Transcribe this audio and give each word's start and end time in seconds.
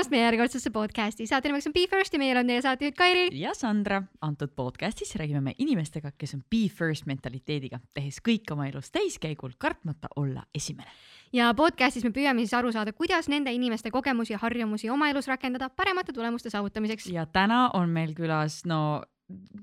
tulemast 0.00 0.14
meie 0.14 0.22
järjekordsesse 0.24 0.70
podcasti. 0.72 1.26
saate 1.28 1.50
nimeks 1.50 1.66
on 1.68 1.74
Be 1.76 1.82
First 1.90 2.14
ja 2.14 2.18
meie 2.18 2.32
oleme 2.32 2.54
teie 2.54 2.62
saatejuht 2.64 2.94
Kairi. 2.96 3.24
ja 3.36 3.50
Sandra. 3.54 4.02
antud 4.20 4.48
podcastis 4.56 5.12
räägime 5.20 5.40
me 5.40 5.52
inimestega, 5.58 6.12
kes 6.16 6.34
on 6.34 6.40
Be 6.50 6.68
First 6.72 7.04
mentaliteediga, 7.06 7.80
tehes 7.94 8.16
kõik 8.24 8.48
oma 8.50 8.64
elus 8.70 8.88
täiskäigul, 8.90 9.50
kartmata 9.58 10.08
olla 10.16 10.46
esimene. 10.54 10.88
ja 11.32 11.52
podcastis 11.54 12.04
me 12.04 12.14
püüame 12.16 12.40
siis 12.40 12.54
aru 12.56 12.72
saada, 12.72 12.94
kuidas 12.96 13.28
nende 13.28 13.52
inimeste 13.52 13.90
kogemusi 13.90 14.32
ja 14.32 14.38
harjumusi 14.38 14.88
oma 14.90 15.10
elus 15.10 15.28
rakendada 15.28 15.68
paremate 15.68 16.12
tulemuste 16.12 16.50
saavutamiseks. 16.50 17.10
ja 17.12 17.26
täna 17.26 17.68
on 17.74 17.90
meil 17.90 18.14
külas, 18.16 18.62
no 18.64 19.02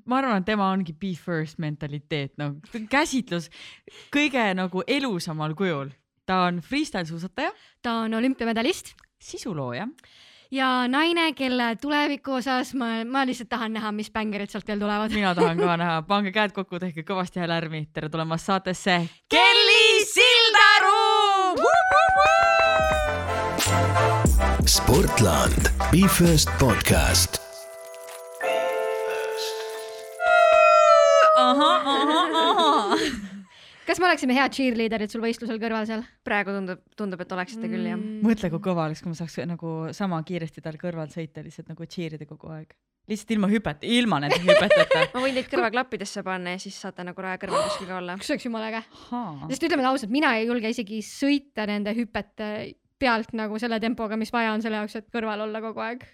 ma 0.05 0.21
arvan, 0.21 0.37
et 0.37 0.45
tema 0.45 0.69
ongi 0.69 0.93
be 0.93 1.15
first 1.15 1.57
mentaliteet, 1.57 2.37
no 2.37 2.53
käsitlus 2.89 3.49
kõige 4.13 4.53
nagu 4.53 4.85
elusamal 4.85 5.55
kujul. 5.55 5.89
ta 6.25 6.43
on 6.45 6.61
freestyle 6.61 7.05
suusataja. 7.05 7.51
ta 7.81 8.03
on 8.05 8.13
olümpiamedalist 8.13 8.93
sisulooja 9.17 9.87
ja 10.51 10.87
naine, 10.87 11.31
kelle 11.33 11.75
tuleviku 11.81 12.37
osas 12.39 12.73
ma, 12.73 12.85
ma 13.05 13.25
lihtsalt 13.27 13.49
tahan 13.49 13.73
näha, 13.73 13.91
mis 13.91 14.11
bängerid 14.11 14.49
sealt 14.51 14.67
veel 14.67 14.79
tulevad. 14.79 15.11
mina 15.13 15.35
tahan 15.35 15.57
ka 15.57 15.77
näha, 15.83 16.01
pange 16.07 16.31
käed 16.31 16.53
kokku, 16.55 16.79
tehke 16.79 17.03
kõvasti 17.07 17.39
hääle 17.41 17.53
lärmi. 17.57 17.87
tere 17.93 18.09
tulemast 18.09 18.45
saatesse 18.45 19.01
Kelly 19.29 20.05
Sildaru. 20.05 21.03
Sportland, 24.67 25.71
Be 25.91 26.07
First 26.07 26.49
podcast. 26.59 27.46
Kas 33.87 34.01
me 34.01 34.09
oleksime 34.09 34.35
head 34.35 34.55
cheerleader'id 34.55 35.13
sul 35.13 35.23
võistlusel 35.23 35.59
kõrval 35.61 35.87
seal? 35.89 36.03
praegu 36.27 36.53
tundub, 36.55 36.81
tundub, 36.99 37.23
et 37.23 37.31
oleksite 37.37 37.69
küll 37.69 37.87
jah 37.87 37.95
mm.. 37.97 38.19
mõtle, 38.25 38.51
kui 38.53 38.63
kõva 38.63 38.87
oleks, 38.87 39.03
kui 39.03 39.13
ma 39.13 39.19
saaks 39.19 39.39
nagu 39.49 39.77
sama 39.95 40.19
kiiresti 40.27 40.63
tal 40.65 40.77
kõrval 40.81 41.11
sõita 41.13 41.43
lihtsalt 41.45 41.71
nagu 41.71 41.87
cheer 41.89 42.17
ida 42.17 42.27
kogu 42.29 42.51
aeg. 42.53 42.75
lihtsalt 43.11 43.33
ilma 43.37 43.51
hüpet, 43.51 43.87
ilma 43.97 44.19
nende 44.23 44.41
hüpeteta 44.43 45.05
ma 45.15 45.23
võin 45.23 45.39
teid 45.39 45.49
kõrvaklappidesse 45.53 46.25
panna 46.27 46.57
ja 46.57 46.63
siis 46.63 46.79
saate 46.83 47.07
nagu 47.07 47.25
raja 47.25 47.39
kõrval 47.43 47.65
kuskil 47.69 47.89
ka 47.89 48.01
olla. 48.01 48.17
kas 48.19 48.33
oleks 48.35 48.49
jumala 48.49 48.71
äge? 48.71 48.83
sest 49.53 49.67
ütleme 49.69 49.87
ausalt, 49.87 50.13
mina 50.13 50.35
ei 50.37 50.49
julge 50.49 50.73
isegi 50.75 51.01
sõita 51.05 51.67
nende 51.69 51.95
hüpete 51.97 52.51
pealt 52.97 53.35
nagu 53.37 53.59
selle 53.61 53.79
tempoga, 53.79 54.17
mis 54.17 54.33
vaja 54.33 54.55
on 54.55 54.63
selle 54.63 54.81
jaoks, 54.81 54.97
et 54.99 55.11
kõrval 55.13 55.45
olla 55.45 55.61
kogu 55.63 55.83
aeg 55.85 56.07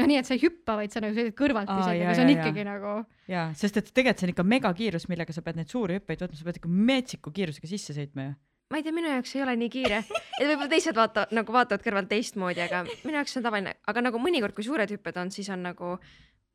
noh, 0.00 0.08
nii 0.08 0.18
et 0.20 0.28
sa 0.28 0.36
ei 0.36 0.42
hüppa, 0.42 0.76
vaid 0.80 0.94
sa 0.94 1.02
nagu 1.02 1.16
sõidad 1.16 1.36
kõrvalt 1.38 1.70
Aa, 1.72 1.84
isegi, 1.84 2.02
aga 2.04 2.16
see 2.16 2.26
on 2.26 2.32
jaa, 2.32 2.40
ikkagi 2.40 2.66
nagu. 2.68 2.96
jaa, 3.32 3.46
sest 3.58 3.80
et 3.80 3.88
tegelikult 3.92 4.22
see 4.22 4.28
on 4.28 4.34
ikka 4.34 4.46
megakiirus, 4.54 5.08
millega 5.12 5.36
sa 5.36 5.44
pead 5.46 5.60
neid 5.60 5.72
suuri 5.72 6.00
hüppeid 6.00 6.24
võtma, 6.24 6.38
sa 6.40 6.48
pead 6.48 6.60
ikka 6.60 6.74
metsiku 6.90 7.32
kiirusega 7.36 7.70
sisse 7.70 7.96
sõitma 7.96 8.28
ju. 8.28 8.36
ma 8.72 8.80
ei 8.80 8.86
tea, 8.86 8.94
minu 8.96 9.10
jaoks 9.12 9.34
ei 9.36 9.42
ole 9.46 9.56
nii 9.62 9.72
kiire, 9.72 10.02
et 10.04 10.44
võib-olla 10.44 10.70
teised 10.72 10.96
vaatavad 10.98 11.34
nagu 11.38 11.56
vaatavad 11.56 11.84
kõrvalt 11.86 12.10
teistmoodi, 12.12 12.64
aga 12.66 12.84
minu 13.06 13.20
jaoks 13.20 13.36
see 13.36 13.40
on 13.40 13.48
tavaline, 13.48 13.76
aga 13.86 14.06
nagu 14.08 14.22
mõnikord, 14.22 14.56
kui 14.56 14.66
suured 14.66 14.92
hüpped 14.92 15.20
on, 15.22 15.32
siis 15.34 15.50
on 15.54 15.64
nagu 15.70 15.96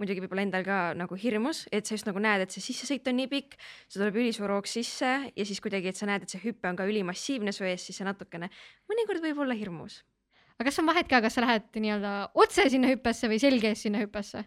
muidugi 0.01 0.23
võib-olla 0.23 0.43
endal 0.45 0.63
ka 0.65 0.77
nagu 0.97 1.17
hirmus, 1.17 1.67
et 1.71 1.85
sa 1.85 1.93
just 1.93 2.07
nagu 2.09 2.21
näed, 2.21 2.43
et 2.45 2.53
see 2.53 2.63
sissesõit 2.71 3.05
on 3.07 3.19
nii 3.21 3.29
pikk, 3.31 3.57
see 3.85 4.01
tuleb 4.01 4.17
ülisuur 4.17 4.49
hoogs 4.49 4.73
sisse 4.79 5.11
ja 5.29 5.45
siis 5.45 5.61
kuidagi, 5.61 5.93
et 5.93 5.99
sa 5.99 6.09
näed, 6.09 6.25
et 6.25 6.33
see 6.33 6.41
hüpe 6.41 6.69
on 6.69 6.79
ka 6.79 6.87
ülimassiivne 6.89 7.53
su 7.53 7.67
ees, 7.69 7.85
siis 7.85 8.01
see 8.01 8.07
natukene, 8.07 8.49
mõnikord 8.89 9.21
võib 9.23 9.45
olla 9.45 9.57
hirmus 9.57 10.01
aga 10.61 10.69
kas 10.69 10.81
on 10.81 10.89
vahet 10.89 11.09
ka, 11.09 11.21
kas 11.25 11.37
sa 11.37 11.43
lähed 11.45 11.67
nii-öelda 11.75 12.15
otse 12.37 12.67
sinna 12.69 12.91
hüppesse 12.93 13.29
või 13.31 13.39
selge 13.41 13.73
ees 13.73 13.85
sinna 13.87 14.01
hüppesse? 14.03 14.45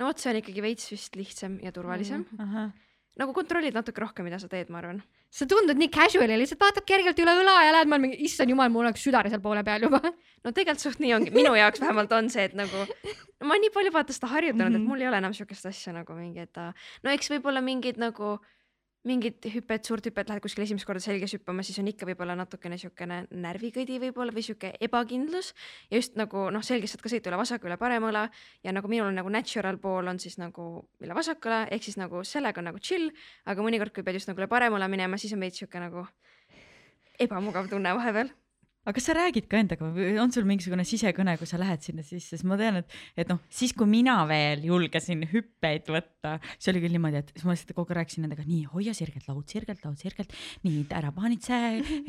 no 0.00 0.08
otse 0.10 0.30
on 0.30 0.40
ikkagi 0.40 0.62
veits 0.64 0.88
vist 0.92 1.18
lihtsam 1.18 1.58
ja 1.62 1.72
turvalisem 1.74 2.24
mm. 2.24 2.46
-hmm. 2.46 2.72
nagu 3.20 3.34
kontrollid 3.36 3.76
natuke 3.76 4.00
rohkem, 4.02 4.26
mida 4.26 4.40
sa 4.42 4.48
teed, 4.48 4.70
ma 4.70 4.80
arvan. 4.80 5.02
sa 5.30 5.46
tundud 5.50 5.78
nii 5.78 5.90
casual 5.90 6.30
ja 6.30 6.38
lihtsalt 6.38 6.60
vaatad 6.60 6.86
kergelt 6.86 7.18
üle 7.18 7.34
õla 7.42 7.54
ja 7.66 7.72
lähed, 7.76 7.90
ma 7.90 7.98
olen 7.98 8.08
mingi, 8.08 8.18
issand 8.26 8.50
jumal, 8.50 8.70
mul 8.70 8.86
oleks 8.86 9.04
südar 9.06 9.28
seal 9.28 9.42
poole 9.44 9.62
peal 9.64 9.86
juba. 9.86 10.00
no 10.44 10.50
tegelikult 10.50 10.82
suht 10.82 11.04
nii 11.04 11.14
ongi, 11.14 11.34
minu 11.34 11.54
jaoks 11.58 11.82
vähemalt 11.84 12.12
on 12.12 12.30
see, 12.30 12.48
et 12.50 12.58
nagu 12.58 12.86
no, 12.86 13.44
ma 13.44 13.54
olen 13.54 13.66
nii 13.66 13.74
palju 13.76 13.94
vaata 13.94 14.16
seda 14.16 14.32
harjutanud 14.34 14.70
mm, 14.70 14.76
-hmm. 14.76 14.82
et 14.82 14.88
mul 14.88 15.00
ei 15.04 15.08
ole 15.12 15.22
enam 15.22 15.34
siukest 15.34 15.66
asja 15.70 15.92
nagu 15.92 16.18
mingi, 16.18 16.48
et 16.48 16.56
no 17.02 17.14
eks 17.14 17.30
võib-olla 17.30 17.62
mingid 17.62 18.02
nagu 18.02 18.38
mingit 19.04 19.44
hüpet, 19.52 19.84
suurt 19.84 20.06
hüpet 20.08 20.30
lähed 20.30 20.42
kuskil 20.44 20.64
esimest 20.64 20.86
korda 20.88 21.02
selges 21.02 21.34
hüppama, 21.36 21.64
siis 21.66 21.78
on 21.82 21.88
ikka 21.90 22.06
võib-olla 22.08 22.36
natukene 22.38 22.78
siukene 22.80 23.20
närvikõdi 23.30 23.98
võib-olla 24.06 24.32
või 24.32 24.44
sihuke 24.46 24.72
ebakindlus. 24.84 25.52
Ja 25.90 26.00
just 26.00 26.16
nagu 26.20 26.46
noh, 26.54 26.64
selgelt 26.64 26.92
saad 26.92 27.04
ka 27.04 27.12
sõita 27.12 27.32
üle 27.32 27.40
vasaku, 27.40 27.68
üle 27.68 27.78
parema 27.80 28.08
õla. 28.12 28.24
Ja 28.64 28.72
nagu 28.76 28.88
minul 28.88 29.10
on 29.10 29.18
nagu 29.20 29.32
natural 29.32 29.80
pool 29.82 30.08
on 30.08 30.20
siis 30.22 30.38
nagu 30.40 30.68
üle 31.04 31.16
vasaku 31.16 31.50
õla 31.50 31.64
ehk 31.74 31.84
siis 31.84 32.00
nagu 32.00 32.24
sellega 32.28 32.62
on 32.62 32.70
nagu 32.72 32.80
chill, 32.80 33.12
aga 33.44 33.66
mõnikord, 33.66 33.92
kui 33.92 34.06
pead 34.06 34.20
just 34.20 34.32
nagu 34.32 34.40
üle 34.40 34.48
parema 34.50 34.80
õla 34.80 34.88
minema, 34.88 35.20
siis 35.20 35.36
on 35.36 35.44
veits 35.44 35.60
sihuke 35.60 35.82
nagu 35.82 36.06
ebamugav 37.20 37.68
tunne 37.70 37.92
vahepeal 37.94 38.32
aga 38.84 38.94
kas 38.98 39.06
sa 39.08 39.14
räägid 39.16 39.46
ka 39.48 39.60
endaga 39.62 39.88
või 39.94 40.14
on 40.20 40.32
sul 40.34 40.44
mingisugune 40.48 40.84
sisekõne, 40.86 41.36
kui 41.40 41.48
sa 41.48 41.58
lähed 41.60 41.84
sinna 41.84 42.04
sisse, 42.04 42.34
sest 42.34 42.46
ma 42.48 42.58
tean, 42.60 42.82
et, 42.82 42.96
et 43.20 43.30
noh, 43.30 43.40
siis 43.52 43.72
kui 43.76 43.88
mina 43.88 44.16
veel 44.28 44.64
julgesin 44.68 45.24
hüppeid 45.30 45.88
võtta, 45.92 46.36
see 46.58 46.72
oli 46.74 46.82
küll 46.84 46.96
niimoodi, 46.96 47.22
et 47.22 47.32
siis 47.32 47.46
ma 47.48 47.56
lihtsalt 47.56 47.72
kogu 47.76 47.94
aeg 47.94 48.02
rääkisin 48.02 48.26
nendega, 48.26 48.44
nii 48.48 48.66
hoia 48.74 48.92
sirgelt 48.96 49.28
laud, 49.30 49.46
sirgelt 49.50 49.86
laud, 49.86 49.96
sirgelt, 50.00 50.34
nii 50.66 50.84
ära 50.98 51.12
paanitse, 51.16 51.60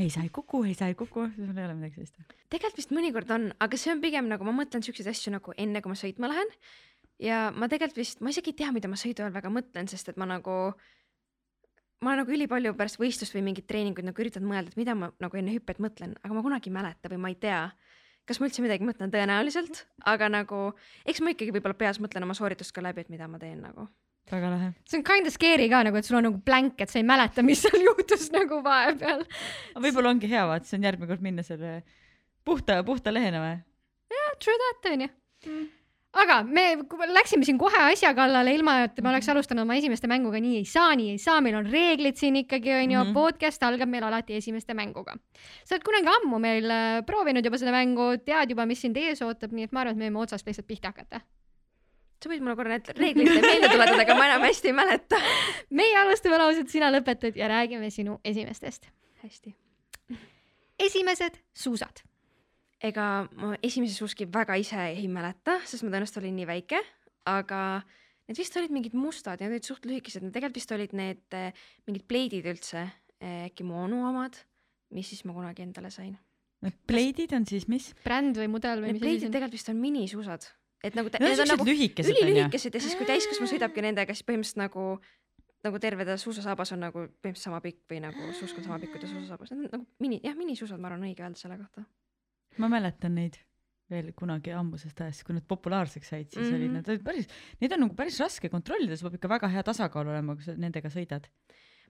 ei 0.03 0.09
sa 0.12 0.25
ei 0.25 0.34
kuku, 0.36 0.66
ei 0.68 0.75
sa 0.78 0.90
ei 0.91 0.97
kuku, 1.00 1.30
sul 1.38 1.53
ei 1.53 1.68
ole 1.68 1.78
midagi 1.78 2.02
sellist. 2.02 2.36
tegelikult 2.52 2.81
vist 2.81 2.92
mõnikord 2.96 3.31
on, 3.36 3.47
aga 3.63 3.80
see 3.80 3.94
on 3.96 4.03
pigem 4.03 4.28
nagu 4.31 4.47
ma 4.47 4.56
mõtlen 4.59 4.84
siukseid 4.86 5.07
asju 5.13 5.36
nagu 5.38 5.56
enne, 5.56 5.84
kui 5.84 5.94
ma 5.94 6.00
sõitma 6.00 6.31
lähen. 6.31 6.52
ja 7.24 7.46
ma 7.56 7.72
tegelikult 7.72 8.03
vist, 8.03 8.19
ma 8.19 8.36
isegi 8.36 8.52
ei 8.52 8.59
tea, 8.59 8.75
mida 8.75 8.92
ma 8.92 9.00
sõidu 9.00 9.24
ajal 9.24 9.36
väga 9.38 9.53
mõtlen, 9.53 9.88
sest 9.88 10.12
et 10.12 10.19
ma 10.19 10.28
nagu 10.28 10.75
ma 12.03 12.11
olen 12.11 12.23
nagu 12.23 12.33
ülipalju 12.35 12.73
pärast 12.78 13.00
võistlust 13.00 13.35
või 13.35 13.44
mingit 13.50 13.67
treeningut 13.69 14.06
nagu 14.06 14.22
üritanud 14.22 14.50
mõelda, 14.50 14.72
et 14.72 14.79
mida 14.79 14.95
ma 14.97 15.11
nagu 15.23 15.39
enne 15.39 15.53
hüpet 15.56 15.81
mõtlen, 15.83 16.16
aga 16.22 16.38
ma 16.38 16.44
kunagi 16.45 16.72
ei 16.72 16.75
mäleta 16.75 17.11
või 17.11 17.22
ma 17.23 17.31
ei 17.31 17.38
tea, 17.39 17.59
kas 18.28 18.39
ma 18.39 18.50
üldse 18.50 18.63
midagi 18.66 18.88
mõtlen, 18.88 19.13
tõenäoliselt, 19.13 19.85
aga 20.11 20.29
nagu 20.31 20.63
eks 21.07 21.22
ma 21.23 21.35
ikkagi 21.35 21.53
võib-olla 21.56 21.78
peas 21.78 22.01
mõtlen 22.03 22.25
oma 22.25 22.35
sooritust 22.38 22.75
ka 22.75 22.83
läbi, 22.83 23.06
et 23.06 23.13
mida 23.13 23.29
ma 23.31 23.39
teen 23.41 23.61
nagu. 23.63 23.88
väga 24.31 24.50
lahe. 24.50 24.72
see 24.89 24.97
on 25.00 25.06
kind 25.06 25.29
of 25.29 25.33
scary 25.33 25.69
ka 25.69 25.83
nagu, 25.85 25.97
et 25.97 26.07
sul 26.07 26.17
on 26.19 26.28
nagu 26.29 26.41
blank, 26.45 26.81
et 26.81 26.89
sa 26.89 27.00
ei 27.00 27.07
mäleta, 27.07 27.45
mis 27.45 27.61
seal 27.61 27.79
juhtus 27.89 28.27
nagu 28.33 28.62
vahepeal. 28.66 29.23
võib-olla 29.88 30.16
ongi 30.16 30.31
hea, 30.31 30.44
vaata, 30.50 30.67
see 30.67 30.79
on 30.81 30.89
järgmine 30.89 31.13
kord 31.13 31.25
minna 31.25 31.45
selle 31.45 31.79
puhta, 32.44 32.81
puhta 32.83 33.13
lehena 33.13 33.44
või? 33.45 33.57
jah, 34.19 34.38
true 34.41 34.62
that 34.66 34.91
on 34.91 35.07
ju 35.07 35.09
mm 35.45 35.75
aga 36.15 36.39
me 36.47 36.63
läksime 37.11 37.45
siin 37.47 37.57
kohe 37.59 37.81
asja 37.91 38.13
kallale, 38.17 38.53
ilma 38.55 38.77
et 38.85 38.99
me 39.03 39.11
oleks 39.11 39.29
alustanud 39.31 39.65
oma 39.65 39.77
esimeste 39.79 40.07
mänguga, 40.11 40.39
nii 40.43 40.59
ei 40.61 40.67
saa, 40.69 40.95
nii 40.95 41.15
ei 41.15 41.21
saa, 41.21 41.41
meil 41.43 41.57
on 41.59 41.69
reeglid 41.71 42.19
siin 42.19 42.39
ikkagi 42.43 42.71
onju 42.73 42.97
mm, 42.97 43.09
-hmm. 43.09 43.13
podcast 43.13 43.63
algab 43.63 43.91
meil 43.91 44.03
alati 44.03 44.35
esimeste 44.39 44.73
mänguga. 44.73 45.17
sa 45.63 45.75
oled 45.75 45.83
kunagi 45.83 46.11
ammu 46.17 46.39
meil 46.39 46.71
äh, 46.71 47.01
proovinud 47.05 47.45
juba 47.45 47.57
seda 47.57 47.71
mängu, 47.71 48.17
tead 48.25 48.49
juba, 48.49 48.65
mis 48.65 48.81
sind 48.81 48.97
ees 48.97 49.21
ootab, 49.21 49.51
nii 49.51 49.67
et 49.67 49.71
ma 49.71 49.81
arvan, 49.81 49.95
et 49.95 49.99
me 49.99 50.09
võime 50.09 50.23
otsast 50.23 50.47
lihtsalt 50.47 50.67
pihta 50.67 50.93
hakata 50.93 51.21
sa 52.23 52.31
võid 52.31 52.41
mulle 52.41 52.55
korra 52.55 52.73
need 52.73 52.89
reeglid 52.97 53.29
meelde 53.29 53.69
tuletada, 53.69 54.01
aga 54.01 54.15
ma 54.17 54.25
enam 54.31 54.47
hästi 54.47 54.71
ei 54.71 54.73
mäleta 54.73 55.19
meie 55.79 55.97
alustame 55.99 56.39
lauset, 56.41 56.71
sina 56.71 56.89
lõpetad 56.93 57.37
ja 57.37 57.51
räägime 57.51 57.91
sinu 57.93 58.19
esimestest. 58.23 58.87
hästi. 59.23 59.55
esimesed 60.79 61.41
suusad 61.53 62.05
ega 62.85 63.06
ma 63.38 63.53
esimese 63.66 63.97
suuski 63.97 64.28
väga 64.31 64.57
ise 64.62 64.79
ei 64.94 65.07
mäleta, 65.12 65.59
sest 65.68 65.85
ma 65.85 65.91
tõenäoliselt 65.94 66.22
olin 66.22 66.35
nii 66.40 66.50
väike, 66.50 66.81
aga 67.29 67.62
need 68.29 68.40
vist 68.40 68.57
olid 68.59 68.73
mingid 68.73 68.97
mustad 68.97 69.41
ja 69.41 69.47
need 69.47 69.59
olid 69.59 69.69
suht 69.69 69.88
lühikesed, 69.90 70.25
need 70.25 70.35
tegelikult 70.35 70.59
vist 70.59 70.75
olid 70.75 70.94
need 70.97 71.38
eh, 71.38 71.66
mingid 71.90 72.06
pleidid 72.09 72.47
üldse, 72.51 72.85
eh, 73.22 73.47
äkki 73.50 73.66
mu 73.68 73.79
onu 73.85 74.03
omad, 74.09 74.38
mis 74.95 75.09
siis 75.12 75.25
ma 75.28 75.35
kunagi 75.38 75.66
endale 75.66 75.91
sain. 75.94 76.16
Need 76.66 76.78
pleidid 76.90 77.35
on 77.38 77.45
siis 77.50 77.68
mis? 77.69 77.91
bränd 78.06 78.38
või 78.40 78.47
mudel 78.51 78.81
või 78.81 78.94
need 78.94 79.00
mis 79.00 79.06
pleidid 79.06 79.34
tegelikult 79.34 79.57
vist 79.57 79.74
on 79.74 79.81
minisuusad, 79.81 80.47
et 80.85 80.97
nagu 80.97 81.12
need 81.13 81.44
on 81.44 81.53
nagu 81.53 81.68
lühikesed 81.68 82.13
ülilühikesed 82.13 82.78
ja 82.78 82.81
siis 82.81 82.97
kui 82.97 83.07
täiskasvanu 83.09 83.51
sõidabki 83.51 83.85
nendega, 83.85 84.16
siis 84.16 84.25
põhimõtteliselt 84.28 84.63
nagu 84.63 84.88
nagu 85.66 85.79
terve 85.81 86.06
ta 86.06 86.13
suusasaabas 86.22 86.75
on 86.75 86.84
nagu 86.85 87.07
põhimõtteliselt 87.09 87.50
sama 87.50 87.59
pikk 87.62 87.90
või 87.90 88.01
nagu 88.03 88.31
suusk 88.38 88.62
on 88.62 88.68
sama 88.68 88.78
pikk 88.81 88.94
kui 88.94 89.01
ta 89.01 89.09
suusasaabas, 89.09 89.53
need 89.53 89.69
on 89.74 89.79
nagu 89.79 90.03
mini, 90.03 90.19
jah, 90.25 90.38
minisuusad, 90.38 90.81
ma 90.81 90.91
arvan, 90.91 91.07
õige 91.09 91.25
öelda 91.25 91.41
selle 91.41 91.57
kohta 91.57 91.85
ma 92.57 92.69
mäletan 92.71 93.16
neid 93.16 93.38
veel 93.91 94.11
kunagi 94.17 94.53
ammusest 94.55 95.01
ajast, 95.05 95.23
kui 95.27 95.35
need 95.38 95.45
populaarseks 95.50 96.09
said, 96.09 96.31
siis 96.31 96.41
mm 96.41 96.51
-hmm. 96.51 96.56
olid 96.56 96.68
Mhm. 96.71 96.75
nad 96.75 96.89
olid 96.89 97.03
päris, 97.03 97.27
neid 97.62 97.71
on 97.74 97.80
nagu 97.85 97.95
päris 97.95 98.19
raske 98.19 98.50
kontrollida, 98.50 98.97
sul 98.97 99.09
peab 99.09 99.19
ikka 99.19 99.30
väga 99.30 99.47
hea 99.47 99.63
tasakaal 99.63 100.07
olema, 100.07 100.35
kui 100.35 100.44
sa 100.44 100.56
nendega 100.57 100.89
sõidad. 100.89 101.30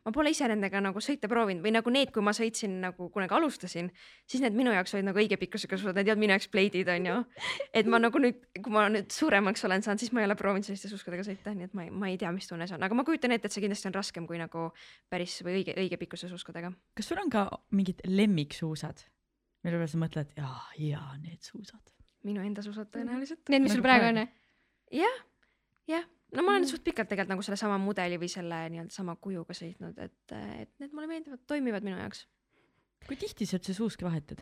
ma 0.06 0.12
pole 0.12 0.30
ise 0.30 0.48
nendega 0.48 0.82
nagu 0.82 1.00
sõita 1.00 1.28
proovinud 1.28 1.64
või 1.66 1.72
nagu 1.72 1.90
need, 1.90 2.12
kui 2.12 2.22
ma 2.22 2.30
sõitsin 2.30 2.80
nagu 2.80 3.10
kunagi 3.10 3.34
alustasin, 3.34 3.90
siis 4.28 4.42
need 4.42 4.54
minu 4.54 4.70
jaoks 4.70 4.94
olid 4.94 5.06
nagu 5.06 5.18
õige 5.18 5.38
pikkusega 5.38 5.78
suusad, 5.78 5.96
need 5.96 6.06
ei 6.06 6.12
olnud 6.12 6.20
minu 6.22 6.34
jaoks 6.34 6.48
pleidid 6.48 6.88
onju. 6.88 7.26
et 7.74 7.86
ma 7.88 7.98
nagu 7.98 8.20
nüüd, 8.20 8.36
kui 8.62 8.72
ma 8.72 8.88
nüüd 8.90 9.10
suuremaks 9.10 9.66
olen 9.66 9.82
saanud, 9.82 10.00
siis 10.00 10.12
ma 10.14 10.20
ei 10.22 10.26
ole 10.26 10.36
proovinud 10.36 10.64
selliste 10.64 10.90
suuskadega 10.90 11.24
sõita, 11.24 11.56
nii 11.56 11.64
et 11.64 11.74
ma 11.74 11.84
ei, 11.86 11.90
ma 11.90 12.08
ei 12.08 12.18
tea, 12.18 12.32
mis 12.32 12.48
tunne 12.48 12.68
see 12.68 12.76
on, 12.76 12.84
aga 12.84 12.94
ma 12.94 13.04
kujutan 13.04 13.32
ette, 13.32 13.48
et 13.48 13.52
see 13.52 13.62
kindlasti 13.62 13.88
on 13.88 13.94
raskem 13.94 14.28
kui 14.28 14.38
nagu 14.38 14.72
päris 15.10 15.42
või 15.42 15.64
õige, 15.64 15.74
õige 15.74 15.98
pikkuse 15.98 16.30
suuskadega. 16.30 16.72
kas 16.94 17.08
sul 17.08 17.18
on 17.18 17.30
ka 17.30 17.50
mingid 17.72 18.02
lemmiksuusad, 18.06 19.08
mille 19.66 19.80
peale 19.82 19.92
sa 19.92 20.00
mõtled, 20.02 20.34
jaa, 20.38 20.64
jaa, 20.82 21.12
need 21.24 21.42
suusad? 21.46 21.82
minu 22.26 22.42
enda 22.42 22.64
suusad 22.66 22.90
tõenäoliselt. 22.94 23.44
Need, 23.54 23.62
mis 23.66 23.74
sul 23.76 23.82
Nagu 23.84 23.86
praegu 23.86 24.06
praegu. 24.08 24.24
on? 24.24 24.98
jah, 24.98 25.18
jah, 25.92 26.06
no 26.34 26.46
ma 26.46 26.56
olen 26.56 26.66
suht 26.70 26.82
pikalt 26.86 27.10
tegelikult 27.12 27.36
nagu 27.36 27.46
sellesama 27.46 27.78
mudeli 27.82 28.18
või 28.22 28.30
selle 28.32 28.64
nii-öelda 28.74 28.94
sama 28.96 29.14
kujuga 29.22 29.54
sõitnud, 29.58 30.00
et, 30.02 30.34
et 30.64 30.72
need 30.82 30.96
mulle 30.96 31.10
meeldivad, 31.12 31.44
toimivad 31.50 31.86
minu 31.86 32.00
jaoks. 32.00 32.24
kui 33.06 33.18
tihti 33.22 33.46
sa 33.46 33.60
üldse 33.60 33.76
suuski 33.78 34.08
vahetad? 34.08 34.42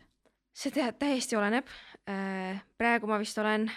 see 0.54 0.70
tea- 0.72 0.92
täiesti 0.96 1.36
oleneb. 1.36 1.68
praegu 2.78 3.10
ma 3.10 3.18
vist 3.20 3.38
olen, 3.42 3.68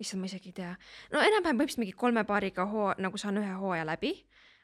issand, 0.00 0.20
ma 0.20 0.28
isegi 0.28 0.50
ei 0.50 0.56
tea, 0.60 0.72
no 1.12 1.20
enam-vähem 1.22 1.60
põhimõtteliselt 1.60 1.84
mingi 1.84 1.96
kolme 1.96 2.24
paariga 2.28 2.66
hoo 2.68 2.90
nagu 2.98 3.20
saan 3.20 3.38
ühe 3.40 3.52
hooaja 3.62 3.86
läbi, 3.88 4.12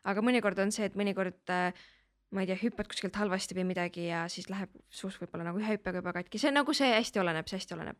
aga 0.05 0.25
mõnikord 0.25 0.59
on 0.65 0.73
see, 0.75 0.89
et 0.89 0.97
mõnikord 0.99 1.53
äh, 1.55 1.87
ma 2.35 2.43
ei 2.43 2.49
tea, 2.51 2.57
hüppad 2.61 2.89
kuskilt 2.91 3.17
halvasti 3.21 3.55
või 3.57 3.69
midagi 3.69 4.09
ja 4.09 4.25
siis 4.33 4.49
läheb 4.51 4.73
suus 4.91 5.19
võib-olla 5.21 5.47
nagu 5.49 5.61
ühe 5.61 5.77
hüppega 5.77 6.03
juba 6.03 6.15
katki, 6.17 6.41
see 6.43 6.51
nagu 6.55 6.75
see 6.75 6.89
hästi 6.91 7.23
oleneb, 7.23 7.47
see 7.47 7.61
hästi 7.61 7.77
oleneb. 7.77 7.99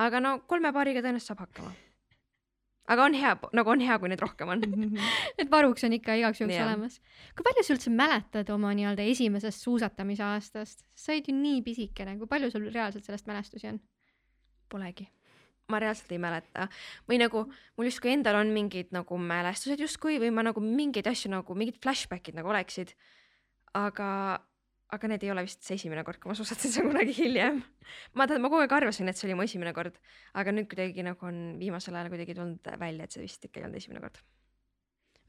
aga 0.00 0.20
no 0.22 0.40
kolme 0.50 0.72
paariga 0.74 1.04
tõenäoliselt 1.04 1.30
saab 1.30 1.44
hakkama. 1.44 1.70
aga 2.90 3.04
on 3.06 3.14
hea, 3.14 3.36
nagu 3.54 3.70
on 3.70 3.84
hea, 3.86 3.98
kui 4.02 4.10
neid 4.10 4.24
rohkem 4.24 4.50
on. 4.50 4.64
et 5.40 5.52
varuks 5.52 5.86
on 5.86 5.94
ikka 5.94 6.18
igaks 6.18 6.42
juhuks 6.42 6.58
olemas. 6.64 6.98
kui 7.36 7.46
palju 7.46 7.64
sa 7.66 7.76
üldse 7.76 7.94
mäletad 7.94 8.50
oma 8.50 8.74
nii-öelda 8.74 9.06
esimesest 9.12 9.62
suusatamise 9.62 10.26
aastast? 10.26 10.84
sa 10.94 11.14
olid 11.14 11.30
ju 11.30 11.36
nii 11.38 11.62
pisikene, 11.70 12.18
kui 12.18 12.30
palju 12.30 12.50
sul 12.50 12.66
reaalselt 12.74 13.06
sellest 13.06 13.30
mälestusi 13.30 13.70
on? 13.70 13.80
Polegi. 14.70 15.06
ma 15.70 15.78
reaalselt 15.78 16.10
ei 16.10 16.18
mäleta 16.18 16.66
või 17.06 17.20
nagu 17.22 17.44
mul 17.46 17.86
justkui 17.86 18.10
endal 18.16 18.40
on 18.40 18.50
mingid 18.50 18.90
nagu 18.90 19.14
mälestused 19.14 19.78
justkui 19.78 20.18
või 20.18 20.34
ma 20.34 20.42
nagu 20.42 20.58
mingeid 20.58 21.06
asju 21.06 21.30
nagu 21.30 21.54
mingid 21.54 21.78
flashback'id 21.78 22.34
nagu 22.34 22.50
oleksid. 22.50 22.90
aga, 23.78 24.10
aga 24.90 25.10
need 25.12 25.24
ei 25.24 25.30
ole 25.34 25.44
vist 25.46 25.62
see 25.66 25.78
esimene 25.78 26.02
kord, 26.06 26.20
kui 26.22 26.30
ma 26.30 26.36
suusatasin, 26.38 26.88
kunagi 26.90 27.14
hiljem. 27.16 27.62
ma 28.18 28.26
tean, 28.30 28.42
ma 28.42 28.50
kogu 28.50 28.64
aeg 28.64 28.74
arvasin, 28.80 29.10
et 29.10 29.18
see 29.18 29.28
oli 29.28 29.38
mu 29.38 29.46
esimene 29.46 29.72
kord, 29.76 29.96
aga 30.40 30.54
nüüd 30.54 30.68
kuidagi 30.70 31.06
nagu 31.06 31.30
on 31.30 31.40
viimasel 31.60 31.96
ajal 31.96 32.12
kuidagi 32.12 32.36
tulnud 32.38 32.74
välja, 32.80 33.06
et 33.06 33.16
see 33.16 33.24
vist 33.24 33.46
ikka 33.46 33.60
ei 33.60 33.68
olnud 33.68 33.80
esimene 33.82 34.02
kord. 34.02 34.20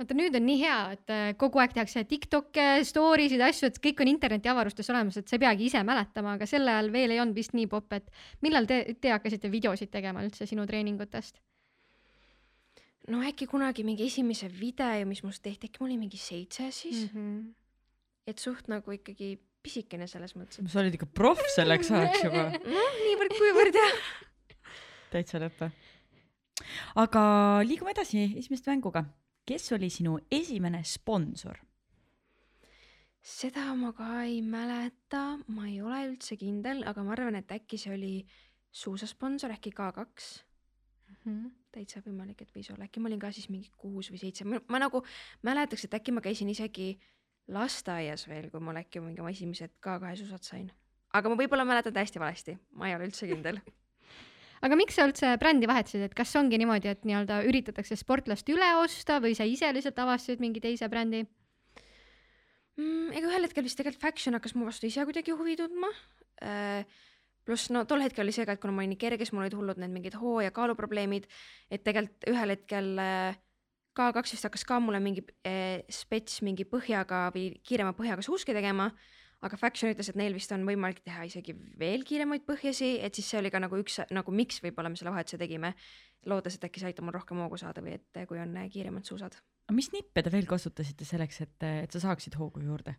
vaata 0.02 0.18
nüüd 0.18 0.36
on 0.40 0.48
nii 0.48 0.58
hea, 0.64 0.80
et 0.96 1.14
äh, 1.14 1.28
kogu 1.38 1.62
aeg 1.62 1.76
tehakse 1.78 2.04
Tiktok'e, 2.10 2.82
story 2.88 3.28
sid, 3.30 3.44
asju, 3.46 3.70
et 3.70 3.78
kõik 3.84 4.02
on 4.02 4.10
internetiavarustes 4.16 4.90
olemas, 4.90 5.20
et 5.20 5.30
sa 5.30 5.38
ei 5.38 5.46
peagi 5.46 5.70
ise 5.70 5.84
mäletama, 5.86 6.40
aga 6.40 6.50
sel 6.50 6.66
ajal 6.66 6.90
veel 6.96 7.14
ei 7.14 7.22
olnud 7.22 7.38
vist 7.38 7.54
nii 7.54 7.70
popp, 7.70 7.94
et 8.00 8.10
millal 8.42 8.66
te, 8.70 8.82
te 8.98 9.14
hakkasite 9.14 9.52
videosid 9.54 9.94
tegema 9.94 10.26
üldse 10.26 10.50
sinu 10.50 10.66
treeningutest? 10.66 11.38
no 13.10 13.22
äkki 13.26 13.48
kunagi 13.50 13.84
mingi 13.86 14.06
esimese 14.06 14.50
video, 14.50 15.06
mis 15.10 15.24
must 15.26 15.42
tehti, 15.44 15.70
äkki 15.70 15.82
ma 15.82 15.90
olin 15.90 16.02
mingi 16.04 16.20
seitse 16.22 16.70
siis 16.72 17.08
mm. 17.12 17.18
-hmm. 17.18 17.61
Et 18.28 18.42
suht 18.42 18.70
nagu 18.72 18.94
ikkagi 18.96 19.36
pisikene 19.62 20.08
selles 20.10 20.36
mõttes, 20.38 20.62
sa 20.72 20.82
olid 20.82 20.98
ikka 20.98 21.10
proff 21.14 21.42
selleks 21.56 21.92
ajaks 21.96 22.26
juba, 22.26 22.50
noh, 22.66 23.00
niivõrd-kuivõrd 23.06 23.80
jah. 23.80 23.98
täitsa 25.14 25.42
lõppe. 25.42 25.72
aga 27.02 27.24
liigume 27.68 27.94
edasi 27.96 28.30
esimese 28.42 28.72
mänguga. 28.72 29.06
kes 29.46 29.72
oli 29.78 29.90
sinu 29.90 30.18
esimene 30.32 30.84
sponsor? 30.86 31.60
seda 33.22 33.68
ma 33.78 33.92
ka 33.94 34.24
ei 34.26 34.42
mäleta, 34.42 35.38
ma 35.54 35.68
ei 35.70 35.82
ole 35.82 36.08
üldse 36.10 36.38
kindel, 36.42 36.82
aga 36.90 37.04
ma 37.06 37.14
arvan, 37.14 37.38
et 37.38 37.52
äkki 37.54 37.78
see 37.78 37.94
oli 37.94 38.14
suusasponsor, 38.72 39.54
äkki 39.58 39.74
K2. 39.78 40.06
Mhm. 41.22 41.50
täitsa 41.72 42.02
võimalik, 42.02 42.42
et 42.42 42.50
võis 42.52 42.68
olla, 42.74 42.88
äkki 42.88 43.00
ma 43.00 43.08
olin 43.08 43.20
ka 43.22 43.30
siis 43.32 43.46
mingi 43.48 43.70
kuus 43.78 44.10
või 44.12 44.18
seitse, 44.20 44.44
ma 44.44 44.80
nagu 44.82 45.04
mäletaks, 45.46 45.86
et 45.86 45.94
äkki 45.94 46.12
ma 46.12 46.24
käisin 46.24 46.50
isegi 46.50 46.96
lasteaias 47.52 48.26
veel, 48.30 48.50
kui 48.52 48.64
mul 48.64 48.80
äkki 48.82 49.04
mingi 49.04 49.24
oma 49.24 49.34
esimesed 49.34 49.76
K2 49.84 50.16
suusad 50.24 50.48
sain. 50.48 50.72
aga 51.14 51.30
ma 51.30 51.36
võib-olla 51.40 51.68
mäletan 51.68 51.94
täiesti 51.96 52.22
valesti, 52.22 52.56
ma 52.80 52.88
ei 52.88 52.96
ole 52.96 53.10
üldse 53.10 53.28
kindel. 53.28 53.60
aga 54.66 54.78
miks 54.80 54.96
sa 54.98 55.08
üldse 55.10 55.34
brändi 55.42 55.68
vahetasid, 55.70 56.08
et 56.08 56.16
kas 56.18 56.34
ongi 56.40 56.60
niimoodi, 56.62 56.92
et 56.94 57.06
nii-öelda 57.08 57.42
üritatakse 57.50 57.98
sportlast 58.00 58.50
üle 58.54 58.72
osta 58.80 59.20
või 59.24 59.36
sa 59.38 59.48
ise 59.48 59.72
lihtsalt 59.76 60.00
avastasid 60.00 60.44
mingi 60.44 60.64
teise 60.64 60.90
brändi? 60.92 61.26
mm,. 62.80 63.14
ega 63.18 63.30
ühel 63.32 63.48
hetkel 63.48 63.66
vist 63.68 63.80
tegelikult 63.80 64.04
Faction 64.04 64.38
hakkas 64.38 64.56
mu 64.58 64.68
vastu 64.70 64.90
ise 64.90 65.06
kuidagi 65.08 65.36
huvi 65.36 65.58
tundma 65.60 65.92
äh,. 66.42 66.84
pluss 67.46 67.72
no 67.74 67.84
tol 67.90 68.04
hetkel 68.06 68.26
oli 68.26 68.36
see 68.36 68.46
ka, 68.46 68.56
et 68.56 68.62
kuna 68.62 68.76
ma 68.76 68.84
olin 68.84 68.94
nii 68.94 69.02
kerge, 69.02 69.26
siis 69.26 69.34
mul 69.36 69.48
olid 69.48 69.56
hullud 69.58 69.80
need 69.82 69.94
mingid 69.94 70.18
hoo 70.22 70.40
ja 70.46 70.52
kaaluprobleemid, 70.54 71.26
et 71.74 71.84
tegelikult 71.84 72.30
ühel 72.30 72.54
hetkel 72.54 72.92
äh, 73.02 73.40
K2 73.98 74.24
vist 74.32 74.48
hakkas 74.48 74.64
ka 74.68 74.80
mulle 74.80 75.02
mingi 75.04 75.24
äh, 75.48 75.82
spets 75.92 76.42
mingi 76.46 76.66
põhjaga 76.68 77.26
või 77.36 77.50
kiirema 77.68 77.92
põhjaga 77.98 78.24
suuski 78.24 78.56
tegema, 78.56 78.88
aga 79.44 79.58
Faction 79.60 79.92
ütles, 79.92 80.12
et 80.12 80.20
neil 80.20 80.36
vist 80.38 80.52
on 80.56 80.64
võimalik 80.68 81.02
teha 81.04 81.26
isegi 81.28 81.56
veel 81.80 82.06
kiiremaid 82.08 82.46
põhjasi, 82.48 82.94
et 83.04 83.18
siis 83.18 83.28
see 83.34 83.42
oli 83.42 83.52
ka 83.52 83.60
nagu 83.64 83.80
üks 83.82 84.00
nagu 84.14 84.36
miks 84.36 84.62
võib-olla 84.64 84.94
me 84.94 85.00
selle 85.00 85.14
vahetuse 85.16 85.40
tegime, 85.42 85.74
lootes, 86.30 86.56
et 86.56 86.68
äkki 86.70 86.82
see 86.82 86.92
aitab 86.92 87.08
mul 87.08 87.18
rohkem 87.18 87.42
hoogu 87.44 87.60
saada 87.60 87.84
või 87.84 87.98
et 87.98 88.22
äh, 88.22 88.28
kui 88.30 88.40
on 88.40 88.56
äh, 88.62 88.70
kiiremad 88.72 89.08
suusad. 89.08 89.40
mis 89.72 89.92
nippe 89.92 90.24
te 90.24 90.32
veel 90.32 90.48
kasutasite 90.48 91.08
selleks, 91.08 91.42
et, 91.48 91.72
et 91.86 91.92
sa 91.92 92.04
saaksid 92.08 92.38
hoogu 92.40 92.64
juurde? 92.64 92.96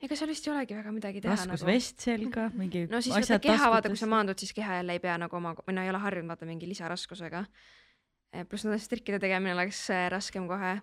ega 0.00 0.16
seal 0.16 0.30
vist 0.32 0.46
ei 0.48 0.54
olegi 0.54 0.76
väga 0.76 0.92
midagi 0.96 1.20
teha 1.20 1.34
nagu. 1.36 1.52
raskusvest 1.52 2.06
selga, 2.06 2.48
mingi 2.60 2.86
no 2.90 3.02
siis 3.04 3.14
vaata 3.14 3.40
keha, 3.44 3.70
vaata 3.74 3.92
kui 3.92 4.00
sa 4.00 4.08
maandud, 4.10 4.38
siis 4.40 4.54
keha 4.56 4.80
jälle 4.80 4.96
ei 4.96 5.02
pea 5.02 5.18
nagu 5.20 5.36
oma, 5.36 5.52
või 5.66 5.76
no 5.76 5.84
ei 5.84 5.92
ole 5.92 6.00
harjunud 6.00 6.32
vaata 6.32 6.48
mingi 6.48 6.68
lisaraskusega. 6.70 7.44
Pluss 8.48 8.66
nendest 8.66 8.90
trikkide 8.92 9.18
tegemine 9.22 9.54
oleks 9.56 9.82
äh, 9.90 10.08
raskem 10.12 10.46
kohe 10.50 10.78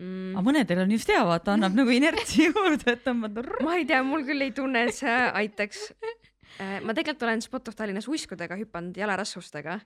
mm. 0.00 0.34
aga. 0.34 0.44
mõnedel 0.46 0.82
on 0.84 0.94
just 0.96 1.10
hea, 1.12 1.22
vaata, 1.26 1.54
annab 1.56 1.76
nagu 1.76 1.92
inertsi 1.92 2.44
juurde, 2.48 2.96
et 2.96 3.04
tõmbad. 3.04 3.40
ma 3.64 3.76
ei 3.80 3.86
tea, 3.88 4.02
mul 4.06 4.26
küll 4.28 4.46
ei 4.46 4.52
tunne, 4.56 4.86
et 4.88 4.96
see 4.96 5.16
aitaks. 5.42 5.88
ma 6.58 6.96
tegelikult 6.96 7.26
olen 7.28 7.44
Spot 7.44 7.70
of 7.70 7.78
Tallinnas 7.78 8.08
uiskudega 8.08 8.58
hüpanud 8.60 8.96
jalaraskustega. 8.96 9.78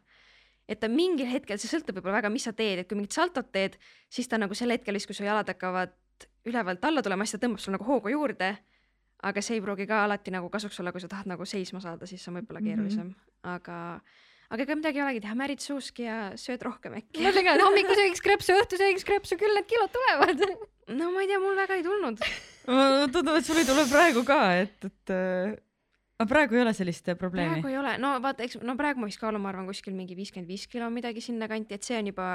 et 0.71 0.81
ta 0.81 0.91
mingil 0.91 1.31
hetkel, 1.31 1.59
see 1.59 1.71
sõltub 1.71 1.99
võib-olla 1.99 2.21
väga, 2.21 2.33
mis 2.33 2.47
sa 2.47 2.55
teed, 2.57 2.83
et 2.83 2.89
kui 2.89 2.99
mingit 2.99 3.17
saltot 3.17 3.51
teed, 3.53 3.79
siis 4.11 4.29
ta 4.31 4.39
nagu 4.39 4.55
sel 4.55 4.71
hetkel, 4.75 4.99
siis 4.99 5.11
kui 5.11 5.19
su 5.19 5.27
jalad 5.27 5.49
hakkavad 5.51 5.97
ülevalt 6.47 6.85
alla 6.85 7.03
tulema, 7.03 7.27
siis 7.27 7.39
ta 7.39 7.47
tõmbab 7.47 7.63
sul 7.63 7.75
nagu 7.77 7.87
hoogu 7.87 8.13
juurde. 8.15 8.57
aga 9.23 9.43
see 9.45 9.59
ei 9.59 9.61
pruugi 9.61 9.85
ka 9.85 10.05
alati 10.07 10.33
nagu 10.33 10.49
kasuks 10.49 10.81
olla, 10.81 10.93
kui 10.93 11.01
sa 11.03 11.09
tahad 11.09 11.27
nagu 11.29 11.45
seisma 11.45 11.81
saada, 11.81 12.07
siis 12.07 12.23
on 12.29 12.39
võib-olla 12.39 12.63
keerulisem 12.65 13.05
mm, 13.05 13.11
-hmm. 13.11 13.51
aga, 13.55 14.01
aga 14.51 14.67
ega 14.67 14.77
midagi 14.79 15.01
ei 15.01 15.05
olegi 15.05 15.23
teha, 15.25 15.37
määrid 15.39 15.63
suuski 15.63 16.07
ja 16.07 16.19
sööd 16.41 16.63
rohkem 16.67 16.99
äkki. 16.99 17.23
ma 17.23 17.33
ütlen 17.33 17.47
ka, 17.47 17.55
et 17.55 17.65
hommikul 17.65 17.99
söögiks 17.99 18.25
krõpsu, 18.25 18.59
õhtul 18.59 18.83
söögiks 18.83 19.07
krõpsu, 19.07 19.39
küll 19.41 19.55
need 19.57 19.69
kilod 19.71 19.93
tulevad. 19.95 20.45
no 21.01 21.11
ma 21.15 21.25
ei 21.25 21.31
tea, 21.31 21.41
mul 21.43 21.59
väga 21.59 21.79
ei 21.79 21.85
tulnud. 21.87 22.23
tundub, 22.67 23.35
et 23.37 23.47
sul 23.47 23.61
ei 23.63 23.69
tule 23.69 23.87
praegu 23.91 24.25
ka, 24.27 24.41
et, 24.65 24.89
et 24.91 25.15
äh, 25.15 25.55
aga 26.19 26.29
praegu 26.35 26.59
ei 26.59 26.65
ole 26.65 26.75
sellist 26.77 27.13
probleemi 27.21 27.61
praegu. 27.61 27.73
ei 27.73 27.79
ole, 27.81 27.95
no 28.03 28.17
vaata, 28.23 28.45
eks 28.47 28.59
no 28.67 28.77
praegu 28.81 29.03
ma 29.03 29.11
vist 29.11 29.23
kaalun, 29.23 29.43
ma 29.45 29.53
arvan, 29.55 29.71
kuskil 29.71 29.95
mingi 29.97 30.19
viiskümmend 30.19 30.51
viis 30.51 30.67
kilo 30.71 30.91
midagi 30.93 31.23
sinnakanti, 31.25 31.79
et 31.79 31.87
see 31.87 31.99
on 32.01 32.11
juba 32.11 32.31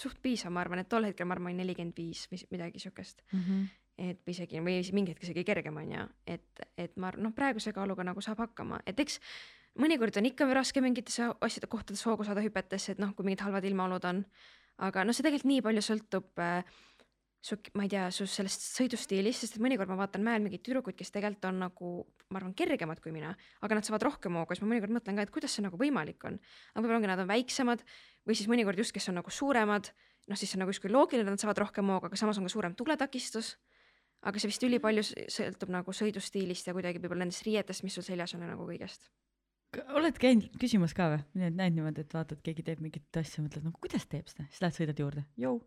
suht 0.00 0.22
piisav, 0.22 0.54
ma 0.54 0.62
arvan, 0.62 0.80
et 0.84 0.88
tol 0.88 1.04
hetkel 1.04 1.28
ma 1.28 1.36
arvan 1.36 1.58
nelikümmend 1.58 1.98
viis 1.98 2.24
või 2.30 2.44
midagi 2.54 2.80
siukest, 2.80 3.24
Mm 3.32 3.42
-hmm. 3.44 3.70
et 4.10 4.20
või 4.26 4.38
isegi 4.38 4.62
või 4.64 4.80
mingi 4.96 5.12
hetk 5.12 5.26
isegi 5.26 5.44
kergem 5.44 5.76
on 5.76 5.92
ju, 5.92 6.06
et, 6.26 6.68
et 6.78 6.96
ma 6.96 7.10
noh, 7.16 7.34
praeguse 7.34 7.72
kaaluga 7.72 8.06
nagu 8.06 8.22
saab 8.24 8.38
hakkama, 8.38 8.80
et 8.86 9.00
eks 9.00 9.20
mõnikord 9.78 10.16
on 10.18 10.26
ikka 10.30 10.48
raske 10.54 10.82
mingites 10.82 11.20
asjade 11.20 11.68
kohtades 11.70 12.02
hoogu 12.06 12.26
saada 12.26 12.42
hüpetes, 12.44 12.88
et 12.90 12.98
noh, 12.98 13.14
kui 13.14 13.26
mingid 13.26 13.44
halvad 13.46 13.64
ilmaolud 13.64 14.06
on, 14.10 14.24
aga 14.82 15.04
noh, 15.04 15.14
see 15.14 15.26
tegelikult 15.26 15.50
nii 15.52 15.64
palju 15.66 15.84
sõltub 15.84 16.42
äh, 16.42 16.64
su, 17.40 17.56
ma 17.74 17.86
ei 17.86 17.90
tea, 17.92 18.06
su 18.14 18.26
sellest 18.28 18.64
sõidustiilist, 18.76 19.44
sest 19.44 19.56
et 19.56 19.64
mõnikord 19.64 19.90
ma 19.90 19.96
vaatan 20.02 20.24
mäel 20.24 20.42
mingeid 20.44 20.62
tüdrukuid, 20.66 20.96
kes 20.98 21.12
tegelikult 21.14 21.48
on 21.48 21.62
nagu, 21.64 21.92
ma 22.30 22.40
arvan, 22.40 22.52
kergemad 22.56 23.00
kui 23.02 23.14
mina, 23.14 23.32
aga 23.64 23.78
nad 23.78 23.88
saavad 23.88 24.04
rohkem 24.06 24.36
hoogu, 24.36 24.54
siis 24.54 24.64
ma 24.64 24.74
mõnikord 24.74 24.94
mõtlen 24.98 25.16
ka, 25.16 25.26
et 25.26 25.32
kuidas 25.34 25.56
see 25.56 25.64
nagu 25.64 25.80
võimalik 25.80 26.28
on. 26.28 26.36
aga 26.74 26.84
võib-olla 26.84 27.00
ongi 27.00 27.12
nad 27.12 27.24
on 27.24 27.30
väiksemad 27.30 27.84
või 28.28 28.36
siis 28.36 28.50
mõnikord 28.52 28.82
just, 28.82 28.94
kes 28.96 29.08
on 29.12 29.18
nagu 29.20 29.32
suuremad, 29.32 29.90
noh 30.28 30.40
siis 30.40 30.52
on 30.54 30.64
nagu 30.64 30.74
justkui 30.74 30.92
loogiline, 30.92 31.28
et 31.28 31.38
nad 31.38 31.42
saavad 31.42 31.64
rohkem 31.64 31.88
hoogu, 31.94 32.10
aga 32.10 32.20
samas 32.20 32.38
on 32.38 32.48
ka 32.48 32.52
suurem 32.52 32.76
tuletakistus. 32.76 33.56
aga 34.20 34.36
see 34.36 34.50
vist 34.50 34.64
ülipalju 34.66 35.02
sõltub 35.32 35.70
nagu 35.72 35.92
sõidustiilist 35.96 36.66
ja 36.68 36.74
kuidagi 36.76 37.00
võib-olla 37.00 37.24
nendest 37.24 37.46
riietest, 37.46 37.82
mis 37.82 37.94
sul 37.96 38.04
seljas 38.04 38.34
on 38.36 38.42
ja 38.44 38.50
nagu 38.52 38.66
kõigest. 38.68 39.08
Oled 39.78 40.18
käinud 40.20 40.56
küsimas 40.60 40.94
ka 40.96 41.10
või? 41.12 41.20
näed 41.36 41.76
niimoodi, 41.76 42.04
et 42.04 42.14
vaatad, 42.14 42.40
keegi 42.44 42.64
teeb 42.66 42.82
mingit 42.84 43.20
asja, 43.20 43.44
mõtled, 43.44 43.66
no 43.66 43.72
kuidas 43.76 44.06
teeb 44.10 44.28
seda, 44.30 44.46
siis 44.50 44.64
lähed 44.64 44.78
sõidad 44.78 45.02
juurde, 45.02 45.24
jõu. 45.40 45.60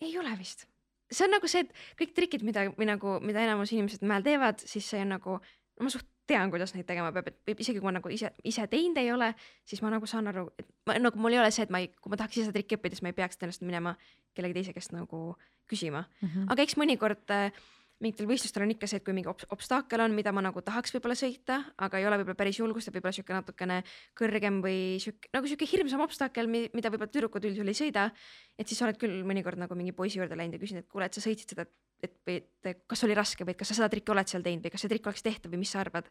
ei 0.00 0.16
ole 0.18 0.32
vist. 0.38 0.66
see 1.12 1.26
on 1.26 1.34
nagu 1.36 1.50
see, 1.50 1.66
et 1.66 1.72
kõik 2.00 2.14
trikid, 2.16 2.44
mida 2.46 2.66
või 2.72 2.88
nagu, 2.88 3.18
mida 3.24 3.44
enamus 3.44 3.72
inimesed 3.76 4.04
mäel 4.06 4.24
teevad, 4.26 4.62
siis 4.64 4.88
see 4.88 5.02
on 5.04 5.14
nagu, 5.16 5.40
ma 5.80 5.92
suht 5.92 6.08
tean, 6.26 6.50
kuidas 6.50 6.72
neid 6.74 6.86
tegema 6.88 7.12
peab, 7.14 7.28
et 7.30 7.60
isegi 7.62 7.78
kui 7.78 7.86
ma 7.86 7.94
nagu 7.94 8.10
ise, 8.10 8.32
ise 8.48 8.64
teinud 8.70 8.98
ei 8.98 9.12
ole, 9.14 9.30
siis 9.68 9.82
ma 9.84 9.92
nagu 9.92 10.08
saan 10.10 10.26
aru, 10.32 10.48
et 10.58 10.66
ma 10.88 10.96
nagu 10.98 11.20
mul 11.22 11.36
ei 11.36 11.42
ole 11.42 11.52
see, 11.54 11.66
et 11.68 11.72
ma 11.74 11.82
ei, 11.82 11.92
kui 12.02 12.10
ma 12.10 12.18
tahaks 12.18 12.38
ise 12.38 12.48
seda 12.48 12.56
trikki 12.58 12.78
õppida, 12.78 12.98
siis 12.98 13.04
ma 13.06 13.12
ei 13.12 13.18
peaks 13.20 13.38
tõenäoliselt 13.38 13.68
minema 13.68 13.94
kellegi 14.34 14.58
teise 14.58 14.74
käest 14.74 14.94
nagu 14.96 15.36
küsima. 15.70 16.04
Mhm. 16.22 16.48
aga 16.52 16.66
eks 16.66 16.76
mõnikord 16.78 17.34
äh, 17.34 17.62
mingitel 18.02 18.28
võistlustel 18.28 18.64
on 18.66 18.72
ikka 18.74 18.88
see, 18.90 19.00
et 19.00 19.04
kui 19.06 19.14
mingi 19.16 19.30
obs- 19.30 19.46
obstaakel 19.54 20.02
on, 20.04 20.12
mida 20.16 20.32
ma 20.34 20.42
nagu 20.44 20.60
tahaks 20.64 20.92
võib-olla 20.92 21.16
sõita, 21.16 21.58
aga 21.80 22.00
ei 22.00 22.06
ole 22.08 22.18
võib-olla 22.20 22.38
päris 22.38 22.58
julgust, 22.60 22.90
et 22.90 22.96
võib-olla 22.96 23.14
sihuke 23.16 23.32
natukene 23.32 23.78
kõrgem 24.18 24.58
või 24.64 24.78
sihuke 25.02 25.30
nagu 25.32 25.48
sihuke 25.48 25.68
hirmsam 25.70 26.02
obstaakel, 26.04 26.50
mida 26.50 26.92
võib-olla 26.92 27.12
tüdrukud 27.12 27.48
üldjuhul 27.48 27.72
ei 27.72 27.78
sõida. 27.78 28.10
et 28.58 28.68
siis 28.68 28.82
oled 28.84 28.98
küll 29.00 29.24
mõnikord 29.24 29.60
nagu 29.60 29.74
mingi 29.76 29.92
poisi 29.96 30.18
juurde 30.18 30.36
läinud 30.36 30.58
ja 30.58 30.60
küsinud, 30.60 30.84
et 30.84 30.92
kuule, 30.92 31.08
et 31.08 31.16
sa 31.16 31.24
sõitsid 31.24 31.54
seda, 31.54 31.66
et, 32.02 32.12
et, 32.28 32.50
et 32.64 32.82
kas 32.86 33.04
oli 33.04 33.16
raske 33.16 33.44
või 33.44 33.56
et 33.56 33.60
kas 33.60 33.72
sa 33.72 33.78
seda 33.80 33.88
trikki 33.92 34.12
oled 34.12 34.28
seal 34.28 34.44
teinud 34.44 34.64
või 34.64 34.74
kas 34.74 34.84
see 34.84 34.92
trikk 34.92 35.08
oleks 35.08 35.24
tehtav 35.24 35.52
või 35.52 35.62
mis 35.64 35.72
sa 35.72 35.80
arvad, 35.80 36.10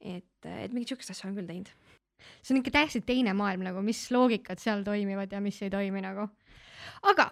et, 0.00 0.30
et 0.46 0.72
mingit 0.74 0.94
sihukest 0.94 1.14
asja 1.14 1.26
olen 1.26 1.40
küll 1.40 1.50
teinud. 1.50 1.74
see 2.42 2.54
on 2.54 2.62
ikka 2.62 2.76
täiesti 2.78 3.02
teine 3.02 3.34
maailm 3.34 3.66
nagu, 3.66 3.82
mis 3.82 4.06
loogikad 4.14 4.62
seal 4.62 4.86
toimivad 4.86 5.32
ja 5.32 5.42
mis 5.42 5.58
ei 5.62 5.70
toimi 5.70 6.02
nagu. 6.02 6.30
aga 7.02 7.30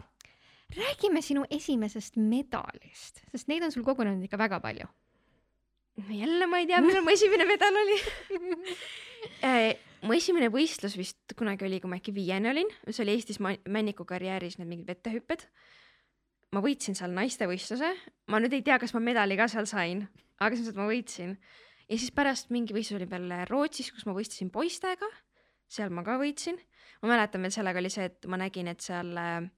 räägime 0.75 1.23
sinu 1.23 1.44
esimesest 1.50 2.16
medalist, 2.18 3.23
sest 3.32 3.50
neid 3.50 3.64
on 3.66 3.75
sul 3.75 3.85
kogunenud 3.87 4.25
ikka 4.26 4.38
väga 4.40 4.61
palju. 4.61 4.88
jälle 6.11 6.46
ma 6.46 6.58
ei 6.61 6.66
tea, 6.66 6.80
millal 6.85 7.04
mu 7.04 7.11
esimene 7.14 7.46
medal 7.49 7.76
oli 7.82 7.96
mu 10.06 10.12
esimene 10.16 10.50
võistlus 10.52 10.96
vist 10.99 11.35
kunagi 11.38 11.64
oli, 11.66 11.80
kui 11.80 11.90
ma 11.90 11.99
äkki 12.00 12.14
viiene 12.14 12.50
olin, 12.50 12.68
see 12.90 13.04
oli 13.04 13.16
Eestis 13.16 13.40
Männiku 13.40 14.04
karjääris 14.08 14.58
need 14.58 14.68
mingid 14.70 14.90
vettehüpped. 14.90 15.46
ma 16.54 16.62
võitsin 16.62 16.94
seal 16.96 17.12
naistevõistluse, 17.12 17.88
ma 18.32 18.40
nüüd 18.40 18.54
ei 18.54 18.62
tea, 18.64 18.78
kas 18.80 18.94
ma 18.94 19.02
medali 19.02 19.37
ka 19.37 19.49
seal 19.50 19.66
sain, 19.68 20.06
aga 20.40 20.56
et 20.56 20.78
ma 20.78 20.87
võitsin. 20.88 21.37
ja 21.88 21.99
siis 21.99 22.12
pärast 22.14 22.50
mingi 22.50 22.75
võistlus 22.76 23.00
oli 23.00 23.11
veel 23.11 23.32
Rootsis, 23.50 23.90
kus 23.92 24.06
ma 24.06 24.14
võistlesin 24.16 24.50
poistega, 24.50 25.08
seal 25.68 25.90
ma 25.90 26.04
ka 26.04 26.18
võitsin. 26.20 26.58
ma 27.02 27.14
mäletan 27.14 27.42
veel 27.42 27.54
sellega 27.54 27.80
oli 27.80 27.90
see, 27.90 28.11
et 28.11 28.26
ma 28.26 28.37
nägin, 28.37 28.68
et 28.68 28.80
seal 28.80 29.16
äh, 29.16 29.49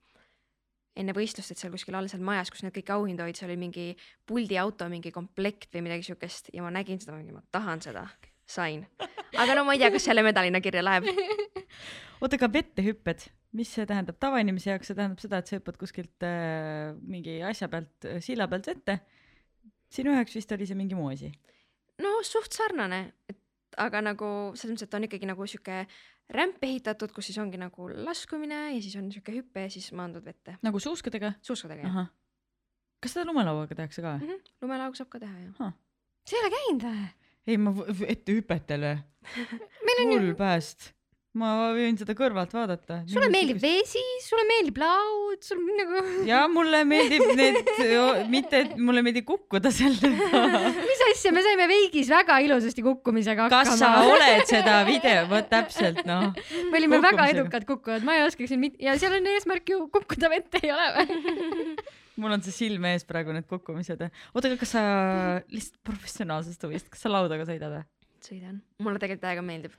enne 0.98 1.14
võistlust, 1.16 1.52
et 1.52 1.60
seal 1.60 1.72
kuskil 1.72 1.96
all 1.98 2.08
seal 2.10 2.24
majas, 2.24 2.50
kus 2.52 2.64
need 2.64 2.74
kõik 2.74 2.90
auhindu 2.96 3.26
seal 3.30 3.50
oli 3.50 3.58
mingi 3.60 3.86
puldiauto, 4.28 4.88
mingi 4.90 5.12
komplekt 5.14 5.74
või 5.74 5.86
midagi 5.86 6.08
siukest 6.10 6.50
ja 6.54 6.64
ma 6.64 6.72
nägin 6.74 7.00
seda, 7.02 7.16
ma 7.32 7.42
tahan 7.54 7.82
seda, 7.84 8.06
sain. 8.48 8.84
aga 9.36 9.56
no 9.56 9.66
ma 9.68 9.76
ei 9.76 9.82
tea, 9.82 9.92
kas 9.94 10.08
selle 10.08 10.24
medalina 10.26 10.62
kirja 10.64 10.84
läheb. 10.84 11.08
oota, 12.20 12.38
aga 12.38 12.50
vettehüpped, 12.58 13.28
mis 13.58 13.72
see 13.74 13.86
tähendab 13.88 14.18
tavainimese 14.22 14.72
jaoks, 14.72 14.90
see 14.90 14.98
tähendab 14.98 15.22
seda, 15.22 15.42
et 15.42 15.50
sa 15.50 15.58
hüppad 15.58 15.78
kuskilt 15.80 16.26
äh, 16.26 16.94
mingi 17.06 17.38
asja 17.46 17.70
pealt, 17.72 18.10
silla 18.24 18.48
pealt 18.50 18.70
vette. 18.72 19.00
sinu 19.92 20.12
jaoks 20.16 20.34
vist 20.36 20.50
oli 20.52 20.66
see 20.68 20.78
mingi 20.78 20.98
muu 20.98 21.12
asi. 21.14 21.30
no 22.02 22.18
suht 22.26 22.56
sarnane, 22.56 23.04
et 23.30 23.37
aga 23.78 24.00
nagu 24.04 24.28
selles 24.58 24.74
mõttes, 24.74 24.88
et 24.88 24.94
on 24.98 25.06
ikkagi 25.08 25.28
nagu 25.30 25.46
sihuke 25.48 25.80
rämp 26.34 26.64
ehitatud, 26.68 27.12
kus 27.16 27.30
siis 27.30 27.38
ongi 27.42 27.60
nagu 27.60 27.88
laskumine 28.04 28.60
ja 28.74 28.80
siis 28.84 28.96
on 29.00 29.08
sihuke 29.12 29.32
hüpe 29.36 29.66
ja 29.66 29.70
siis 29.72 29.90
maandud 29.96 30.24
vette. 30.26 30.58
nagu 30.62 30.80
suuskadega? 30.82 31.32
suuskadega 31.42 31.86
jah. 31.86 32.10
kas 33.02 33.16
seda 33.16 33.26
lumelauaga 33.28 33.78
tehakse 33.78 34.04
ka? 34.04 34.18
lumelaugu 34.62 34.98
saab 34.98 35.10
ka 35.14 35.22
teha 35.24 35.46
jah. 35.46 35.72
sa 36.28 36.36
ei 36.36 36.42
ole 36.42 36.52
käinud 36.56 36.86
või? 36.88 37.08
ei, 37.48 37.56
ma 37.56 37.72
v- 37.72 38.10
ettehüpetel 38.14 38.86
või? 38.88 38.96
meil 39.88 40.04
on 40.04 40.12
ju 40.12 40.20
hull, 40.20 40.34
pääst. 40.38 40.92
Ma 41.36 41.48
võin 41.76 41.98
seda 42.00 42.14
kõrvalt 42.16 42.54
vaadata. 42.56 43.02
sulle 43.10 43.28
meeldib 43.32 43.60
vesi, 43.60 44.00
sulle 44.24 44.46
meeldib 44.48 44.78
laud, 44.80 45.42
sul 45.44 45.60
nagu, 45.80 46.02
ja 46.28 46.40
mulle 46.50 46.80
meeldib 46.88 47.26
need, 47.38 47.60
mitte, 48.32 48.62
et 48.64 48.72
mulle 48.80 49.02
meeldib 49.04 49.26
kukkuda 49.28 49.72
sellega. 49.74 50.42
mis 50.88 51.04
asja, 51.10 51.32
me 51.36 51.44
saime 51.44 51.68
veigis 51.70 52.10
väga 52.12 52.40
ilusasti 52.46 52.84
kukkumisega 52.86 53.50
kas 53.52 53.74
sa 53.74 53.92
hakkama. 53.98 54.16
oled 54.16 54.50
seda 54.50 54.80
video, 54.88 55.26
vot 55.30 55.50
täpselt 55.52 56.02
noh. 56.08 56.32
me 56.72 56.80
olime 56.80 57.02
väga 57.04 57.28
edukad 57.34 57.68
kukkujad, 57.68 58.06
ma 58.08 58.18
ei 58.18 58.24
oskaks 58.26 58.54
nüüd 58.54 58.64
mit- 58.64 58.82
ja 58.82 58.96
seal 59.00 59.18
on 59.20 59.32
eesmärk 59.34 59.74
ju 59.74 59.84
kukkuda 59.92 60.32
vette 60.32 60.62
ei 60.64 60.72
ole 60.74 60.90
või? 60.96 61.18
mul 62.22 62.34
on 62.34 62.42
see 62.42 62.54
silme 62.56 62.96
ees 62.96 63.04
praegu 63.08 63.36
need 63.36 63.46
kukkumised. 63.50 64.00
oota, 64.08 64.48
aga 64.48 64.56
kas 64.58 64.74
sa 64.74 64.82
lihtsalt 65.52 65.78
professionaalsest 65.86 66.66
huvist, 66.66 66.88
kas 66.92 67.04
sa 67.04 67.12
laudaga 67.12 67.46
sõidad 67.48 67.76
või? 67.76 67.84
sõidan, 68.24 68.58
mulle 68.82 68.98
tegelikult 68.98 69.24
täiega 69.28 69.44
meeldib, 69.46 69.76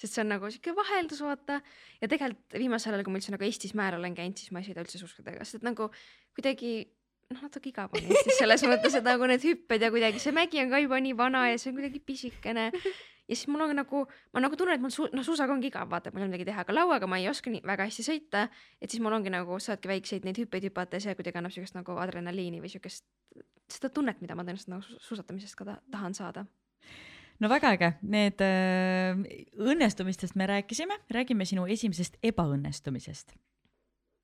sest 0.00 0.16
see 0.16 0.22
on 0.24 0.32
nagu 0.32 0.48
siuke 0.52 0.72
vaheldus, 0.76 1.20
vaata. 1.24 1.60
ja 2.00 2.08
tegelikult 2.08 2.56
viimasel 2.56 2.94
ajal, 2.96 3.04
kui 3.04 3.12
ma 3.12 3.20
üldse 3.20 3.34
nagu 3.34 3.46
Eestis 3.46 3.76
mäel 3.76 3.98
olen 3.98 4.16
käinud, 4.16 4.40
siis 4.40 4.54
ma 4.54 4.62
ei 4.62 4.70
sõida 4.70 4.84
üldse 4.84 5.00
suuskadega, 5.02 5.44
sest 5.44 5.60
et 5.60 5.68
nagu 5.68 5.90
kuidagi 6.36 6.72
noh, 7.30 7.44
natuke 7.44 7.70
igav 7.70 7.94
on 7.94 8.08
Eestis 8.08 8.40
selles 8.40 8.64
mõttes, 8.66 8.96
et 8.98 9.06
nagu 9.06 9.28
need 9.30 9.44
hüpped 9.46 9.84
ja 9.84 9.92
kuidagi 9.92 10.22
see 10.22 10.34
mägi 10.34 10.62
on 10.64 10.72
ka 10.72 10.82
juba 10.82 11.00
nii 11.02 11.16
vana 11.18 11.46
ja 11.50 11.60
see 11.60 11.72
on 11.72 11.78
kuidagi 11.78 12.02
pisikene. 12.06 12.70
ja 13.30 13.36
siis 13.36 13.46
mul 13.52 13.62
on 13.66 13.76
nagu, 13.78 14.02
ma 14.34 14.42
nagu 14.42 14.58
tunnen, 14.58 14.80
et 14.80 14.82
mul 14.82 14.92
su-, 14.94 15.08
noh, 15.14 15.26
suusaga 15.26 15.54
ongi 15.54 15.70
igav, 15.70 15.90
vaata, 15.90 16.10
mul 16.10 16.24
ei 16.24 16.26
ole 16.26 16.32
midagi 16.32 16.48
teha, 16.48 16.64
aga 16.64 16.74
lauaga 16.74 17.06
ma 17.10 17.20
ei 17.20 17.28
oska 17.30 17.52
nii 17.52 17.62
väga 17.66 17.86
hästi 17.90 18.06
sõita. 18.08 18.48
et 18.80 18.90
siis 18.90 19.02
mul 19.04 19.14
ongi 19.14 19.30
nagu, 19.30 19.60
saadki 19.62 19.92
väikseid 19.92 20.26
neid 20.26 20.40
hüppeid 20.42 20.66
hüpata 20.70 20.98
ja 20.98 21.06
see 21.06 21.18
kuidagi 21.18 21.38
annab 21.38 21.54
siukest 21.54 21.78
nagu 21.78 21.98
adrenaliini 22.02 22.62
või 22.64 22.72
siukest, 22.72 23.06
seda 23.70 23.92
tunnet, 23.94 24.18
mida 24.24 24.34
ma 24.34 24.42
tõenäoliselt 24.42 24.74
nagu 24.74 24.82
su- 24.86 24.98
suusatamisest 25.10 25.60
ka 25.60 25.68
ta 25.68 25.78
tahan 25.92 26.16
saada. 26.18 26.48
No 27.40 27.48
väga 27.48 27.72
äge, 27.76 27.90
need 28.02 28.42
äh, 28.44 29.20
õnnestumistest 29.60 30.36
me 30.38 30.48
rääkisime, 30.50 30.98
räägime 31.12 31.46
sinu 31.48 31.66
esimesest 31.70 32.18
ebaõnnestumisest. 32.26 33.34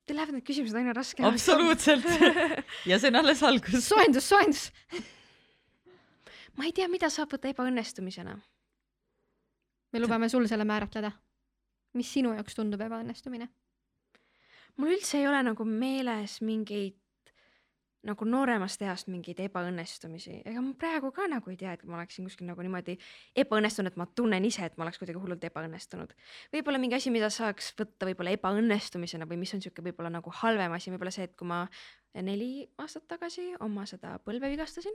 Teil 0.07 0.19
lähevad 0.21 0.37
need 0.37 0.47
küsimused 0.47 0.77
aina 0.79 0.93
raskemaks. 0.95 1.33
absoluutselt. 1.35 2.05
ja 2.89 2.99
see 2.99 3.11
on 3.11 3.19
alles 3.19 3.41
algus. 3.43 3.81
soojendus, 3.89 4.29
soojendus. 4.29 4.67
ma 6.55 6.69
ei 6.69 6.75
tea, 6.75 6.87
mida 6.91 7.09
saab 7.13 7.33
võtta 7.33 7.51
ebaõnnestumisena. 7.51 8.37
me 9.93 10.03
lubame 10.03 10.29
sul 10.29 10.47
selle 10.47 10.67
määratleda. 10.67 11.11
mis 11.97 12.13
sinu 12.13 12.35
jaoks 12.37 12.55
tundub 12.55 12.85
ebaõnnestumine? 12.85 13.49
mul 14.77 14.93
üldse 14.93 15.17
ei 15.17 15.27
ole 15.27 15.41
nagu 15.49 15.65
meeles 15.65 16.39
mingeid 16.45 16.95
nagu 18.05 18.25
nooremast 18.29 18.81
east 18.85 19.09
mingeid 19.09 19.39
ebaõnnestumisi, 19.47 20.41
ega 20.45 20.61
ma 20.61 20.73
praegu 20.79 21.09
ka 21.15 21.25
nagu 21.31 21.49
ei 21.51 21.57
tea, 21.59 21.73
et 21.73 21.83
ma 21.87 21.97
oleksin 21.97 22.27
kuskil 22.27 22.47
nagu 22.49 22.61
niimoodi 22.61 22.97
ebaõnnestunud, 23.43 23.91
et 23.91 23.99
ma 23.99 24.05
tunnen 24.19 24.45
ise, 24.45 24.67
et 24.67 24.77
ma 24.77 24.85
oleks 24.85 24.99
kuidagi 25.01 25.19
hullult 25.21 25.43
ebaõnnestunud. 25.49 26.13
võib-olla 26.53 26.81
mingi 26.81 26.99
asi, 26.99 27.13
mida 27.13 27.29
saaks 27.33 27.73
võtta 27.79 28.09
võib-olla 28.09 28.35
ebaõnnestumisena 28.37 29.27
või 29.29 29.41
mis 29.41 29.53
on 29.57 29.65
sihuke 29.65 29.85
võib-olla 29.89 30.13
nagu 30.13 30.33
halvem 30.43 30.77
asi, 30.77 30.93
võib-olla 30.93 31.13
see, 31.15 31.25
et 31.27 31.35
kui 31.35 31.49
ma 31.49 31.65
neli 32.13 32.67
aastat 32.77 33.07
tagasi 33.07 33.53
oma 33.59 33.85
seda 33.89 34.17
põlve 34.25 34.49
vigastasin. 34.53 34.93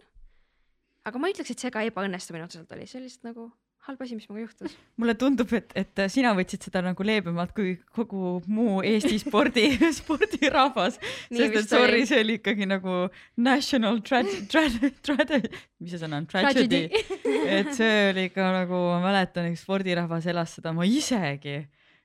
aga 1.04 1.18
ma 1.18 1.28
ei 1.28 1.34
ütleks, 1.34 1.50
et 1.50 1.58
see 1.58 1.74
ka 1.74 1.82
ebaõnnestumine 1.82 2.46
otseselt 2.46 2.72
oli, 2.72 2.86
see 2.86 3.00
oli 3.00 3.10
lihtsalt 3.10 3.30
nagu 3.32 3.50
halb 3.88 4.02
asi, 4.04 4.14
mis 4.14 4.28
minuga 4.28 4.44
juhtus. 4.44 4.76
mulle 5.00 5.14
tundub, 5.18 5.52
et, 5.58 5.72
et 5.78 6.02
sina 6.12 6.32
võtsid 6.38 6.68
seda 6.68 6.82
nagu 6.86 7.06
leebemalt 7.06 7.54
kui 7.56 7.74
kogu 7.96 8.36
muu 8.46 8.78
Eesti 8.86 9.18
spordi, 9.22 9.66
spordirahvas. 10.00 11.00
Sest 11.32 11.58
et 11.60 11.70
sorry 11.70 12.04
see 12.08 12.22
oli 12.22 12.38
ikkagi 12.38 12.68
nagu 12.70 13.04
national 13.42 14.00
tragedy, 14.06 14.46
tragedy, 14.52 14.92
tragedy, 15.02 15.52
mis 15.82 15.94
see 15.94 16.02
sõna 16.02 16.22
on, 16.22 16.30
tragedy. 16.30 16.84
et 17.58 17.72
see 17.76 18.10
oli 18.12 18.28
ikka 18.30 18.50
nagu, 18.60 18.82
ma 18.94 19.00
mäletan, 19.08 19.50
üks 19.50 19.66
spordirahvas 19.66 20.30
elas 20.30 20.58
seda, 20.58 20.74
ma 20.76 20.86
isegi 20.86 21.60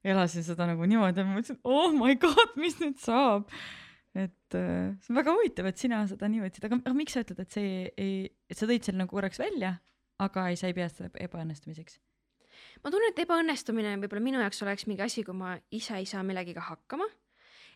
elasin 0.08 0.46
seda 0.46 0.68
nagu 0.70 0.86
niimoodi, 0.88 1.26
ma 1.26 1.38
mõtlesin, 1.38 1.60
oh 1.68 1.92
my 1.96 2.16
god, 2.22 2.56
mis 2.60 2.78
nüüd 2.82 2.98
saab. 3.02 3.50
et 4.18 4.56
äh, 4.58 4.96
see 5.04 5.12
on 5.14 5.20
väga 5.20 5.34
huvitav, 5.36 5.68
et 5.70 5.78
sina 5.82 6.00
seda 6.10 6.30
nii 6.32 6.42
võtsid, 6.48 6.64
aga, 6.66 6.80
aga 6.82 6.96
miks 6.98 7.14
sa 7.14 7.22
ütled, 7.22 7.44
et 7.44 7.54
see 7.54 7.74
ei, 8.02 8.14
et 8.50 8.58
sa 8.58 8.66
tõid 8.70 8.88
selle 8.88 9.04
nagu 9.04 9.14
korraks 9.14 9.38
välja, 9.42 9.76
aga 10.20 10.50
ei, 10.50 10.58
sa 10.60 10.68
ei 10.68 10.76
pea 10.78 10.90
seda 10.90 11.10
ebaõnnestumiseks? 11.28 12.00
ma 12.84 12.92
tunnen, 12.92 13.14
et 13.14 13.22
ebaõnnestumine 13.22 13.96
võib-olla 14.02 14.24
minu 14.24 14.42
jaoks 14.42 14.64
oleks 14.66 14.88
mingi 14.90 15.06
asi, 15.06 15.24
kui 15.24 15.36
ma 15.38 15.56
ise 15.72 15.98
ei 15.98 16.06
saa 16.10 16.24
millegagi 16.26 16.60
hakkama. 16.70 17.06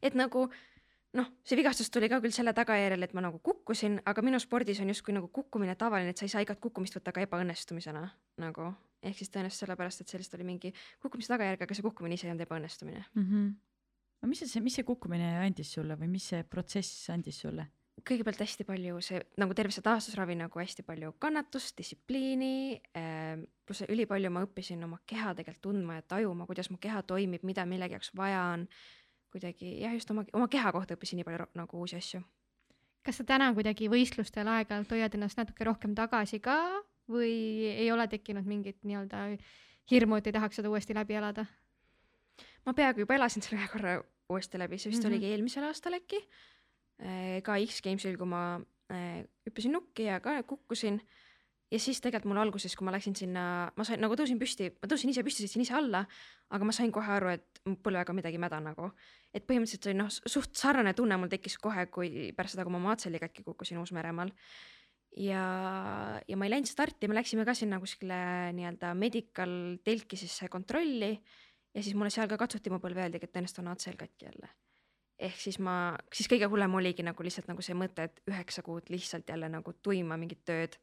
et 0.01 0.17
nagu 0.17 0.47
noh, 1.17 1.31
see 1.43 1.57
vigastus 1.59 1.91
tuli 1.93 2.09
ka 2.11 2.21
küll 2.23 2.33
selle 2.35 2.53
tagajärjel, 2.57 3.03
et 3.05 3.15
ma 3.17 3.23
nagu 3.25 3.41
kukkusin, 3.43 3.99
aga 4.07 4.23
minu 4.25 4.39
spordis 4.41 4.79
on 4.83 4.91
justkui 4.93 5.15
nagu 5.15 5.27
kukkumine 5.33 5.75
tavaline, 5.79 6.13
et 6.13 6.21
sa 6.21 6.27
ei 6.27 6.33
saa 6.33 6.45
igat 6.45 6.61
kukkumist 6.63 6.95
võtta 6.97 7.13
ka 7.15 7.25
ebaõnnestumisena 7.27 8.05
nagu. 8.43 8.71
ehk 9.01 9.17
siis 9.17 9.31
tõenäoliselt 9.33 9.65
sellepärast, 9.65 10.01
et 10.01 10.13
sellest 10.13 10.33
oli 10.37 10.45
mingi 10.45 10.73
kukkumise 11.01 11.33
tagajärg, 11.33 11.63
aga 11.65 11.75
see 11.75 11.85
kukkumine 11.85 12.15
ise 12.15 12.27
ei 12.27 12.33
olnud 12.33 12.45
ebaõnnestumine. 12.45 13.03
mm. 13.13 13.27
-hmm. 13.27 13.51
aga 14.21 14.29
mis 14.29 14.43
see, 14.45 14.61
mis 14.61 14.75
see 14.79 14.87
kukkumine 14.87 15.37
andis 15.45 15.73
sulle 15.73 15.97
või 15.97 16.07
mis 16.07 16.27
see 16.33 16.43
protsess 16.43 17.09
andis 17.09 17.41
sulle? 17.41 17.67
Kõigepealt 18.07 18.41
hästi 18.41 18.65
palju 18.65 18.99
see 19.05 19.19
nagu 19.41 19.55
terve 19.57 19.73
see 19.75 19.83
taastusravi 19.85 20.35
nagu 20.39 20.59
hästi 20.59 20.85
palju 20.87 21.13
kannatust, 21.21 21.75
distsipliini 21.77 22.79
äh,, 22.97 23.41
pluss 23.65 23.85
ülipalju 23.87 24.31
ma 24.33 24.43
õppisin 24.45 24.83
oma 24.87 25.01
keha 25.05 25.35
tegelikult 25.37 25.63
tundma 25.67 25.99
ja 25.99 26.05
tajuma, 26.15 26.47
kuidas 26.49 26.71
mu 26.71 26.79
keha 26.81 27.03
toimib, 27.07 27.45
mida 27.47 27.65
millegi 27.69 27.97
jaoks 27.97 28.13
vaja 28.17 28.43
on. 28.55 28.67
kuidagi 29.31 29.77
jah, 29.79 29.93
just 29.95 30.09
oma, 30.11 30.25
oma 30.33 30.47
keha 30.51 30.71
kohta 30.75 30.97
õppisin 30.97 31.21
nii 31.21 31.27
palju 31.27 31.45
nagu 31.55 31.83
uusi 31.83 31.99
asju. 31.99 32.21
kas 33.05 33.21
sa 33.21 33.27
täna 33.27 33.51
kuidagi 33.53 33.89
võistlustel 33.89 34.47
aeg-ajalt 34.47 34.91
hoiad 34.91 35.15
ennast 35.15 35.37
natuke 35.37 35.67
rohkem 35.67 35.95
tagasi 35.95 36.39
ka 36.39 36.57
või 37.11 37.67
ei 37.75 37.91
ole 37.91 38.07
tekkinud 38.07 38.47
mingit 38.47 38.81
nii-öelda 38.83 39.27
hirmu, 39.91 40.17
et 40.17 40.27
ei 40.27 40.35
tahaks 40.35 40.61
seda 40.61 40.71
uuesti 40.71 40.95
läbi 40.97 41.17
elada? 41.19 41.45
ma 42.65 42.73
peaaegu 42.77 43.05
juba 43.05 43.17
elasin 43.17 43.43
selle 43.45 43.61
ühe 43.61 43.69
korra 43.75 43.99
uuesti 44.31 44.59
läbi, 44.61 44.77
see 44.77 44.91
vist 44.91 45.03
mm. 45.03 45.09
-hmm. 45.09 45.15
oligi 45.15 45.31
eelmisel 45.31 45.67
aastal 45.67 45.97
äkki. 45.97 46.21
Ka 47.45 47.57
X-Gamesil, 47.65 48.17
kui 48.19 48.29
ma 48.29 48.43
äh, 48.91 49.23
hüppasin 49.47 49.73
nukki 49.75 50.07
ja 50.09 50.19
ka 50.23 50.41
kukkusin. 50.47 51.01
ja 51.71 51.79
siis 51.79 52.01
tegelikult 52.03 52.33
mul 52.33 52.41
alguses, 52.41 52.73
kui 52.75 52.83
ma 52.83 52.91
läksin 52.91 53.15
sinna, 53.15 53.43
ma 53.79 53.83
sain 53.87 54.01
nagu 54.03 54.15
tõusin 54.19 54.39
püsti, 54.39 54.67
ma 54.81 54.89
tõusin 54.91 55.13
ise 55.13 55.23
püsti, 55.23 55.45
sõitsin 55.45 55.63
ise 55.63 55.75
alla, 55.77 56.01
aga 56.51 56.67
ma 56.67 56.73
sain 56.75 56.91
kohe 56.91 57.07
aru, 57.15 57.29
et 57.31 57.61
mu 57.63 57.77
põlvega 57.79 58.11
on 58.11 58.19
midagi 58.19 58.41
mäda 58.41 58.59
nagu. 58.59 58.91
et 59.31 59.45
põhimõtteliselt 59.47 59.87
see 59.87 59.93
oli 59.93 59.99
noh, 60.01 60.09
suht 60.11 60.59
sarnane 60.59 60.91
tunne 60.93 61.15
mul 61.17 61.31
tekkis 61.31 61.55
kohe, 61.57 61.85
kui 61.87 62.33
pärast 62.35 62.57
seda, 62.57 62.65
kui 62.67 62.75
ma 62.75 62.81
Maatselli 62.89 63.21
katki 63.23 63.45
kukkusin 63.47 63.79
Uus-Meremaal. 63.79 64.33
ja, 65.15 65.45
ja 66.27 66.37
ma 66.37 66.45
ei 66.45 66.51
läinud 66.57 66.67
starti, 66.67 67.07
me 67.07 67.15
läksime 67.15 67.47
ka 67.47 67.55
sinna 67.55 67.79
kuskile 67.79 68.51
nii-öelda 68.57 68.91
medical 68.93 69.55
telki 69.87 70.19
sisse 70.19 70.51
kontrolli 70.51 71.13
ja 71.15 71.83
siis 71.83 71.95
mulle 71.95 72.11
seal 72.11 72.27
ka 72.27 72.37
katsuti 72.37 72.69
mu 72.69 72.81
põlve, 72.83 73.05
öeldigi, 73.05 73.29
et 73.29 73.33
tõenäoliselt 73.35 73.63
on 73.63 73.71
ACL 73.71 73.99
katki 74.03 74.27
jälle. 74.27 74.51
Ehk 75.21 75.39
siis 75.41 75.57
ma, 75.63 75.95
siis 76.13 76.29
kõige 76.31 76.49
hullem 76.51 76.75
oligi 76.79 77.05
nagu 77.05 77.25
lihtsalt 77.25 77.49
nagu 77.51 77.63
see 77.65 77.77
mõte, 77.77 78.09
et 78.09 78.21
üheksa 78.29 78.63
kuud 78.65 78.89
lihtsalt 78.93 79.29
jälle 79.29 79.49
nagu 79.51 79.73
tuima 79.83 80.17
mingit 80.17 80.43
tööd. 80.47 80.77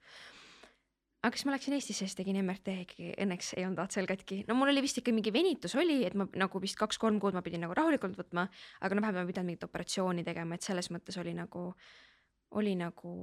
aga 1.23 1.35
siis 1.35 1.49
ma 1.49 1.54
läksin 1.57 1.75
Eestisse 1.75 2.07
siis 2.07 2.14
tegin 2.14 2.38
MRT 2.45 2.75
ikkagi, 2.85 3.09
õnneks 3.25 3.52
ei 3.57 3.66
olnud 3.66 3.83
ACL 3.83 4.07
katki. 4.11 4.45
no 4.49 4.54
mul 4.54 4.73
oli 4.73 4.85
vist 4.85 5.00
ikka 5.00 5.12
mingi 5.12 5.33
venitus 5.35 5.75
oli, 5.76 6.04
et 6.07 6.14
ma 6.14 6.28
nagu 6.38 6.62
vist 6.62 6.78
kaks-kolm 6.78 7.18
kuud 7.21 7.35
ma 7.35 7.42
pidin 7.42 7.64
nagu 7.66 7.75
rahulikult 7.75 8.16
võtma, 8.18 8.49
aga 8.80 8.95
no 8.95 9.04
vahepeal 9.04 9.26
ma 9.26 9.33
pidanud 9.33 9.52
mingit 9.52 9.66
operatsiooni 9.66 10.25
tegema, 10.25 10.54
et 10.54 10.66
selles 10.66 10.90
mõttes 10.95 11.18
oli 11.18 11.35
nagu, 11.35 11.73
oli 12.61 12.76
nagu 12.78 13.14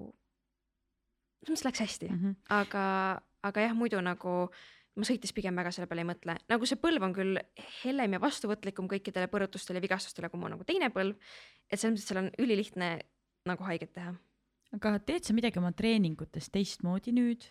selles 1.46 1.62
mõttes 1.62 1.70
läks 1.70 1.86
hästi 1.86 2.10
mm. 2.10 2.20
-hmm. 2.22 2.36
aga, 2.60 2.86
aga 3.44 3.68
jah, 3.70 3.76
muidu 3.78 4.02
nagu 4.02 4.50
ma 4.96 5.08
sõites 5.08 5.34
pigem 5.36 5.56
väga 5.60 5.74
selle 5.76 5.90
peale 5.92 6.06
ei 6.06 6.12
mõtle, 6.12 6.38
nagu 6.52 6.70
see 6.70 6.80
põlv 6.80 7.04
on 7.04 7.16
küll 7.16 7.42
helem 7.82 8.16
ja 8.16 8.22
vastuvõtlikum 8.24 8.88
kõikidele 8.92 9.28
põrutustele 9.32 9.82
ja 9.82 9.88
vigastustele 9.88 10.30
kui 10.32 10.40
mu 10.40 10.52
nagu 10.52 10.64
teine 10.68 10.92
põlv. 10.94 11.18
et 11.70 11.80
selles 11.80 11.98
mõttes 11.98 12.08
seal 12.12 12.24
on 12.24 12.32
ülilihtne 12.40 12.94
nagu 13.46 13.68
haiget 13.68 13.94
teha 13.94 14.16
aga 14.76 14.98
teed 15.04 15.28
sa 15.28 15.36
midagi 15.36 15.62
oma 15.62 15.72
treeningutes 15.76 16.50
teistmoodi 16.54 17.14
nüüd? 17.16 17.48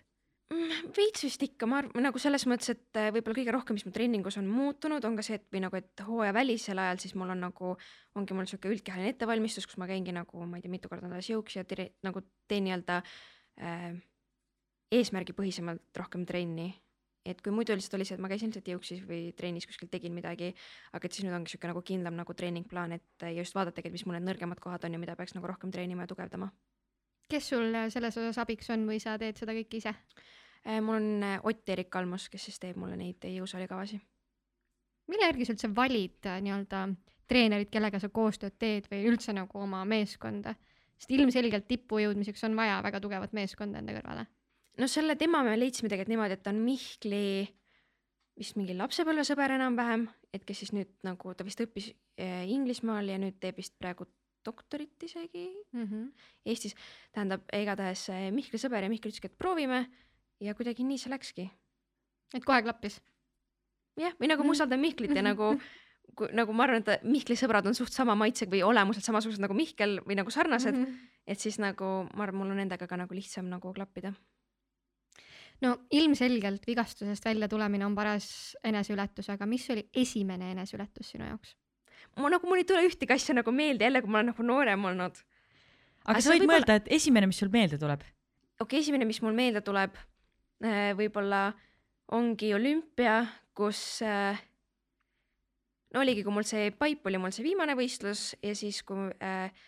Mm, 0.52 0.90
veits 0.94 1.24
vist 1.24 1.42
ikka, 1.46 1.66
ma 1.68 1.80
arvan 1.80 2.04
nagu 2.04 2.20
selles 2.20 2.44
mõttes, 2.50 2.74
et 2.74 2.98
äh, 3.00 3.08
võib-olla 3.14 3.38
kõige 3.38 3.54
rohkem, 3.54 3.78
mis 3.78 3.86
mu 3.88 3.94
treeningus 3.94 4.36
on 4.38 4.48
muutunud, 4.50 5.04
on 5.08 5.16
ka 5.16 5.24
see, 5.24 5.38
et 5.40 5.46
või 5.54 5.62
nagu, 5.64 5.78
et 5.80 6.02
hooajavälisel 6.04 6.82
ajal 6.82 7.00
siis 7.00 7.14
mul 7.18 7.32
on 7.32 7.40
nagu, 7.46 7.72
ongi 8.18 8.36
mul 8.36 8.48
sihuke 8.50 8.68
üldkehaline 8.70 9.14
ettevalmistus, 9.14 9.66
kus 9.70 9.80
ma 9.80 9.88
käingi 9.88 10.12
nagu, 10.14 10.44
ma 10.44 10.60
ei 10.60 10.66
tea, 10.66 10.74
mitu 10.74 10.92
korda 10.92 11.08
nädalas 11.08 11.30
jõuks 11.32 11.56
ja 11.56 11.64
tere, 11.68 11.94
nagu 12.04 12.22
teen 12.50 12.68
nii-öelda 12.68 13.00
äh, 13.00 13.88
eesmärgipõhisemalt 14.94 16.02
rohkem 16.02 16.28
trenni. 16.28 16.68
Et 17.24 17.40
kui 17.40 17.52
muidu 17.54 17.72
lihtsalt 17.72 17.96
oli 17.98 18.04
see, 18.08 18.18
et 18.18 18.22
ma 18.22 18.28
käisin 18.28 18.52
lihtsalt 18.52 18.68
jõuksis 18.68 19.00
või 19.08 19.32
trennis 19.36 19.66
kuskil 19.70 19.88
tegin 19.92 20.14
midagi, 20.14 20.52
aga 20.92 21.08
et 21.08 21.16
siis 21.16 21.24
nüüd 21.24 21.38
ongi 21.38 21.54
sihuke 21.54 21.70
nagu 21.70 21.82
kindlam 21.82 22.18
nagu 22.20 22.36
treeningplaan, 22.36 22.98
et 22.98 23.26
ja 23.26 23.32
just 23.40 23.56
vaadatagi, 23.56 23.88
et 23.88 23.96
mis 23.96 24.04
mul 24.06 24.18
need 24.18 24.28
nõrgemad 24.28 24.60
kohad 24.60 24.84
on 24.84 24.98
ja 24.98 25.02
mida 25.02 25.16
peaks 25.16 25.36
nagu 25.38 25.48
rohkem 25.48 25.72
treenima 25.72 26.04
ja 26.04 26.12
tugevdama 26.12 26.52
kes 27.28 27.48
sul 27.48 27.74
äh, 27.74 27.88
selles 27.90 28.16
osas 28.20 28.38
abiks 28.42 28.70
on 28.74 28.86
või 28.88 29.00
sa 29.02 29.16
teed 29.20 29.38
seda 29.40 29.54
kõike 29.56 29.80
ise? 29.80 29.94
Äh, 30.64 30.80
mul 30.84 30.98
on 31.00 31.24
äh, 31.24 31.38
Ott-Erik 31.42 31.90
Kalmus, 31.92 32.28
kes 32.32 32.48
siis 32.48 32.60
teeb 32.62 32.78
mulle 32.80 32.98
neid 33.00 33.24
jõusaalikavasid. 33.28 34.02
mille 35.08 35.26
järgi 35.28 35.44
sa 35.44 35.52
üldse 35.52 35.68
valid 35.76 36.30
nii-öelda 36.44 36.86
treenerid, 37.28 37.68
kellega 37.72 38.00
sa 38.00 38.08
koostööd 38.08 38.56
teed 38.58 38.88
või 38.92 39.04
üldse 39.10 39.34
nagu 39.36 39.60
oma 39.60 39.84
meeskonda? 39.84 40.54
sest 40.94 41.10
ilmselgelt 41.10 41.66
tippu 41.68 41.98
jõudmiseks 41.98 42.44
on 42.46 42.54
vaja 42.56 42.78
väga 42.82 43.00
tugevat 43.02 43.32
meeskonda 43.34 43.80
enda 43.80 43.96
kõrvale. 43.96 44.26
No 44.78 44.88
selle 44.90 45.16
tema 45.20 45.42
me 45.46 45.54
leidsime 45.58 45.90
tegelikult 45.90 46.12
niimoodi, 46.12 46.38
et 46.38 46.42
ta 46.42 46.52
on 46.54 46.60
Mihkli 46.64 47.24
vist 48.38 48.58
mingi 48.58 48.74
lapsepõlvesõber 48.74 49.54
enam-vähem, 49.54 50.08
et 50.34 50.44
kes 50.46 50.64
siis 50.64 50.74
nüüd 50.74 50.90
nagu 51.06 51.34
ta 51.34 51.46
vist 51.46 51.60
õppis 51.62 51.92
Inglismaal 52.50 53.08
ja 53.10 53.18
nüüd 53.18 53.38
teeb 53.42 53.58
vist 53.58 53.74
praegu 53.78 54.06
doktorit 54.44 55.02
isegi 55.02 55.48
mm 55.72 55.84
-hmm. 55.84 56.12
Eestis. 56.46 56.74
tähendab, 57.12 57.42
igatahes 57.52 58.08
Mihkli 58.30 58.58
sõber 58.58 58.82
ja 58.82 58.88
Mihkel 58.88 59.10
ütleski, 59.10 59.26
et 59.26 59.38
proovime 59.38 59.86
ja 60.40 60.54
kuidagi 60.54 60.84
nii 60.84 60.98
see 60.98 61.10
läkski. 61.10 61.50
et 62.34 62.44
kohe 62.44 62.62
klappis? 62.62 63.00
jah, 63.96 64.14
või 64.20 64.28
nagu 64.28 64.44
ma 64.44 64.50
usaldan 64.50 64.80
Mihklit 64.80 65.14
ja 65.16 65.22
nagu 65.22 65.54
kui, 66.14 66.28
nagu 66.32 66.52
ma 66.52 66.66
arvan, 66.66 66.82
et 66.82 67.02
Mihkli 67.02 67.36
sõbrad 67.38 67.66
on 67.66 67.74
suht 67.74 67.92
sama 67.92 68.14
maitsega 68.14 68.50
või 68.50 68.62
olemuselt 68.66 69.04
samasugused 69.04 69.42
nagu 69.42 69.54
Mihkel 69.54 70.00
või 70.06 70.18
nagu 70.18 70.30
sarnased 70.30 70.74
mm, 70.74 70.84
-hmm. 70.84 71.10
et 71.26 71.40
siis 71.40 71.58
nagu 71.58 72.08
ma 72.14 72.26
arvan, 72.26 72.42
mul 72.42 72.50
on 72.50 72.62
nendega 72.62 72.86
ka 72.86 72.96
nagu 72.96 73.14
lihtsam 73.14 73.48
nagu 73.48 73.72
klappida. 73.72 74.14
No 75.64 75.74
ilmselgelt 75.94 76.66
vigastusest 76.68 77.24
välja 77.24 77.48
tulemine 77.48 77.86
on 77.86 77.96
paras 77.96 78.28
eneseületus, 78.64 79.30
aga 79.32 79.46
mis 79.48 79.66
oli 79.72 79.86
esimene 79.96 80.52
eneseületus 80.54 81.14
sinu 81.14 81.28
jaoks? 81.28 81.54
ma 82.20 82.30
nagu 82.30 82.46
mul 82.46 82.62
ei 82.62 82.68
tule 82.68 82.84
ühtegi 82.86 83.14
asja 83.14 83.34
nagu 83.34 83.52
meelde 83.54 83.88
jälle, 83.88 84.02
kui 84.02 84.12
ma 84.12 84.20
olen 84.20 84.32
nagu 84.32 84.46
noorem 84.46 84.88
olnud. 84.90 85.20
aga 86.04 86.22
sa 86.22 86.34
võid 86.34 86.48
mõelda, 86.48 86.78
et 86.80 86.90
esimene, 86.98 87.30
mis 87.30 87.40
sul 87.42 87.52
meelde 87.54 87.80
tuleb? 87.80 88.04
okei 88.04 88.66
okay,, 88.66 88.82
esimene, 88.84 89.08
mis 89.08 89.22
mul 89.24 89.36
meelde 89.36 89.64
tuleb, 89.64 89.96
äh, 90.64 90.90
võib-olla 90.98 91.46
ongi 92.14 92.52
olümpia, 92.54 93.22
kus 93.56 93.80
äh, 94.04 94.40
no 95.94 96.02
oligi, 96.02 96.24
kui 96.26 96.34
mul 96.34 96.46
see 96.46 96.70
paip 96.76 97.06
oli 97.08 97.20
mul 97.22 97.32
see 97.34 97.46
viimane 97.46 97.76
võistlus 97.78 98.32
ja 98.44 98.54
siis, 98.58 98.82
kui 98.86 99.08
äh, 99.24 99.64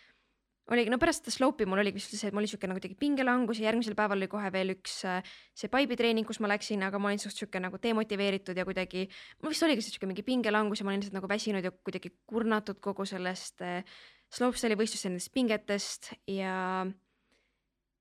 oligi, 0.74 0.90
no 0.90 0.98
pärast 0.98 1.22
seda 1.22 1.34
slope'i 1.34 1.68
mul 1.68 1.80
oligi 1.82 2.00
vist 2.00 2.14
see, 2.14 2.26
et 2.26 2.34
mul 2.34 2.42
oli 2.42 2.50
siuke 2.50 2.68
nagu 2.70 2.82
tegi 2.82 2.96
pingelangus 2.98 3.60
ja 3.60 3.68
järgmisel 3.68 3.94
päeval 3.98 4.18
oli 4.18 4.28
kohe 4.30 4.50
veel 4.54 4.74
üks 4.74 4.98
äh, 5.06 5.32
see 5.54 5.70
paibitreening, 5.72 6.26
kus 6.26 6.40
ma 6.42 6.50
läksin, 6.50 6.82
aga 6.86 6.98
ma 7.02 7.12
olin 7.12 7.22
suht 7.22 7.38
siuke 7.38 7.62
nagu 7.62 7.78
demotiveeritud 7.82 8.58
ja 8.58 8.66
kuidagi, 8.66 9.06
mul 9.42 9.54
vist 9.54 9.66
oligi 9.66 9.86
siuke 9.86 10.10
mingi 10.10 10.26
pingelangus 10.26 10.82
ja 10.82 10.88
ma 10.88 10.92
olin 10.92 11.04
lihtsalt 11.04 11.18
nagu 11.20 11.30
väsinud 11.30 11.66
ja 11.66 11.72
kuidagi 11.74 12.12
kurnatud 12.26 12.80
kogu 12.82 13.06
sellest 13.08 13.62
äh, 13.62 13.98
slopestyle'i 14.34 14.78
võistluste 14.80 15.12
nendest 15.12 15.32
pingetest 15.34 16.10
ja 16.30 16.56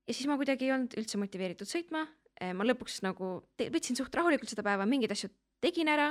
ja 0.06 0.14
siis 0.14 0.26
ma 0.30 0.38
kuidagi 0.38 0.66
ei 0.66 0.74
olnud 0.74 0.94
üldse 0.98 1.18
motiveeritud 1.22 1.70
sõitma. 1.70 2.06
Äh, 2.40 2.50
ma 2.56 2.66
lõpuks 2.66 3.00
nagu 3.06 3.38
võtsin 3.58 3.98
suht 3.98 4.14
rahulikult 4.14 4.50
seda 4.50 4.66
päeva, 4.66 4.88
mingeid 4.90 5.14
asju 5.14 5.30
tegin 5.62 5.90
ära 5.90 6.10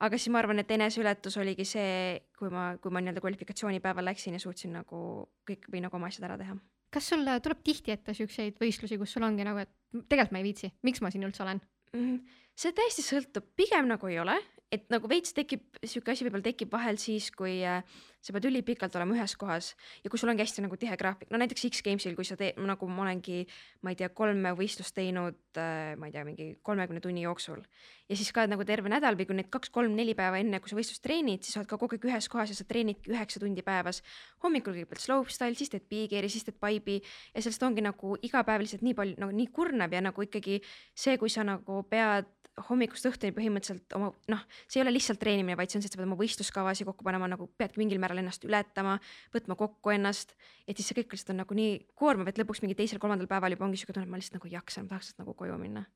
aga 0.00 0.18
siis 0.18 0.32
ma 0.32 0.40
arvan, 0.40 0.62
et 0.62 0.70
eneseületus 0.70 1.36
oligi 1.42 1.66
see, 1.68 2.20
kui 2.38 2.50
ma, 2.52 2.72
kui 2.82 2.94
ma 2.94 3.02
nii-öelda 3.02 3.22
kvalifikatsioonipäeval 3.24 4.08
läksin 4.10 4.38
ja 4.38 4.42
suutsin 4.42 4.72
nagu 4.78 5.02
kõik 5.48 5.68
või 5.72 5.82
nagu 5.84 5.98
oma 5.98 6.10
asjad 6.12 6.28
ära 6.30 6.38
teha. 6.40 6.56
kas 6.92 7.08
sul 7.08 7.24
tuleb 7.24 7.60
tihti 7.64 7.92
ette 7.92 8.14
siukseid 8.14 8.58
võistlusi, 8.60 8.98
kus 9.00 9.14
sul 9.14 9.24
ongi 9.24 9.44
nagu, 9.48 9.62
et 9.64 9.70
tegelikult 10.08 10.32
ma 10.32 10.42
ei 10.42 10.48
viitsi, 10.48 10.72
miks 10.82 11.00
ma 11.00 11.10
siin 11.10 11.24
üldse 11.24 11.42
olen? 11.42 11.60
-hmm. 11.92 12.18
see 12.56 12.72
täiesti 12.72 13.04
sõltub, 13.04 13.46
pigem 13.56 13.88
nagu 13.88 14.08
ei 14.08 14.18
ole, 14.18 14.36
et 14.72 14.88
nagu 14.92 15.08
veits 15.10 15.34
tekib, 15.36 15.64
sihuke 15.84 16.14
asi 16.14 16.24
võib-olla 16.24 16.46
tekib 16.46 16.72
vahel 16.72 16.96
siis, 17.00 17.28
kui 17.36 17.58
äh, 17.68 17.82
sa 18.22 18.32
pead 18.34 18.46
ülipikalt 18.48 18.94
olema 18.96 19.16
ühes 19.16 19.34
kohas 19.38 19.72
ja 20.04 20.10
kui 20.10 20.20
sul 20.20 20.30
ongi 20.32 20.44
hästi 20.44 20.62
nagu 20.64 20.78
tihe 20.80 20.96
graafik, 20.98 21.28
no 21.32 21.40
näiteks 21.42 21.66
X-Gamesil, 21.68 22.14
kui 22.16 22.26
sa 22.26 22.38
teed, 22.38 22.60
nagu 22.62 22.88
ma 22.88 23.04
olengi, 23.04 23.42
ma 23.84 23.92
ei 23.92 23.98
tea, 23.98 24.08
kolme 24.14 24.54
võistlust 24.58 24.94
teinud 24.96 25.60
äh,, 25.60 25.92
ma 26.00 26.08
ei 26.08 26.14
tea, 26.14 26.24
mingi 26.26 26.48
kolmekümne 26.64 27.02
tunni 27.04 27.26
jooksul. 27.26 27.60
ja 28.08 28.18
siis 28.18 28.32
ka 28.34 28.46
nagu 28.48 28.64
terve 28.68 28.92
nädal 28.92 29.18
või 29.18 29.26
kui 29.28 29.38
need 29.38 29.50
kaks-kolm-neli 29.52 30.14
päeva 30.18 30.40
enne, 30.40 30.60
kui 30.62 30.72
sa 30.72 30.78
võistlust 30.78 31.04
treenid, 31.04 31.42
siis 31.44 31.56
sa 31.56 31.62
oled 31.62 31.70
ka 31.70 31.80
kogu 31.80 31.98
aeg 31.98 32.06
ühes 32.08 32.28
kohas 32.32 32.52
ja 32.54 32.56
sa 32.56 32.66
treenidki 32.68 33.12
üheksa 33.12 33.42
tundi 33.42 33.64
päevas. 33.66 34.02
hommikul 34.44 34.76
kõigepealt 34.76 35.04
slopestyle, 35.04 35.58
siis 35.58 35.72
teed 35.72 35.88
big-air'i, 35.90 36.30
siis 36.32 36.46
teed 36.48 36.60
pipe'i 36.62 37.00
ja 37.34 37.42
sellest 37.42 37.62
ongi 37.66 37.84
nagu 37.84 38.16
iga 38.22 38.44
päev 38.46 38.64
lihtsalt 38.64 38.86
nii 38.86 38.94
palju 38.94 39.18
nagu 39.20 39.34
nii 39.36 39.50
kurnav 39.52 39.92
ja 39.92 40.00
nagu 40.00 40.22
ikkagi 40.22 40.60
see, 40.94 41.18
kui 41.18 41.32
sa 41.32 41.44
nagu 41.46 41.82
pead 41.90 42.30
hommikust 42.68 43.06
õhtuni 43.08 43.32
põhimõtteliselt 43.32 43.94
oma 43.96 44.10
noh, 44.30 44.40
see 44.66 44.80
ei 44.80 44.84
ole 44.84 44.92
lihtsalt 44.92 45.20
treenimine, 45.22 45.56
vaid 45.56 45.72
see 45.72 45.78
on 45.78 45.84
see, 45.84 45.88
et 45.88 45.94
sa 45.94 46.00
pead 46.00 46.08
oma 46.08 46.18
võistluskavasid 46.20 46.88
kokku 46.88 47.06
panema, 47.06 47.28
nagu 47.32 47.46
peadki 47.58 47.80
mingil 47.80 48.00
määral 48.02 48.20
ennast 48.20 48.44
ületama, 48.44 48.98
võtma 49.32 49.56
kokku 49.58 49.94
ennast, 49.94 50.34
et 50.68 50.76
siis 50.76 50.90
see 50.90 50.98
kõik 51.00 51.16
lihtsalt 51.16 51.32
on 51.32 51.40
nagu 51.42 51.56
nii 51.56 51.78
koormav, 51.98 52.28
et 52.28 52.40
lõpuks 52.40 52.60
mingi 52.64 52.76
teisel-kolmandal 52.76 53.30
päeval 53.30 53.56
juba 53.56 53.66
ongi 53.68 53.80
siuke 53.80 53.96
tunne, 53.96 54.04
et 54.04 54.12
ma 54.12 54.20
lihtsalt 54.20 54.36
nagu 54.36 54.50
ei 54.50 54.56
jaksa, 54.58 54.84
ma 54.84 54.92
tahaks 54.92 55.16
nagu 55.22 55.36
koju 55.38 55.56
minna. 55.62 55.86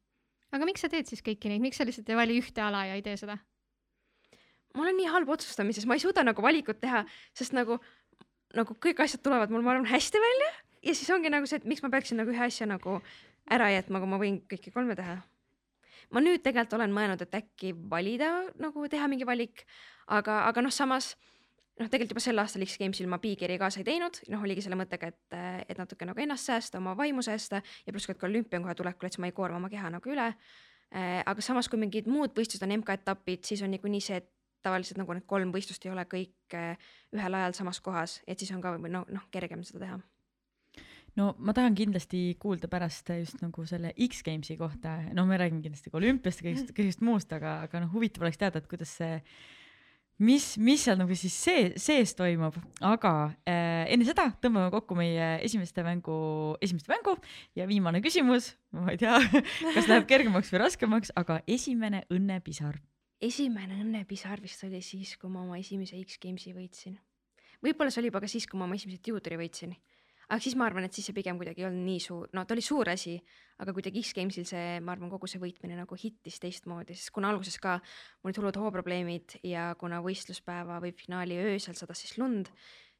aga 0.56 0.70
miks 0.70 0.86
sa 0.86 0.92
teed 0.92 1.12
siis 1.12 1.20
kõiki 1.26 1.52
neid, 1.52 1.60
miks 1.60 1.76
sa 1.76 1.84
lihtsalt 1.84 2.08
ei 2.08 2.16
vali 2.16 2.40
ühte 2.40 2.64
ala 2.64 2.86
ja 2.88 2.96
ei 2.96 3.04
tee 3.04 3.20
seda? 3.20 3.36
mul 4.76 4.88
on 4.88 4.96
nii 4.96 5.12
halb 5.12 5.28
otsustamises, 5.36 5.84
ma 5.84 5.96
ei 5.96 6.04
suuda 6.04 6.24
nagu 6.24 6.40
valikut 6.44 6.80
teha, 6.80 7.04
sest 7.36 7.52
nagu, 7.56 7.78
nagu 8.56 8.80
kõik 8.80 9.04
asjad 9.04 9.20
tulevad 9.24 9.52
mul, 9.52 9.64
ma 9.64 9.76
arvan, 9.76 9.88
hästi 9.92 10.20
välja 10.24 10.50
ja 10.88 10.96
siis 10.96 11.08
ongi 11.12 11.32
nagu 11.32 11.48
see, 11.48 11.60
et 11.60 11.68
miks 11.68 11.84
ma 11.84 11.92
peaksin 11.92 12.20
nagu 12.20 12.32
ühe 12.32 12.44
asja 12.48 12.68
nagu 12.68 13.00
ära 13.52 13.72
jätma, 13.76 14.00
kui 14.00 14.08
ma 14.08 14.20
võin 14.20 14.40
kõiki 14.48 14.72
kolme 14.72 14.96
teha 14.96 15.20
ma 16.14 16.22
nüüd 16.22 16.42
tegelikult 16.44 16.76
olen 16.78 16.94
mõelnud, 16.94 17.22
et 17.22 17.38
äkki 17.38 17.72
valida 17.90 18.30
nagu 18.62 18.86
teha 18.90 19.08
mingi 19.10 19.26
valik, 19.28 19.64
aga, 20.06 20.44
aga 20.50 20.64
noh, 20.64 20.74
samas 20.74 21.14
noh, 21.80 21.88
tegelikult 21.90 22.14
juba 22.14 22.24
sel 22.24 22.40
aastal 22.40 22.64
X-Gamesil 22.66 23.08
ma 23.10 23.18
Bigeri 23.22 23.58
kaasa 23.60 23.82
ei 23.82 23.88
teinud, 23.88 24.20
noh, 24.32 24.44
oligi 24.46 24.64
selle 24.64 24.78
mõttega, 24.80 25.10
et, 25.12 25.36
et 25.68 25.80
natuke 25.80 26.08
nagu 26.08 26.22
ennast 26.22 26.48
säästa, 26.48 26.80
oma 26.80 26.96
vaimu 26.98 27.24
säästa 27.24 27.60
ja 27.60 27.92
pluss 27.94 28.08
ka, 28.08 28.16
et 28.16 28.22
ka 28.22 28.28
olümpia 28.30 28.60
on 28.60 28.66
kohe 28.68 28.76
tulekul, 28.78 29.08
et 29.08 29.16
siis 29.16 29.24
ma 29.24 29.30
ei 29.30 29.36
koorma 29.36 29.60
oma 29.60 29.70
keha 29.72 29.92
nagu 29.92 30.12
üle. 30.12 30.30
Äh, 30.94 31.20
aga 31.26 31.42
samas, 31.42 31.68
kui 31.68 31.80
mingid 31.82 32.08
muud 32.08 32.34
võistlused 32.36 32.64
on 32.64 32.76
MK-etapid, 32.78 33.44
siis 33.48 33.64
on 33.66 33.72
niikuinii 33.74 34.04
see, 34.04 34.22
et 34.22 34.30
tavaliselt 34.64 35.00
nagu 35.02 35.14
need 35.14 35.26
kolm 35.28 35.52
võistlust 35.54 35.84
ei 35.86 35.92
ole 35.92 36.06
kõik 36.10 36.56
äh, 36.56 36.90
ühel 37.14 37.40
ajal 37.40 37.58
samas 37.58 37.82
kohas, 37.84 38.20
et 38.26 38.40
siis 38.40 38.54
on 38.54 38.62
ka 38.64 38.76
noh, 38.78 39.04
noh 39.10 39.32
kergem 39.34 39.66
seda 39.66 39.84
teha 39.84 39.98
no 41.16 41.32
ma 41.38 41.54
tahan 41.56 41.76
kindlasti 41.76 42.36
kuulda 42.40 42.68
pärast 42.70 43.10
just 43.20 43.42
nagu 43.42 43.64
selle 43.68 43.92
X-Gamesi 44.08 44.56
kohta, 44.60 44.98
no 45.16 45.26
me 45.28 45.38
räägime 45.40 45.64
kindlasti 45.64 45.92
ka 45.92 46.00
olümpiast 46.00 46.42
ja 46.42 46.48
kõigest, 46.48 46.72
kõigest 46.76 47.04
muust, 47.04 47.32
aga, 47.32 47.60
aga 47.66 47.84
noh, 47.84 47.92
huvitav 47.94 48.26
oleks 48.26 48.40
teada, 48.40 48.60
et 48.60 48.68
kuidas 48.70 48.92
see, 48.98 49.20
mis, 50.26 50.48
mis 50.60 50.84
seal 50.84 50.98
nagu 51.00 51.16
siis 51.16 51.36
see, 51.46 51.70
sees 51.80 52.12
toimub, 52.18 52.58
aga 52.84 53.14
äh, 53.48 53.86
enne 53.94 54.08
seda 54.08 54.28
tõmbame 54.42 54.68
kokku 54.74 54.98
meie 54.98 55.30
esimeste 55.46 55.84
mängu, 55.86 56.18
esimest 56.64 56.90
mängu 56.92 57.16
ja 57.56 57.68
viimane 57.70 58.02
küsimus, 58.04 58.52
ma 58.76 58.92
ei 58.92 59.00
tea, 59.00 59.16
kas 59.76 59.88
läheb 59.88 60.08
kergemaks 60.10 60.52
või 60.52 60.66
raskemaks, 60.66 61.16
aga 61.16 61.40
esimene 61.48 62.04
õnnepisar. 62.12 62.76
esimene 63.24 63.80
õnnepisar 63.80 64.44
vist 64.44 64.68
oli 64.68 64.84
siis, 64.84 65.16
kui 65.16 65.32
ma 65.32 65.46
oma 65.48 65.60
esimese 65.64 65.96
X-Gamesi 66.04 66.52
võitsin. 66.52 67.00
võib-olla 67.64 67.88
see 67.88 68.04
oli 68.04 68.12
juba 68.12 68.20
ka 68.20 68.28
siis, 68.28 68.44
kui 68.44 68.60
ma 68.60 68.68
oma 68.68 68.76
esimese 68.76 69.00
tuutri 69.00 69.40
võitsin 69.40 69.72
aga 70.26 70.42
siis 70.42 70.56
ma 70.58 70.66
arvan, 70.66 70.86
et 70.86 70.96
siis 70.96 71.06
see 71.06 71.14
pigem 71.14 71.38
kuidagi 71.38 71.62
ei 71.62 71.68
olnud 71.68 71.86
nii 71.86 72.00
suur, 72.02 72.30
no 72.34 72.42
ta 72.44 72.54
oli 72.56 72.64
suur 72.64 72.88
asi, 72.90 73.14
aga 73.62 73.74
kuidagi 73.76 74.02
X-Gamesil 74.02 74.46
see, 74.48 74.80
ma 74.82 74.96
arvan, 74.96 75.10
kogu 75.12 75.28
see 75.30 75.40
võitmine 75.42 75.78
nagu 75.78 75.98
hittis 76.00 76.40
teistmoodi, 76.42 76.96
sest 76.98 77.12
kuna 77.14 77.30
alguses 77.30 77.58
ka 77.62 77.76
mul 77.78 78.32
olid 78.32 78.40
hullud 78.40 78.58
hooprobleemid 78.62 79.38
ja 79.46 79.68
kuna 79.78 80.00
võistluspäeva 80.04 80.80
või 80.82 80.92
finaali 80.98 81.38
öösel 81.44 81.78
sadas 81.78 82.02
siis 82.02 82.16
lund, 82.18 82.50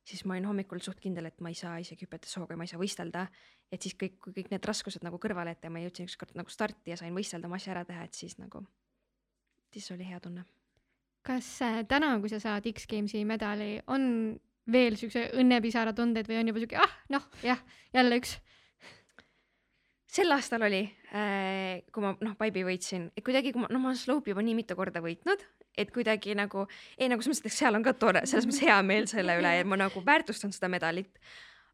siis 0.06 0.22
ma 0.24 0.36
olin 0.36 0.46
hommikul 0.52 0.82
suht 0.84 1.02
kindel, 1.02 1.26
et 1.26 1.42
ma 1.42 1.50
ei 1.50 1.58
saa 1.58 1.80
isegi 1.82 2.06
hüpetes 2.06 2.38
hooga 2.38 2.54
ja 2.54 2.60
ma 2.60 2.66
ei 2.66 2.70
saa 2.70 2.82
võistelda. 2.82 3.26
et 3.74 3.82
siis 3.82 3.96
kõik, 3.98 4.20
kui 4.22 4.32
kõik 4.32 4.52
need 4.52 4.66
raskused 4.66 5.02
nagu 5.02 5.18
kõrvale 5.18 5.50
jätta 5.50 5.66
ja 5.66 5.74
ma 5.74 5.82
jõudsin 5.82 6.06
ükskord 6.06 6.36
nagu 6.38 6.50
starti 6.50 6.94
ja 6.94 6.96
sain 6.96 7.14
võistelda, 7.14 7.50
oma 7.50 7.58
asja 7.58 7.74
ära 7.74 7.82
teha, 7.84 8.04
et 8.06 8.14
siis 8.14 8.38
nagu, 8.38 8.62
siis 9.74 9.90
oli 9.90 10.06
hea 10.06 10.20
tunne 10.22 10.46
kas 11.26 11.46
äh, 11.66 11.80
täna, 11.90 12.12
kui 12.22 12.30
sa 12.30 12.38
saad 12.38 12.68
X-Gamesi 12.70 13.24
medali, 13.26 13.80
on 13.90 14.36
veel 14.72 14.96
siukse 14.98 15.29
õnnepisara 15.38 15.94
tundeid 15.96 16.29
või 16.31 16.40
on 16.40 16.50
juba 16.50 16.62
siuke, 16.62 16.79
ah 16.83 16.98
noh, 17.14 17.26
jah, 17.46 17.62
jälle 17.94 18.20
üks? 18.20 18.37
sel 20.16 20.33
aastal 20.33 20.64
oli 20.64 20.81
äh,, 21.12 21.83
kui 21.92 22.05
ma 22.05 22.14
noh, 22.24 22.37
Pipe'i 22.38 22.64
võitsin, 22.66 23.11
et 23.16 23.24
kuidagi, 23.26 23.52
kui 23.52 23.62
ma, 23.62 23.70
noh, 23.72 23.83
ma 23.83 23.90
olen 23.92 24.00
Slope'i 24.00 24.33
juba 24.33 24.44
nii 24.46 24.57
mitu 24.57 24.76
korda 24.79 25.02
võitnud, 25.05 25.42
et 25.76 25.90
kuidagi 25.92 26.37
nagu, 26.38 26.64
ei 26.96 27.11
nagu 27.12 27.24
selles 27.24 27.42
mõttes, 27.42 27.52
et 27.52 27.61
seal 27.61 27.76
on 27.76 27.85
ka 27.85 27.92
tore, 28.00 28.22
selles 28.24 28.46
mõttes 28.48 28.62
hea 28.64 28.79
meel 28.87 29.09
selle 29.11 29.37
üle 29.40 29.52
ja 29.59 29.66
ma 29.68 29.79
nagu 29.81 30.02
väärtustan 30.07 30.55
seda 30.57 30.70
medalit. 30.72 31.20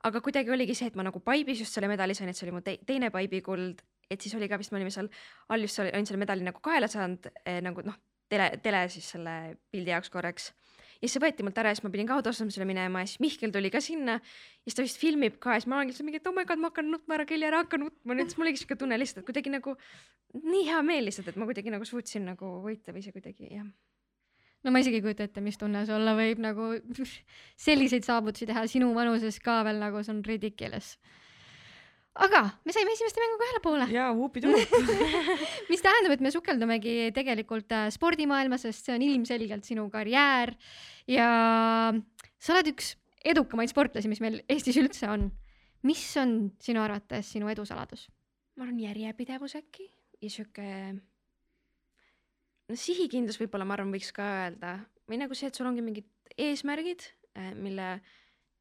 aga 0.02 0.18
kuidagi 0.20 0.50
oligi 0.50 0.74
see, 0.74 0.90
et 0.90 0.96
ma 0.98 1.07
nagu 1.07 1.22
Pipe'is 1.22 1.62
just 1.62 1.76
selle 1.76 1.90
medali 1.92 2.16
sain, 2.18 2.28
et 2.28 2.38
see 2.38 2.48
oli 2.48 2.57
mu 2.57 2.64
te 2.66 2.78
teine 2.87 3.12
Pipe'i 3.14 3.44
kuld, 3.46 3.85
et 4.11 4.20
siis 4.20 4.35
oli 4.35 4.48
ka 4.50 4.59
vist, 4.59 4.72
me 4.72 4.81
olime 4.81 4.90
seal 4.90 5.09
all 5.48 5.62
just 5.62 5.78
olin 5.78 6.09
selle 6.09 6.18
medali 6.18 6.42
nagu 6.42 6.59
kaela 6.64 6.90
saanud 6.90 7.31
eh, 7.44 7.61
nagu 7.62 7.85
noh, 7.87 7.94
tele, 8.33 8.50
tele 8.64 8.88
siis 8.90 9.12
selle 9.14 9.37
pildi 9.70 9.94
jaoks 9.94 10.11
korraks 10.11 10.50
ja 11.02 11.08
siis 11.08 11.16
see 11.16 11.22
võeti 11.24 11.42
mult 11.42 11.56
ära 11.58 11.72
ja 11.72 11.76
siis 11.76 11.82
ma 11.82 11.90
pidin 11.90 12.06
ka 12.06 12.14
autostamisele 12.20 12.66
minema 12.68 13.02
ja 13.02 13.08
siis 13.10 13.18
Mihkel 13.22 13.50
tuli 13.54 13.72
ka 13.74 13.80
sinna 13.82 14.20
ja 14.20 14.68
siis 14.68 14.76
ta 14.78 14.84
vist 14.86 15.00
filmib 15.02 15.40
ka 15.42 15.56
ja 15.56 15.62
siis 15.62 15.70
ma 15.70 15.80
olengi 15.80 15.90
lihtsalt 15.90 16.06
mingi, 16.06 16.20
et 16.22 16.28
oh 16.30 16.34
my 16.36 16.44
god, 16.46 16.62
ma 16.62 16.70
hakkan 16.70 16.92
nutma 16.94 17.16
ära, 17.16 17.26
Kelly 17.26 17.48
ära 17.48 17.62
hakka 17.64 17.80
nutma 17.82 18.14
nüüd, 18.14 18.30
siis 18.30 18.38
mul 18.38 18.46
oligi 18.46 18.62
siuke 18.62 18.76
tunne 18.78 18.98
lihtsalt, 19.02 19.24
et 19.24 19.28
kuidagi 19.28 19.50
nagu 19.50 19.74
nii 20.44 20.68
hea 20.68 20.82
meel 20.86 21.08
lihtsalt, 21.08 21.32
et 21.32 21.40
ma 21.42 21.48
kuidagi 21.48 21.74
nagu 21.74 21.88
suutsin 21.88 22.28
nagu 22.30 22.52
võita 22.62 22.94
või 22.94 23.02
see 23.02 23.16
kuidagi 23.16 23.50
jah. 23.50 23.66
no 24.62 24.74
ma 24.74 24.84
isegi 24.84 25.00
ei 25.00 25.06
kujuta 25.08 25.26
ette, 25.26 25.42
mis 25.42 25.58
tunne 25.58 25.82
see 25.88 25.96
olla 25.96 26.14
võib 26.18 26.44
nagu 26.44 26.70
selliseid 27.66 28.06
saavutusi 28.06 28.46
teha 28.52 28.62
sinu 28.70 28.92
vanuses 28.94 29.42
ka 29.42 29.58
veel 29.66 29.82
nagu 29.82 30.04
see 30.06 30.14
on 30.14 30.22
ridiculous. 30.28 30.94
Aga 32.12 32.42
me 32.66 32.75
saime 32.75 32.92
esimeste 32.92 33.22
mänguga 33.22 33.46
ühele 33.48 33.61
poole, 33.64 33.87
ja 33.92 34.09
huupiduup. 34.16 34.75
mis 35.72 35.85
tähendab, 35.85 36.16
et 36.16 36.25
me 36.25 36.33
sukeldumegi 36.35 37.12
tegelikult 37.16 37.72
äh, 37.72 37.87
spordimaailma, 37.94 38.59
sest 38.61 38.88
see 38.88 38.96
on 38.96 39.05
ilmselgelt 39.07 39.68
sinu 39.68 39.87
karjäär 39.92 40.55
ja 41.11 41.29
sa 42.37 42.57
oled 42.57 42.72
üks 42.75 42.94
edukamaid 43.25 43.70
sportlasi, 43.72 44.11
mis 44.11 44.20
meil 44.25 44.42
Eestis 44.51 44.77
üldse 44.81 45.09
on. 45.09 45.31
mis 45.87 46.03
on 46.20 46.53
sinu 46.62 46.83
arvates 46.83 47.33
sinu 47.35 47.48
edu 47.53 47.64
saladus? 47.68 48.09
ma 48.57 48.66
arvan 48.66 48.83
järjepidevus 48.83 49.57
äkki 49.57 49.88
ja 50.20 50.31
sihuke 50.31 50.66
no 52.68 52.77
sihikindlus 52.77 53.40
võib-olla 53.40 53.64
ma 53.64 53.79
arvan, 53.79 53.92
võiks 53.94 54.12
ka 54.14 54.27
öelda 54.42 54.77
või 55.09 55.22
nagu 55.22 55.37
see, 55.37 55.48
et 55.48 55.57
sul 55.59 55.68
ongi 55.68 55.85
mingid 55.85 56.09
eesmärgid, 56.40 57.05
mille, 57.61 57.88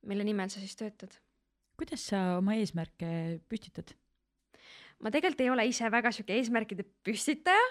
mille 0.08 0.26
nimel 0.28 0.50
sa 0.52 0.60
siis 0.60 0.76
töötad. 0.80 1.14
Kuidas 1.82 2.06
sa 2.12 2.22
oma 2.38 2.54
eesmärke 2.62 3.42
püstitad? 3.50 3.96
ma 5.02 5.10
tegelikult 5.10 5.42
ei 5.42 5.50
ole 5.50 5.64
ise 5.66 5.88
väga 5.90 6.12
sihuke 6.14 6.36
eesmärkide 6.38 6.86
püstitaja, 7.06 7.62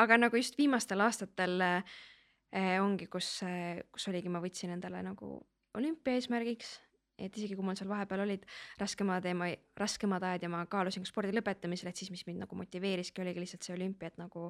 aga 0.00 0.16
nagu 0.18 0.38
just 0.40 0.56
viimastel 0.58 1.04
aastatel 1.04 1.62
äh, 1.62 2.78
ongi, 2.82 3.06
kus 3.12 3.28
äh,, 3.46 3.84
kus 3.94 4.08
oligi, 4.10 4.32
ma 4.32 4.42
võtsin 4.42 4.74
endale 4.74 5.04
nagu 5.06 5.36
olümpia 5.78 6.16
eesmärgiks, 6.18 6.72
et 7.20 7.36
isegi 7.38 7.54
kui 7.54 7.62
mul 7.62 7.78
seal 7.78 7.92
vahepeal 7.92 8.24
olid 8.24 8.42
raskemad 8.80 9.28
ja 9.28 9.36
ma, 9.38 9.52
raskemad 9.78 10.26
ajad 10.26 10.48
ja 10.48 10.50
ma 10.50 10.64
kaalusin 10.72 11.06
ka 11.06 11.12
spordi 11.12 11.36
lõpetamisel, 11.36 11.92
et 11.92 12.02
siis, 12.02 12.10
mis 12.10 12.26
mind 12.26 12.42
nagu 12.42 12.58
motiveeriski, 12.58 13.22
oligi 13.22 13.44
lihtsalt 13.44 13.68
see 13.68 13.76
olümpia, 13.76 14.10
et 14.10 14.18
nagu, 14.18 14.48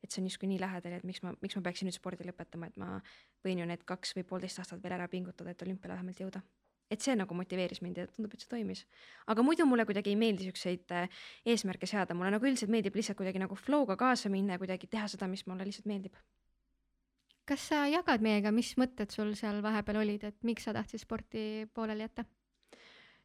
et 0.00 0.08
see 0.08 0.24
on 0.24 0.32
justkui 0.32 0.48
nii 0.48 0.62
lähedal 0.64 0.96
ja 0.96 1.02
et 1.02 1.08
miks 1.08 1.20
ma, 1.26 1.36
miks 1.44 1.60
ma 1.60 1.66
peaksin 1.68 1.90
nüüd 1.90 1.98
spordi 1.98 2.24
lõpetama, 2.24 2.72
et 2.72 2.80
ma 2.80 2.94
võin 3.44 3.60
ju 3.60 3.68
need 3.68 3.84
kaks 3.84 4.16
või 4.16 4.24
poolteist 4.32 4.64
aastat 4.64 4.80
veel 4.80 4.96
ära 4.96 5.12
pingutada, 5.12 5.52
et 5.52 5.68
olümpiale 5.68 5.98
vähemalt 5.98 6.24
jõuda 6.24 6.40
et 6.92 7.04
see 7.04 7.14
nagu 7.18 7.36
motiveeris 7.36 7.82
mind 7.84 8.02
ja 8.02 8.06
tundub, 8.10 8.34
et 8.34 8.44
see 8.44 8.50
toimis. 8.50 8.84
aga 9.32 9.44
muidu 9.46 9.66
mulle 9.68 9.86
kuidagi 9.88 10.12
ei 10.12 10.18
meeldi 10.20 10.48
siukseid 10.48 10.92
äh, 10.96 11.24
eesmärke 11.54 11.88
seada, 11.88 12.16
mulle 12.18 12.32
nagu 12.34 12.46
üldiselt 12.48 12.72
meeldib 12.72 12.96
lihtsalt 12.98 13.18
kuidagi 13.20 13.42
nagu 13.42 13.56
flow'ga 13.58 13.96
kaasa 14.00 14.32
minna 14.32 14.56
ja 14.56 14.62
kuidagi 14.62 14.90
teha 14.92 15.08
seda, 15.10 15.28
mis 15.30 15.46
mulle 15.48 15.66
lihtsalt 15.68 15.88
meeldib. 15.90 16.16
kas 17.48 17.68
sa 17.72 17.82
jagad 17.90 18.22
meiega, 18.22 18.52
mis 18.54 18.74
mõtted 18.78 19.10
sul 19.10 19.34
seal 19.38 19.58
vahepeal 19.64 20.02
olid, 20.04 20.24
et 20.30 20.38
miks 20.46 20.68
sa 20.68 20.76
tahtsid 20.76 21.02
sporti 21.02 21.66
pooleli 21.74 22.06
jätta? 22.06 22.24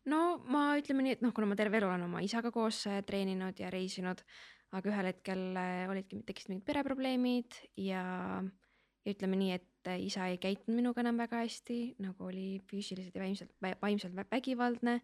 no 0.07 0.21
ma 0.47 0.69
ütleme 0.79 1.03
nii, 1.05 1.17
et 1.17 1.25
noh, 1.25 1.33
kuna 1.35 1.49
ma 1.51 1.57
terve 1.59 1.81
elu 1.81 1.89
olen 1.89 2.07
oma 2.07 2.23
isaga 2.25 2.51
koos 2.55 2.85
äh, 2.89 3.01
treeninud 3.07 3.59
ja 3.59 3.71
reisinud, 3.73 4.23
aga 4.75 4.91
ühel 4.91 5.11
hetkel 5.11 5.43
äh, 5.59 5.83
olidki, 5.91 6.21
tekkisid 6.27 6.53
mingid 6.53 6.67
pereprobleemid 6.67 7.59
ja, 7.83 8.03
ja 9.07 9.15
ütleme 9.15 9.39
nii, 9.39 9.55
et 9.55 9.87
äh, 9.87 10.01
isa 10.03 10.27
ei 10.27 10.37
käitunud 10.41 10.75
minuga 10.81 11.01
enam 11.03 11.19
väga 11.21 11.39
hästi, 11.45 11.79
nagu 12.03 12.27
oli 12.27 12.59
füüsiliselt 12.67 13.15
ja 13.15 13.23
vaimselt, 13.23 13.53
vaimselt 13.81 14.15
vä- 14.17 14.27
vägivaldne 14.31 14.97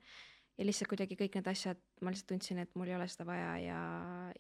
ja 0.57 0.65
lihtsalt 0.67 0.91
kuidagi 0.91 1.15
kõik 1.17 1.37
need 1.39 1.47
asjad, 1.49 1.79
ma 2.03 2.11
lihtsalt 2.11 2.33
tundsin, 2.33 2.59
et 2.61 2.73
mul 2.77 2.91
ei 2.91 2.97
ole 2.97 3.07
seda 3.09 3.25
vaja 3.25 3.53
ja, 3.63 3.79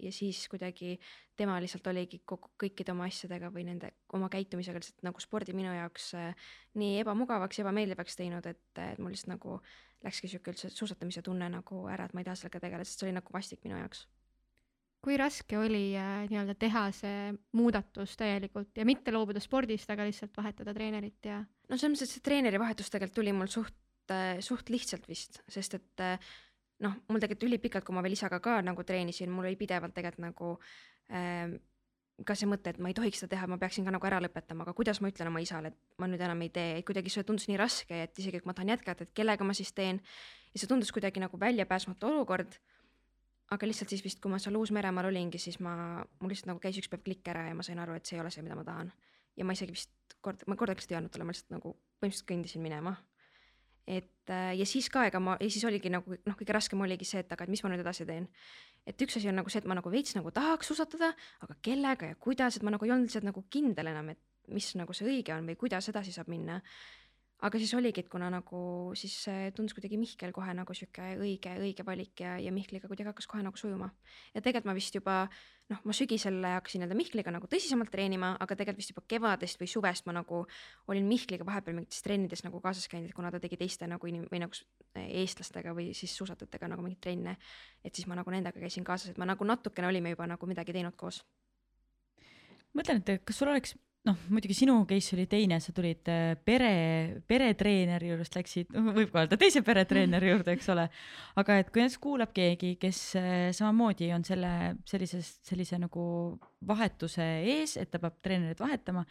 ja 0.03 0.11
siis 0.13 0.43
kuidagi 0.51 0.97
tema 1.39 1.55
lihtsalt 1.63 1.87
oligi 1.89 2.19
kogu 2.29 2.51
kõikide 2.61 2.93
oma 2.93 3.07
asjadega 3.09 3.49
või 3.53 3.65
nende 3.69 3.93
oma 4.13 4.29
käitumisega 4.33 4.81
lihtsalt 4.83 5.07
nagu 5.07 5.23
spordi 5.23 5.55
minu 5.57 5.71
jaoks 5.73 6.11
äh, 6.19 6.51
nii 6.77 6.99
ebamugavaks 7.05 7.63
ebameeldivaks 7.63 8.19
teinud, 8.19 8.51
et, 8.51 8.65
et 8.75 8.99
mul 8.99 9.15
lihtsalt 9.15 9.33
nagu 9.37 9.61
läkski 10.03 10.27
sihuke 10.27 10.51
üldse 10.51 10.69
suusatamise 10.73 11.23
tunne 11.23 11.47
nagu 11.49 11.85
ära, 11.87 12.09
et 12.09 12.13
ma 12.13 12.21
ei 12.21 12.27
taha 12.27 12.41
sellega 12.41 12.65
tegeleda, 12.67 12.89
sest 12.89 12.99
see 12.99 13.07
oli 13.07 13.15
nagu 13.15 13.33
vastik 13.33 13.63
minu 13.63 13.79
jaoks. 13.79 14.03
Kui 15.03 15.17
raske 15.19 15.57
oli 15.59 15.91
äh, 15.99 16.23
nii-öelda 16.31 16.55
teha 16.59 16.85
see 16.95 17.33
muudatus 17.59 18.15
täielikult 18.19 18.79
ja 18.79 18.85
mitte 18.87 19.11
loobuda 19.11 19.41
spordist, 19.43 19.89
aga 19.91 20.07
lihtsalt 20.07 20.37
vahetada 20.37 20.73
treenerit 20.75 21.27
ja 21.27 21.41
no 21.43 21.77
selles 21.77 21.95
mõttes, 21.95 22.07
et 22.07 22.17
see 22.17 22.25
treeneri 22.29 22.61
vahetus 22.61 22.91
tegelikult 22.93 23.19
tuli 23.19 23.35
mul 23.35 23.51
suht, 23.51 23.75
suht 24.43 24.71
lihtsalt 24.71 25.05
vist, 25.07 25.41
sest 25.51 25.77
et 25.79 26.03
äh, 26.03 26.33
noh, 26.83 26.95
mul 27.09 27.21
tegelikult 27.21 27.49
ülipikalt, 27.49 27.85
kui 27.87 27.95
ma 27.95 28.03
veel 28.05 28.15
isaga 28.17 28.39
ka 28.43 28.57
nagu 28.65 28.83
treenisin, 28.87 29.31
mul 29.31 29.47
oli 29.49 29.59
pidevalt 29.59 29.95
tegelikult 29.95 30.25
nagu 30.25 30.49
ähm, 31.13 31.55
ka 32.27 32.35
see 32.37 32.47
mõte, 32.49 32.73
et 32.73 32.79
ma 32.83 32.91
ei 32.91 32.97
tohiks 32.97 33.23
seda 33.23 33.33
teha, 33.33 33.47
ma 33.49 33.57
peaksin 33.61 33.87
ka 33.87 33.93
nagu 33.93 34.07
ära 34.07 34.19
lõpetama, 34.23 34.67
aga 34.67 34.75
kuidas 34.77 35.01
ma 35.01 35.09
ütlen 35.11 35.31
oma 35.31 35.41
isale, 35.43 35.73
et 35.73 36.01
ma 36.01 36.09
nüüd 36.09 36.21
enam 36.21 36.43
ei 36.45 36.51
tee, 36.53 36.77
et 36.79 36.87
kuidagi 36.87 37.11
see 37.11 37.25
tundus 37.27 37.47
nii 37.49 37.57
raske, 37.59 38.03
et 38.05 38.21
isegi 38.21 38.41
kui 38.41 38.49
ma 38.49 38.55
tahan 38.57 38.73
jätkata, 38.75 39.07
et 39.07 39.15
kellega 39.17 39.47
ma 39.47 39.55
siis 39.57 39.73
teen. 39.73 40.01
ja 40.53 40.61
see 40.61 40.69
tundus 40.69 40.93
kuidagi 40.93 41.23
nagu 41.23 41.39
väljapääsmatu 41.39 42.11
olukord. 42.11 42.59
Aga 43.51 43.67
lihtsalt 43.67 43.91
siis 43.93 44.03
vist, 44.03 44.21
kui 44.21 44.31
ma 44.31 44.39
seal 44.41 44.55
Uus-Meremaal 44.57 45.09
olingi, 45.09 45.41
siis 45.41 45.59
ma, 45.63 45.75
mul 46.19 46.31
lihtsalt 46.31 46.53
nagu 46.53 46.61
käis 46.63 46.77
üks 46.79 46.89
päev 46.91 47.03
klikk 47.05 47.27
ära 47.33 47.47
ja 47.49 47.57
ma 47.57 47.65
sain 47.65 47.81
aru, 47.83 47.97
et 47.97 48.07
see 48.07 48.17
ei 48.17 48.23
ole 48.23 48.31
see, 48.33 48.45
mida 48.45 48.55
ma 48.55 48.63
tahan. 48.67 48.91
ja 49.37 49.45
ma 49.45 49.55
isegi 49.57 49.73
vist 49.73 50.15
kord, 50.21 50.45
ma 50.47 50.55
kordagi 50.55 50.79
lihtsalt 50.79 50.95
ei 50.95 50.99
öelnud 50.99 51.13
talle, 51.13 51.27
ma 51.27 51.35
lihtsalt 51.35 51.55
nagu 51.55 51.73
põhimõtteliselt 51.73 52.29
kõndisin 52.31 52.63
minema. 52.63 52.95
et 53.87 54.31
äh, 54.31 54.53
ja 54.55 54.65
siis 54.65 54.89
ka, 54.89 55.05
ega 55.09 55.19
ma, 55.19 55.35
ja 55.41 55.49
siis 55.51 55.65
oligi 55.67 55.91
nagu 55.91 56.15
noh, 56.15 56.37
kõige 56.39 56.55
raskem 56.55 56.81
oligi 56.81 57.05
see, 57.07 57.23
et 57.25 57.31
aga 57.35 57.43
et 57.43 57.51
mis 57.51 57.63
ma 57.63 57.73
nüüd 57.73 57.83
edasi 57.83 58.07
teen. 58.07 58.29
et 58.87 59.01
üks 59.01 59.17
asi 59.19 59.29
on 59.29 59.41
nagu 59.41 59.51
see, 59.51 59.59
et 59.59 59.67
ma 59.69 59.77
nagu 59.79 59.91
veits 59.91 60.15
nagu 60.15 60.31
tahaks 60.31 60.71
suusatada, 60.71 61.13
aga 61.43 61.57
kellega 61.61 62.13
ja 62.13 62.15
kuidas, 62.15 62.57
et 62.57 62.63
ma 62.63 62.71
nagu 62.73 62.85
ei 62.85 62.95
olnud 62.95 63.11
lihtsalt 63.11 63.27
nagu 63.27 63.45
kindel 63.51 63.91
enam, 63.91 64.13
et 64.15 64.51
mis 64.51 64.73
nagu 64.79 64.95
see 64.95 65.07
õige 65.07 65.35
on 65.35 65.47
või 65.47 65.55
kuidas 65.59 65.87
edasi 65.91 66.15
saab 66.15 66.31
minna. 66.31 66.59
Aga 67.43 67.59
siis 67.59 67.73
oligi, 67.75 68.03
et 68.03 68.09
kuna 68.11 68.29
nagu 68.31 68.59
siis 68.97 69.15
tundus 69.55 69.75
kuidagi 69.75 69.97
Mihkel 69.99 70.31
kohe 70.35 70.53
nagu 70.55 70.75
sihuke 70.77 71.13
õige, 71.19 71.57
õige 71.59 71.85
valik 71.85 72.23
ja, 72.23 72.37
ja 72.39 72.53
Mihkliga 72.55 72.87
kuidagi 72.87 73.11
hakkas 73.11 73.27
kohe 73.27 73.43
nagu 73.43 73.59
sujuma. 73.59 73.89
ja 74.33 74.41
tegelikult 74.41 74.69
ma 74.69 74.75
vist 74.77 74.95
juba 74.95 75.17
noh, 75.71 75.81
ma 75.83 75.95
sügisel 75.95 76.39
hakkasin 76.43 76.81
nii-öelda 76.81 76.97
Mihkliga 76.97 77.33
nagu 77.35 77.47
tõsisemalt 77.51 77.91
treenima, 77.91 78.33
aga 78.39 78.57
tegelikult 78.59 78.83
vist 78.83 78.93
juba 78.93 79.03
kevadest 79.11 79.61
või 79.61 79.69
suvest 79.71 80.07
ma 80.07 80.15
nagu 80.15 80.43
olin 80.91 81.07
Mihkliga 81.09 81.45
vahepeal 81.47 81.77
mingites 81.77 82.03
trennides 82.05 82.43
nagu 82.47 82.61
kaasas 82.63 82.87
käinud, 82.91 83.11
et 83.11 83.17
kuna 83.17 83.31
ta 83.33 83.41
tegi 83.43 83.59
teiste 83.59 83.87
nagu 83.91 84.09
inim- 84.09 84.27
või 84.31 84.43
nagu 84.43 84.63
eestlastega 85.03 85.75
või 85.75 85.91
siis 85.97 86.15
suusatajatega 86.19 86.71
nagu 86.71 86.85
mingeid 86.85 87.03
trenne, 87.03 87.37
et 87.83 87.95
siis 87.95 88.07
ma 88.07 88.17
nagu 88.19 88.31
nendega 88.31 88.59
käisin 88.59 88.87
kaasas, 88.87 89.13
et 89.13 89.21
ma 89.21 89.27
nagu 89.29 89.47
natukene 89.47 89.89
olime 89.89 90.15
juba 90.15 90.27
nagu 90.31 90.47
midagi 90.47 90.75
teinud 90.75 90.95
koos. 90.95 91.23
mõtlen, 92.73 93.03
et 93.05 93.25
kas 93.25 93.37
sul 93.37 93.51
oleks 93.51 93.75
noh, 94.07 94.17
muidugi 94.33 94.55
sinu 94.57 94.75
case 94.87 95.15
oli 95.15 95.25
teine, 95.31 95.59
sa 95.63 95.73
tulid 95.75 96.09
äh, 96.11 96.33
pere, 96.45 96.71
peretreeneri 97.27 98.11
juurest 98.11 98.35
läksid, 98.35 98.73
võib 98.73 99.11
ka 99.13 99.23
öelda 99.23 99.39
teise 99.39 99.63
peretreeneri 99.65 100.33
juurde, 100.33 100.55
eks 100.57 100.69
ole. 100.73 100.87
aga 101.39 101.59
et 101.61 101.69
kui 101.71 101.83
näiteks 101.83 101.99
kuulab 102.03 102.33
keegi, 102.35 102.73
kes 102.81 103.01
äh, 103.19 103.29
samamoodi 103.55 104.11
on 104.15 104.25
selle 104.27 104.53
sellises, 104.89 105.29
sellise 105.47 105.79
nagu 105.81 106.05
vahetuse 106.67 107.25
ees, 107.53 107.77
et 107.79 107.91
ta 107.91 108.01
peab 108.03 108.19
treenerit 108.23 108.59
vahetama, 108.63 109.05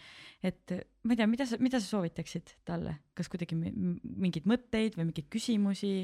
et 0.45 0.77
ma 1.05 1.15
ei 1.15 1.21
tea, 1.21 1.31
mida 1.31 1.49
sa, 1.49 1.61
mida 1.63 1.81
sa 1.81 1.97
soovitaksid 1.97 2.57
talle, 2.69 2.99
kas 3.17 3.33
kuidagi 3.33 3.57
mingeid 3.57 4.49
mõtteid 4.49 4.99
või 4.99 5.09
mingeid 5.09 5.33
küsimusi? 5.33 5.95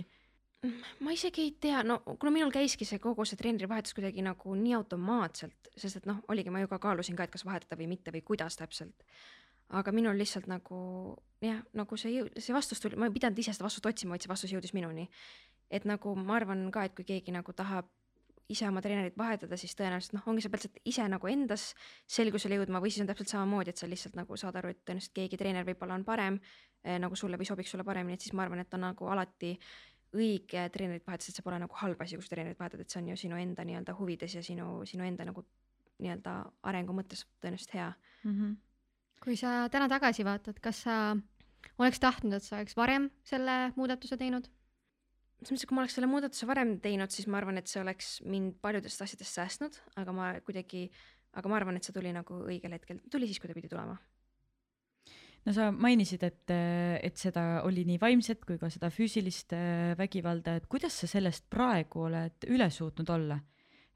Ma 1.01 1.13
isegi 1.15 1.45
ei 1.47 1.51
tea, 1.61 1.83
no 1.87 2.01
kuna 2.19 2.33
minul 2.35 2.51
käiski 2.55 2.87
see 2.89 2.99
kogu 3.03 3.27
see 3.29 3.39
treenerivahetus 3.39 3.95
kuidagi 3.95 4.25
nagu 4.27 4.55
nii 4.59 4.75
automaatselt, 4.79 5.71
sest 5.79 6.01
et 6.01 6.09
noh, 6.11 6.19
oligi, 6.33 6.51
ma 6.51 6.63
ju 6.63 6.71
ka 6.71 6.81
kaalusin 6.83 7.19
ka, 7.19 7.27
et 7.27 7.35
kas 7.35 7.47
vahetada 7.47 7.79
või 7.79 7.91
mitte 7.93 8.15
või 8.15 8.25
kuidas 8.27 8.59
täpselt. 8.59 9.07
aga 9.69 9.93
minul 9.93 10.17
lihtsalt 10.17 10.47
nagu 10.49 10.79
jah, 11.45 11.61
nagu 11.77 11.97
see 12.01 12.25
see 12.41 12.57
vastus 12.57 12.81
tuli, 12.81 12.97
ma 12.97 13.07
ei 13.07 13.15
pidanud 13.15 13.39
ise 13.39 13.53
seda 13.53 13.67
vastust 13.69 13.87
otsima, 13.87 14.17
vaid 14.17 14.25
see 14.25 14.33
vastus 14.33 14.53
jõudis 14.53 14.75
minuni. 14.75 15.09
et 15.71 15.85
nagu 15.85 16.15
ma 16.17 16.37
arvan 16.37 16.71
ka, 16.73 16.85
et 16.85 16.95
kui 16.97 17.05
keegi 17.05 17.33
nagu 17.33 17.53
tahab 17.53 17.87
ise 18.49 18.65
oma 18.69 18.81
treenerit 18.81 19.17
vahetada, 19.19 19.57
siis 19.61 19.77
tõenäoliselt 19.77 20.15
noh, 20.17 20.25
ongi 20.27 20.43
sa 20.43 20.49
pead 20.49 20.65
lihtsalt 20.65 20.81
ise 20.89 21.05
nagu 21.13 21.29
endas 21.29 21.75
selgusele 22.09 22.57
jõudma 22.57 22.81
või 22.81 22.91
siis 22.91 23.05
on 23.05 23.11
täpselt 23.11 23.29
samamoodi, 23.29 23.75
et 23.75 23.77
sa 23.77 23.87
lihtsalt 23.87 24.17
nagu 24.17 24.37
saad 24.41 24.57
aru, 24.57 24.73
et 24.73 24.81
tõenäoliselt 24.89 25.15
keegi 25.15 25.37
treener 25.37 25.69
võib-olla 25.69 25.99
on 26.01 26.07
parem 26.09 26.41
eh, 26.83 26.97
nagu 26.99 27.17
sulle 27.17 27.37
või 27.37 27.47
sobiks 27.47 27.71
sulle 27.71 27.85
paremini, 27.85 28.17
et 28.17 28.25
siis 28.25 28.33
ma 28.33 28.47
arvan, 28.47 28.65
et 28.65 28.75
on 28.75 28.87
nagu 28.89 29.13
alati 29.13 29.53
õige 30.17 30.65
treenerit 30.73 31.07
vahetada, 31.07 31.31
et 31.31 31.37
see 31.37 31.45
pole 31.45 31.59
nagu 31.61 31.75
halb 31.83 32.01
asi, 32.03 32.17
kui 32.17 32.25
sa 32.25 32.33
treenerit 32.33 32.61
vahetad, 32.61 32.81
et 32.81 32.91
see 32.91 33.01
on 33.03 33.11
ju 33.13 33.17
sinu 33.21 33.37
enda 33.37 33.65
nii-öelda 33.69 33.97
huvides 33.99 34.39
ja 34.39 34.43
sinu, 34.45 34.69
sinu 34.89 35.05
enda 35.05 35.27
nagu 35.29 35.45
nii-öelda 35.99 36.35
arengu 36.71 36.95
mõttes 36.97 37.25
tõenäoliselt 37.43 37.75
hea. 37.75 37.89
Mm 38.25 38.35
-hmm. 38.35 38.55
kui 39.25 39.37
sa 39.37 39.69
täna 39.69 39.89
tagasi 39.89 40.25
vaatad, 40.25 40.61
kas 40.61 40.83
sa 40.83 41.17
oleks 41.79 42.01
tahtnud, 42.01 42.33
et 42.33 42.43
sa 42.43 42.57
oleks 42.57 42.77
varem 42.77 43.11
selle 43.25 43.73
muudatuse 43.77 44.17
teinud? 44.17 44.49
selles 45.39 45.53
mõttes, 45.53 45.63
et 45.63 45.69
kui 45.71 45.77
ma 45.77 45.83
oleks 45.85 45.95
selle 45.95 46.11
muudatuse 46.11 46.47
varem 46.47 46.81
teinud, 46.83 47.11
siis 47.15 47.29
ma 47.31 47.39
arvan, 47.39 47.59
et 47.59 47.71
see 47.71 47.81
oleks 47.81 48.23
mind 48.27 48.57
paljudest 48.61 49.03
asjadest 49.03 49.39
säästnud, 49.39 49.77
aga 50.01 50.13
ma 50.13 50.33
kuidagi, 50.43 50.91
aga 51.39 51.49
ma 51.49 51.57
arvan, 51.61 51.77
et 51.77 51.87
see 51.87 51.95
tuli 51.95 52.13
nagu 52.13 52.41
õigel 52.43 52.75
hetkel, 52.75 52.99
tuli 53.11 53.27
siis, 53.31 53.39
kui 53.39 53.51
ta 53.51 53.55
pidi 53.55 53.69
tulema. 53.71 53.95
No 55.47 55.55
sa 55.55 55.69
mainisid, 55.73 56.25
et, 56.27 56.55
et 57.05 57.21
seda 57.21 57.63
oli 57.67 57.85
nii 57.89 58.01
vaimset 58.03 58.43
kui 58.47 58.59
ka 58.61 58.71
seda 58.73 58.91
füüsilist 58.93 59.55
äh, 59.57 59.95
vägivalda, 59.99 60.59
et 60.59 60.67
kuidas 60.71 60.99
sa 61.03 61.11
sellest 61.11 61.47
praegu 61.53 62.09
oled 62.09 62.49
üle 62.51 62.69
suutnud 62.75 63.15
olla? 63.15 63.39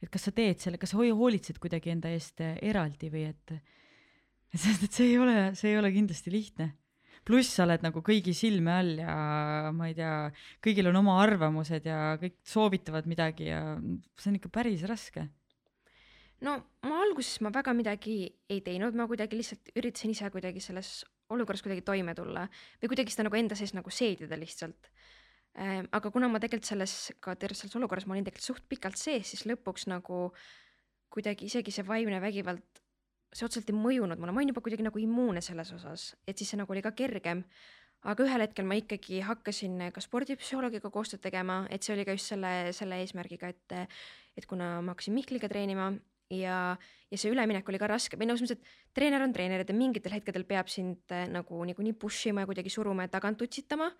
et 0.02 0.10
kas 0.10 0.24
sa 0.26 0.32
teed 0.34 0.58
selle, 0.58 0.80
kas 0.82 0.90
sa 0.90 0.98
hoolitsed 0.98 1.60
kuidagi 1.62 1.92
enda 1.92 2.10
eest 2.10 2.42
äh, 2.42 2.56
eraldi 2.70 3.10
või 3.12 3.28
et, 3.30 3.52
sest 4.64 4.88
et 4.88 4.94
see 4.94 5.12
ei 5.12 5.18
ole, 5.22 5.52
see 5.58 5.70
ei 5.72 5.78
ole 5.78 5.92
kindlasti 5.94 6.32
lihtne. 6.34 6.72
pluss 7.22 7.52
sa 7.54 7.62
oled 7.62 7.84
nagu 7.84 8.02
kõigi 8.02 8.34
silme 8.34 8.72
all 8.74 8.96
ja 8.98 9.14
ma 9.70 9.86
ei 9.86 9.94
tea, 9.94 10.32
kõigil 10.64 10.90
on 10.90 10.98
oma 11.04 11.20
arvamused 11.22 11.86
ja 11.86 12.16
kõik 12.18 12.40
soovitavad 12.42 13.06
midagi 13.06 13.46
ja 13.52 13.62
see 14.18 14.32
on 14.32 14.40
ikka 14.40 14.50
päris 14.50 14.82
raske. 14.90 15.28
no 16.42 16.58
ma 16.82 17.02
alguses 17.04 17.38
ma 17.44 17.54
väga 17.54 17.76
midagi 17.78 18.24
ei 18.50 18.60
teinud, 18.60 18.98
ma 18.98 19.06
kuidagi 19.06 19.38
lihtsalt 19.38 19.70
üritasin 19.76 20.16
ise 20.16 20.32
kuidagi 20.34 20.64
selles 20.64 21.02
olukorras 21.34 21.62
kuidagi 21.64 21.84
toime 21.86 22.14
tulla 22.18 22.46
või 22.82 22.92
kuidagi 22.92 23.14
seda 23.14 23.26
nagu 23.28 23.38
enda 23.38 23.58
sees 23.58 23.74
nagu 23.76 23.90
seedida 23.90 24.38
lihtsalt. 24.38 24.90
aga 25.92 26.10
kuna 26.10 26.28
ma 26.32 26.40
tegelikult 26.40 26.68
selles 26.70 27.12
ka 27.20 27.34
terves 27.36 27.60
selles 27.60 27.76
olukorras 27.76 28.06
ma 28.06 28.14
olin 28.14 28.24
tegelikult 28.24 28.46
suht 28.46 28.68
pikalt 28.68 28.96
sees, 28.96 29.34
siis 29.34 29.44
lõpuks 29.50 29.84
nagu 29.92 30.30
kuidagi 31.12 31.44
isegi 31.44 31.74
see 31.74 31.84
vaimne 31.84 32.20
vägivald, 32.24 32.80
see 33.32 33.44
otseselt 33.44 33.68
ei 33.68 33.76
mõjunud 33.76 34.20
mulle, 34.20 34.32
ma 34.32 34.40
olin 34.40 34.52
juba 34.54 34.62
kuidagi 34.64 34.86
nagu 34.86 35.00
immuunne 35.02 35.42
selles 35.44 35.72
osas, 35.76 36.12
et 36.26 36.40
siis 36.40 36.52
see 36.52 36.60
nagu 36.60 36.72
oli 36.72 36.84
ka 36.84 36.94
kergem. 36.96 37.44
aga 38.02 38.24
ühel 38.24 38.42
hetkel 38.42 38.66
ma 38.66 38.74
ikkagi 38.74 39.20
hakkasin 39.22 39.76
ka 39.94 40.00
spordipsühholoogiga 40.02 40.90
koostööd 40.90 41.20
tegema, 41.22 41.66
et 41.70 41.84
see 41.84 41.92
oli 41.94 42.04
ka 42.04 42.16
just 42.16 42.32
selle, 42.32 42.72
selle 42.74 42.98
eesmärgiga, 42.98 43.52
et, 43.52 43.92
et 44.34 44.46
kuna 44.50 44.80
ma 44.80 44.96
hakkasin 44.96 45.14
Mihkliga 45.14 45.48
treenima 45.52 45.92
ja, 46.32 46.58
ja 47.12 47.20
see 47.20 47.32
üleminek 47.32 47.68
oli 47.68 47.80
ka 47.80 47.88
raske. 47.90 48.18
Või 48.20 48.28
noh, 48.30 48.38
selles 48.40 48.56
mõttes, 48.56 48.74
et 48.74 48.96
treener 48.96 49.24
on 49.24 49.34
treener 49.34 49.64
ta 49.68 49.76
mingitel 49.76 50.14
hetkedel 50.16 50.46
peab 50.48 50.70
sind 50.72 51.14
eh, 51.14 51.26
nagu 51.30 51.62
niikuinii 51.68 51.96
push 51.98 52.30
ima 52.30 52.44
ja 52.44 52.50
kuidagi 52.50 52.72
suruma 52.72 53.06
ja 53.06 53.12
tagant 53.12 53.42
utsitama. 53.44 53.92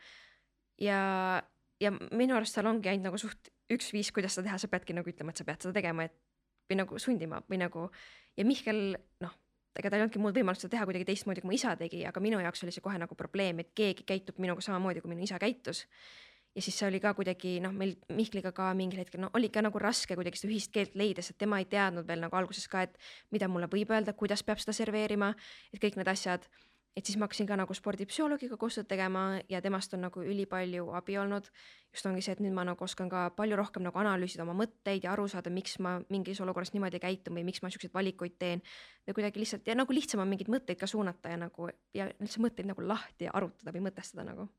ja, 0.81 1.01
ja 1.81 1.93
minu 2.11 2.37
arust 2.37 2.57
seal 2.57 2.69
ongi 2.71 2.91
ainult 2.91 3.11
nagu 3.11 3.21
suht 3.21 3.53
üks 3.73 3.93
viis, 3.95 4.11
kuidas 4.13 4.37
seda 4.37 4.49
teha, 4.49 4.59
sa 4.61 4.69
peadki 4.69 4.97
nagu 4.97 5.09
ütlema, 5.09 5.33
et 5.33 5.41
sa 5.41 5.47
pead 5.49 5.65
seda 5.65 5.77
tegema, 5.77 6.09
et 6.09 6.17
või 6.71 6.81
nagu 6.83 6.99
sundima 7.03 7.41
või 7.51 7.61
nagu 7.63 7.87
ja 8.39 8.45
Mihkel 8.49 8.95
noh, 9.23 9.35
ega 9.77 9.89
tal 9.91 10.01
ei 10.01 10.05
olnudki 10.05 10.21
muud 10.23 10.37
võimalust 10.37 10.65
seda 10.65 10.77
teha 10.77 10.89
kuidagi 10.89 11.09
teistmoodi, 11.09 11.43
kui 11.43 11.53
mu 11.53 11.57
isa 11.57 11.75
tegi, 11.81 12.03
aga 12.09 12.23
minu 12.25 12.41
jaoks 12.43 12.65
oli 12.65 12.75
see 12.75 12.85
kohe 12.85 13.01
nagu 13.01 13.17
probleem, 13.19 13.63
et 13.63 13.73
keegi 13.77 14.07
käitub 14.09 14.41
minuga 14.43 14.65
samamoodi, 14.65 15.03
kui 15.05 15.13
minu 15.13 15.25
isa 15.27 15.41
käitus 15.43 15.87
ja 16.55 16.63
siis 16.63 16.79
see 16.79 16.89
oli 16.89 17.01
ka 17.01 17.15
kuidagi 17.17 17.57
noh, 17.65 17.73
meil 17.77 17.95
Mihkliga 18.13 18.53
ka 18.57 18.73
mingil 18.77 19.01
hetkel 19.03 19.23
no 19.25 19.31
oli 19.37 19.49
ikka 19.49 19.63
nagu 19.65 19.81
raske 19.81 20.17
kuidagi 20.19 20.41
seda 20.41 20.53
ühist 20.53 20.73
keelt 20.75 20.97
leida, 20.99 21.25
sest 21.25 21.41
tema 21.41 21.61
ei 21.63 21.69
teadnud 21.71 22.09
veel 22.09 22.21
nagu 22.25 22.37
alguses 22.37 22.69
ka, 22.69 22.85
et 22.89 22.99
mida 23.33 23.49
mulle 23.49 23.71
võib 23.73 23.93
öelda, 23.95 24.13
kuidas 24.19 24.45
peab 24.45 24.61
seda 24.61 24.77
serveerima, 24.77 25.33
et 25.73 25.81
kõik 25.83 25.99
need 26.01 26.13
asjad. 26.13 26.49
et 26.93 27.07
siis 27.09 27.17
ma 27.17 27.25
hakkasin 27.25 27.47
ka 27.49 27.57
nagu 27.57 27.73
spordipsühholoogiga 27.73 28.59
koostööd 28.61 28.85
tegema 28.85 29.41
ja 29.49 29.63
temast 29.65 29.95
on 29.97 30.03
nagu 30.05 30.21
ülipalju 30.21 30.91
abi 30.93 31.17
olnud. 31.19 31.49
just 31.93 32.07
ongi 32.07 32.21
see, 32.21 32.33
et 32.33 32.41
nüüd 32.41 32.53
ma 32.53 32.65
nagu 32.69 32.85
oskan 32.85 33.09
ka 33.09 33.31
palju 33.31 33.57
rohkem 33.57 33.83
nagu 33.83 33.99
analüüsida 33.99 34.43
oma 34.43 34.53
mõtteid 34.53 35.05
ja 35.05 35.13
aru 35.13 35.25
saada, 35.29 35.51
miks 35.51 35.79
ma 35.79 36.01
mingis 36.11 36.41
olukorras 36.41 36.75
niimoodi 36.75 37.01
käitun 37.01 37.35
või 37.35 37.45
miks 37.49 37.63
ma 37.63 37.71
siukseid 37.71 37.95
valikuid 37.95 38.37
teen. 38.39 38.61
või 39.09 39.15
kuidagi 39.15 39.41
lihtsalt 39.41 39.67
ja 39.67 39.75
nagu 39.75 39.93
lihtsam 39.93 40.21
on 40.21 40.29
mingeid 40.29 40.53
mõtteid 40.53 40.79
ka 40.79 40.87
suunata 40.87 41.33
ja 41.33 41.37
nagu 41.37 41.71
ja 41.95 42.11
üldse 42.21 42.45
mõtteid 42.45 42.69
nagu 42.69 42.85
lahti 42.85 43.29
arutada 43.33 43.73
või 43.73 43.89
mõtestada 43.89 44.25
nagu. 44.29 44.51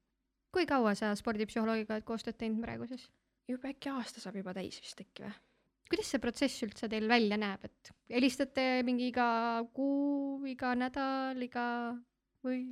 Kui 0.53 0.67
kaua 0.69 0.93
sa 0.97 1.13
spordipsühholoogiga 1.17 1.97
oled 1.97 2.07
koostööd 2.07 2.37
teinud 2.39 2.61
praegu 2.63 2.87
siis? 2.91 3.09
juba 3.49 3.73
äkki 3.73 3.91
aasta 3.91 4.21
saab 4.23 4.37
juba 4.39 4.53
täis 4.55 4.79
vist 4.81 5.01
äkki 5.03 5.25
või? 5.25 5.33
kuidas 5.93 6.09
see 6.13 6.21
protsess 6.23 6.63
üldse 6.65 6.89
teil 6.89 7.09
välja 7.11 7.37
näeb, 7.37 7.67
et 7.67 7.91
helistate 8.13 8.81
mingi 8.87 9.11
iga 9.11 9.27
kuu, 9.75 10.39
iga 10.49 10.73
nädal, 10.79 11.41
iga 11.43 11.65
või? 12.45 12.63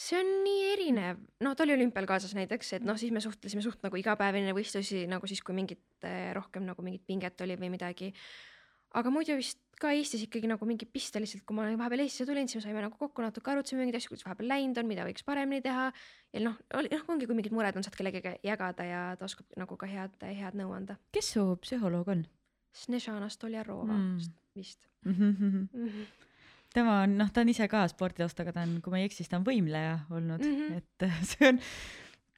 see 0.00 0.20
on 0.20 0.30
nii 0.44 0.60
erinev, 0.74 1.24
no 1.44 1.54
ta 1.54 1.64
oli 1.66 1.74
olümpial 1.76 2.06
kaasas 2.08 2.32
näiteks, 2.36 2.76
et 2.78 2.86
noh, 2.86 2.98
siis 3.00 3.12
me 3.12 3.20
suhtlesime 3.24 3.64
suht 3.64 3.82
nagu 3.84 3.98
igapäevane 4.00 4.54
võistlusi 4.56 5.04
nagu 5.10 5.28
siis, 5.28 5.42
kui 5.44 5.56
mingit 5.56 6.06
eh, 6.08 6.30
rohkem 6.36 6.64
nagu 6.68 6.84
mingit 6.84 7.04
pinget 7.08 7.42
oli 7.44 7.58
või 7.60 7.72
midagi. 7.74 8.12
Aga 8.98 9.12
muidu 9.14 9.36
vist 9.38 9.60
ka 9.80 9.94
Eestis 9.96 10.26
ikkagi 10.26 10.48
nagu 10.50 10.66
mingi 10.68 10.84
piste 10.84 11.20
lihtsalt, 11.22 11.44
kui 11.48 11.56
ma 11.56 11.64
vahepeal 11.80 12.02
Eestisse 12.04 12.26
tulin, 12.28 12.48
siis 12.50 12.60
me 12.60 12.66
saime 12.66 12.82
nagu 12.84 12.98
kokku 13.00 13.24
natuke 13.24 13.52
arutasime 13.52 13.80
mingeid 13.80 13.96
asju, 14.00 14.12
kuidas 14.12 14.26
vahepeal 14.26 14.50
läinud 14.50 14.80
on, 14.82 14.88
mida 14.90 15.06
võiks 15.08 15.24
paremini 15.24 15.64
teha. 15.64 15.86
ja 16.34 16.42
noh, 16.44 16.58
oli 16.76 16.90
noh, 16.92 17.06
ongi, 17.08 17.28
kui 17.30 17.38
mingid 17.38 17.54
mured 17.56 17.78
on, 17.78 17.86
saad 17.86 17.96
kellegagi 17.96 18.34
jagada 18.46 18.84
ja 18.84 19.00
ta 19.16 19.28
oskab 19.28 19.48
nagu 19.60 19.78
ka 19.80 19.88
head, 19.88 20.18
head 20.20 20.58
nõu 20.60 20.74
anda. 20.76 20.98
kes 21.16 21.32
su 21.36 21.46
psühholoog 21.64 22.12
on 22.12 22.26
Snežana 22.76 23.30
Stoljarova 23.32 23.96
Mm. 23.96 24.18
vist 24.54 24.86
mm? 25.04 25.12
-hmm. 25.12 25.68
mm. 25.72 25.88
-hmm. 25.88 26.04
tema 26.74 27.00
on, 27.02 27.18
noh, 27.18 27.32
ta 27.32 27.40
on 27.40 27.48
ise 27.48 27.68
ka 27.68 27.88
sporditaustaga, 27.88 28.52
ta 28.52 28.62
on, 28.62 28.80
kui 28.82 28.90
ma 28.90 28.98
ei 28.98 29.04
eksi, 29.04 29.16
siis 29.16 29.28
ta 29.28 29.36
on 29.36 29.44
võimleja 29.44 29.98
olnud 30.10 30.44
mm. 30.44 30.56
-hmm. 30.56 30.76
et 30.76 31.10
see 31.30 31.48
on. 31.48 31.60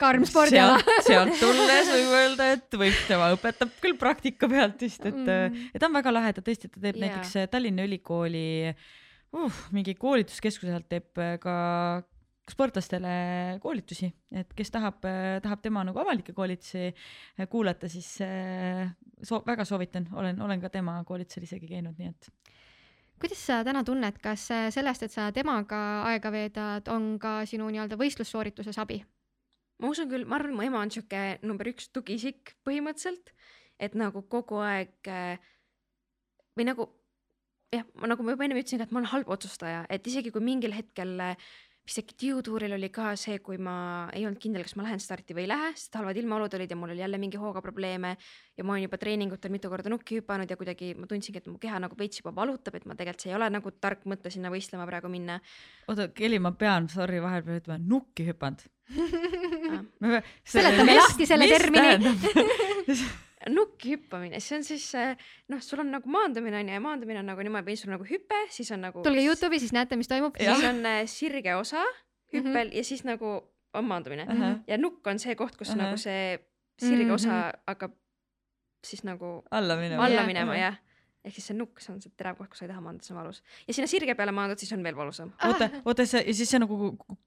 Karm 0.00 0.24
spordiala. 0.28 0.78
sealt 1.06 1.36
tulles 1.40 1.90
võib 1.92 2.14
öelda, 2.18 2.48
et 2.56 2.78
võib, 2.78 2.96
tema 3.08 3.30
õpetab 3.36 3.74
küll 3.82 3.98
praktika 4.00 4.48
pealt 4.50 4.80
vist, 4.82 5.04
et 5.04 5.14
mm, 5.14 5.30
Mm. 5.32 5.68
ja 5.74 5.80
ta 5.80 5.88
on 5.88 5.96
väga 5.96 6.12
lahe, 6.14 6.32
ta 6.36 6.44
tõesti, 6.44 6.70
ta 6.70 6.80
teeb 6.80 6.96
yeah. 6.98 7.04
näiteks 7.06 7.50
Tallinna 7.52 7.86
Ülikooli 7.88 8.46
uh, 8.72 9.60
mingi 9.74 9.94
koolituskeskuse 9.98 10.74
alt 10.74 10.88
teeb 10.90 11.22
äh, 11.22 11.36
ka 11.42 11.54
sportlastele 12.50 13.12
koolitusi, 13.62 14.08
et 14.34 14.50
kes 14.56 14.72
tahab, 14.74 14.98
tahab 15.44 15.62
tema 15.62 15.84
nagu 15.86 16.00
avalikke 16.02 16.34
koolitusi 16.36 16.88
äh, 16.90 17.46
kuulata, 17.50 17.88
siis 17.88 18.16
äh, 18.24 18.90
so 19.22 19.42
väga 19.46 19.64
soovitan, 19.68 20.08
olen, 20.12 20.40
olen 20.42 20.60
ka 20.60 20.72
tema 20.72 20.98
koolitusel 21.08 21.46
isegi 21.46 21.70
käinud, 21.70 21.98
nii 21.98 22.10
et 22.10 22.30
kuidas 23.22 23.42
sa 23.46 23.60
täna 23.62 23.84
tunned, 23.86 24.18
kas 24.22 24.48
äh, 24.50 24.68
sellest, 24.74 25.06
et 25.06 25.14
sa 25.14 25.30
temaga 25.34 26.02
aega 26.10 26.32
veedad, 26.34 26.88
on 26.90 27.14
ka 27.22 27.42
sinu 27.48 27.70
nii-öelda 27.70 27.98
võistlussoorituses 28.00 28.80
abi? 28.82 28.98
Ma 29.82 29.90
usun 29.90 30.10
küll, 30.10 30.26
ma 30.28 30.38
arvan, 30.38 30.54
mu 30.56 30.66
ema 30.66 30.82
on 30.84 30.92
sihuke 30.94 31.22
number 31.42 31.72
üks 31.72 31.90
tugiisik 31.94 32.54
põhimõtteliselt, 32.66 33.34
et 33.82 33.98
nagu 33.98 34.22
kogu 34.30 34.62
aeg 34.62 35.10
äh, 35.10 35.42
või 36.56 36.68
nagu 36.68 36.88
jah, 37.74 37.84
nagu 38.06 38.24
ma 38.24 38.36
juba 38.36 38.46
ennem 38.46 38.62
ütlesin 38.62 38.84
et 38.84 38.94
ma 38.94 39.02
olen 39.02 39.12
halb 39.16 39.34
otsustaja, 39.34 39.84
et 39.90 40.06
isegi 40.06 40.32
kui 40.34 40.44
mingil 40.44 40.74
hetkel 40.76 41.18
äh, 41.32 41.52
vist 41.82 41.98
äkki 41.98 42.14
tiutuuril 42.20 42.76
oli 42.76 42.88
ka 42.94 43.12
see, 43.18 43.40
kui 43.42 43.58
ma 43.58 43.74
ei 44.14 44.22
olnud 44.26 44.38
kindel, 44.42 44.62
kas 44.62 44.76
ma 44.78 44.84
lähen 44.86 45.00
starti 45.02 45.34
või 45.34 45.46
ei 45.46 45.50
lähe, 45.50 45.72
sest 45.74 45.96
halvad 45.98 46.18
ilmaolud 46.20 46.54
olid 46.54 46.70
ja 46.70 46.78
mul 46.78 46.92
oli 46.94 47.02
jälle 47.02 47.18
mingi 47.18 47.40
hooga 47.42 47.62
probleeme 47.64 48.14
ja 48.56 48.66
ma 48.66 48.76
olin 48.76 48.86
juba 48.86 49.00
treeningutel 49.02 49.50
mitu 49.50 49.70
korda 49.72 49.90
nukki 49.90 50.20
hüpanud 50.20 50.50
ja 50.50 50.58
kuidagi 50.60 50.92
ma 50.98 51.10
tundsingi, 51.10 51.42
et 51.42 51.50
mu 51.50 51.58
keha 51.62 51.80
nagu 51.82 51.98
veits 51.98 52.22
juba 52.22 52.34
valutab, 52.36 52.78
et 52.78 52.86
ma 52.86 52.94
tegelikult 52.98 53.26
see 53.26 53.32
ei 53.32 53.38
ole 53.38 53.50
nagu 53.50 53.74
tark 53.82 54.06
mõte 54.06 54.30
sinna 54.30 54.52
võistlema 54.54 54.86
praegu 54.86 55.10
minna. 55.10 55.40
oota, 55.88 56.06
Kelly, 56.14 56.38
ma 56.42 56.54
pean, 56.54 56.86
sorry, 56.92 57.18
vahepeal 57.22 57.58
ütlema, 57.64 57.82
nukki 57.82 58.30
hüpanud. 58.30 58.62
Seletame 60.44 60.96
lahti 60.96 61.26
selle 61.26 61.48
termini. 61.48 62.14
nukki 63.56 63.96
hüppamine, 63.96 64.38
see 64.42 64.56
on 64.58 64.64
siis 64.66 64.84
äh, 64.98 65.16
noh, 65.50 65.62
sul 65.64 65.82
on 65.82 65.90
nagu 65.90 66.10
maandumine 66.12 66.60
on 66.60 66.68
ju 66.68 66.76
ja 66.76 66.82
maandumine 66.82 67.22
on 67.22 67.30
nagu 67.32 67.42
niimoodi, 67.42 67.76
sul 67.78 67.90
on 67.90 67.96
nagu 67.96 68.06
hüpe, 68.06 68.38
siis 68.54 68.70
on 68.74 68.84
nagu. 68.86 69.02
tulge 69.02 69.24
Youtube'i, 69.24 69.58
siis 69.62 69.74
näete, 69.74 69.98
mis 69.98 70.10
toimub. 70.10 70.38
siis 70.38 70.62
on 70.68 70.84
äh, 70.86 71.02
sirge 71.10 71.56
osa 71.56 71.82
hüppel 72.32 72.52
mm 72.52 72.70
-hmm. 72.70 72.76
ja 72.76 72.84
siis 72.84 73.04
nagu 73.04 73.40
on 73.74 73.84
maandumine 73.84 74.22
uh. 74.22 74.30
Ahah. 74.30 74.52
-huh. 74.52 74.62
ja 74.66 74.78
nukk 74.78 75.06
on 75.06 75.18
see 75.18 75.34
koht, 75.34 75.56
kus 75.56 75.68
uh. 75.68 75.74
-huh. 75.74 75.78
nagu 75.82 75.96
see 75.96 76.38
sirge 76.78 77.12
osa 77.12 77.28
Mhm. 77.28 77.36
mm 77.36 77.50
-hmm. 77.50 77.60
hakkab 77.66 77.92
siis 78.84 79.04
nagu 79.04 79.42
alla 79.50 79.76
minema. 79.76 80.04
alla 80.04 80.26
minema 80.26 80.56
jah. 80.56 80.76
Ehk 81.22 81.36
siis 81.36 81.48
see 81.50 81.56
nukk, 81.56 81.78
see 81.82 81.92
on 81.92 82.00
see 82.02 82.10
terav 82.18 82.38
koht, 82.38 82.50
kus 82.50 82.62
sa 82.62 82.66
ei 82.66 82.70
taha 82.72 82.82
maanduda, 82.82 83.06
see 83.06 83.14
on 83.14 83.20
valus. 83.20 83.38
ja 83.68 83.76
sinna 83.76 83.88
sirge 83.90 84.14
peale 84.18 84.34
maandud, 84.34 84.58
siis 84.58 84.72
on 84.74 84.82
veel 84.86 84.96
valusam. 84.98 85.30
oota, 85.46 85.68
oota 85.84 86.06
see 86.08 86.22
ja 86.26 86.34
siis 86.34 86.50
see 86.50 86.60
nagu, 86.62 86.78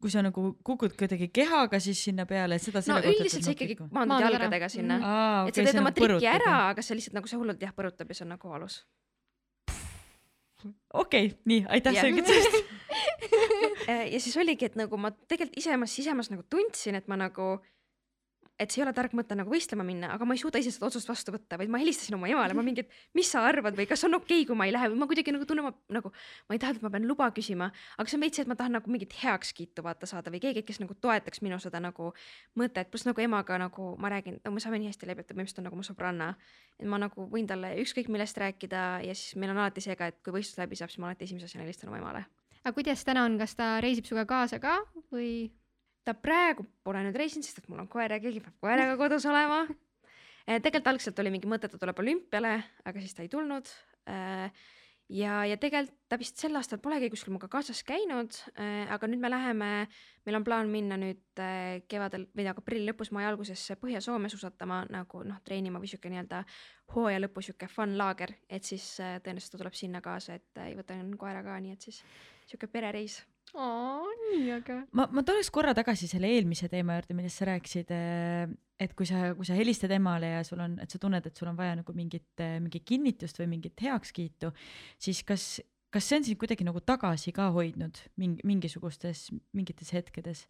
kui 0.04 0.12
sa 0.12 0.24
nagu 0.26 0.44
kukud 0.68 0.98
kuidagi 1.00 1.30
kehaga 1.36 1.80
siis 1.84 2.02
sinna 2.10 2.26
peale, 2.30 2.60
seda 2.60 2.84
no 2.90 3.00
kohta 3.00 3.14
üldiselt 3.14 3.48
sa 3.48 3.56
ikkagi 3.56 3.78
ütled 3.78 3.96
maandud 3.96 4.28
jalgadega 4.28 4.70
sinna 4.72 5.00
mm. 5.00 5.08
-hmm. 5.08 5.48
et 5.48 5.56
sa 5.56 5.62
okei, 5.62 5.72
teed 5.72 5.82
oma 5.82 5.94
nagu 5.94 6.02
triki 6.02 6.30
ära, 6.34 6.56
aga 6.74 6.86
see 6.86 7.00
lihtsalt 7.00 7.20
nagu 7.20 7.32
see 7.32 7.40
hullult 7.40 7.64
jah 7.68 7.76
põrutab 7.78 8.12
ja 8.12 8.20
see 8.20 8.28
on 8.28 8.34
nagu 8.36 8.52
valus. 8.56 8.82
okei, 10.94 11.32
nii, 11.46 11.66
aitäh 11.70 12.02
selgitusest. 12.02 12.64
Äh, 13.86 14.08
ja 14.14 14.20
siis 14.20 14.38
oligi, 14.38 14.66
et 14.66 14.76
nagu 14.80 14.98
ma 14.98 15.12
tegelikult 15.12 15.58
isemas 15.60 15.92
sisemas 15.94 16.32
nagu 16.32 16.42
tundsin, 16.50 16.96
et 16.98 17.10
ma 17.12 17.18
nagu, 17.20 17.60
et 18.60 18.72
see 18.72 18.80
ei 18.80 18.86
ole 18.86 18.94
tark 18.96 19.14
mõte 19.18 19.36
nagu 19.36 19.52
võistlema 19.52 19.84
minna, 19.84 20.14
aga 20.16 20.26
ma 20.28 20.36
ei 20.36 20.40
suuda 20.40 20.60
ise 20.62 20.72
seda 20.72 20.88
otsust 20.88 21.10
vastu 21.10 21.34
võtta, 21.36 21.58
vaid 21.60 21.72
ma 21.72 21.80
helistasin 21.82 22.16
oma 22.16 22.30
emale, 22.32 22.56
ma 22.56 22.64
mingi, 22.64 22.86
et 22.86 23.18
mis 23.18 23.28
sa 23.32 23.44
arvad 23.48 23.76
või 23.76 23.88
kas 23.90 24.06
on 24.08 24.16
okei 24.16 24.42
okay,, 24.42 24.48
kui 24.48 24.58
ma 24.60 24.68
ei 24.70 24.74
lähe 24.76 24.88
või 24.94 25.02
ma 25.02 25.08
kuidagi 25.10 25.34
nagu 25.36 25.48
tunnen, 25.50 25.68
ma 25.68 25.74
nagu, 25.98 26.12
ma 26.48 26.56
ei 26.56 26.62
taha, 26.64 26.78
et 26.78 26.86
ma 26.86 26.92
pean 26.94 27.08
luba 27.10 27.28
küsima, 27.36 27.68
aga 27.98 28.12
see 28.12 28.20
on 28.20 28.24
veits 28.24 28.44
et 28.44 28.52
ma 28.52 28.56
tahan 28.60 28.78
nagu 28.78 28.92
mingit 28.92 29.16
heakskiitu 29.20 29.84
vaata 29.86 30.08
saada 30.10 30.32
või 30.32 30.44
keegi, 30.46 30.64
kes 30.68 30.80
nagu 30.84 30.96
toetaks 30.96 31.44
minu 31.44 31.60
seda 31.64 31.84
nagu 31.84 32.14
mõtet, 32.60 32.92
pluss 32.94 33.08
nagu 33.10 33.26
emaga 33.26 33.60
nagu 33.60 33.92
ma 34.00 34.14
räägin 34.16 34.40
me 34.48 34.64
saame 34.64 34.80
nii 34.80 34.94
hästi 34.94 35.12
läbi, 35.12 35.26
et 35.26 35.32
ta 35.32 35.36
põhimõtteliselt 35.36 35.64
on 35.64 35.70
nagu 35.70 35.82
mu 35.82 35.88
sõbranna. 35.88 36.32
et 36.80 36.88
ma 36.88 37.02
nagu 37.02 37.28
võin 37.32 37.48
talle 37.48 37.76
ükskõik 37.84 38.08
millest 38.12 38.40
rääkida 38.40 38.86
ja 39.04 39.14
siis 39.16 39.36
meil 39.36 39.52
on 39.52 39.60
alati 39.64 39.84
see 39.84 39.96
ka, 40.00 40.12
et 40.12 40.24
kui 40.24 40.36
võistlus 40.40 40.60
läbi 40.64 40.80
saab, 40.80 40.92
siis 40.94 41.04
ma 41.04 41.12
alati 41.12 41.28
esimese 41.28 41.52
asjana 41.52 41.68
helistan 41.68 41.92
oma 41.92 42.00
emale 42.00 42.26
aga 42.66 42.74
kuidas 42.74 43.04
täna 43.06 43.28
on, 43.28 43.38
kas 43.38 43.54
ta 43.56 43.76
reisib 43.84 44.08
sinuga 44.08 44.26
kaasa 44.30 44.60
ka 44.64 44.80
või? 45.14 45.52
Ta 46.06 46.14
praegu 46.18 46.68
pole 46.86 47.02
nüüd 47.06 47.18
reisinud, 47.18 47.48
sest 47.48 47.64
et 47.64 47.68
mul 47.72 47.82
on 47.84 47.90
koer 47.92 48.14
ja 48.14 48.22
keegi 48.22 48.44
peab 48.46 48.56
koeraga 48.64 48.96
kodus 49.00 49.26
olema. 49.30 49.66
tegelikult 50.46 50.94
algselt 50.94 51.20
oli 51.20 51.34
mingi 51.34 51.50
mõte, 51.50 51.66
et 51.66 51.74
ta 51.74 51.82
tuleb 51.82 52.00
olümpiale, 52.04 52.56
aga 52.86 53.02
siis 53.02 53.18
ta 53.18 53.26
ei 53.26 53.30
tulnud. 53.34 53.70
ja, 55.10 55.34
ja 55.50 55.58
tegelikult 55.62 55.98
ta 56.10 56.20
vist 56.22 56.38
sel 56.38 56.56
aastal 56.56 56.80
polegi 56.82 57.10
kuskil 57.10 57.34
minuga 57.34 57.50
kaasas 57.50 57.82
käinud, 57.86 58.38
aga 58.94 59.10
nüüd 59.10 59.22
me 59.22 59.34
läheme, 59.34 59.70
meil 60.26 60.38
on 60.38 60.46
plaan 60.46 60.70
minna 60.70 60.98
nüüd 61.02 61.42
kevadel 61.90 62.28
või 62.38 62.46
nagu 62.46 62.62
aprilli 62.62 62.92
lõpus, 62.92 63.12
mai 63.12 63.26
alguses 63.26 63.66
Põhja-Soome 63.82 64.30
suusatama 64.30 64.84
nagu 64.94 65.24
noh, 65.26 65.42
treenima 65.46 65.82
või 65.82 65.90
sihuke 65.90 66.14
nii-öelda 66.14 66.44
hooaja 66.94 67.22
lõpu 67.24 67.42
sihuke 67.42 67.70
fun 67.72 67.98
laager, 67.98 68.36
et 68.50 68.66
siis 68.66 68.86
tõenäoliselt 69.00 69.58
ta 69.58 69.62
tuleb 69.64 69.78
sinna 69.78 70.02
kaasa, 70.06 70.38
et 70.38 70.62
äh, 70.62 70.74
võtan 70.78 71.16
koera 71.18 71.42
ka, 71.46 71.58
nii 71.62 71.74
et 71.74 71.90
siis 71.90 72.04
sihuke 72.46 72.70
perereis. 72.72 73.24
aa, 73.54 74.02
nii 74.24 74.50
äge. 74.58 74.78
ma, 74.98 75.08
ma 75.12 75.24
tuleks 75.28 75.52
korra 75.54 75.76
tagasi 75.78 76.10
selle 76.12 76.32
eelmise 76.34 76.70
teema 76.72 76.98
juurde, 76.98 77.18
millest 77.18 77.42
sa 77.42 77.50
rääkisid, 77.52 77.94
et 78.82 78.98
kui 78.98 79.08
sa, 79.10 79.30
kui 79.38 79.48
sa 79.48 79.58
helistad 79.58 79.94
emale 79.96 80.34
ja 80.34 80.42
sul 80.48 80.64
on, 80.66 80.80
et 80.84 80.92
sa 80.92 81.00
tunned, 81.02 81.26
et 81.26 81.38
sul 81.38 81.52
on 81.52 81.60
vaja 81.60 81.78
nagu 81.80 81.96
mingit, 81.96 82.34
mingit 82.42 82.88
kinnitust 82.88 83.40
või 83.42 83.52
mingit 83.56 83.86
heakskiitu, 83.86 84.52
siis 85.02 85.24
kas, 85.28 85.48
kas 85.94 86.10
see 86.10 86.20
on 86.20 86.28
sind 86.28 86.42
kuidagi 86.42 86.68
nagu 86.68 86.82
tagasi 86.84 87.36
ka 87.36 87.52
hoidnud 87.56 88.02
mingi, 88.22 88.44
mingisugustes, 88.48 89.30
mingites 89.56 89.94
hetkedes? 89.96 90.48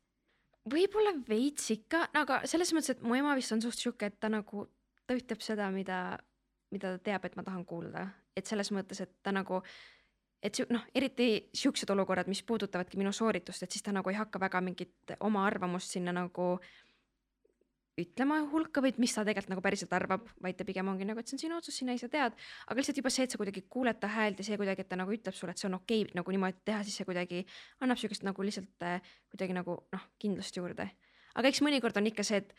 võib-olla 0.66 1.14
veits 1.28 1.70
ikka, 1.76 2.08
aga 2.18 2.40
selles 2.50 2.72
mõttes, 2.74 2.96
et 2.96 3.04
mu 3.06 3.18
ema 3.18 3.36
vist 3.38 3.54
on 3.54 3.62
suht 3.62 3.78
sihuke, 3.78 4.10
et 4.10 4.18
ta 4.22 4.32
nagu, 4.34 4.66
ta 5.06 5.18
ütleb 5.18 5.44
seda, 5.46 5.70
mida, 5.74 6.00
mida 6.74 6.96
ta 6.96 7.04
teab, 7.12 7.28
et 7.28 7.36
ma 7.38 7.46
tahan 7.46 7.66
kuulda, 7.70 8.08
et 8.34 8.50
selles 8.50 8.72
mõttes, 8.74 9.04
et 9.06 9.14
ta 9.22 9.34
nagu, 9.36 9.62
et 10.46 10.62
noh, 10.70 10.84
eriti 10.96 11.50
siuksed 11.58 11.90
olukorrad, 11.90 12.30
mis 12.32 12.44
puudutavadki 12.46 13.00
minu 13.02 13.12
sooritust, 13.16 13.66
et 13.66 13.72
siis 13.76 13.84
ta 13.86 13.94
nagu 13.96 14.12
ei 14.12 14.18
hakka 14.20 14.40
väga 14.42 14.62
mingit 14.62 15.16
oma 15.26 15.46
arvamust 15.48 15.96
sinna 15.96 16.14
nagu 16.16 16.56
ütlema 18.00 18.42
hulka 18.52 18.82
või 18.84 18.92
et 18.92 18.98
mis 19.00 19.14
ta 19.16 19.24
tegelikult 19.24 19.54
nagu 19.54 19.64
päriselt 19.64 19.94
arvab, 19.96 20.28
vaid 20.44 20.58
ta 20.60 20.66
pigem 20.68 20.88
ongi 20.92 21.08
nagu, 21.08 21.22
et 21.22 21.32
see 21.32 21.38
on 21.38 21.42
sinu 21.46 21.58
otsus, 21.58 21.78
sina 21.80 21.96
ise 21.96 22.10
tead. 22.12 22.36
aga 22.68 22.78
lihtsalt 22.80 23.00
juba 23.00 23.12
see, 23.14 23.24
et 23.24 23.32
sa 23.32 23.40
kuidagi 23.40 23.64
kuuled 23.72 24.00
ta 24.02 24.10
häält 24.12 24.42
ja 24.42 24.48
see 24.50 24.60
kuidagi, 24.60 24.84
et 24.84 24.90
ta 24.92 25.00
nagu 25.00 25.16
ütleb 25.16 25.36
sulle, 25.36 25.56
et 25.56 25.64
see 25.64 25.70
on 25.70 25.78
okei 25.80 26.04
okay, 26.04 26.16
nagu 26.20 26.36
niimoodi 26.36 26.60
teha, 26.68 26.84
siis 26.84 27.00
see 27.00 27.08
kuidagi 27.08 27.46
annab 27.86 28.02
siukest 28.02 28.28
nagu 28.28 28.44
lihtsalt 28.44 28.88
äh, 28.88 29.14
kuidagi 29.32 29.56
nagu 29.56 29.78
noh, 29.96 30.08
kindlust 30.20 30.60
juurde. 30.60 30.90
aga 31.36 31.52
eks 31.52 31.64
mõnikord 31.64 31.96
on 32.00 32.12
ikka 32.12 32.28
see, 32.28 32.44
et 32.44 32.52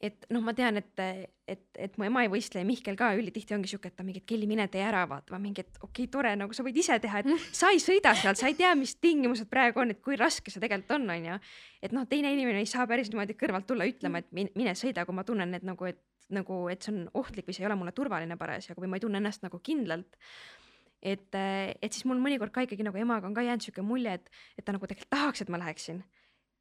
et 0.00 0.26
noh, 0.28 0.42
ma 0.44 0.52
tean, 0.56 0.76
et, 0.76 1.02
et, 1.48 1.62
et 1.80 1.94
mu 1.96 2.04
ema 2.04 2.24
ei 2.24 2.30
võistle 2.32 2.60
ja 2.60 2.68
Mihkel 2.68 2.98
ka 2.98 3.12
ülitihti 3.16 3.56
ongi 3.56 3.70
siuke, 3.70 3.88
et 3.88 3.96
ta 3.96 4.04
mingi, 4.04 4.20
et 4.20 4.26
Kelly, 4.28 4.48
mine 4.50 4.66
tee 4.72 4.82
ära, 4.84 5.06
vaata, 5.08 5.32
ma 5.32 5.40
mingi, 5.40 5.64
et 5.64 5.78
okei 5.80 6.04
okay,, 6.04 6.10
tore, 6.12 6.34
nagu 6.36 6.56
sa 6.56 6.64
võid 6.66 6.76
ise 6.82 6.98
teha, 7.00 7.22
et 7.22 7.46
sa 7.56 7.70
ei 7.72 7.80
sõida 7.82 8.12
sealt, 8.18 8.40
sa 8.40 8.50
ei 8.50 8.58
tea, 8.58 8.74
mis 8.76 8.96
tingimused 9.00 9.48
praegu 9.52 9.80
on, 9.80 9.94
et 9.94 10.02
kui 10.04 10.18
raske 10.20 10.52
see 10.52 10.60
tegelikult 10.62 10.98
on, 10.98 11.08
onju. 11.16 11.38
et 11.88 11.96
noh, 11.96 12.04
teine 12.10 12.34
inimene 12.34 12.60
ei 12.60 12.68
saa 12.68 12.84
päris 12.90 13.08
niimoodi 13.12 13.38
kõrvalt 13.40 13.68
tulla 13.70 13.88
ütlema, 13.88 14.20
et 14.20 14.28
min- 14.36 14.52
mine 14.58 14.76
sõida, 14.76 15.06
kui 15.08 15.16
ma 15.16 15.24
tunnen, 15.24 15.56
et 15.56 15.64
nagu, 15.64 15.88
et 15.88 16.02
nagu, 16.36 16.60
et 16.68 16.82
see 16.82 16.92
on 16.92 17.04
ohtlik 17.14 17.46
või 17.46 17.54
see 17.54 17.62
ei 17.62 17.70
ole 17.70 17.78
mulle 17.78 17.94
turvaline 17.94 18.36
parasjagu 18.36 18.82
või 18.82 18.90
ma 18.90 18.98
ei 18.98 19.04
tunne 19.04 19.20
ennast 19.22 19.44
nagu 19.46 19.60
kindlalt 19.62 20.16
et, 21.06 21.36
et 21.36 21.92
siis 21.92 22.06
mul 22.08 22.20
mõnikord 22.22 22.50
ka 22.54 22.64
ikkagi 22.66 22.86
nagu 22.86 22.98
emaga 22.98 23.28
on 23.28 23.36
ka 23.36 23.44
jäänud 23.46 23.62
siuke 23.62 23.84
mulje, 23.84 24.16
et, 24.18 24.30
et 24.58 24.66
ta 24.66 24.74
nagu 24.74 24.88
tegelikult 24.88 25.12
tahaks, 25.12 25.44
et 25.44 25.52
ma 25.52 25.60
läheksin. 25.62 26.02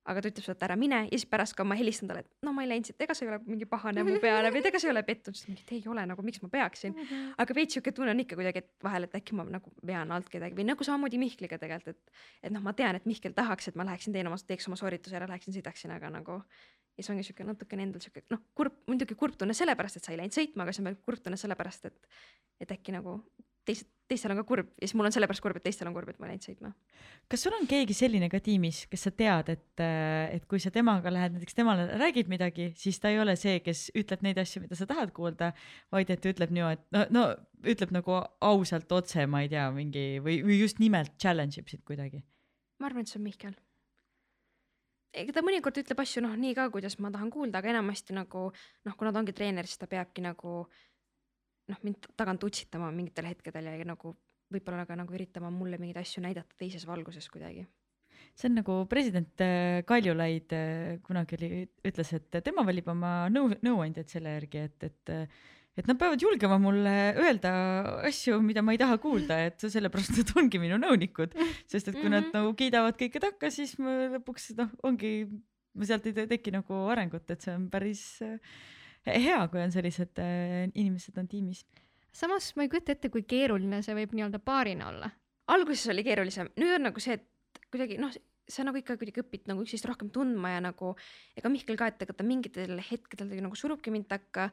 Aga 0.06 0.22
ta 0.22 0.30
ütleb 0.30 0.52
et 0.54 0.64
ära 0.68 0.76
mine. 0.80 1.00
Ja 1.08 1.18
siis 1.18 1.26
pärast, 1.30 1.56
kui 1.58 1.66
ma 1.68 1.78
helistan 1.80 2.10
talle, 2.10 2.24
et 2.26 2.46
no 2.46 2.54
ma 2.56 2.66
ei 2.66 2.70
läinud 2.70 2.90
siit, 2.90 3.00
ega 3.02 3.16
sa 3.18 3.26
ei 3.26 3.32
ole 3.32 3.40
mingi 3.48 3.68
pahane 3.70 4.06
mu 4.06 4.20
peale 4.22 4.52
või 4.54 4.62
ega 4.70 4.82
sa 4.82 4.90
ei 4.90 4.94
ole 4.94 5.04
pettunud, 5.08 5.38
siis 5.38 5.48
ta 5.48 5.52
mingi, 5.52 5.66
et 5.66 5.74
ei 5.78 5.92
ole 5.92 6.06
nagu, 6.12 6.26
miks 6.26 6.44
ma 6.44 6.52
peaksin. 6.54 6.96
aga 7.42 7.58
veits 7.58 7.78
siuke 7.78 7.94
tunne 7.96 8.14
on 8.14 8.22
ikka 8.22 8.38
kuidagi, 8.38 8.64
et 8.64 8.86
vahel, 8.86 9.08
et 9.08 9.18
äkki 9.18 9.38
ma 9.38 9.48
nagu 9.50 9.74
vean 9.86 10.14
alt 10.16 10.30
kedagi 10.32 10.58
või 10.58 10.68
nagu 10.70 10.88
samamoodi 10.88 11.22
Mihkliga 11.22 11.60
tegelikult, 11.62 11.98
et, 11.98 12.24
et 12.46 12.54
noh, 12.54 12.64
ma 12.66 12.76
tean, 12.78 13.00
et 13.00 13.10
Mihkel 13.10 13.34
tahaks, 13.38 13.72
et 13.72 13.80
ma 13.80 13.88
läheksin 13.90 14.14
teen 14.14 14.30
oma, 14.30 14.38
teeks 14.38 14.70
oma 14.70 14.78
soorituse 14.80 15.18
ära, 15.18 15.30
läheksin 15.32 15.58
sõidaksin, 15.58 15.94
aga 15.96 16.14
nagu 16.14 16.40
ja 16.96 17.04
siis 17.04 17.12
ongi 17.12 17.26
siuke 17.28 17.44
natukene 17.44 17.84
endal 17.90 18.04
siuke 18.04 18.24
noh, 18.32 18.46
kurb, 18.56 18.78
muidugi 18.88 19.18
kurb 19.20 19.36
tunne 19.40 19.58
sellepärast, 19.58 20.00
et 20.00 20.08
sa 20.08 20.14
ei 20.14 20.22
läinud 20.22 20.38
sõitma, 20.38 20.64
aga 20.64 20.76
see 20.76 20.84
on 20.84 20.92
veel 20.92 21.02
kurb 21.04 21.26
tunne 21.26 21.40
sellepärast, 21.40 21.90
et, 21.90 22.16
et 22.64 22.78
äkki 22.78 22.96
nagu 22.96 23.18
teised, 23.66 23.90
teistel 24.10 24.34
on 24.34 24.40
ka 24.40 24.46
kurb 24.48 24.70
ja 24.78 24.86
siis 24.86 24.94
mul 24.98 25.08
on 25.08 25.14
sellepärast 25.14 25.42
kurb, 25.42 25.58
et 25.58 25.66
teistel 25.66 25.90
on 25.90 25.96
kurb, 25.96 26.10
et 26.12 26.20
ma 26.22 26.28
ei 26.28 26.36
läinud 26.36 26.46
sõitma. 26.46 26.72
kas 27.32 27.46
sul 27.46 27.56
on 27.58 27.66
keegi 27.70 27.96
selline 27.98 28.30
ka 28.30 28.40
tiimis, 28.44 28.84
kes 28.92 29.08
sa 29.08 29.12
tead, 29.12 29.50
et, 29.56 29.84
et 30.36 30.46
kui 30.50 30.62
sa 30.62 30.72
temaga 30.74 31.14
lähed 31.14 31.36
näiteks 31.36 31.58
temale 31.58 31.88
räägid 32.02 32.30
midagi, 32.32 32.70
siis 32.80 33.02
ta 33.02 33.10
ei 33.14 33.20
ole 33.22 33.36
see, 33.40 33.60
kes 33.66 33.88
ütleb 33.98 34.26
neid 34.26 34.40
asju, 34.42 34.62
mida 34.66 34.78
sa 34.78 34.88
tahad 34.90 35.14
kuulda, 35.16 35.52
vaid 35.94 36.14
et 36.14 36.30
ütleb 36.32 36.54
niimoodi, 36.54 36.82
et 36.82 36.98
no, 36.98 37.06
no 37.18 37.28
ütleb 37.66 37.94
nagu 37.96 38.22
ausalt 38.46 38.92
otse, 38.94 39.26
ma 39.26 39.42
ei 39.46 39.52
tea, 39.52 39.68
mingi 39.74 40.08
või, 40.24 40.40
või 40.46 40.62
just 40.62 40.82
nimelt 40.84 41.18
challenge 41.22 41.62
ib 41.62 41.72
sind 41.74 41.86
kuidagi. 41.88 42.22
ma 42.80 42.92
arvan, 42.92 43.06
et 43.06 43.14
see 43.14 43.22
on 43.22 43.26
Mihkel. 43.26 43.56
ega 45.16 45.34
ta 45.34 45.42
mõnikord 45.46 45.82
ütleb 45.82 46.02
asju 46.06 46.22
noh, 46.22 46.38
nii 46.38 46.54
ka, 46.58 46.70
kuidas 46.70 47.00
ma 47.02 47.10
tahan 47.10 47.34
kuulda, 47.34 47.64
aga 47.64 47.74
enamasti 47.74 48.14
nagu 48.14 48.52
noh, 48.54 48.98
kuna 49.00 49.16
ta 49.16 49.24
ongi 49.24 49.34
treener, 49.34 49.66
siis 49.66 49.82
ta 49.82 49.90
peabki 49.90 50.22
nagu 50.22 50.66
noh, 51.72 51.80
mind 51.84 52.08
tagant 52.18 52.44
utsitama 52.46 52.92
mingitel 52.94 53.26
hetkedel 53.32 53.66
ja 53.72 53.86
nagu 53.88 54.14
võib-olla 54.54 54.86
ka 54.86 54.96
nagu 55.00 55.14
üritama 55.18 55.50
mulle 55.52 55.80
mingeid 55.82 55.98
asju 56.04 56.22
näidata 56.22 56.54
teises 56.60 56.86
valguses 56.88 57.28
kuidagi. 57.34 57.66
see 58.36 58.50
on 58.50 58.56
nagu 58.60 58.86
president 58.92 59.42
äh, 59.42 59.82
Kaljulaid 59.88 60.54
äh, 60.54 60.98
kunagi 61.04 61.38
oli, 61.40 61.50
ütles, 61.88 62.14
et 62.14 62.40
tema 62.44 62.64
valib 62.68 62.88
oma 62.92 63.28
nõu, 63.32 63.50
nõuandjad 63.64 64.08
selle 64.12 64.38
järgi, 64.40 64.66
et, 64.70 64.84
et 64.92 65.14
et 65.76 65.88
nad 65.90 65.98
peavad 66.00 66.22
julgema 66.24 66.56
mulle 66.62 66.92
öelda 67.20 67.50
asju, 68.08 68.38
mida 68.40 68.62
ma 68.64 68.72
ei 68.72 68.78
taha 68.80 68.96
kuulda, 69.04 69.42
et 69.50 69.60
sellepärast 69.60 70.14
nad 70.16 70.30
ongi 70.40 70.62
minu 70.62 70.78
nõunikud, 70.80 71.34
sest 71.68 71.90
et 71.92 71.98
kui 72.00 72.08
nad 72.08 72.24
Mhm. 72.24 72.32
nagu 72.38 72.54
kiidavad 72.56 72.96
kõike 72.96 73.20
takka, 73.20 73.50
siis 73.52 73.74
ma 73.84 73.92
lõpuks 74.14 74.54
noh, 74.56 74.70
ongi, 74.88 75.28
sealt 75.84 76.06
ei 76.08 76.14
te- 76.16 76.28
teki 76.32 76.54
nagu 76.56 76.78
arengut, 76.94 77.28
et 77.30 77.42
see 77.44 77.52
on 77.58 77.68
päris 77.74 78.06
äh, 78.24 78.38
hea, 79.06 79.40
kui 79.52 79.62
on 79.62 79.74
sellised 79.74 80.22
äh, 80.22 80.66
inimesed 80.74 81.18
on 81.22 81.28
tiimis. 81.32 81.66
samas 82.16 82.52
ma 82.56 82.66
ei 82.66 82.72
kujuta 82.72 82.96
ette, 82.96 83.12
kui 83.14 83.26
keeruline 83.28 83.82
see 83.86 83.98
võib 83.98 84.16
nii-öelda 84.16 84.42
paarina 84.44 84.90
olla. 84.90 85.12
alguses 85.54 85.92
oli 85.94 86.06
keerulisem, 86.06 86.50
nüüd 86.60 86.80
on 86.80 86.90
nagu 86.90 87.04
see, 87.04 87.20
et 87.20 87.62
kuidagi 87.72 88.00
noh, 88.02 88.14
sa 88.50 88.66
nagu 88.66 88.78
ikka 88.78 88.98
kuidagi 89.00 89.24
õpid 89.24 89.50
nagu 89.50 89.64
üksteist 89.66 89.88
rohkem 89.90 90.12
tundma 90.14 90.56
ja 90.56 90.62
nagu 90.68 90.94
ega 91.38 91.52
Mihkel 91.52 91.78
ka, 91.80 91.90
et 91.90 92.02
ega 92.06 92.14
ta 92.14 92.26
mingitel 92.26 92.78
hetkedel 92.78 93.30
ta 93.32 93.42
nagu 93.42 93.58
surubki 93.58 93.94
mind 93.94 94.10
takka 94.12 94.50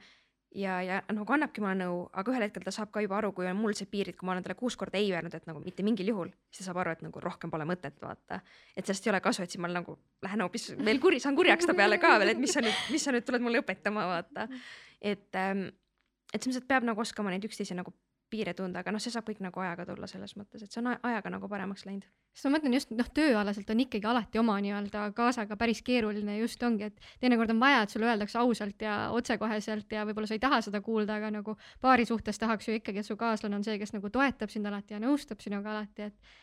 ja, 0.54 0.76
ja 0.84 1.00
nagu 1.12 1.34
annabki 1.34 1.62
mulle 1.62 1.74
nõu, 1.80 1.98
aga 2.18 2.32
ühel 2.32 2.44
hetkel 2.46 2.64
ta 2.66 2.72
saab 2.74 2.92
ka 2.94 3.02
juba 3.04 3.18
aru, 3.18 3.32
kui 3.36 3.48
on 3.48 3.58
mul 3.58 3.74
see 3.78 3.88
piirid, 3.90 4.16
kui 4.18 4.28
ma 4.28 4.34
olen 4.34 4.44
talle 4.44 4.56
kuus 4.58 4.76
korda 4.80 5.00
ei 5.00 5.10
öelnud, 5.12 5.34
et 5.36 5.48
nagu 5.48 5.62
mitte 5.64 5.84
mingil 5.86 6.12
juhul, 6.12 6.32
siis 6.50 6.62
ta 6.62 6.70
saab 6.70 6.82
aru, 6.82 6.94
et 6.96 7.04
nagu 7.06 7.22
rohkem 7.24 7.52
pole 7.52 7.66
mõtet, 7.68 7.96
vaata. 8.02 8.40
et 8.76 8.86
sellest 8.86 9.06
ei 9.06 9.12
ole 9.14 9.22
kasu, 9.24 9.44
et 9.44 9.52
siis 9.52 9.62
ma 9.62 9.70
nagu 9.72 9.96
lähen 10.24 10.44
hoopis 10.44 10.72
veel 10.78 11.00
kuri, 11.02 11.20
saan 11.22 11.38
kurjaks 11.38 11.68
ta 11.68 11.76
peale 11.78 12.00
ka 12.02 12.16
veel, 12.22 12.34
et 12.34 12.42
mis 12.42 12.52
sa 12.52 12.64
nüüd, 12.64 12.80
mis 12.92 13.04
sa 13.04 13.14
nüüd 13.14 13.26
tuled 13.28 13.44
mulle 13.44 13.62
õpetama, 13.64 14.08
vaata. 14.16 14.48
et 15.00 15.40
ähm,, 15.40 15.68
et 16.32 16.40
selles 16.40 16.56
mõttes, 16.56 16.64
et 16.64 16.70
peab 16.70 16.86
nagu 16.88 17.00
oskama 17.00 17.32
neid 17.32 17.44
üksteise 17.44 17.76
nagu 17.76 17.92
piire 18.32 18.54
tunda, 18.56 18.80
aga 18.82 18.94
noh, 18.94 19.02
see 19.02 19.12
saab 19.12 19.26
kõik 19.28 19.42
nagu 19.44 19.62
ajaga 19.62 19.86
tulla 19.88 20.08
selles 20.10 20.34
mõttes, 20.38 20.64
et 20.64 20.72
see 20.72 20.80
on 20.80 20.90
ajaga 20.94 21.32
nagu 21.34 21.48
paremaks 21.50 21.84
läinud. 21.88 22.06
sest 22.32 22.48
ma 22.48 22.54
mõtlen 22.56 22.76
just 22.76 22.92
noh, 22.96 23.08
tööalaselt 23.14 23.70
on 23.74 23.82
ikkagi 23.84 24.08
alati 24.08 24.40
oma 24.40 24.56
nii-öelda 24.64 25.04
kaasaga 25.16 25.58
päris 25.60 25.82
keeruline 25.86 26.38
just 26.38 26.62
ongi, 26.66 26.88
et 26.90 27.10
teinekord 27.20 27.52
on 27.54 27.60
vaja, 27.60 27.82
et 27.84 27.94
sulle 27.94 28.08
öeldakse 28.08 28.40
ausalt 28.40 28.84
ja 28.84 28.96
otsekoheselt 29.16 29.92
ja 29.92 30.06
võib-olla 30.08 30.30
sa 30.30 30.38
ei 30.38 30.44
taha 30.44 30.62
seda 30.64 30.80
kuulda, 30.84 31.18
aga 31.20 31.32
nagu 31.38 31.56
paari 31.82 32.08
suhtes 32.08 32.40
tahaks 32.40 32.68
ju 32.68 32.78
ikkagi, 32.78 33.02
et 33.02 33.08
su 33.08 33.18
kaaslane 33.20 33.58
on 33.58 33.66
see, 33.66 33.76
kes 33.82 33.92
nagu 33.96 34.10
toetab 34.12 34.52
sind 34.52 34.70
alati 34.70 34.96
ja 34.96 35.02
nõustab 35.02 35.44
sinuga 35.44 35.76
alati, 35.76 36.08
et 36.08 36.40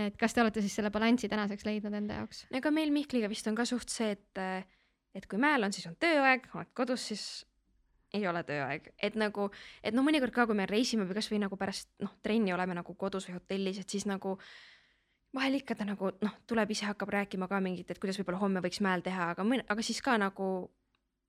et 0.00 0.16
kas 0.16 0.32
te 0.32 0.40
olete 0.42 0.62
siis 0.62 0.74
selle 0.78 0.90
balansi 0.94 1.28
tänaseks 1.28 1.66
leidnud 1.66 1.94
enda 1.98 2.20
jaoks? 2.20 2.44
ega 2.54 2.70
meil 2.74 2.92
Mihkliga 2.94 3.28
vist 3.30 3.46
on 3.50 3.58
ka 3.58 3.66
suht 3.68 3.90
see, 3.92 4.14
et, 4.14 4.66
et 5.14 5.26
kui 5.30 5.40
mäel 5.42 5.66
on, 5.66 5.74
siis 5.74 5.86
on 5.90 5.96
tööaeg, 6.00 6.46
oled 6.54 6.70
kodus, 6.78 7.08
siis 7.10 7.24
ei 8.16 8.26
ole 8.26 8.42
tööaeg, 8.46 8.90
et 8.98 9.14
nagu, 9.18 9.48
et 9.82 9.94
noh, 9.94 10.04
mõnikord 10.06 10.34
ka, 10.34 10.48
kui 10.50 10.58
me 10.58 10.66
reisime 10.66 11.06
või 11.06 11.18
kasvõi 11.20 11.38
nagu 11.42 11.58
pärast 11.60 11.90
noh, 12.02 12.16
trenni 12.24 12.54
oleme 12.54 12.74
nagu 12.74 12.94
kodus 12.98 13.28
või 13.28 13.38
hotellis, 13.38 13.78
et 13.82 13.90
siis 13.90 14.06
nagu 14.10 14.36
vahel 15.36 15.60
ikka 15.60 15.76
ta 15.78 15.86
nagu 15.86 16.10
noh, 16.18 16.34
tuleb 16.50 16.74
ise 16.74 16.88
hakkab 16.88 17.12
rääkima 17.14 17.48
ka 17.50 17.62
mingit, 17.62 17.90
et 17.90 18.02
kuidas 18.02 18.18
võib-olla 18.18 18.42
homme 18.42 18.62
võiks 18.64 18.82
mäel 18.82 19.04
teha, 19.06 19.30
aga 19.36 19.46
mõn-, 19.46 19.64
aga 19.70 19.86
siis 19.86 20.02
ka 20.02 20.18
nagu 20.18 20.50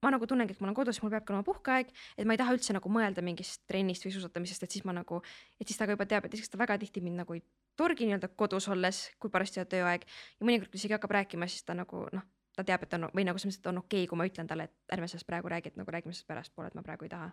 ma 0.02 0.10
nagu 0.10 0.26
tunnengi, 0.26 0.56
et 0.56 0.62
ma 0.62 0.70
olen 0.70 0.78
kodus, 0.78 0.98
mul 1.04 1.14
peabki 1.14 1.30
olema 1.30 1.46
puhkeaeg, 1.46 1.92
et 2.18 2.26
ma 2.26 2.34
ei 2.34 2.42
taha 2.42 2.56
üldse 2.56 2.74
nagu 2.74 2.90
mõelda 2.90 3.22
mingist 3.22 3.62
trennist 3.70 4.06
või 4.08 4.16
suusatamisest, 4.16 4.66
et 4.66 4.74
siis 4.74 4.86
ma 4.88 4.96
nagu, 4.98 5.22
et 5.62 5.70
siis 5.70 5.78
ta 5.78 5.86
ka 5.86 5.94
juba 5.94 6.08
teab, 6.10 6.26
et 6.26 6.34
esiteks 6.34 6.56
ta 6.56 6.62
väga 6.62 6.80
tihti 6.82 7.04
mind 7.06 7.22
nagu 7.22 7.38
ei 7.38 7.44
torgi 7.78 8.08
nii-öelda 8.10 8.32
kodus 8.38 8.68
olles, 8.74 9.04
kui 9.22 9.30
parajasti 9.34 9.62
on 9.62 9.70
tööaeg. 9.70 10.08
Ja 10.40 10.48
mõnikord, 10.48 10.72
kui 10.74 10.82
isegi 10.82 10.98
hakkab 10.98 11.14
rääkima, 11.20 11.46
siis 11.50 11.66
ta 11.68 11.78
nagu 11.78 12.08
noh, 12.18 12.26
ta 12.56 12.66
teab, 12.68 12.86
et 12.86 12.94
on 12.98 13.08
või 13.16 13.26
nagu 13.28 13.40
selles 13.40 13.56
mõttes, 13.56 13.64
et 13.64 13.72
on 13.72 13.82
okei 13.82 14.04
okay,, 14.04 14.10
kui 14.12 14.20
ma 14.20 14.28
ütlen 14.28 14.50
talle, 14.50 14.68
et 14.70 14.96
ärme 14.96 15.08
sellest 15.08 15.28
praegu 15.28 15.52
räägi, 15.52 15.72
et 15.72 15.80
nagu 15.80 15.92
räägime 15.94 16.14
sellest 16.14 16.28
pärastpoole, 16.28 16.72
et 16.72 16.78
ma 16.78 16.84
praegu 16.86 17.08
ei 17.08 17.14
taha. 17.14 17.32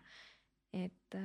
et, 0.73 1.15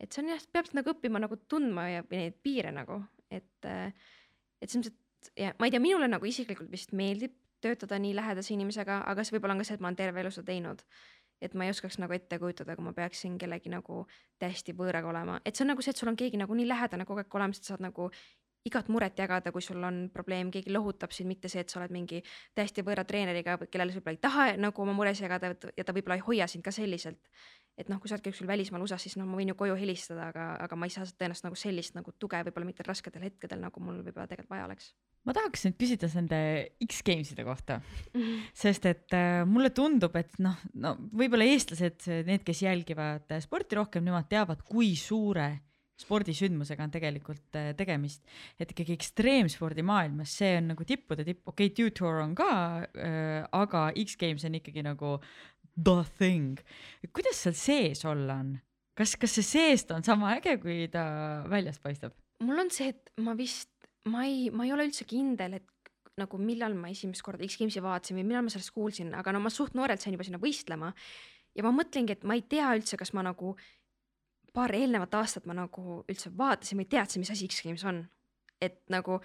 et 0.00 0.12
see 0.12 0.22
on 0.22 0.30
jah, 0.30 0.44
peab 0.54 0.70
nagu 0.78 0.92
õppima 0.94 1.20
nagu 1.22 1.36
tundma 1.50 1.88
ja 1.90 2.04
neid 2.10 2.36
piire 2.42 2.70
nagu, 2.72 3.00
et, 3.30 3.66
et 3.66 4.70
selles 4.70 4.84
mõttes, 4.84 4.94
et 4.94 5.42
ja 5.44 5.54
ma 5.58 5.66
ei 5.66 5.74
tea, 5.74 5.82
minule 5.82 6.08
nagu 6.08 6.28
isiklikult 6.28 6.70
vist 6.72 6.94
meeldib 6.96 7.34
töötada 7.64 7.98
nii 7.98 8.14
lähedase 8.16 8.54
inimesega, 8.54 9.02
aga 9.08 9.24
see 9.24 9.36
võib-olla 9.36 9.56
on 9.56 9.62
ka 9.62 9.68
see, 9.68 9.78
et 9.78 9.84
ma 9.84 9.90
olen 9.90 9.98
terve 9.98 10.20
elu 10.20 10.32
seda 10.34 10.50
teinud. 10.52 10.84
et 11.42 11.52
ma 11.58 11.66
ei 11.66 11.72
oskaks 11.74 11.98
nagu 12.00 12.14
ette 12.14 12.38
kujutada, 12.40 12.76
kui 12.76 12.84
ma 12.86 12.92
peaksin 12.96 13.34
kellegi 13.36 13.68
nagu 13.68 14.04
täiesti 14.40 14.72
võõraga 14.72 15.10
olema, 15.10 15.34
et 15.44 15.56
see 15.56 15.64
on 15.64 15.72
nagu 15.74 15.82
see, 15.84 15.92
et 15.92 15.98
sul 16.00 16.08
on 16.08 16.16
keegi 16.16 16.38
nagu 16.40 16.54
nii 16.56 16.68
lähedane 16.70 17.04
kogu 17.04 17.20
aeg 17.20 17.36
olemas, 17.36 17.58
et 17.58 17.66
sa 17.66 17.74
saad 17.74 17.82
nagu 17.84 18.06
igat 18.64 18.88
muret 18.88 19.18
jagada, 19.18 19.52
kui 19.52 19.62
sul 19.64 19.82
on 19.84 20.06
probleem, 20.12 20.48
keegi 20.52 20.72
lohutab 20.72 21.12
sind, 21.12 21.28
mitte 21.28 21.50
see, 21.52 21.60
et 21.64 21.72
sa 21.72 21.80
oled 21.80 21.92
mingi 21.92 22.22
täiesti 22.56 22.84
võõra 22.86 23.04
treeneriga, 23.04 23.58
kellele 23.66 23.92
sa 23.92 24.00
võib-olla 24.00 24.16
ei 24.16 24.22
taha 24.22 24.46
nagu 24.60 24.84
oma 24.84 24.94
mures 24.96 25.20
jagada 25.20 25.52
ja 25.52 25.84
ta 25.84 25.94
võib-olla 25.96 26.16
ei 26.16 26.24
hoia 26.24 26.48
sind 26.48 26.64
ka 26.64 26.72
selliselt. 26.72 27.20
et 27.76 27.88
noh, 27.90 27.98
kui 27.98 28.06
sa 28.06 28.14
oled 28.14 28.22
kuskil 28.22 28.46
välismaal 28.46 28.84
USA-s, 28.84 29.02
siis 29.02 29.16
noh, 29.18 29.26
ma 29.26 29.34
võin 29.34 29.50
ju 29.50 29.56
koju 29.58 29.74
helistada, 29.74 30.28
aga, 30.30 30.44
aga 30.62 30.76
ma 30.78 30.86
ei 30.86 30.92
saa 30.94 31.08
tõenäoliselt 31.10 31.48
nagu 31.48 31.58
sellist 31.58 31.96
nagu 31.96 32.14
tuge 32.22 32.38
võib-olla 32.46 32.68
mitte 32.68 32.86
rasketel 32.86 33.26
hetkedel, 33.26 33.58
nagu 33.60 33.82
mul 33.82 33.98
võib-olla 33.98 34.28
tegelikult 34.30 34.54
vaja 34.54 34.68
oleks. 34.68 34.92
ma 35.26 35.34
tahaks 35.34 35.66
nüüd 35.66 35.76
küsida 35.82 36.08
nende 36.14 36.40
X-Gameside 36.86 37.44
kohta, 37.44 37.80
sest 38.64 38.86
et 38.88 39.18
äh, 39.18 39.42
mulle 39.44 39.74
tundub, 39.74 40.16
et 40.16 40.38
noh, 40.38 40.56
no 40.78 40.96
võib-olla 41.12 41.50
eestlased, 41.50 42.08
need, 42.30 42.46
kes 42.46 42.62
jälgivad 42.64 43.28
äh, 43.34 43.44
sporti 43.44 43.76
rohkem, 43.76 44.06
nemad 44.06 44.30
teavad, 44.30 44.62
kui 44.64 44.94
suure 44.96 45.50
spordisündmusega 46.00 46.86
on 46.86 46.92
tegelikult 46.94 47.58
äh, 47.58 47.70
tegemist, 47.78 48.24
et 48.58 48.70
ikkagi 48.74 48.96
ekstreemspordi 48.98 49.84
maailmas 49.86 50.32
see 50.40 50.56
on 50.58 50.72
nagu 50.72 50.86
tippude 50.88 51.26
tipp, 51.26 51.44
okei 51.46 51.70
okay,, 51.70 51.74
Dutour 51.76 52.22
on 52.24 52.34
ka 52.38 52.50
äh,, 52.82 53.44
aga 53.54 53.86
X-Games 54.02 54.46
on 54.48 54.58
ikkagi 54.58 54.82
nagu 54.86 55.16
the 55.76 56.02
thing. 56.18 56.58
kuidas 57.14 57.44
seal 57.44 57.58
sees 57.58 58.04
olla 58.08 58.40
on? 58.42 58.56
kas, 58.98 59.14
kas 59.20 59.38
see 59.38 59.46
seest 59.46 59.92
on 59.94 60.06
sama 60.06 60.34
äge, 60.38 60.56
kui 60.62 60.88
ta 60.90 61.04
väljast 61.50 61.82
paistab? 61.82 62.16
mul 62.42 62.64
on 62.64 62.72
see, 62.74 62.90
et 62.90 63.14
ma 63.22 63.36
vist, 63.38 63.70
ma 64.10 64.26
ei, 64.26 64.50
ma 64.50 64.66
ei 64.66 64.74
ole 64.74 64.88
üldse 64.88 65.06
kindel, 65.08 65.60
et 65.60 65.70
nagu 66.18 66.38
millal 66.38 66.76
ma 66.78 66.90
esimest 66.90 67.22
korda 67.26 67.46
X-Gamesi 67.46 67.82
vaatasin 67.82 68.18
või 68.18 68.26
millal 68.26 68.46
ma 68.46 68.52
sellest 68.52 68.74
kuulsin, 68.74 69.14
aga 69.18 69.34
no 69.34 69.40
ma 69.42 69.50
suht 69.50 69.74
noorelt 69.78 70.02
sain 70.02 70.14
juba 70.14 70.26
sinna 70.26 70.42
võistlema 70.42 70.92
ja 71.54 71.64
ma 71.66 71.72
mõtlengi, 71.74 72.14
et 72.14 72.26
ma 72.26 72.36
ei 72.38 72.44
tea 72.50 72.70
üldse, 72.76 72.98
kas 72.98 73.14
ma 73.16 73.24
nagu 73.26 73.54
paar 74.54 74.74
eelnevat 74.74 75.14
aastat 75.18 75.48
ma 75.50 75.56
nagu 75.56 76.02
üldse 76.08 76.30
vaatasin 76.38 76.80
või 76.80 76.88
teadsin, 76.90 77.24
mis 77.24 77.32
asi 77.34 77.48
X-Games 77.50 77.84
on. 77.90 78.04
et 78.62 78.78
nagu 78.88 79.18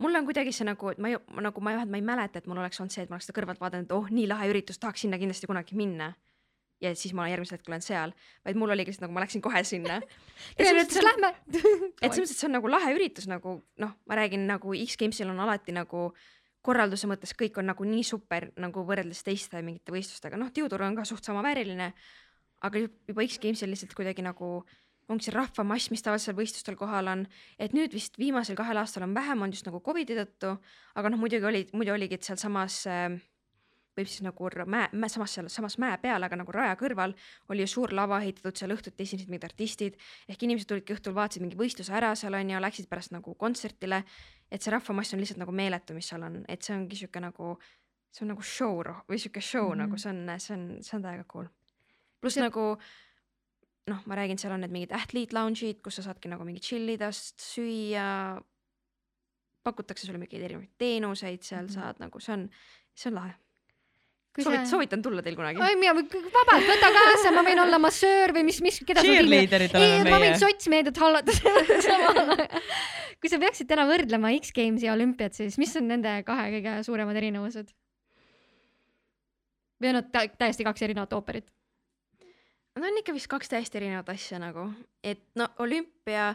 mul 0.00 0.14
on 0.14 0.24
kuidagi 0.28 0.52
see 0.54 0.66
nagu, 0.68 0.92
et 0.92 1.00
ma 1.02 1.10
ei, 1.10 1.18
nagu 1.42 1.62
ma 1.64 1.72
ei, 1.72 1.88
ma 1.88 1.98
ei 1.98 2.04
mäleta, 2.04 2.40
et 2.40 2.46
mul 2.46 2.60
oleks 2.62 2.80
olnud 2.80 2.94
see, 2.94 3.04
et 3.04 3.10
ma 3.10 3.16
oleks 3.16 3.28
seda 3.28 3.36
kõrvalt 3.40 3.60
vaadanud, 3.60 3.88
et 3.88 3.96
oh, 3.96 4.06
nii 4.12 4.28
lahe 4.30 4.48
üritus, 4.52 4.78
tahaks 4.80 5.04
sinna 5.04 5.18
kindlasti 5.20 5.50
kunagi 5.50 5.76
minna. 5.78 6.14
ja 6.80 6.90
siis 6.92 7.14
ma 7.16 7.24
järgmisel 7.24 7.56
hetkel 7.56 7.72
olen 7.72 7.80
seal, 7.80 8.10
vaid 8.44 8.58
mul 8.60 8.70
oligi 8.74 8.92
lihtsalt 8.92 9.06
nagu 9.06 9.14
ma 9.16 9.22
läksin 9.24 9.42
kohe 9.44 9.62
sinna. 9.64 9.94
tõenäoliselt 10.58 11.06
lähme. 11.06 11.30
et 11.48 11.56
selles 11.56 12.18
mõttes, 12.20 12.34
et 12.34 12.40
see 12.40 12.48
on 12.50 12.56
nagu 12.58 12.70
lahe 12.70 12.92
üritus 12.92 13.28
nagu 13.32 13.54
noh, 13.80 13.94
ma 14.06 14.18
räägin 14.20 14.44
nagu 14.48 14.74
X-Gamesil 14.84 15.32
on 15.32 15.40
alati 15.40 15.72
nagu 15.72 16.10
korralduse 16.66 17.08
mõttes 17.08 17.32
kõik 17.38 17.56
on 17.62 17.70
nagu 17.70 17.86
nii 17.86 18.04
super 18.04 18.50
nagu 18.60 18.84
võrreldes 18.84 19.22
teiste 19.24 19.62
mingite 19.64 19.94
võistlustega, 19.94 20.36
noh, 20.40 20.52
tiutur 20.52 20.82
on 20.84 20.98
ka 20.98 21.06
suht 21.08 21.24
samavääriline, 21.24 21.92
aga 22.64 22.78
ju- 22.78 22.92
juba 23.08 23.26
X-Gamesil 23.26 23.70
lihtsalt 23.70 23.94
kuidagi 23.94 24.22
nagu 24.22 24.64
ongi 25.08 25.28
see 25.28 25.34
rahvamass, 25.34 25.90
mis 25.90 26.02
tavaliselt 26.02 26.32
seal 26.32 26.38
võistlustel 26.40 26.76
kohal 26.78 27.06
on, 27.12 27.26
et 27.62 27.76
nüüd 27.76 27.92
vist 27.94 28.18
viimasel 28.18 28.56
kahel 28.58 28.80
aastal 28.80 29.06
on 29.06 29.14
vähem 29.14 29.42
olnud 29.42 29.54
just 29.54 29.68
nagu 29.68 29.80
Covidi 29.80 30.16
tõttu, 30.18 30.56
aga 30.98 31.12
noh, 31.12 31.20
muidugi 31.20 31.46
oli, 31.46 31.62
muidu 31.78 31.94
oligi, 31.94 32.18
sealsamas 32.26 32.80
äh, 32.90 33.14
võib 33.96 34.10
siis 34.10 34.22
nagu 34.24 34.50
mäe, 34.66 34.88
mäe, 34.92 35.10
samas 35.12 35.34
seal 35.36 35.48
samas 35.52 35.78
mäe 35.80 35.96
peal, 36.02 36.22
aga 36.22 36.36
nagu 36.36 36.52
raja 36.52 36.76
kõrval 36.78 37.14
oli 37.52 37.64
ju 37.64 37.70
suur 37.70 37.94
lava 37.96 38.20
ehitatud, 38.24 38.56
seal 38.58 38.74
õhtuti 38.74 39.06
esinesid 39.06 39.30
mingid 39.32 39.46
artistid, 39.48 39.96
ehk 40.28 40.42
inimesed 40.42 40.68
tulidki 40.68 40.96
õhtul, 40.96 41.16
vaatasid 41.16 41.44
mingi 41.44 41.58
võistluse 41.58 41.94
ära 41.96 42.12
seal 42.18 42.36
on 42.36 42.52
ju, 42.52 42.60
läksid 42.62 42.90
pärast 42.90 43.14
nagu 43.14 43.34
kontserdile, 43.38 44.02
et 44.50 44.62
see 44.62 44.74
rahvamass 44.74 45.14
on 45.14 45.22
lihtsalt 45.22 45.40
nagu 45.40 45.54
meeletu, 45.54 45.96
mis 45.96 46.10
seal 46.12 46.26
on, 46.26 46.42
et 46.48 46.66
see 46.66 46.76
ongi 46.76 46.98
sihuke 47.00 47.22
nagu, 47.24 47.56
see 48.12 48.26
on 48.26 48.34
nagu 48.34 48.44
show 48.44 48.82
või 49.08 49.20
sihuke 49.22 49.40
show 49.40 49.70
mm. 49.70 49.72
-hmm. 49.72 49.84
nagu 49.86 50.02
see 50.02 50.12
on, 50.12 50.40
see 50.40 50.58
on, 50.58 50.66
see 50.82 50.98
on 50.98 51.06
täiega 51.08 51.24
cool. 51.32 51.48
Pluss 52.20 52.40
nagu 52.40 52.68
noh, 53.86 54.02
ma 54.10 54.18
räägin, 54.18 54.38
seal 54.40 54.54
on 54.56 54.64
need 54.64 54.74
mingid 54.74 54.92
athlete 54.96 55.36
lounge'id, 55.36 55.80
kus 55.84 56.00
sa 56.00 56.08
saadki 56.08 56.30
nagu 56.30 56.46
mingi 56.46 56.62
chill 56.64 56.88
ida, 56.90 57.12
süüa, 57.14 58.06
pakutakse 59.66 60.06
sulle 60.06 60.20
mingeid 60.22 60.46
erinevaid 60.46 60.72
teenuseid, 60.80 61.42
seal 61.42 61.64
mm. 61.64 61.68
-hmm. 61.68 61.74
saad 61.74 62.02
nagu 62.02 62.22
see 62.22 62.34
on, 62.34 62.48
see 62.94 63.10
on 63.10 63.18
lahe. 63.20 63.34
Kui 64.36 64.44
soovit- 64.44 64.66
sa-, 64.66 64.72
soovitan 64.74 65.02
tulla 65.02 65.22
teil 65.24 65.36
kunagi. 65.38 65.62
oi, 65.62 65.78
mina 65.80 65.94
vabalt, 65.96 66.66
võta 66.68 66.90
kaasa, 66.98 67.32
ma 67.32 67.46
võin 67.46 67.62
olla 67.62 67.78
massöör 67.80 68.34
või 68.36 68.44
mis, 68.50 68.60
mis, 68.64 68.82
keda 68.84 69.00
sa 69.00 69.08
Cheerleaderid 69.08 69.78
ei, 69.80 70.04
ma 70.04 70.20
võin 70.20 70.36
sotsmeediat 70.40 71.00
hallata 71.00 71.32
kui 73.20 73.32
sa 73.32 73.40
peaksid 73.40 73.70
täna 73.70 73.86
võrdlema 73.88 74.34
X-Gamesi 74.36 74.90
ja 74.90 74.92
olümpiat, 74.92 75.38
siis 75.38 75.56
mis 75.62 75.72
on 75.80 75.88
nende 75.88 76.18
kahe 76.28 76.50
kõige 76.58 76.78
suuremad 76.84 77.16
erinevused? 77.16 77.72
või 79.80 79.92
on 79.92 79.98
nad 80.00 80.12
tä- 80.12 80.32
täiesti 80.40 80.64
kaks 80.68 80.84
erinevat 80.84 81.12
ooperit? 81.16 81.48
Nad 82.76 82.84
on 82.84 82.98
ikka 83.00 83.14
vist 83.16 83.30
kaks 83.32 83.48
täiesti 83.48 83.78
erinevat 83.80 84.10
asja 84.12 84.38
nagu, 84.42 84.66
et 85.00 85.22
no 85.40 85.46
olümpia, 85.64 86.34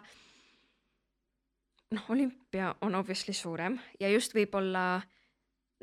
noh, 1.94 2.08
olümpia 2.10 2.72
on 2.82 2.98
obviously 2.98 3.36
suurem 3.38 3.78
ja 4.02 4.10
just 4.10 4.34
võib-olla 4.34 5.04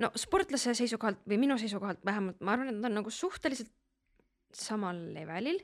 no 0.02 0.10
sportlase 0.18 0.74
seisukohalt 0.74 1.22
või 1.30 1.38
minu 1.44 1.58
seisukohalt 1.62 2.02
vähemalt 2.06 2.42
ma 2.42 2.56
arvan, 2.56 2.72
et 2.72 2.78
nad 2.80 2.90
on 2.90 2.98
nagu 3.00 3.12
suhteliselt 3.14 3.70
samal 4.54 4.98
levelil 5.14 5.60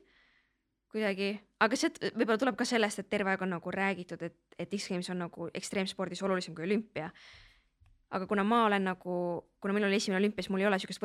kuidagi, 0.94 1.32
aga 1.64 1.78
see 1.78 1.90
võib-olla 2.14 2.38
tuleb 2.38 2.58
ka 2.58 2.66
sellest, 2.68 3.02
et 3.02 3.10
terve 3.10 3.32
aeg 3.32 3.42
on 3.42 3.50
nagu 3.56 3.74
räägitud, 3.74 4.20
et, 4.22 4.36
et 4.54 4.78
X-Games 4.78 5.10
on 5.10 5.24
nagu 5.24 5.48
ekstreemspordis 5.58 6.22
olulisem 6.22 6.54
kui 6.54 6.68
olümpia. 6.68 7.10
aga 8.14 8.26
kuna 8.30 8.44
ma 8.46 8.64
olen 8.68 8.84
nagu, 8.86 9.14
kuna 9.58 9.74
meil 9.74 9.88
oli 9.88 9.98
esimene 9.98 10.20
olümpia, 10.20 10.44
siis 10.44 10.54
mul 10.54 10.62
ei 10.62 10.68
ole 10.70 10.78
siukest 10.78 11.02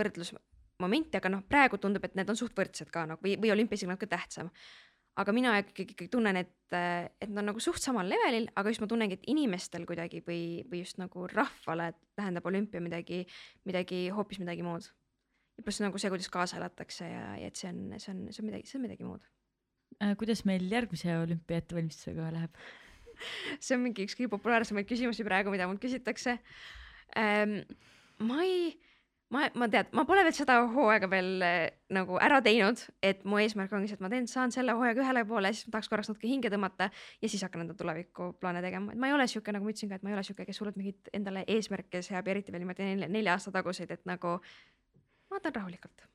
võrdlusmomenti, 0.79 1.17
aga 1.17 1.29
noh, 1.29 1.43
praegu 1.47 1.77
tundub, 1.77 2.03
et 2.05 2.15
need 2.15 2.29
on 2.29 2.37
suht 2.37 2.55
võrdsed 2.55 2.89
ka 2.91 3.05
nagu 3.05 3.21
või, 3.21 3.37
või 3.39 3.51
olümpia 3.51 3.75
isegi 3.75 3.89
natuke 3.89 4.07
tähtsam. 4.07 4.49
aga 5.19 5.33
mina 5.33 5.57
ikkagi, 5.59 5.91
ikkagi 5.91 6.09
tunnen, 6.09 6.37
et, 6.37 6.53
et 6.71 7.27
nad 7.27 7.41
on 7.41 7.49
nagu 7.51 7.59
suht 7.59 7.81
samal 7.81 8.07
levelil, 8.07 8.47
aga 8.55 8.69
just 8.69 8.79
ma 8.79 8.87
tunnengi, 8.87 9.17
et 9.17 9.25
inimestel 9.27 9.85
kuidagi 9.85 10.21
või, 10.23 10.63
või 10.69 10.79
just 10.79 10.97
nagu 10.97 11.27
rahvale 11.27 11.93
tähendab 12.15 12.45
olümpia 12.45 12.79
midagi, 12.79 13.25
midagi 13.65 14.09
hoopis 14.09 14.39
midagi 14.39 14.63
muud. 14.63 14.87
ja 15.57 15.63
pluss 15.63 15.81
nagu 15.81 15.99
see, 15.99 16.09
kuidas 16.09 16.29
kaasa 16.29 16.57
elatakse 16.57 17.03
ja, 17.09 17.35
ja 17.35 17.47
et 17.47 17.55
see 17.55 17.67
on, 17.67 17.99
see 17.99 18.13
on, 18.13 18.29
see 18.31 18.43
on 18.43 18.47
midagi, 18.47 18.69
see 18.69 18.79
on 18.79 18.85
midagi 18.87 19.03
muud. 19.03 19.25
Äh, 19.99 20.15
kuidas 20.15 20.45
meil 20.45 20.63
järgmise 20.71 21.17
olümpia 21.19 21.59
ettevalmistusega 21.59 22.31
läheb? 22.37 22.55
see 23.59 23.75
on 23.75 23.83
mingi 23.83 24.07
üks 24.07 24.15
kõige 24.15 24.31
populaarsemaid 24.37 24.87
küsimusi 24.87 25.27
praegu, 25.27 25.51
mida 25.51 25.67
mult 25.67 25.83
küsitakse 25.83 26.39
ähm,. 27.19 27.65
ma 28.23 28.39
ei, 28.45 28.77
ma, 29.33 29.45
ma 29.59 29.67
tead, 29.71 29.91
ma 29.97 30.05
pole 30.09 30.23
veel 30.25 30.35
seda 30.35 30.57
hooaega 30.73 31.09
veel 31.11 31.43
äh, 31.45 31.57
nagu 31.93 32.17
ära 32.21 32.39
teinud, 32.45 32.81
et 33.05 33.21
mu 33.29 33.39
eesmärk 33.41 33.73
ongi 33.77 33.91
see, 33.91 33.99
et 33.99 34.03
ma 34.03 34.09
teen, 34.11 34.27
saan 34.29 34.53
selle 34.53 34.73
hooajaga 34.77 35.03
ühele 35.03 35.23
poole, 35.29 35.51
siis 35.53 35.67
ma 35.67 35.75
tahaks 35.77 35.91
korraks 35.91 36.11
natuke 36.11 36.29
hinge 36.29 36.51
tõmmata 36.53 36.89
ja 36.89 37.29
siis 37.29 37.43
hakkan 37.45 37.65
enda 37.65 37.75
tulevikuplaane 37.77 38.63
tegema, 38.65 38.95
et 38.95 39.01
ma 39.01 39.11
ei 39.11 39.15
ole 39.17 39.27
sihuke, 39.29 39.53
nagu 39.55 39.67
ma 39.67 39.73
ütlesin 39.73 39.91
ka, 39.91 39.99
et 39.99 40.07
ma 40.07 40.13
ei 40.13 40.17
ole 40.17 40.25
sihuke, 40.25 40.47
kes 40.49 40.61
hullult 40.61 40.79
mingeid 40.79 41.11
endale 41.19 41.45
eesmärke 41.47 42.01
seab 42.05 42.29
ja 42.29 42.35
eriti 42.35 42.55
veel 42.55 42.65
niimoodi 42.65 42.89
nelja, 42.89 43.11
nelja 43.11 43.37
aasta 43.37 43.53
taguseid, 43.53 43.93
et 43.93 44.09
nagu 44.09 44.37
ma 44.39 45.37
võtan 45.37 45.55
rahulikult. 45.59 46.07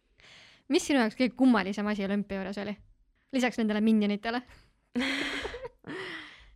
mis 0.74 0.86
sinu 0.86 1.02
jaoks 1.04 1.18
kõige 1.20 1.36
kummalisem 1.38 1.86
asi 1.86 2.06
olümpia 2.06 2.40
juures 2.40 2.58
oli? 2.64 2.74
lisaks 3.34 3.58
nendele 3.58 3.80
minionitele. 3.82 4.42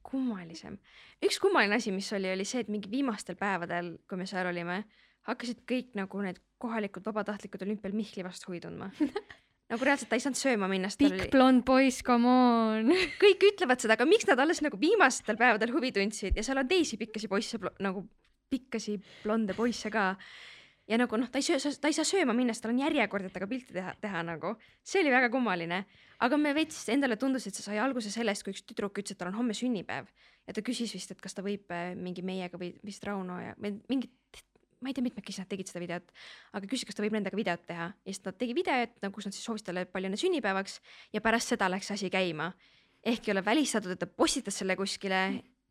kummalisem, 0.09 0.79
üks 1.21 1.37
kummaline 1.43 1.77
asi, 1.77 1.93
mis 1.93 2.09
oli, 2.17 2.31
oli 2.33 2.47
see, 2.49 2.63
et 2.65 2.71
mingi 2.73 2.89
viimastel 2.91 3.37
päevadel, 3.37 3.97
kui 4.09 4.17
me 4.17 4.27
seal 4.31 4.47
olime, 4.49 4.83
hakkasid 5.29 5.65
kõik 5.69 5.91
nagu 5.99 6.23
need 6.25 6.39
kohalikud 6.63 7.05
vabatahtlikud 7.07 7.63
olümpial 7.67 7.95
Mihkli 7.97 8.25
vastu 8.27 8.51
huvi 8.51 8.61
tundma. 8.65 8.91
nagu 9.69 9.85
reaalselt 9.85 10.11
ta 10.11 10.17
ei 10.19 10.25
saanud 10.25 10.41
sööma 10.41 10.69
minna, 10.71 10.91
sest 10.91 11.03
tal 11.03 11.13
pikk 11.13 11.27
oli, 11.27 11.33
blond 11.35 11.65
poiss, 11.69 12.05
come 12.07 12.29
on. 12.29 12.93
kõik 13.25 13.49
ütlevad 13.53 13.85
seda, 13.85 13.99
aga 13.99 14.09
miks 14.09 14.29
nad 14.29 14.41
alles 14.43 14.63
nagu 14.65 14.81
viimastel 14.81 15.41
päevadel 15.41 15.75
huvi 15.75 15.93
tundsid 15.97 16.39
ja 16.39 16.47
seal 16.47 16.63
on 16.63 16.71
teisi 16.71 17.01
pikkasi 17.01 17.31
poisse, 17.31 17.61
nagu 17.85 18.07
pikkasi 18.49 18.97
blonde 19.25 19.57
poisse 19.57 19.93
ka 19.93 20.15
ja 20.89 20.97
nagu 20.97 21.21
noh, 21.21 21.29
ta 21.29 21.41
ei 21.41 21.45
söö, 21.45 21.61
ta 21.81 21.91
ei 21.91 21.97
saa 21.97 22.07
sööma 22.09 22.33
minna, 22.37 22.55
sest 22.57 22.65
tal 22.65 22.73
on 22.73 22.81
järjekord, 22.81 23.29
et 23.29 23.35
temaga 23.35 23.51
pilti 23.51 23.77
teha, 23.77 23.93
teha 24.01 24.23
nagu. 24.25 24.55
see 24.81 25.03
oli 25.03 25.13
väga 25.13 25.29
kummaline, 25.33 25.83
aga 26.25 26.41
me 26.41 26.55
veits 26.57 26.81
endale 26.93 27.19
tundus, 27.21 27.47
et 27.47 27.59
see 27.59 27.67
sai 27.67 27.81
alguse 27.83 28.13
sellest, 28.15 28.47
kui 28.47 28.57
üks 28.57 28.65
tüdruk 28.65 29.03
ütles, 29.03 29.13
et 29.13 29.21
tal 29.21 29.29
on 29.33 29.41
homme 29.43 29.57
sünnipäev 29.57 30.09
ja 30.49 30.57
ta 30.57 30.65
küsis 30.65 30.95
vist, 30.97 31.13
et 31.13 31.21
kas 31.21 31.37
ta 31.37 31.45
võib 31.45 31.69
äh, 31.75 31.93
mingi 31.99 32.25
meiega 32.25 32.61
või 32.61 32.73
vist 32.85 33.05
Rauno 33.05 33.37
ja 33.43 33.53
mingit, 33.61 34.43
ma 34.81 34.91
ei 34.91 34.97
tea, 34.97 35.05
mitmekesi 35.05 35.43
nad 35.43 35.51
tegid 35.51 35.71
seda 35.71 35.83
videot, 35.83 36.11
aga 36.55 36.71
küsis, 36.71 36.87
kas 36.87 36.99
ta 36.99 37.05
võib 37.05 37.17
nendega 37.17 37.39
videot 37.39 37.65
teha 37.67 37.91
ja 37.91 38.13
siis 38.13 38.23
ta 38.25 38.33
tegi 38.33 38.55
videot, 38.57 38.97
nagu 39.03 39.15
kus 39.15 39.29
nad 39.29 39.37
siis 39.37 39.47
soovisid 39.49 39.71
talle 39.71 39.85
palju 39.91 40.11
õnne 40.11 40.21
sünnipäevaks 40.21 40.79
ja 41.17 41.23
pärast 41.25 41.55
seda 41.55 41.71
läks 41.73 41.91
asi 41.95 42.11
käima. 42.15 42.53
ehk 43.05 43.29
ei 43.29 43.33
ole 43.33 43.45
välistatud, 43.45 43.91
et 43.95 43.99
ta 43.99 44.07
postitas 44.07 44.59
selle 44.59 44.77
kuskile 44.77 45.21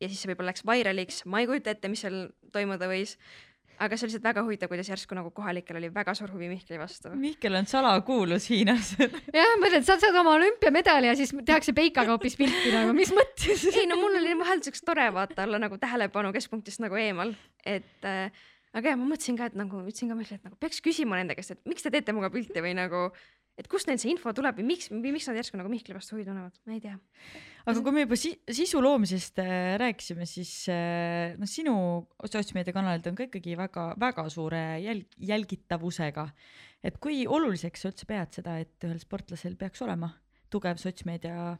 ja 0.00 0.08
siis 0.08 0.20
see 0.20 0.30
võib-olla 0.30 0.52
läks 0.52 0.64
vairaliks, 0.66 1.24
ma 1.26 1.40
ei 1.40 1.48
kujuta 1.50 1.70
ette, 1.70 1.88
mis 1.88 2.04
seal 2.04 2.28
toimuda 2.52 2.88
võis 2.88 3.16
aga 3.78 3.96
see 3.96 4.06
oli 4.06 4.12
lihtsalt 4.12 4.26
väga 4.26 4.42
huvitav, 4.46 4.70
kuidas 4.70 4.90
järsku 4.90 5.16
nagu 5.16 5.30
kohalikel 5.34 5.78
oli 5.78 5.90
väga 5.94 6.14
suur 6.18 6.32
huvi 6.32 6.48
Mihkli 6.50 6.78
vastu. 6.80 7.12
Mihkel 7.18 7.54
on 7.58 7.68
salakuulus 7.70 8.48
Hiinas 8.50 8.92
jah, 9.38 9.54
ma 9.60 9.70
ütlen, 9.70 9.86
sa 9.86 9.98
saad 10.02 10.18
oma 10.18 10.34
olümpiamedali 10.38 11.10
ja 11.10 11.16
siis 11.18 11.32
tehakse 11.38 11.74
peikaga 11.76 12.14
hoopis 12.14 12.36
pilti 12.40 12.72
nagu, 12.74 12.94
mis 12.96 13.12
mõttes? 13.14 13.64
ei 13.74 13.86
no 13.90 14.00
mul 14.00 14.18
oli 14.20 14.34
vahel 14.40 14.62
siukest 14.64 14.86
tore 14.88 15.08
vaata 15.14 15.46
olla 15.46 15.62
nagu 15.62 15.78
tähelepanu 15.80 16.32
keskpunktist 16.34 16.82
nagu 16.82 16.98
eemal, 16.98 17.34
et 17.64 18.08
äh, 18.08 18.46
aga 18.76 18.92
jah, 18.92 19.00
ma 19.00 19.08
mõtlesin 19.08 19.38
ka, 19.38 19.48
et 19.50 19.58
nagu 19.58 19.82
ütlesin 19.84 20.10
ka 20.10 20.16
Mihklile, 20.18 20.40
et 20.40 20.46
nagu 20.48 20.58
peaks 20.60 20.80
küsima 20.84 21.18
nende 21.18 21.36
käest, 21.38 21.54
et 21.54 21.68
miks 21.68 21.84
te 21.84 21.92
teete 21.94 22.14
minuga 22.14 22.30
pilti 22.34 22.62
või 22.64 22.74
nagu, 22.76 23.08
et 23.58 23.68
kust 23.70 23.88
neil 23.88 23.98
see 24.00 24.12
info 24.12 24.32
tuleb 24.36 24.60
või 24.60 24.68
miks, 24.72 24.90
miks 24.94 25.28
nad 25.30 25.38
järsku 25.40 25.58
nagu 25.60 25.72
Mihkli 25.72 25.96
vastu 25.96 26.16
huvi 26.16 26.26
tunnevad, 26.28 26.58
ma 26.68 26.76
ei 26.76 26.82
tea. 26.84 26.94
aga 27.64 27.82
kui 27.84 27.96
me 27.96 28.04
juba 28.04 28.18
si 28.20 28.32
sisu 28.60 28.82
loomisest 28.84 29.42
äh, 29.42 29.74
rääkisime, 29.82 30.28
siis 30.30 30.52
äh, 30.72 31.34
noh, 31.40 31.50
sinu 31.50 31.74
sotsmeediakanalid 32.22 33.10
on 33.10 33.18
ka 33.18 33.28
ikkagi 33.28 33.56
väga-väga 33.58 34.26
suure 34.32 34.64
jälg 34.84 35.16
jälgitavusega. 35.32 36.28
et 36.84 37.00
kui 37.02 37.24
oluliseks 37.26 37.82
sa 37.82 37.92
üldse 37.92 38.08
pead 38.08 38.40
seda, 38.40 38.58
et 38.62 38.88
ühel 38.88 39.00
sportlasel 39.02 39.56
peaks 39.60 39.82
olema 39.86 40.12
tugev 40.52 40.78
sotsmeedia 40.80 41.56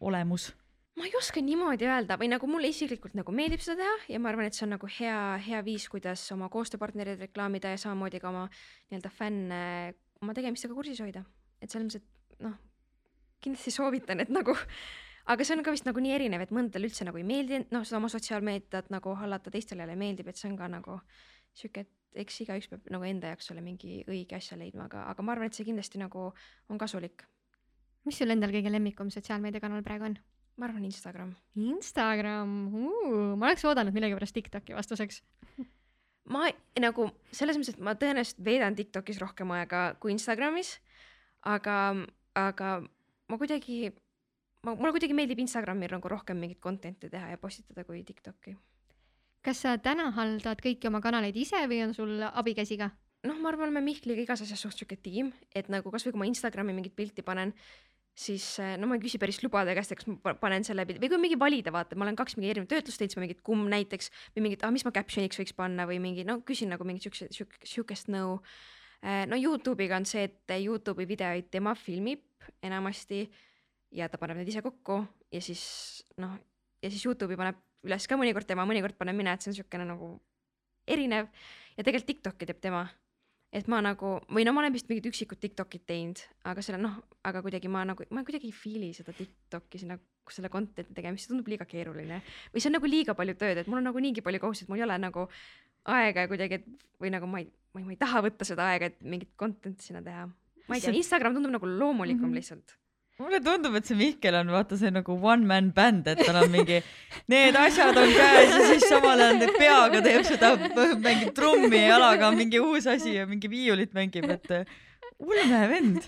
olemus 0.00 0.50
ma 0.98 1.06
ei 1.06 1.14
oska 1.18 1.40
niimoodi 1.44 1.86
öelda 1.86 2.16
või 2.18 2.30
nagu 2.32 2.48
mulle 2.50 2.70
isiklikult 2.72 3.14
nagu 3.18 3.32
meeldib 3.34 3.62
seda 3.62 3.78
teha 3.82 4.14
ja 4.14 4.20
ma 4.22 4.32
arvan, 4.32 4.48
et 4.48 4.56
see 4.56 4.66
on 4.66 4.74
nagu 4.74 4.88
hea, 4.98 5.18
hea 5.46 5.60
viis, 5.66 5.86
kuidas 5.92 6.24
oma 6.34 6.48
koostööpartnereid 6.52 7.20
reklaamida 7.28 7.70
ja 7.72 7.80
samamoodi 7.80 8.20
ka 8.22 8.32
oma 8.32 8.46
nii-öelda 8.50 9.12
fänne 9.14 9.60
oma 10.22 10.34
tegemistega 10.34 10.74
kursis 10.74 11.00
hoida. 11.04 11.24
et 11.62 11.70
selles 11.70 11.86
mõttes, 11.86 12.02
et 12.02 12.42
noh, 12.44 12.56
kindlasti 13.42 13.74
soovitan, 13.74 14.22
et 14.24 14.32
nagu, 14.34 14.54
aga 15.32 15.46
see 15.46 15.56
on 15.56 15.64
ka 15.66 15.74
vist 15.74 15.86
nagu 15.88 16.02
nii 16.02 16.14
erinev, 16.16 16.44
et 16.44 16.54
mõndadele 16.54 16.90
üldse 16.90 17.06
nagu 17.06 17.20
ei 17.20 17.26
meeldi, 17.26 17.64
noh, 17.74 17.86
seda 17.86 18.00
oma 18.00 18.10
sotsiaalmeediat 18.12 18.90
nagu 18.94 19.14
hallata, 19.18 19.52
teistele 19.54 19.84
jälle 19.84 19.98
meeldib, 19.98 20.30
et 20.30 20.40
see 20.40 20.50
on 20.50 20.56
ka 20.58 20.70
nagu 20.70 21.00
sihuke, 21.58 21.86
et 21.86 22.22
eks 22.24 22.40
igaüks 22.44 22.70
peab 22.70 22.88
nagu 22.94 23.06
enda 23.06 23.34
jaoks 23.34 23.50
selle 23.50 23.62
mingi 23.62 24.00
õige 24.08 24.38
asja 24.38 24.58
leidma, 24.58 24.86
aga, 24.88 25.04
aga 25.12 25.26
ma 25.26 25.34
arvan, 25.34 25.50
et 25.50 25.58
see 25.58 25.66
kindlasti 25.68 26.00
nagu 26.00 26.30
on 26.68 26.80
kasulik. 26.80 27.26
mis 28.06 28.16
sul 28.16 28.30
endal 28.32 28.54
kõige 28.54 28.70
lemmikum 28.72 29.10
sotsiaalmeediakanal 29.12 29.82
praegu 29.84 30.08
on? 30.08 30.18
Ma 30.58 30.66
arvan 30.66 30.84
Instagram. 30.88 31.32
Instagram 31.54 32.54
uh,, 32.74 33.34
ma 33.38 33.50
oleks 33.50 33.64
oodanud 33.68 33.94
millegipärast 33.94 34.34
Tiktoki 34.34 34.76
vastuseks. 34.76 35.22
ma 36.34 36.48
nagu 36.80 37.08
selles 37.32 37.58
mõttes, 37.58 37.76
et 37.76 37.84
ma 37.84 37.94
tõenäoliselt 37.98 38.42
veedan 38.44 38.76
Tiktokis 38.78 39.20
rohkem 39.22 39.52
aega 39.56 39.82
kui 40.02 40.12
Instagramis, 40.14 40.76
aga, 41.48 41.78
aga 42.38 42.72
ma 43.30 43.40
kuidagi, 43.40 43.88
ma, 44.66 44.74
mulle 44.74 44.94
kuidagi 44.96 45.16
meeldib 45.16 45.42
Instagramil 45.44 45.96
nagu 45.96 46.12
rohkem 46.12 46.40
mingit 46.40 46.60
content'i 46.64 47.10
teha 47.12 47.32
ja 47.32 47.40
postitada 47.40 47.86
kui 47.88 48.02
Tiktoki. 48.04 48.56
kas 49.46 49.62
sa 49.64 49.76
täna 49.80 50.10
haldad 50.12 50.60
kõiki 50.60 50.90
oma 50.90 51.00
kanaleid 51.00 51.36
ise 51.38 51.60
või 51.70 51.84
on 51.86 51.94
sul 51.96 52.18
abikäsi 52.28 52.76
ka? 52.80 52.90
noh, 53.26 53.38
ma 53.42 53.50
arvan, 53.50 53.72
me 53.74 53.82
Mihkliga 53.82 54.22
igas 54.22 54.42
asjas 54.44 54.60
suht 54.62 54.78
sihuke 54.78 54.98
tiim, 55.02 55.32
et 55.56 55.70
nagu 55.72 55.90
kasvõi 55.90 56.14
kui 56.14 56.22
ma 56.22 56.28
Instagrami 56.28 56.74
mingit 56.76 56.94
pilti 56.98 57.24
panen, 57.26 57.54
siis 58.18 58.44
eh, 58.62 58.74
no 58.80 58.88
ma 58.90 58.96
ei 58.98 59.02
küsi 59.02 59.20
päris 59.20 59.38
lubade 59.44 59.74
käest, 59.78 59.92
et 59.94 60.00
kas 60.00 60.08
ma 60.10 60.34
panen 60.40 60.66
selle 60.66 60.84
pildi 60.88 61.04
või 61.04 61.12
kui 61.12 61.20
mingi 61.22 61.38
valida, 61.38 61.72
vaata, 61.74 61.98
ma 61.98 62.06
olen 62.06 62.18
kaks 62.18 62.34
mingi 62.38 62.50
erinevat 62.50 62.72
töötlust 62.72 62.98
teinud, 62.98 63.12
siis 63.12 63.20
ma 63.20 63.24
mingit 63.24 63.42
kumm 63.46 63.68
näiteks 63.70 64.10
või 64.34 64.46
mingit, 64.48 64.64
ah, 64.66 64.72
mis 64.74 64.84
ma 64.86 64.92
caption'iks 64.94 65.38
võiks 65.42 65.54
panna 65.58 65.86
või 65.88 66.00
mingi, 66.02 66.26
no 66.26 66.40
küsin 66.46 66.72
nagu 66.74 66.86
mingit 66.88 67.06
siukse, 67.06 67.30
siuk-, 67.34 67.60
siukest 67.62 68.10
nõu. 68.10 68.40
Eh, 69.06 69.22
no 69.30 69.38
Youtube'iga 69.38 70.00
on 70.00 70.08
see, 70.10 70.26
et 70.26 70.56
Youtube'i 70.58 71.06
videoid 71.06 71.52
tema 71.54 71.76
filmib 71.78 72.24
enamasti 72.66 73.22
ja 73.94 74.10
ta 74.10 74.18
paneb 74.18 74.40
need 74.40 74.50
ise 74.50 74.64
kokku 74.66 74.98
ja 75.32 75.42
siis 75.44 75.62
noh, 76.18 76.34
ja 76.82 76.90
siis 76.90 77.06
Youtube'i 77.06 77.38
paneb 77.38 77.62
üles 77.86 78.10
ka 78.10 78.18
mõnikord 78.18 78.48
tema, 78.48 78.66
mõnikord 78.66 78.98
panen 78.98 79.16
mina, 79.16 79.36
et 79.36 79.44
see 79.44 79.52
on 79.52 79.60
siukene 79.60 79.86
nagu 79.86 80.16
erinev. 80.90 81.30
Ja 81.78 81.84
tegelikult 81.86 82.10
TikTok'i 82.10 82.48
teeb 82.48 82.58
tema 82.64 82.88
et 83.52 83.68
ma 83.70 83.80
nagu 83.84 84.18
või 84.28 84.44
no 84.44 84.52
ma 84.52 84.62
olen 84.62 84.74
vist 84.74 84.90
mingid 84.90 85.08
üksikud 85.08 85.40
Tiktokid 85.40 85.86
teinud, 85.88 86.20
aga 86.50 86.64
selle 86.64 86.80
noh, 86.82 86.98
aga 87.28 87.40
kuidagi 87.44 87.70
ma 87.72 87.84
nagu, 87.88 88.04
ma 88.12 88.24
kuidagi 88.26 88.50
ei 88.50 88.56
feel'i 88.56 88.90
seda 88.96 89.14
Tiktoki 89.16 89.80
sinna, 89.80 89.96
selle 90.28 90.50
content'i 90.52 90.96
tegemist, 90.96 91.24
see 91.24 91.32
tundub 91.32 91.48
liiga 91.48 91.64
keeruline 91.68 92.20
või 92.52 92.60
see 92.60 92.68
on 92.68 92.76
nagu 92.76 92.90
liiga 92.90 93.14
palju 93.16 93.38
tööd, 93.40 93.62
et 93.62 93.70
mul 93.70 93.80
on 93.80 93.88
nagu 93.88 94.02
niigi 94.04 94.24
palju 94.24 94.42
kohustusi, 94.42 94.68
et 94.68 94.72
mul 94.72 94.82
ei 94.82 94.84
ole 94.88 94.98
nagu 95.00 95.24
aega 95.88 96.26
kuidagi, 96.28 96.60
et 96.60 97.00
või 97.00 97.14
nagu 97.14 97.30
ma 97.30 97.40
ei, 97.40 97.48
ma 97.72 97.80
ei, 97.80 97.86
ma 97.88 97.96
ei 97.96 98.02
taha 98.02 98.20
võtta 98.28 98.48
seda 98.48 98.68
aega, 98.74 98.92
et 98.92 99.00
mingit 99.00 99.32
content'i 99.40 99.88
sinna 99.88 100.04
teha. 100.04 100.26
ma 100.68 100.76
ei 100.76 100.84
tea, 100.84 100.92
Instagram 100.92 101.38
tundub 101.38 101.56
nagu 101.56 101.72
loomulikum 101.72 102.28
mm 102.28 102.34
-hmm. 102.34 102.42
lihtsalt 102.42 102.76
mulle 103.18 103.40
tundub, 103.42 103.74
et 103.74 103.88
see 103.88 103.96
Mihkel 103.98 104.36
on 104.38 104.50
vaata 104.54 104.76
see 104.78 104.92
nagu 104.94 105.16
one 105.18 105.46
man 105.46 105.72
band, 105.74 106.06
et 106.12 106.20
tal 106.22 106.36
on 106.42 106.52
mingi 106.52 106.78
need 107.32 107.56
asjad 107.58 107.96
on 107.98 108.12
käes 108.14 108.52
ja 108.52 108.60
siis 108.68 108.86
samal 108.86 109.18
ajal 109.24 109.40
teeb 109.42 109.56
peaga 109.58 110.02
teeb 110.04 110.26
seda, 110.28 110.52
mängib 111.02 111.32
trummi, 111.34 111.80
jalaga 111.88 112.30
mingi 112.36 112.60
uus 112.62 112.86
asi 112.90 113.16
ja 113.16 113.26
mingi 113.26 113.50
viiulit 113.50 113.96
mängib, 113.96 114.28
et 114.36 114.54
ulme 115.18 115.64
vend. 115.72 116.06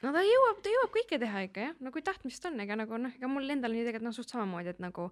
no 0.00 0.14
ta 0.14 0.24
jõuab, 0.24 0.62
ta 0.64 0.72
jõuab 0.72 0.94
kõike 0.96 1.20
teha 1.20 1.44
ikka 1.50 1.66
jah, 1.66 1.76
no 1.84 1.92
kui 1.92 2.06
tahtmist 2.06 2.48
on, 2.48 2.56
ega 2.64 2.80
nagu 2.80 3.02
noh, 3.02 3.12
ega 3.20 3.28
mul 3.28 3.56
endal 3.56 3.76
ju 3.76 3.84
tegelikult 3.84 4.08
noh, 4.08 4.16
suht 4.16 4.32
samamoodi, 4.32 4.72
et 4.72 4.80
nagu 4.80 5.10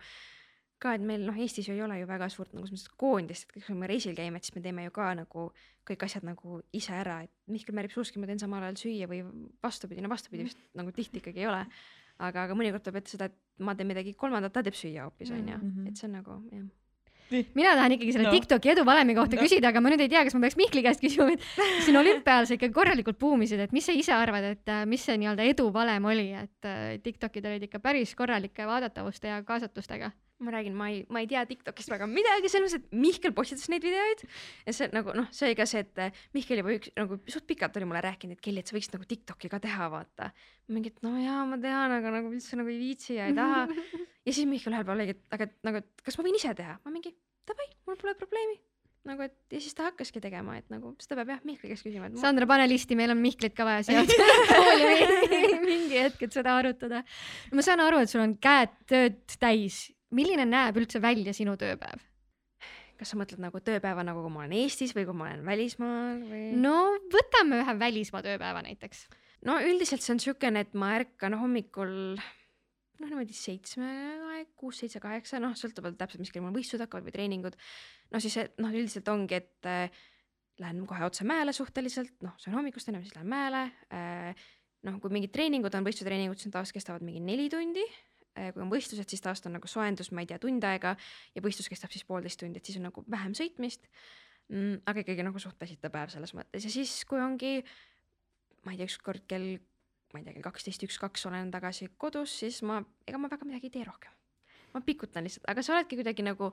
ka, 0.78 0.94
et 0.94 1.00
meil 1.00 1.22
noh, 1.26 1.36
Eestis 1.40 1.68
ju 1.68 1.74
ei 1.74 1.82
ole 1.82 1.98
ju 2.00 2.06
väga 2.06 2.28
suurt 2.28 2.52
nagu 2.52 2.66
selles 2.66 2.84
mõttes 2.86 2.96
koondist, 3.00 3.50
et 3.56 3.64
kui 3.64 3.74
me 3.74 3.86
reisil 3.88 4.14
käime, 4.14 4.36
et 4.36 4.44
siis 4.44 4.54
me 4.54 4.62
teeme 4.64 4.84
ju 4.84 4.90
ka 4.90 5.10
nagu 5.14 5.50
kõik 5.88 6.02
asjad 6.04 6.24
nagu 6.28 6.60
ise 6.76 6.92
ära, 6.92 7.22
et 7.24 7.30
Mihkel 7.48 7.74
määrib 7.74 7.92
suuski, 7.94 8.18
ma 8.18 8.26
teen 8.26 8.38
samal 8.42 8.62
ajal 8.66 8.76
süüa 8.76 9.06
või 9.08 9.22
vastupidi, 9.62 10.02
no 10.04 10.08
vastupidi 10.12 10.44
vist 10.48 10.58
nagu 10.74 10.92
tihti 10.92 11.22
ikkagi 11.22 11.40
ei 11.44 11.46
ole. 11.52 11.66
aga, 12.18 12.44
aga 12.46 12.54
mõnikord 12.56 12.80
tuleb 12.84 12.96
ette 13.02 13.10
seda, 13.12 13.26
et 13.28 13.34
ma 13.60 13.74
teen 13.76 13.88
midagi 13.88 14.14
kolmandat, 14.16 14.52
ta 14.52 14.62
teeb 14.64 14.74
süüa 14.74 15.04
hoopis 15.04 15.30
onju, 15.30 15.56
Mhm. 15.62 15.86
et 15.86 15.96
see 15.96 16.06
on 16.08 16.12
nagu 16.16 16.42
jah. 16.50 16.64
mina 17.54 17.74
tahan 17.74 17.92
ikkagi 17.92 18.12
selle 18.12 18.28
No. 18.28 18.32
Tiktoki 18.32 18.70
eduvalemi 18.70 19.14
kohta 19.14 19.36
No. 19.36 19.42
küsida, 19.42 19.68
aga 19.68 19.80
ma 19.80 19.90
nüüd 19.90 20.00
ei 20.00 20.08
tea, 20.08 20.22
kas 20.24 20.34
ma 20.34 20.40
peaks 20.40 20.56
Mihkli 20.56 20.82
käest 20.82 21.00
küsima, 21.02 21.32
et 21.32 21.40
siin 21.84 21.96
olümpial 21.96 22.46
sa 22.46 22.54
ikka 22.54 22.70
korralikult 22.72 23.18
buumisid, 23.18 23.58
et 23.60 23.72
mis 23.72 23.84
sa 23.84 23.92
ise 23.92 24.12
arvad, 24.12 24.44
et 24.44 24.68
äh, 24.68 24.84
mis 24.86 25.02
see 25.04 25.16
nii-öelda 25.18 25.42
eduvalem 25.44 26.04
oli, 26.04 26.32
et 26.32 26.64
äh, 26.64 26.98
Tiktokid 27.02 27.44
olid 27.44 27.62
ikka 27.68 27.80
päris 27.80 28.14
korralike 28.14 28.64
vaadatavuste 28.66 29.28
ja 29.28 29.42
kaasatustega. 29.42 30.10
Ma 30.38 30.52
räägin, 30.52 30.74
ma 30.76 30.88
ei, 30.92 31.00
ma 31.12 31.22
ei 31.22 31.28
tea 31.30 31.42
Tiktokist 31.48 31.90
väga 31.90 32.06
midagi, 32.10 32.50
selles 32.52 32.74
mõttes, 32.74 32.84
et 32.84 32.98
Mihkel 33.00 33.32
postitas 33.36 33.70
neid 33.72 33.84
videoid 33.86 34.24
ja 34.66 34.74
see 34.76 34.90
nagu 34.92 35.14
noh, 35.16 35.30
see 35.34 35.48
oli 35.48 35.56
ka 35.58 35.66
see, 35.68 35.80
et 35.86 36.02
eh, 36.04 36.22
Mihkel 36.36 36.60
juba 36.60 36.74
üks 36.76 36.92
nagu 36.98 37.18
suht 37.32 37.46
pikalt 37.48 37.78
oli 37.80 37.88
mulle 37.88 38.02
rääkinud, 38.04 38.36
et 38.36 38.44
Kelly, 38.44 38.60
et 38.60 38.68
sa 38.68 38.76
võiksid 38.76 38.98
nagu 38.98 39.08
Tiktoki 39.08 39.50
ka 39.52 39.60
teha, 39.64 39.88
vaata. 39.92 40.30
mingi, 40.72 40.92
et 40.92 41.00
no 41.06 41.14
jaa, 41.20 41.40
ma 41.48 41.60
tean, 41.62 41.96
aga 41.98 42.12
nagu 42.18 42.32
üldse 42.34 42.60
nagu 42.60 42.72
ei 42.72 42.78
viitsi 42.82 43.16
ja 43.16 43.30
ei 43.30 43.36
taha. 43.36 43.64
ja 44.28 44.36
siis 44.36 44.44
Mihkel 44.50 44.76
ühel 44.76 44.84
päeval 44.84 45.00
oligi, 45.00 45.16
et 45.16 45.38
aga 45.38 45.48
nagu, 45.70 45.82
et 45.84 46.04
kas 46.04 46.20
ma 46.20 46.28
võin 46.28 46.38
ise 46.38 46.52
teha, 46.58 46.78
ma 46.84 46.92
mingi 46.92 47.16
davai, 47.48 47.68
mul 47.88 48.00
pole 48.00 48.16
probleemi. 48.20 48.60
nagu 49.06 49.22
et 49.22 49.54
ja 49.54 49.60
siis 49.62 49.74
ta 49.78 49.86
hakkaski 49.86 50.20
tegema, 50.20 50.56
et 50.58 50.66
nagu 50.68 50.92
seda 51.00 51.20
peab 51.20 51.36
jah 51.36 51.42
Mihkli 51.46 51.70
käest 51.70 51.86
küsima, 51.86 52.10
ma... 52.10 52.20
Sandra, 52.20 52.48
pane 52.50 52.68
listi, 52.68 52.98
meil 52.98 53.14
on 53.14 53.20
Mihklit 53.22 53.54
ka 53.56 53.64
vaja 53.64 53.86
siia 53.86 54.02
mingi 55.66 56.00
hetk, 56.00 56.26
et 56.26 56.34
seda 56.34 56.56
arutada. 56.60 57.04
ma 57.54 57.64
saan 57.64 57.84
aru, 57.86 58.02
et 58.02 58.10
sul 58.10 58.24
on 58.24 58.34
käed 58.42 58.74
tööd 58.90 59.38
täis. 59.40 59.86
Milline 60.14 60.46
näeb 60.48 60.78
üldse 60.80 61.02
välja 61.02 61.34
sinu 61.36 61.56
tööpäev? 61.60 62.02
kas 62.96 63.12
sa 63.12 63.18
mõtled 63.20 63.42
nagu 63.42 63.60
tööpäeva 63.60 64.00
nagu 64.06 64.22
kui 64.24 64.32
ma 64.32 64.46
olen 64.46 64.54
Eestis 64.56 64.94
või 64.96 65.04
kui 65.04 65.16
ma 65.18 65.28
olen 65.28 65.44
välismaal 65.44 66.22
või? 66.30 66.46
no 66.56 66.76
võtame 67.12 67.60
ühe 67.60 67.76
välismaa 67.78 68.24
tööpäeva 68.24 68.64
näiteks. 68.64 69.06
no 69.48 69.58
üldiselt 69.60 70.04
see 70.04 70.14
on 70.16 70.22
siukene, 70.22 70.64
et 70.64 70.74
ma 70.78 70.94
ärkan 71.00 71.36
hommikul 71.36 72.16
noh, 72.16 73.10
niimoodi 73.10 73.36
seitsme 73.36 73.88
aeg, 74.32 74.50
kuus, 74.58 74.80
seitse, 74.80 75.00
kaheksa, 75.02 75.40
noh, 75.42 75.54
sõltuvalt 75.58 75.98
täpselt, 76.00 76.22
mis 76.24 76.32
kell 76.32 76.44
mul 76.44 76.54
võistlused 76.56 76.84
hakkavad 76.84 77.08
või 77.08 77.16
treeningud. 77.16 77.56
no 78.12 78.22
siis 78.22 78.36
see, 78.38 78.48
noh, 78.62 78.72
üldiselt 78.72 79.08
ongi, 79.12 79.40
et 79.42 79.68
äh, 79.68 80.04
lähen 80.62 80.84
kohe 80.88 81.04
otse 81.04 81.26
mäele 81.28 81.52
suhteliselt, 81.56 82.14
noh, 82.24 82.36
söön 82.40 82.56
hommikust 82.56 82.88
ennem, 82.88 83.04
siis 83.04 83.16
lähen 83.18 83.30
mäele 83.32 83.66
äh,. 83.92 84.46
noh, 84.86 85.00
kui 85.02 85.12
mingid 85.12 85.34
treeningud 85.34 85.74
on, 85.74 85.86
võistlustreeningud, 85.86 86.40
siis 86.40 86.52
tavaliselt 86.52 86.78
kestavad 86.78 87.04
mingi 87.04 87.20
neli 87.24 87.50
tundi. 87.52 87.84
Kui 88.36 88.64
on 88.64 88.72
võistlused, 88.72 89.08
siis 89.10 89.24
tavaliselt 89.24 89.50
on 89.50 89.56
nagu 89.58 89.70
soojendus, 89.70 90.12
ma 90.12 90.24
ei 90.24 90.30
tea, 90.30 90.38
tund 90.42 90.64
aega 90.68 90.94
ja 91.34 91.44
võistlus 91.44 91.70
kestab 91.72 91.94
siis 91.94 92.06
poolteist 92.08 92.40
tundi, 92.42 92.60
et 92.60 92.68
siis 92.68 92.80
on 92.80 92.88
nagu 92.90 93.04
vähem 93.10 93.36
sõitmist 93.36 93.88
mm,. 94.52 94.82
aga 94.86 95.04
ikkagi 95.04 95.24
nagu 95.26 95.42
suht 95.42 95.60
väsitav 95.60 95.94
päev 95.94 96.12
selles 96.14 96.34
mõttes 96.36 96.68
ja 96.68 96.72
siis, 96.72 96.98
kui 97.08 97.22
ongi, 97.22 97.58
ma 98.66 98.74
ei 98.74 98.82
tea, 98.82 98.90
ükskord 98.90 99.26
kell 99.30 99.56
ma 100.12 100.20
ei 100.20 100.26
tea, 100.26 100.36
kell 100.36 100.46
kaksteist, 100.46 100.84
üks-kaks 100.86 101.26
olen 101.28 101.50
tagasi 101.54 101.90
kodus, 102.00 102.38
siis 102.42 102.62
ma, 102.66 102.80
ega 103.08 103.20
ma 103.20 103.30
väga 103.32 103.48
midagi 103.48 103.70
ei 103.70 103.78
tee 103.78 103.86
rohkem. 103.86 104.12
ma 104.74 104.82
pikutan 104.84 105.24
lihtsalt, 105.24 105.46
aga 105.48 105.62
sa 105.64 105.74
oledki 105.74 105.96
kuidagi 105.96 106.24
nagu 106.26 106.50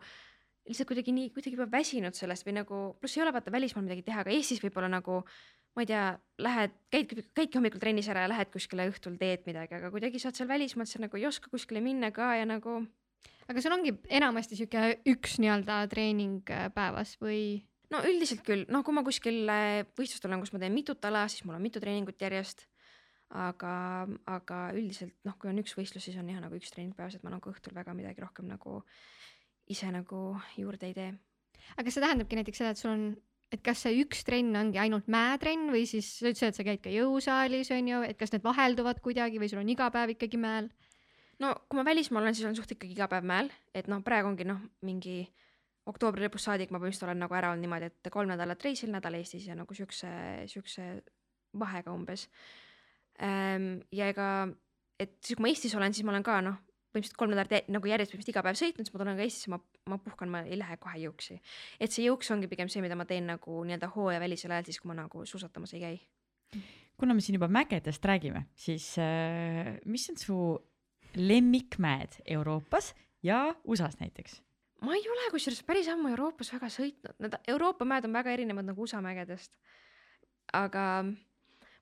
lihtsalt 0.67 0.88
kuidagi 0.88 1.11
nii, 1.11 1.31
kuidagi 1.36 1.57
juba 1.57 1.67
väsinud 1.71 2.15
sellest 2.15 2.47
või 2.47 2.55
nagu, 2.61 2.79
pluss 3.01 3.17
ei 3.17 3.23
ole 3.25 3.34
vaata 3.36 3.51
välismaal 3.51 3.86
midagi 3.86 4.05
teha, 4.07 4.23
aga 4.23 4.31
Eestis 4.31 4.61
võib-olla 4.63 4.89
nagu 4.91 5.21
ma 5.74 5.84
ei 5.84 5.89
tea, 5.89 6.07
lähed, 6.45 6.74
käidki, 6.93 7.24
käidki 7.34 7.57
hommikul 7.57 7.82
trennis 7.82 8.09
ära 8.11 8.26
ja 8.26 8.30
lähed 8.30 8.51
kuskile 8.53 8.86
õhtul 8.91 9.15
teed 9.17 9.47
midagi, 9.49 9.80
aga 9.80 9.89
kuidagi 9.93 10.21
sa 10.21 10.30
oled 10.30 10.38
seal 10.38 10.49
välismaal, 10.51 10.89
sa 10.89 11.01
nagu 11.01 11.17
ei 11.17 11.26
oska 11.30 11.49
kuskile 11.53 11.82
minna 11.82 12.11
ka 12.13 12.36
ja 12.38 12.45
nagu 12.49 12.84
aga 13.49 13.63
sul 13.63 13.76
ongi 13.76 13.93
enamasti 14.09 14.57
sihuke 14.59 14.99
üks 15.09 15.39
nii-öelda 15.41 15.84
treening 15.91 16.51
äh, 16.53 16.67
päevas 16.76 17.15
või? 17.21 17.63
no 17.93 18.01
üldiselt 18.07 18.43
küll, 18.45 18.67
noh, 18.74 18.84
kui 18.86 18.95
ma 18.95 19.03
kuskil 19.05 19.49
võistlustel 19.97 20.32
olen, 20.32 20.43
kus 20.43 20.53
ma 20.55 20.61
teen 20.61 20.76
mitut 20.76 21.03
ala, 21.09 21.26
siis 21.30 21.43
mul 21.45 21.57
on 21.57 21.65
mitu 21.65 21.82
treeningut 21.84 22.21
järjest. 22.21 22.67
aga, 23.34 23.74
aga 24.30 24.57
üldiselt 24.78 25.15
noh, 25.26 25.36
kui 25.41 25.49
on 25.49 25.59
üks 25.61 25.74
võistlus, 25.78 26.05
siis 26.05 26.17
on 26.21 26.30
jah 26.30 26.41
nagu 26.41 26.57
üks 26.57 26.74
treening 26.74 26.93
päevas, 26.97 27.17
et 27.17 27.24
ma 27.26 27.34
nagu 27.34 27.49
õhtul 27.49 27.74
väga 27.74 27.95
midagi 27.97 28.21
rohkem 28.21 28.45
nagu 28.49 28.82
ise 29.74 29.89
nagu 29.93 30.24
juurde 30.57 30.89
ei 30.89 30.97
tee. 30.97 31.11
aga 31.74 31.86
kas 31.86 31.97
see 31.97 32.03
tähendabki 32.03 32.38
näiteks 32.39 32.61
seda, 32.61 32.74
et 32.74 32.82
sul 32.82 32.93
on, 32.93 33.05
et 33.54 33.62
kas 33.66 33.84
see 33.86 34.01
üks 34.01 34.24
trenn 34.28 34.56
ongi 34.58 34.80
ainult 34.82 35.10
mäetrenn 35.12 35.70
või 35.74 35.86
siis 35.89 36.10
sa 36.18 36.32
ütlesid, 36.32 36.49
et 36.49 36.58
sa 36.58 36.66
käid 36.66 36.82
ka 36.84 36.93
jõusaalis 36.93 37.70
on 37.76 37.91
ju, 37.91 38.01
et 38.08 38.18
kas 38.20 38.34
need 38.34 38.45
vahelduvad 38.45 39.01
kuidagi 39.04 39.41
või 39.41 39.51
sul 39.51 39.62
on 39.62 39.70
iga 39.70 39.89
päev 39.93 40.16
ikkagi 40.16 40.39
mäel? 40.41 40.72
no 41.43 41.54
kui 41.68 41.80
ma 41.80 41.86
välismaal 41.88 42.26
olen, 42.26 42.36
siis 42.38 42.47
olen 42.47 42.58
suht 42.58 42.74
ikkagi 42.76 42.95
iga 42.97 43.10
päev 43.12 43.26
mäel, 43.28 43.51
et 43.76 43.89
noh, 43.91 44.01
praegu 44.06 44.32
ongi 44.32 44.47
noh, 44.47 44.62
mingi 44.86 45.22
oktoobri 45.89 46.26
lõpust 46.26 46.47
saadik 46.47 46.72
ma 46.72 46.80
põhimõtteliselt 46.80 47.10
olen 47.10 47.24
nagu 47.26 47.36
ära 47.38 47.51
olnud 47.51 47.66
niimoodi, 47.66 47.89
et 47.91 48.12
kolm 48.14 48.32
nädalat 48.32 48.62
reisil, 48.64 48.91
nädal 48.93 49.18
Eestis 49.20 49.47
ja 49.49 49.58
nagu 49.58 49.76
siukse, 49.76 50.10
siukse 50.51 50.88
vahega 51.60 51.93
umbes 51.93 52.28
ähm, 53.22 53.84
ja 53.93 54.08
ega, 54.14 54.28
et 55.01 55.18
siis 55.22 55.38
kui 55.38 55.45
ma 55.45 55.51
Eestis 55.51 55.76
olen, 55.78 55.93
siis 55.93 56.08
ma 56.08 56.16
olen 56.16 56.26
ka 56.26 56.39
noh, 56.45 56.62
põhimõtteliselt 56.94 57.20
kolm 57.20 57.34
nädalat 57.34 57.70
nagu 57.74 57.89
järjest 57.89 58.14
põhimõtteliselt 58.14 58.36
iga 58.36 58.44
päev 58.46 58.60
sõitnud, 58.60 58.88
siis 58.88 58.94
ma 58.94 59.02
tulen 59.02 59.18
ka 59.18 59.26
Eestisse, 59.26 59.52
ma, 59.54 59.60
ma 59.89 59.98
puhkan, 60.02 60.32
ma 60.34 60.44
ei 60.46 60.58
lähe 60.60 60.78
kohe 60.82 61.00
jõuksi. 61.02 61.39
et 61.80 61.91
see 61.91 62.06
jõuks 62.08 62.30
ongi 62.36 62.50
pigem 62.52 62.70
see, 62.70 62.84
mida 62.86 62.98
ma 63.00 63.08
teen 63.10 63.28
nagu 63.30 63.64
nii-öelda 63.66 63.89
hooajavälisel 63.96 64.54
ajal, 64.54 64.70
siis 64.70 64.80
kui 64.82 64.91
ma 64.91 65.00
nagu 65.02 65.26
suusatamas 65.30 65.74
ei 65.74 65.82
käi. 65.82 66.62
kuna 66.98 67.18
me 67.18 67.26
siin 67.26 67.39
juba 67.39 67.50
mägedest 67.50 68.06
räägime, 68.06 68.46
siis 68.56 68.94
äh, 69.02 69.76
mis 69.86 70.10
on 70.14 70.22
su 70.22 70.39
lemmikmäed 71.16 72.22
Euroopas 72.26 72.94
ja 73.24 73.56
USA-s 73.64 74.00
näiteks? 74.00 74.41
ma 74.84 74.96
ei 74.96 75.06
ole 75.10 75.30
kusjuures 75.32 75.64
päris 75.64 75.89
ammu 75.89 76.14
Euroopas 76.14 76.54
väga 76.54 76.70
sõitnud, 76.70 77.18
need 77.24 77.38
Euroopa 77.56 77.86
mäed 77.88 78.06
on 78.06 78.14
väga 78.14 78.34
erinevad 78.36 78.70
nagu 78.70 78.86
USA 78.86 79.02
mägedest. 79.02 79.56
aga 80.54 81.06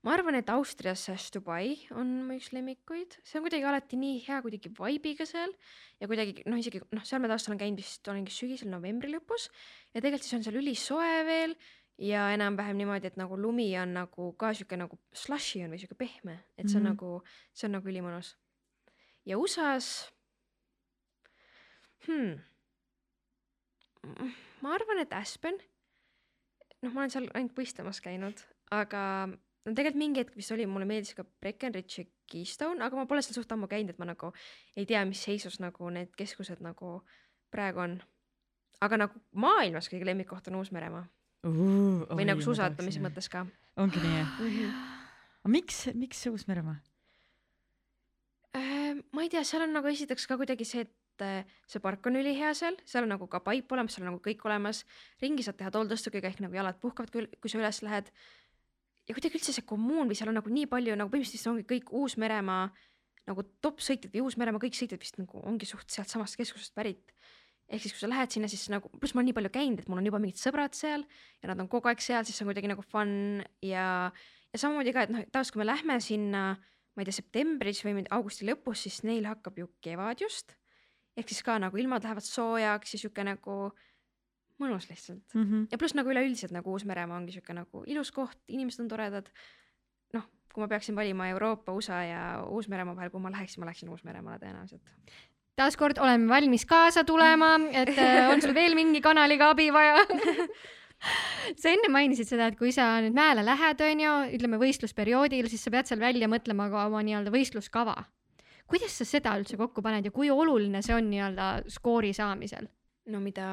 ma 0.01 0.15
arvan, 0.15 0.35
et 0.39 0.49
Austrias 0.49 1.03
Stubai 1.21 1.75
on 1.93 2.13
mu 2.25 2.37
üks 2.39 2.49
lemmikuid, 2.55 3.19
see 3.21 3.37
on 3.37 3.45
kuidagi 3.45 3.67
alati 3.69 3.99
nii 4.01 4.21
hea 4.25 4.39
kuidagi 4.41 4.71
vibe'iga 4.73 5.27
seal 5.29 5.53
ja 6.01 6.09
kuidagi 6.09 6.45
noh, 6.49 6.57
isegi 6.57 6.81
noh, 6.89 7.03
seal 7.05 7.21
ma 7.21 7.29
taastal 7.29 7.53
olen 7.53 7.61
käinud 7.61 7.81
vist 7.83 8.09
olengi 8.09 8.33
sügisel 8.33 8.71
novembri 8.73 9.11
lõpus 9.13 9.49
ja 9.93 9.99
tegelikult 9.99 10.25
siis 10.25 10.39
on 10.39 10.45
seal 10.47 10.57
ülisoe 10.61 11.11
veel 11.27 11.53
ja 12.01 12.31
enam-vähem 12.33 12.79
niimoodi, 12.79 13.11
et 13.11 13.19
nagu 13.21 13.37
lumi 13.37 13.67
on 13.77 13.93
nagu 13.99 14.31
ka 14.41 14.55
sihuke 14.57 14.79
nagu 14.79 14.97
slushy 15.13 15.61
on 15.65 15.75
või 15.75 15.83
sihuke 15.83 15.99
pehme, 15.99 16.39
et 16.57 16.65
see 16.65 16.79
on 16.79 16.87
mm 16.87 16.95
-hmm. 16.95 16.97
nagu, 16.97 17.53
see 17.53 17.67
on 17.69 17.77
nagu 17.77 17.93
ülimõnus. 17.93 18.33
ja 19.25 19.37
USA-s 19.37 20.09
hmm.. 22.07 22.41
ma 24.65 24.73
arvan, 24.73 25.05
et 25.05 25.13
Aspen. 25.13 25.61
noh, 26.81 26.89
ma 26.91 27.03
olen 27.03 27.13
seal 27.13 27.29
ainult 27.33 27.53
võistlemas 27.53 28.01
käinud, 28.01 28.41
aga 28.71 29.29
no 29.65 29.73
tegelikult 29.77 29.99
mingi 30.01 30.23
hetk 30.23 30.37
vist 30.37 30.53
oli, 30.55 30.65
mulle 30.69 30.87
meeldis 30.89 31.15
ka 31.17 31.25
Breckenridge 31.25 32.01
ja 32.01 32.09
Keystone, 32.31 32.83
aga 32.83 32.97
ma 32.97 33.07
pole 33.09 33.23
seal 33.25 33.37
suht 33.37 33.51
ammu 33.51 33.67
käinud, 33.71 33.93
et 33.93 33.99
ma 34.01 34.07
nagu 34.09 34.31
ei 34.75 34.87
tea, 34.89 35.03
mis 35.05 35.21
seisus 35.23 35.59
nagu 35.63 35.89
need 35.93 36.13
keskused 36.17 36.63
nagu 36.63 37.01
praegu 37.51 37.83
on. 37.83 37.97
aga 38.81 38.97
nagu 38.97 39.19
maailmas 39.37 39.89
kõige 39.91 40.07
lemmikkoht 40.07 40.47
on 40.49 40.61
Uus-Meremaa 40.61 41.03
või 41.43 42.25
nagu 42.25 42.41
suusatamise. 42.41 43.01
mõttes 43.01 43.29
ka 43.29 43.45
ongi 43.77 43.99
nii 44.01 44.15
jah? 44.17 44.39
mm. 44.39 44.47
-hmm. 44.47 44.87
aga 45.41 45.53
miks, 45.57 45.83
miks 45.93 46.25
Uus-Meremaa? 46.27 46.79
Äh, 48.55 48.97
ma 49.11 49.23
ei 49.23 49.29
tea, 49.29 49.43
seal 49.47 49.63
on 49.63 49.73
nagu 49.73 49.87
esiteks 49.87 50.27
ka 50.27 50.37
kuidagi 50.37 50.65
see, 50.67 50.81
et 50.81 51.23
äh, 51.23 51.45
see 51.67 51.79
park 51.79 52.05
on 52.05 52.19
ülihea 52.19 52.53
seal, 52.57 52.75
seal 52.85 53.07
on 53.07 53.13
nagu 53.15 53.27
ka 53.27 53.39
paip 53.39 53.71
olemas, 53.71 53.95
seal 53.95 54.05
on 54.05 54.13
nagu 54.13 54.23
kõik 54.23 54.43
olemas, 54.45 54.83
ringi 55.21 55.45
saad 55.45 55.57
teha 55.59 55.71
tolldõstukiga 55.71 56.27
ehk 56.27 56.41
nagu 56.43 56.55
jalad 56.55 56.79
puhkavad, 56.81 57.11
kui 57.11 57.49
sa 57.49 57.61
üles 57.61 57.81
lähed. 57.85 58.11
Ja 59.11 59.17
kuidagi 59.17 59.37
üldse 59.39 59.55
see 59.55 59.67
kommuun 59.67 60.07
või 60.07 60.17
seal 60.17 60.31
on 60.31 60.39
nagu 60.39 60.51
nii 60.53 60.69
palju 60.71 60.95
nagu 60.95 61.11
põhimõtteliselt 61.11 61.51
ongi 61.51 61.67
kõik 61.67 61.91
Uus-Meremaa 61.99 62.69
nagu 63.29 63.45
top 63.63 63.83
sõitjad 63.83 64.13
või 64.15 64.23
Uus-Meremaa 64.25 64.63
kõik 64.63 64.77
sõitjad 64.77 65.01
vist 65.03 65.19
nagu 65.19 65.43
ongi 65.43 65.67
suht 65.69 65.91
sealtsamast 65.91 66.39
keskusest 66.39 66.73
pärit. 66.77 67.13
ehk 67.71 67.83
siis, 67.85 67.93
kui 67.93 68.01
sa 68.01 68.09
lähed 68.11 68.33
sinna, 68.33 68.47
siis 68.51 68.65
nagu, 68.71 68.89
pluss 68.99 69.13
ma 69.15 69.21
olen 69.21 69.29
nii 69.29 69.35
palju 69.37 69.51
käinud, 69.53 69.79
et 69.79 69.87
mul 69.87 70.01
on 70.01 70.07
juba 70.09 70.19
mingid 70.19 70.39
sõbrad 70.41 70.73
seal 70.75 71.05
ja 71.39 71.51
nad 71.51 71.59
on 71.61 71.69
kogu 71.71 71.87
aeg 71.87 72.01
seal, 72.03 72.25
siis 72.27 72.35
see 72.35 72.43
on 72.43 72.49
kuidagi 72.51 72.67
nagu 72.67 72.83
fun 72.83 73.13
ja, 73.63 73.85
ja 74.51 74.59
samamoodi 74.59 74.91
ka, 74.95 75.05
et 75.07 75.13
noh, 75.13 75.23
taas, 75.31 75.53
kui 75.53 75.61
me 75.61 75.69
lähme 75.69 75.95
sinna 76.03 76.57
ma 76.95 77.03
ei 77.03 77.07
tea, 77.07 77.15
septembris 77.21 77.83
või 77.85 78.03
augusti 78.11 78.47
lõpus, 78.47 78.83
siis 78.83 78.99
neil 79.07 79.29
hakkab 79.29 79.61
ju 79.61 79.69
kevad 79.83 80.23
just. 80.25 80.57
ehk 81.15 81.31
siis 81.31 81.43
ka 81.43 81.57
nagu 81.59 81.77
ilmad 81.77 82.03
lähevad 82.03 82.23
soojaks 82.23 82.93
ja 82.95 82.99
sihuke 82.99 83.23
nagu 83.27 83.55
mõnus 84.61 84.87
lihtsalt. 84.89 85.35
ja 85.71 85.79
pluss 85.81 85.97
nagu 85.97 86.11
üleüldiselt 86.13 86.53
nagu 86.55 86.75
Uus-Meremaa 86.75 87.17
ongi 87.19 87.35
sihuke 87.35 87.55
nagu 87.57 87.83
ilus 87.87 88.11
koht, 88.15 88.37
inimesed 88.47 88.85
on 88.85 88.91
toredad. 88.91 89.31
noh, 90.13 90.27
kui 90.53 90.63
ma 90.63 90.69
peaksin 90.71 90.95
valima 90.95 91.29
Euroopa, 91.33 91.73
USA 91.73 92.03
ja 92.05 92.21
Uus-Meremaa 92.47 92.95
vahel, 92.95 93.11
kuhu 93.13 93.23
ma 93.23 93.33
läheksin, 93.33 93.61
ma 93.63 93.69
läheksin 93.69 93.89
Uus-Meremaale 93.89 94.41
tõenäoliselt. 94.43 95.15
taaskord 95.55 95.97
oleme 96.01 96.29
valmis 96.29 96.65
kaasa 96.65 97.03
tulema, 97.03 97.55
et 97.71 97.97
äh, 97.97 98.29
on 98.31 98.41
sul 98.41 98.53
veel 98.53 98.75
mingi 98.75 99.01
kanaliga 99.01 99.51
abi 99.51 99.71
vaja 99.73 100.05
sa 101.61 101.71
enne 101.71 101.89
mainisid 101.91 102.29
seda, 102.29 102.49
et 102.51 102.57
kui 102.59 102.71
sa 102.75 102.93
nüüd 103.03 103.15
mäele 103.17 103.43
lähed, 103.45 103.81
onju, 103.85 104.15
ütleme 104.37 104.59
võistlusperioodil, 104.61 105.49
siis 105.51 105.63
sa 105.65 105.73
pead 105.73 105.89
seal 105.89 106.01
välja 106.01 106.29
mõtlema 106.31 106.69
ka 106.71 106.87
oma 106.89 107.03
nii-öelda 107.05 107.33
võistluskava. 107.33 107.95
kuidas 108.71 108.93
sa 108.95 109.05
seda 109.05 109.33
üldse 109.39 109.57
kokku 109.59 109.81
paned 109.83 110.05
ja 110.05 110.11
kui 110.15 110.29
oluline 110.31 110.81
see 110.85 110.95
on 110.95 111.09
nii-öelda 111.11 111.47
skoori 111.67 112.13
saamisel? 112.13 112.69
no 113.11 113.19
mida 113.19 113.47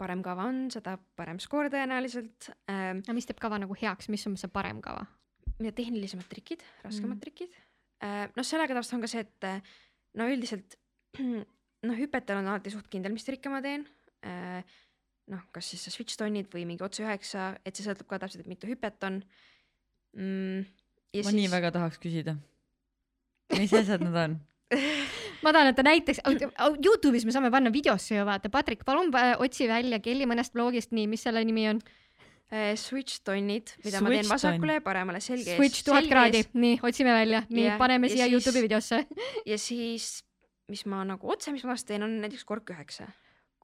parem 0.00 0.22
kava 0.24 0.48
on, 0.50 0.64
seda 0.74 0.96
parem 1.18 1.38
skoor 1.42 1.70
tõenäoliselt 1.72 2.50
ähm,. 2.70 3.02
no 3.06 3.14
mis 3.16 3.28
teeb 3.28 3.40
kava 3.42 3.60
nagu 3.62 3.76
heaks, 3.78 4.10
mis 4.12 4.26
on 4.30 4.36
see 4.40 4.50
parem 4.52 4.80
kava? 4.84 5.06
mida 5.58 5.70
tehnilisemad 5.76 6.26
trikid, 6.30 6.64
raskemad 6.82 7.16
Mm. 7.16 7.20
trikid. 7.22 7.52
noh, 8.36 8.44
sellega 8.44 8.74
taust 8.74 8.92
on 8.92 9.00
ka 9.00 9.08
see, 9.10 9.22
et 9.22 9.44
äh, 9.46 9.60
no 10.18 10.26
üldiselt 10.28 10.74
noh, 11.88 11.96
hüpetel 11.98 12.40
on 12.40 12.48
alati 12.50 12.72
suht 12.74 12.88
kindel, 12.90 13.14
mis 13.14 13.24
trikke 13.26 13.52
ma 13.52 13.62
teen. 13.62 13.86
noh, 15.30 15.42
kas 15.52 15.70
siis 15.70 15.84
see 15.84 15.92
switch 15.92 16.18
tonnid 16.20 16.50
või 16.52 16.66
mingi 16.68 16.84
otse 16.84 17.04
üheksa, 17.04 17.54
et 17.64 17.76
see 17.76 17.84
sõltub 17.86 18.08
ka 18.08 18.18
täpselt, 18.20 18.44
et 18.44 18.50
mitu 18.50 18.68
hüpet 18.68 19.04
on 19.06 19.22
mm,. 20.16 20.64
ma 21.24 21.32
nii 21.38 21.50
väga 21.52 21.70
tahaks 21.76 22.00
küsida. 22.02 22.36
mis 23.54 23.72
asjad 23.72 24.04
need 24.04 24.16
on? 24.24 24.40
ma 25.44 25.52
tahan, 25.54 25.72
et 25.72 25.76
ta 25.78 25.84
näiteks, 25.86 26.22
Youtube'is 26.84 27.26
me 27.28 27.34
saame 27.34 27.50
panna 27.54 27.70
videosse 27.74 28.16
ju 28.16 28.24
vaata, 28.26 28.50
Patrik, 28.52 28.84
palun 28.88 29.12
äh, 29.18 29.34
otsi 29.44 29.68
välja 29.70 30.00
Kelly 30.04 30.26
mõnest 30.30 30.54
blogist, 30.56 30.92
nii, 30.96 31.06
mis 31.10 31.22
selle 31.26 31.44
nimi 31.44 31.68
on? 31.70 31.82
äh, 32.54 32.74
switch 32.78 33.20
tonnid, 33.26 33.72
mida 33.84 34.00
ma 34.04 34.12
teen 34.12 34.22
Switch 34.24 34.32
vasakule 34.34 34.76
ja 34.78 34.84
paremale 34.84 35.20
selge 35.24 35.54
ees. 35.54 35.58
Switch 35.58 35.84
tuhat 35.86 36.06
kraadi, 36.10 36.44
nii, 36.54 36.78
otsime 36.86 37.14
välja, 37.16 37.42
nii 37.50 37.74
paneme 37.80 38.10
ja 38.10 38.14
siia 38.16 38.28
siis- 38.28 38.36
Youtube'i 38.38 38.64
videosse. 38.68 39.00
ja 39.50 39.58
siis, 39.58 40.08
mis 40.70 40.84
ma 40.90 41.02
nagu 41.08 41.30
otse, 41.34 41.52
mis 41.52 41.64
ma 41.66 41.74
vastu 41.74 41.92
teen, 41.92 42.04
on 42.06 42.18
näiteks 42.22 42.44
kork 42.48 42.70
üheksa. 42.74 43.08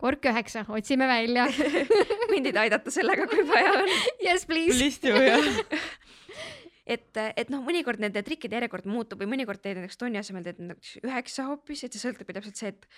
kork 0.00 0.24
üheksa, 0.24 0.64
otsime 0.72 1.06
välja. 1.06 1.44
mind 2.32 2.46
ei 2.48 2.56
aidata 2.66 2.90
sellega, 2.90 3.26
kui 3.28 3.44
vaja 3.48 3.74
on. 3.82 3.90
Yes 4.26 4.46
please. 4.48 4.96
et, 6.90 7.22
et 7.38 7.52
noh, 7.52 7.62
mõnikord 7.64 8.02
nende 8.02 8.22
trikkide 8.26 8.58
järjekord 8.58 8.88
muutub 8.90 9.22
või 9.22 9.30
mõnikord 9.36 9.62
teed 9.62 9.78
näiteks 9.78 10.00
tonni 10.00 10.20
asemel 10.20 10.46
teed 10.46 10.60
näiteks 10.64 11.00
üheksa 11.04 11.46
hoopis, 11.48 11.84
et 11.86 11.94
see 11.94 12.02
sõltub 12.02 12.30
ju 12.30 12.38
täpselt 12.38 12.60
see, 12.60 12.74
et 12.74 12.88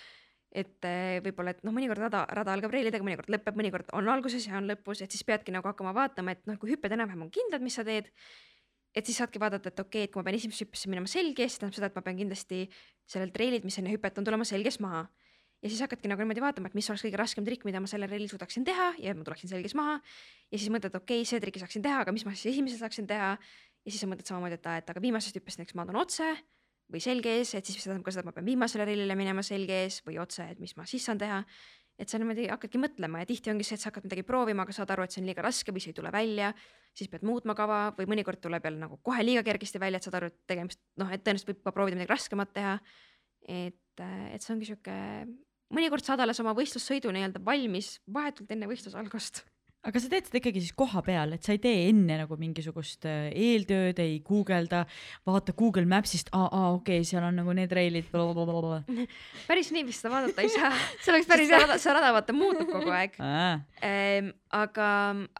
et 0.52 0.84
eh, 0.84 1.18
võib-olla, 1.24 1.54
et 1.54 1.62
noh, 1.64 1.72
mõnikord 1.72 2.02
rada, 2.02 2.26
rada 2.36 2.52
algab 2.52 2.74
reilidega, 2.74 3.04
mõnikord 3.06 3.30
lõpeb, 3.32 3.56
mõnikord 3.56 3.92
on 3.96 4.08
alguses 4.12 4.44
ja 4.44 4.58
on 4.58 4.68
lõpus, 4.68 5.00
et 5.00 5.14
siis 5.14 5.24
peadki 5.24 5.54
nagu 5.54 5.64
hakkama 5.68 5.94
vaatama, 5.96 6.34
et 6.36 6.42
noh, 6.48 6.58
kui 6.60 6.74
hüpped 6.74 6.92
enam-vähem 6.92 7.24
on 7.24 7.30
kindlad, 7.32 7.64
mis 7.64 7.78
sa 7.78 7.84
teed, 7.88 8.10
et 8.92 9.08
siis 9.08 9.16
saadki 9.22 9.40
vaadata, 9.40 9.72
et 9.72 9.80
okei 9.80 10.02
okay,, 10.02 10.10
et 10.10 10.12
kui 10.12 10.20
ma 10.20 10.26
pean 10.28 10.36
esimesse 10.36 10.66
hüppesse 10.66 10.92
minema 10.92 11.08
selge 11.08 11.48
see 11.48 11.62
tähendab 11.62 11.78
seda, 11.78 11.88
et 11.88 11.96
ma 11.96 12.04
pean 12.04 12.20
kindlasti 12.20 12.66
sellelt 13.08 13.40
reililt, 13.40 13.64
mis 13.64 13.80
enne 13.80 13.94
hüpet 13.94 14.20
on, 14.20 14.28
tulema 14.28 14.44
selges 14.48 14.76
maha. 14.84 15.06
ja 15.62 15.70
siis 15.70 15.80
hakkadki 15.86 16.10
nagu 16.10 16.20
niimoodi 16.20 16.44
vaatama, 16.44 16.68
et 16.68 16.76
mis 16.76 16.88
oleks 16.90 17.06
kõige 17.06 17.20
raskem 17.20 17.48
trikk, 17.48 17.64
mida 17.64 17.80
ma 17.80 17.88
sellel 17.88 18.10
reilil 18.12 18.28
suudaksin 18.28 18.66
teha 18.68 18.92
ja 19.00 19.16
ma 19.16 19.24
tuleksin 19.24 19.48
selges 19.48 19.76
maha. 19.78 20.00
ja 20.52 20.58
siis 20.58 20.68
mõtled, 20.68 21.00
okei 21.00 21.22
okay,, 21.22 21.28
see 21.32 21.40
trikki 21.40 21.64
saaksin 21.64 21.84
teha, 21.86 22.04
aga 22.04 22.12
mis 22.12 22.28
ma 22.28 22.36
siis 22.36 22.52
esimesel 22.52 22.82
saaksin 22.82 23.08
teha 23.08 23.38
ja 23.82 23.90
siis 23.92 24.02
sa 24.02 24.08
mõtled 24.10 24.28
samamoodi, 24.28 24.58
et 24.58 24.66
aa, 24.70 24.80
et 24.82 24.90
aga 24.92 25.02
viimasest 25.02 25.38
hüppest 25.38 25.60
näiteks 25.60 25.76
ma 25.78 25.86
toon 25.88 26.00
otse 26.02 26.28
või 26.92 27.00
selge 27.02 27.36
ees, 27.38 27.54
et 27.56 27.66
siis 27.66 27.78
see 27.78 27.88
tähendab 27.88 28.06
ka 28.06 28.14
seda, 28.14 28.24
et 28.24 28.30
ma 28.30 28.34
pean 28.36 28.48
viimasele 28.48 28.86
reilile 28.88 29.16
minema 29.18 29.44
selge 29.46 29.84
ees 29.84 30.00
või 30.06 30.18
otse, 30.22 30.46
et 30.52 30.60
mis 30.62 30.74
ma 30.76 30.86
siis 30.88 31.06
saan 31.08 31.20
teha. 31.20 31.42
et 32.00 32.08
sa 32.08 32.18
niimoodi 32.18 32.46
hakkadki 32.48 32.80
mõtlema 32.80 33.20
ja 33.20 33.26
tihti 33.28 33.50
ongi 33.52 33.66
see, 33.68 33.76
et 33.76 33.82
sa 33.82 33.90
hakkad 33.90 34.06
midagi 34.08 34.24
proovima, 34.26 34.64
aga 34.64 34.72
saad 34.74 34.90
aru, 34.90 35.04
et 35.04 35.12
see 35.12 35.20
on 35.20 35.26
liiga 35.28 35.42
raske 35.44 35.74
või 35.74 35.82
see 35.84 35.92
ei 35.92 35.98
tule 35.98 36.10
välja, 36.10 36.48
siis 36.96 37.10
pead 37.12 37.22
muutma 37.28 37.54
kava 37.54 37.92
või 37.98 38.08
mõnikord 38.10 38.40
tuleb 38.42 38.64
jälle 38.64 38.80
nagu 38.80 38.96
kohe 39.04 39.22
liiga 39.22 39.44
kergesti 39.46 39.78
välja, 39.78 40.00
et 40.00 40.08
saad 40.08 40.16
aru, 40.18 40.30
et 40.32 40.38
tegemist 40.48 40.80
noh, 40.98 41.12
et 41.12 41.22
tõenäoliselt 41.22 41.52
võib 41.52 41.60
ka 41.68 41.74
proovida 41.76 41.98
midagi 42.00 42.10
raskemat 42.10 42.52
teha. 42.56 42.74
et, 43.46 44.02
et 44.32 44.42
see 44.42 44.54
ongi 44.56 44.70
sihuke, 44.72 44.96
mõnikord 45.76 46.08
saad 46.08 46.24
alles 46.24 46.40
oma 46.42 46.56
võistlussõidu 46.56 47.12
nii-öelda 47.12 47.44
valmis 47.44 47.98
vahetult 48.08 48.50
enne 48.56 48.72
võistluse 48.72 48.98
algust 48.98 49.44
aga 49.82 50.02
sa 50.02 50.10
teed 50.12 50.28
seda 50.28 50.38
ikkagi 50.38 50.62
siis 50.62 50.74
koha 50.78 51.02
peal, 51.06 51.34
et 51.34 51.42
sa 51.42 51.54
ei 51.54 51.60
tee 51.62 51.88
enne 51.88 52.20
nagu 52.20 52.36
mingisugust 52.38 53.06
äh, 53.10 53.32
eeltööd, 53.34 53.98
ei 54.02 54.20
guugelda, 54.24 54.84
vaata 55.26 55.54
Google 55.58 55.88
Maps'ist, 55.90 56.30
aa, 56.36 56.46
aa, 56.46 56.68
okei 56.76 57.00
okay,, 57.00 57.08
seal 57.08 57.26
on 57.26 57.40
nagu 57.40 57.54
need 57.56 57.72
reilid. 57.74 58.06
päris 59.50 59.72
nii 59.74 59.84
vist 59.88 60.04
seda 60.04 60.14
vaadata 60.14 60.44
ei 60.44 60.52
saa. 60.54 60.70
see 61.02 61.14
oleks 61.14 61.28
päris 61.30 61.50
hea. 61.50 61.78
see 61.82 61.96
rada 61.96 62.12
vaata 62.14 62.36
muutub 62.36 62.70
kogu 62.70 62.94
aeg 62.94 63.18
ehm,. 63.18 64.32
aga, 64.54 64.88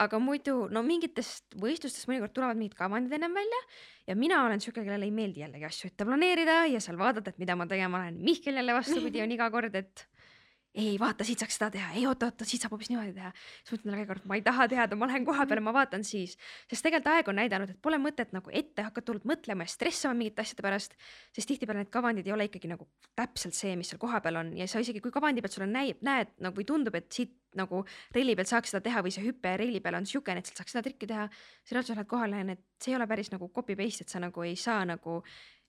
aga 0.01 0.21
muidu 0.23 0.67
no 0.73 0.83
mingitest 0.87 1.57
võistlustest 1.61 2.09
mõnikord 2.11 2.35
tulevad 2.35 2.59
mingid 2.59 2.79
kavandid 2.79 3.15
ennem 3.15 3.35
välja 3.37 3.61
ja 4.09 4.17
mina 4.19 4.43
olen 4.47 4.61
siuke, 4.61 4.83
kellele 4.83 5.07
ei 5.07 5.15
meeldi 5.15 5.45
jällegi 5.45 5.69
asju 5.69 5.91
ette 5.93 6.07
planeerida 6.09 6.65
ja 6.73 6.81
seal 6.83 6.99
vaadata, 6.99 7.31
et 7.31 7.39
mida 7.43 7.55
ma 7.59 7.69
tegema 7.71 8.03
lähen. 8.03 8.19
Mihkel 8.25 8.59
jälle 8.59 8.75
vastupidi 8.75 9.23
on 9.23 9.35
iga 9.35 9.49
kord, 9.55 9.77
et 9.79 10.07
ei 10.75 10.95
vaata, 11.01 11.25
siit 11.25 11.43
saaks 11.43 11.59
seda 11.59 11.69
teha, 11.75 11.91
ei 11.99 12.07
oota-oota, 12.09 12.47
siit 12.49 12.63
saab 12.65 12.73
hoopis 12.73 12.89
niimoodi 12.89 13.13
teha. 13.17 13.31
siis 13.35 13.73
ma 13.73 13.77
ütlen 13.77 13.91
talle 13.91 13.99
iga 14.01 14.09
kord, 14.15 14.25
ma 14.31 14.39
ei 14.39 14.45
taha 14.47 14.67
teada, 14.73 14.97
ma 14.97 15.09
lähen 15.11 15.27
koha 15.29 15.45
peale, 15.49 15.61
ma 15.61 15.75
vaatan 15.77 16.05
siis. 16.09 16.39
sest 16.71 16.87
tegelikult 16.87 17.11
aeg 17.13 17.29
on 17.29 17.39
näidanud, 17.41 17.75
et 17.75 17.81
pole 17.85 17.99
mõtet 18.01 18.33
nagu 18.33 18.53
ette 18.53 18.87
hakata 18.87 19.19
mõtlema 19.29 19.67
ja 19.67 19.73
stressama 19.75 20.17
mingite 20.17 20.41
asjade 20.47 20.65
pärast, 20.65 20.97
sest 21.37 21.53
tihtipeale 21.53 21.85
need 21.85 21.93
kavandid 21.93 22.27
ei 22.27 22.33
ole 22.33 22.49
ikkagi 22.49 22.73
nagu 22.73 22.89
täpselt 23.19 23.57
see, 23.59 23.77
mis 23.77 23.93
seal 23.93 24.01
kohapeal 24.01 24.41
on 24.41 24.57
ja 24.57 24.69
sa 24.71 24.81
isegi, 24.81 25.05
kui 25.05 25.13
kavandi 25.13 25.45
pealt 25.45 25.59
sulle 25.59 25.69
näib, 25.69 26.01
näed 26.01 26.33
nagu 26.41 26.57
või 26.57 26.69
tundub, 26.69 26.97
et 26.97 27.13
siit 27.13 27.37
nagu 27.59 27.85
reili 28.17 28.37
pealt 28.39 28.49
saaks 28.49 28.73
seda 28.73 28.81
teha 28.87 29.03
või 29.05 29.13
see 29.13 29.27
hüpe 29.27 29.53
reili 29.61 29.83
peal 29.85 29.99
on 30.01 30.09
siukene, 30.09 30.41
et 30.41 30.49
sealt 30.49 30.63
saaks 30.63 30.73
seda 30.73 30.87
trikki 30.87 31.09
teha, 31.11 31.27
siis 31.61 31.77
reaalselt 31.77 32.01
lähed 32.01 32.09
kohale 32.09 32.41
ja 32.41 32.49
need, 32.49 32.65
see 32.81 32.95
ei 32.95 32.97
ole 32.97 33.09
päris 33.11 33.29
nagu 33.35 33.51
copy 33.53 33.77
paste, 33.77 34.07
et 34.07 34.15
sa 34.15 34.23
nagu 34.23 34.47
ei 34.47 34.57
saa 34.57 34.87
nagu 34.89 35.21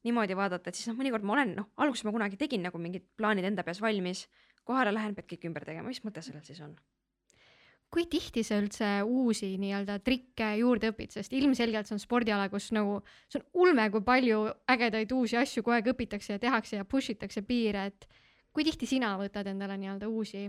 niimoodi 0.07 0.35
vaadata, 0.35 0.71
et 0.71 0.79
siis 0.79 0.89
noh, 0.89 0.97
mõnikord 0.99 1.23
ma 1.27 1.37
olen 1.37 1.53
noh, 1.59 1.69
alguses 1.83 2.03
ma 2.07 2.13
kunagi 2.15 2.39
tegin 2.39 2.63
nagu 2.67 2.79
mingid 2.79 3.05
plaanid 3.19 3.47
enda 3.47 3.63
peas 3.67 3.79
valmis, 3.83 4.25
kohale 4.67 4.93
lähen, 4.95 5.15
pead 5.15 5.29
kõik 5.29 5.47
ümber 5.49 5.65
tegema, 5.67 5.91
mis 5.91 6.03
mõte 6.05 6.23
sellel 6.25 6.43
siis 6.47 6.61
on? 6.65 6.75
kui 7.93 8.07
tihti 8.09 8.41
sa 8.41 8.57
üldse 8.57 8.87
uusi 9.05 9.51
nii-öelda 9.61 9.99
trikke 10.01 10.47
juurde 10.57 10.89
õpid, 10.89 11.11
sest 11.13 11.33
ilmselgelt 11.37 11.85
see 11.85 11.93
on 11.93 12.01
spordiala, 12.01 12.47
kus 12.49 12.71
nagu 12.73 12.95
see 13.29 13.37
on 13.37 13.45
ulme, 13.65 13.85
kui 13.93 14.01
palju 14.05 14.39
ägedaid 14.73 15.13
uusi 15.13 15.37
asju 15.37 15.61
kogu 15.61 15.75
aeg 15.75 15.91
õpitakse 15.93 16.33
ja 16.33 16.41
tehakse 16.41 16.79
ja 16.79 16.87
push 16.89 17.13
itakse 17.13 17.43
piire, 17.45 17.85
et 17.91 18.07
kui 18.49 18.65
tihti 18.65 18.89
sina 18.89 19.13
võtad 19.21 19.51
endale 19.51 19.77
nii-öelda 19.77 20.09
uusi 20.09 20.47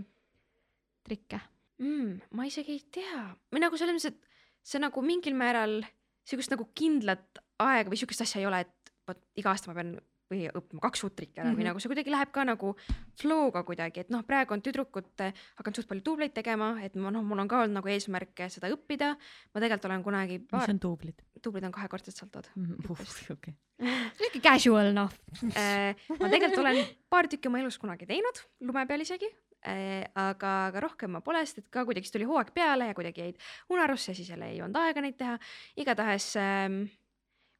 trikke 1.05 1.43
mm,? 1.83 2.33
ma 2.33 2.49
isegi 2.49 2.79
ei 2.79 2.87
tea, 2.97 3.27
või 3.53 3.65
nagu 3.67 3.77
selles 3.77 3.99
mõttes, 3.99 4.15
et 4.15 4.73
see 4.73 4.81
nagu 4.81 5.05
mingil 5.05 5.37
määral 5.37 5.83
sihukest 6.25 6.55
nagu 6.55 6.71
kindlat 6.73 7.45
aega 7.61 7.93
või 7.93 8.01
sihukest 8.01 8.25
asja 8.25 8.41
ei 8.41 8.49
ole, 8.49 8.65
et 8.65 8.95
vot 9.05 9.21
iga 9.37 9.53
aasta 9.53 9.69
ma 9.69 9.77
pean 9.77 9.99
või 10.33 10.47
õppima 10.49 10.83
kaks 10.85 11.05
uut 11.07 11.17
trikki 11.17 11.41
ära 11.41 11.49
mm 11.49 11.53
-hmm. 11.53 11.61
või 11.61 11.69
nagu 11.69 11.83
see 11.83 11.91
kuidagi 11.93 12.13
läheb 12.15 12.33
ka 12.33 12.45
nagu 12.49 12.73
flow'ga 13.21 13.65
kuidagi, 13.69 14.05
et 14.05 14.11
noh, 14.11 14.25
praegu 14.27 14.57
on 14.57 14.63
tüdrukud 14.65 15.25
hakanud 15.59 15.77
suht 15.77 15.89
palju 15.91 16.05
duubleid 16.05 16.35
tegema, 16.35 16.75
et 16.83 16.97
ma 16.97 17.13
noh, 17.15 17.23
mul 17.23 17.45
on 17.45 17.49
ka 17.49 17.63
olnud 17.63 17.77
nagu 17.79 17.93
eesmärk 17.93 18.47
seda 18.49 18.71
õppida. 18.73 19.15
ma 19.55 19.61
tegelikult 19.61 19.91
olen 19.91 20.03
kunagi 20.03 20.39
paar.... 20.39 20.65
mis 20.65 20.75
on 20.75 20.81
duublid? 20.81 21.23
duublid 21.45 21.65
on 21.69 21.73
kahekordsed 21.73 22.17
saltod 22.17 22.49
mm. 22.55 22.65
-hmm. 22.65 23.33
Okay. 23.33 23.55
sihuke 24.19 24.41
casual 24.41 24.93
noh 24.95 25.11
äh, 25.57 25.95
ma 26.19 26.29
tegelikult 26.29 26.61
olen 26.65 26.85
paar 27.11 27.29
tükki 27.29 27.49
oma 27.49 27.61
elus 27.61 27.79
kunagi 27.79 28.07
teinud, 28.07 28.45
lume 28.61 28.87
peal 28.87 29.01
isegi 29.01 29.29
äh,. 29.67 30.09
aga, 30.15 30.67
aga 30.67 30.81
rohkem 30.81 31.11
ma 31.11 31.21
pole, 31.21 31.45
sest 31.47 31.59
et 31.59 31.71
ka 31.71 31.85
kuidagi 31.85 32.09
siis 32.09 32.17
tuli 32.17 32.25
hooaeg 32.25 32.55
peale 32.55 32.89
ja 32.89 32.95
kuidagi 32.95 33.21
jäid 33.21 33.37
unarusse 33.69 34.15
siis 34.15 34.29
jälle 34.31 34.51
ei 34.51 34.63
olnud 34.63 34.77
aega 34.77 35.01
neid 35.01 35.17
teha. 35.17 35.39
igatahes 35.77 36.37
äh, 36.37 36.69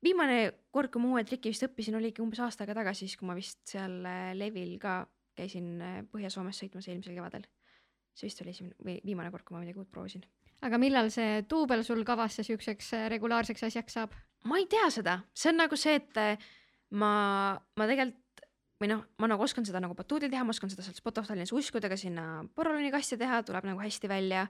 viimane 0.05 0.39
kord, 0.75 0.93
kui 0.93 1.03
ma 1.03 1.11
uue 1.15 1.25
triki 1.27 1.53
vist 1.53 1.67
õppisin, 1.67 1.97
oligi 1.99 2.23
umbes 2.25 2.43
aasta 2.45 2.65
aega 2.65 2.77
tagasi, 2.81 3.09
siis 3.09 3.19
kui 3.21 3.29
ma 3.29 3.37
vist 3.39 3.61
seal 3.69 4.01
äh, 4.09 4.33
Levil 4.37 4.77
ka 4.83 5.03
käisin 5.39 5.71
äh, 5.83 6.01
Põhja-Soomes 6.13 6.61
sõitmas 6.61 6.89
eelmisel 6.89 7.17
kevadel. 7.17 7.47
see 8.15 8.29
vist 8.29 8.43
oli 8.45 8.53
esimene 8.55 8.77
või 8.87 9.01
viimane 9.03 9.31
kord, 9.35 9.43
kui 9.47 9.57
ma 9.57 9.63
midagi 9.65 9.81
uut 9.83 9.91
proovisin. 9.91 10.25
aga 10.63 10.79
millal 10.79 11.11
see 11.11 11.43
duubel 11.51 11.85
sul 11.85 12.05
kavasse 12.05 12.45
siukseks 12.47 12.93
äh, 12.95 13.09
regulaarseks 13.15 13.67
asjaks 13.71 13.99
saab? 13.99 14.15
ma 14.45 14.61
ei 14.61 14.69
tea 14.71 14.91
seda, 14.93 15.23
see 15.35 15.51
on 15.51 15.63
nagu 15.63 15.77
see, 15.81 15.97
et 15.97 16.21
ma, 16.93 17.13
ma 17.77 17.89
tegelikult 17.89 18.23
või 18.83 18.91
noh, 18.91 19.05
ma 19.23 19.31
nagu 19.31 19.45
oskan 19.47 19.65
seda 19.65 19.81
nagu 19.81 19.95
batuudil 19.97 20.31
teha, 20.33 20.45
ma 20.45 20.53
oskan 20.53 20.71
seda 20.73 20.85
sealt 20.85 20.99
Spot 20.99 21.23
of 21.23 21.29
Tallinnas 21.29 21.55
uskudega 21.57 21.97
sinna 21.97 22.45
poroloni 22.55 22.91
kasti 22.93 23.17
teha, 23.21 23.41
tuleb 23.47 23.65
nagu 23.71 23.81
hästi 23.81 24.11
välja 24.11 24.45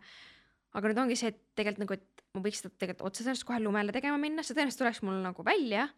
aga 0.74 0.90
nüüd 0.90 1.00
ongi 1.04 1.18
see, 1.18 1.30
et 1.32 1.40
tegelikult 1.58 1.84
nagu, 1.84 1.96
et 1.98 2.24
ma 2.34 2.42
võiks 2.44 2.62
seda 2.62 2.74
tegelikult 2.74 3.12
otseselt 3.12 3.46
kohe 3.46 3.60
lumele 3.62 3.94
tegema 3.94 4.18
minna, 4.20 4.42
see 4.42 4.56
tõenäoliselt 4.56 4.82
tuleks 4.82 5.02
mul 5.06 5.20
nagu 5.24 5.46
välja. 5.46 5.88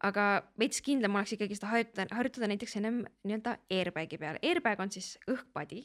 aga 0.00 0.26
veits 0.56 0.80
kindlam 0.80 1.18
oleks 1.18 1.34
ikkagi 1.36 1.58
seda 1.58 1.68
harjutada, 1.74 2.16
harjutada 2.16 2.46
näiteks 2.48 2.78
ennem 2.78 3.02
nii-öelda 3.28 3.58
airbag'i 3.76 4.16
peal. 4.16 4.38
Airbag 4.40 4.80
on 4.80 4.88
siis 4.94 5.18
õhkpadi, 5.28 5.82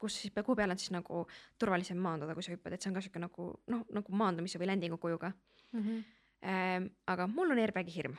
kus 0.00 0.16
siis, 0.16 0.32
kuhu 0.32 0.56
peal 0.56 0.72
on 0.72 0.80
siis 0.80 0.94
nagu 0.94 1.26
turvalisem 1.60 2.00
maanduda, 2.00 2.32
kui 2.32 2.46
sa 2.46 2.54
hüppad, 2.54 2.72
et 2.72 2.80
see 2.80 2.88
on 2.88 2.96
ka 2.96 3.04
sihuke 3.04 3.20
nagu 3.20 3.50
noh, 3.68 3.84
nagu 3.92 4.16
maandumise 4.16 4.60
või 4.60 4.70
landing'u 4.72 4.96
kujuga 5.02 5.34
mm. 5.72 5.82
-hmm. 5.82 6.00
Ähm, 6.40 6.86
aga 7.04 7.26
mul 7.28 7.50
on 7.52 7.58
airbag'i 7.60 7.92
hirm, 7.92 8.14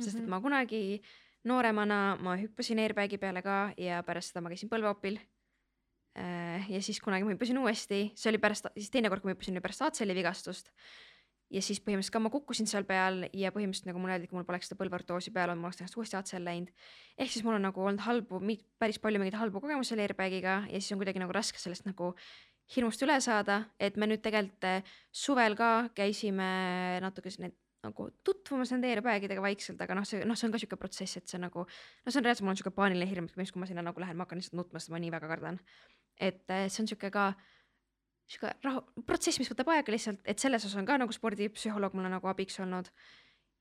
sest 0.00 0.16
et 0.16 0.24
mhm. 0.24 0.30
ma 0.30 0.40
kunagi 0.42 1.00
nooremana 1.46 2.16
ma 2.18 2.32
hüppasin 2.34 2.80
airbag'i 2.82 3.18
peale 3.22 3.42
ka 3.46 3.70
ja 3.78 4.02
pärast 4.02 4.32
seda 4.32 4.42
ma 4.42 4.50
käisin 4.50 4.68
põlveopil 4.72 5.20
ja 6.68 6.80
siis 6.84 7.00
kunagi 7.02 7.26
ma 7.26 7.34
hüppasin 7.34 7.58
uuesti, 7.60 8.00
see 8.18 8.32
oli 8.32 8.40
pärast, 8.42 8.68
siis 8.76 8.90
teine 8.92 9.10
kord, 9.12 9.22
kui 9.22 9.30
ma 9.30 9.36
hüppasin, 9.36 9.56
oli 9.56 9.64
pärast 9.64 9.86
ACL-i 9.86 10.16
vigastust. 10.16 10.72
ja 11.50 11.58
siis 11.58 11.80
põhimõtteliselt 11.82 12.14
ka 12.14 12.20
ma 12.22 12.30
kukkusin 12.30 12.68
seal 12.70 12.84
peal 12.86 13.24
ja 13.34 13.50
põhimõtteliselt 13.50 13.88
nagu 13.88 13.98
mulle 13.98 14.14
öeldi, 14.14 14.28
et 14.28 14.34
mul 14.36 14.44
poleks 14.46 14.68
seda 14.70 14.78
põlveortoosi 14.78 15.32
peal 15.34 15.50
olnud, 15.50 15.64
ma 15.64 15.70
oleks 15.70 15.80
ennast 15.82 15.96
uuesti 15.98 16.18
ACL 16.18 16.46
läinud. 16.46 16.70
ehk 17.18 17.32
siis 17.32 17.46
mul 17.46 17.58
on 17.58 17.66
nagu 17.66 17.82
olnud 17.82 18.04
halbu, 18.04 18.38
päris 18.78 19.00
palju 19.02 19.18
mingeid 19.18 19.40
halbu 19.40 19.62
kogemusi 19.64 19.94
selle 19.94 20.06
airbag'iga 20.06 20.60
ja 20.70 20.78
siis 20.78 20.92
on 20.94 21.02
kuidagi 21.02 21.22
nagu 21.22 21.34
raske 21.34 21.58
sellest 21.58 21.88
nagu 21.88 22.14
hirmust 22.74 23.02
üle 23.02 23.16
saada, 23.22 23.64
et 23.82 23.96
me 23.98 24.06
nüüd 24.06 24.22
tegelikult 24.22 24.68
äh, 24.68 24.94
suvel 25.10 25.56
ka 25.58 25.90
käisime 25.96 27.00
natuke 27.02 27.32
need 27.42 27.56
nagu 27.80 28.10
tutvumas 28.26 28.70
nende 28.74 28.90
airbag 28.92 29.24
idega 29.24 29.42
vaikselt, 29.42 29.80
aga 29.80 29.96
noh, 29.96 30.06
see 30.06 30.20
noh, 30.28 30.36
see 30.36 30.48
on 30.48 30.54
ka 30.54 30.60
sihuke 30.60 30.78
protsess, 30.80 31.16
et 31.16 31.32
see 31.32 31.40
nagu 31.40 31.64
noh, 31.64 32.10
see 32.10 32.20
on 32.20 32.26
reaalselt, 32.26 32.44
mul 32.44 32.52
on 32.52 32.60
sihuke 32.60 32.74
paaniline 32.76 33.08
hirm, 33.08 33.30
et 33.30 33.52
kui 33.52 33.62
ma 33.62 33.68
sinna 33.68 33.84
nagu 33.86 34.02
lähen, 34.02 34.18
ma 34.18 34.26
hakkan 34.26 34.40
lihtsalt 34.40 34.58
nutma, 34.60 34.82
sest 34.82 34.92
ma 34.92 35.00
nii 35.00 35.12
väga 35.14 35.30
kardan 35.32 35.58
et 36.20 36.52
äh, 36.52 36.68
see 36.68 36.84
on 36.84 36.90
sihuke 36.90 37.10
ka 37.14 37.30
sihuke 38.30 38.52
rahu, 38.64 38.84
protsess, 39.06 39.40
mis 39.40 39.50
võtab 39.50 39.72
aega 39.74 39.94
lihtsalt, 39.94 40.20
et 40.28 40.42
selles 40.42 40.64
osas 40.66 40.78
on 40.78 40.86
ka 40.88 40.98
nagu 41.00 41.14
spordipsühholoog 41.14 41.96
mulle 41.98 42.12
nagu 42.12 42.30
abiks 42.30 42.60
olnud. 42.62 42.90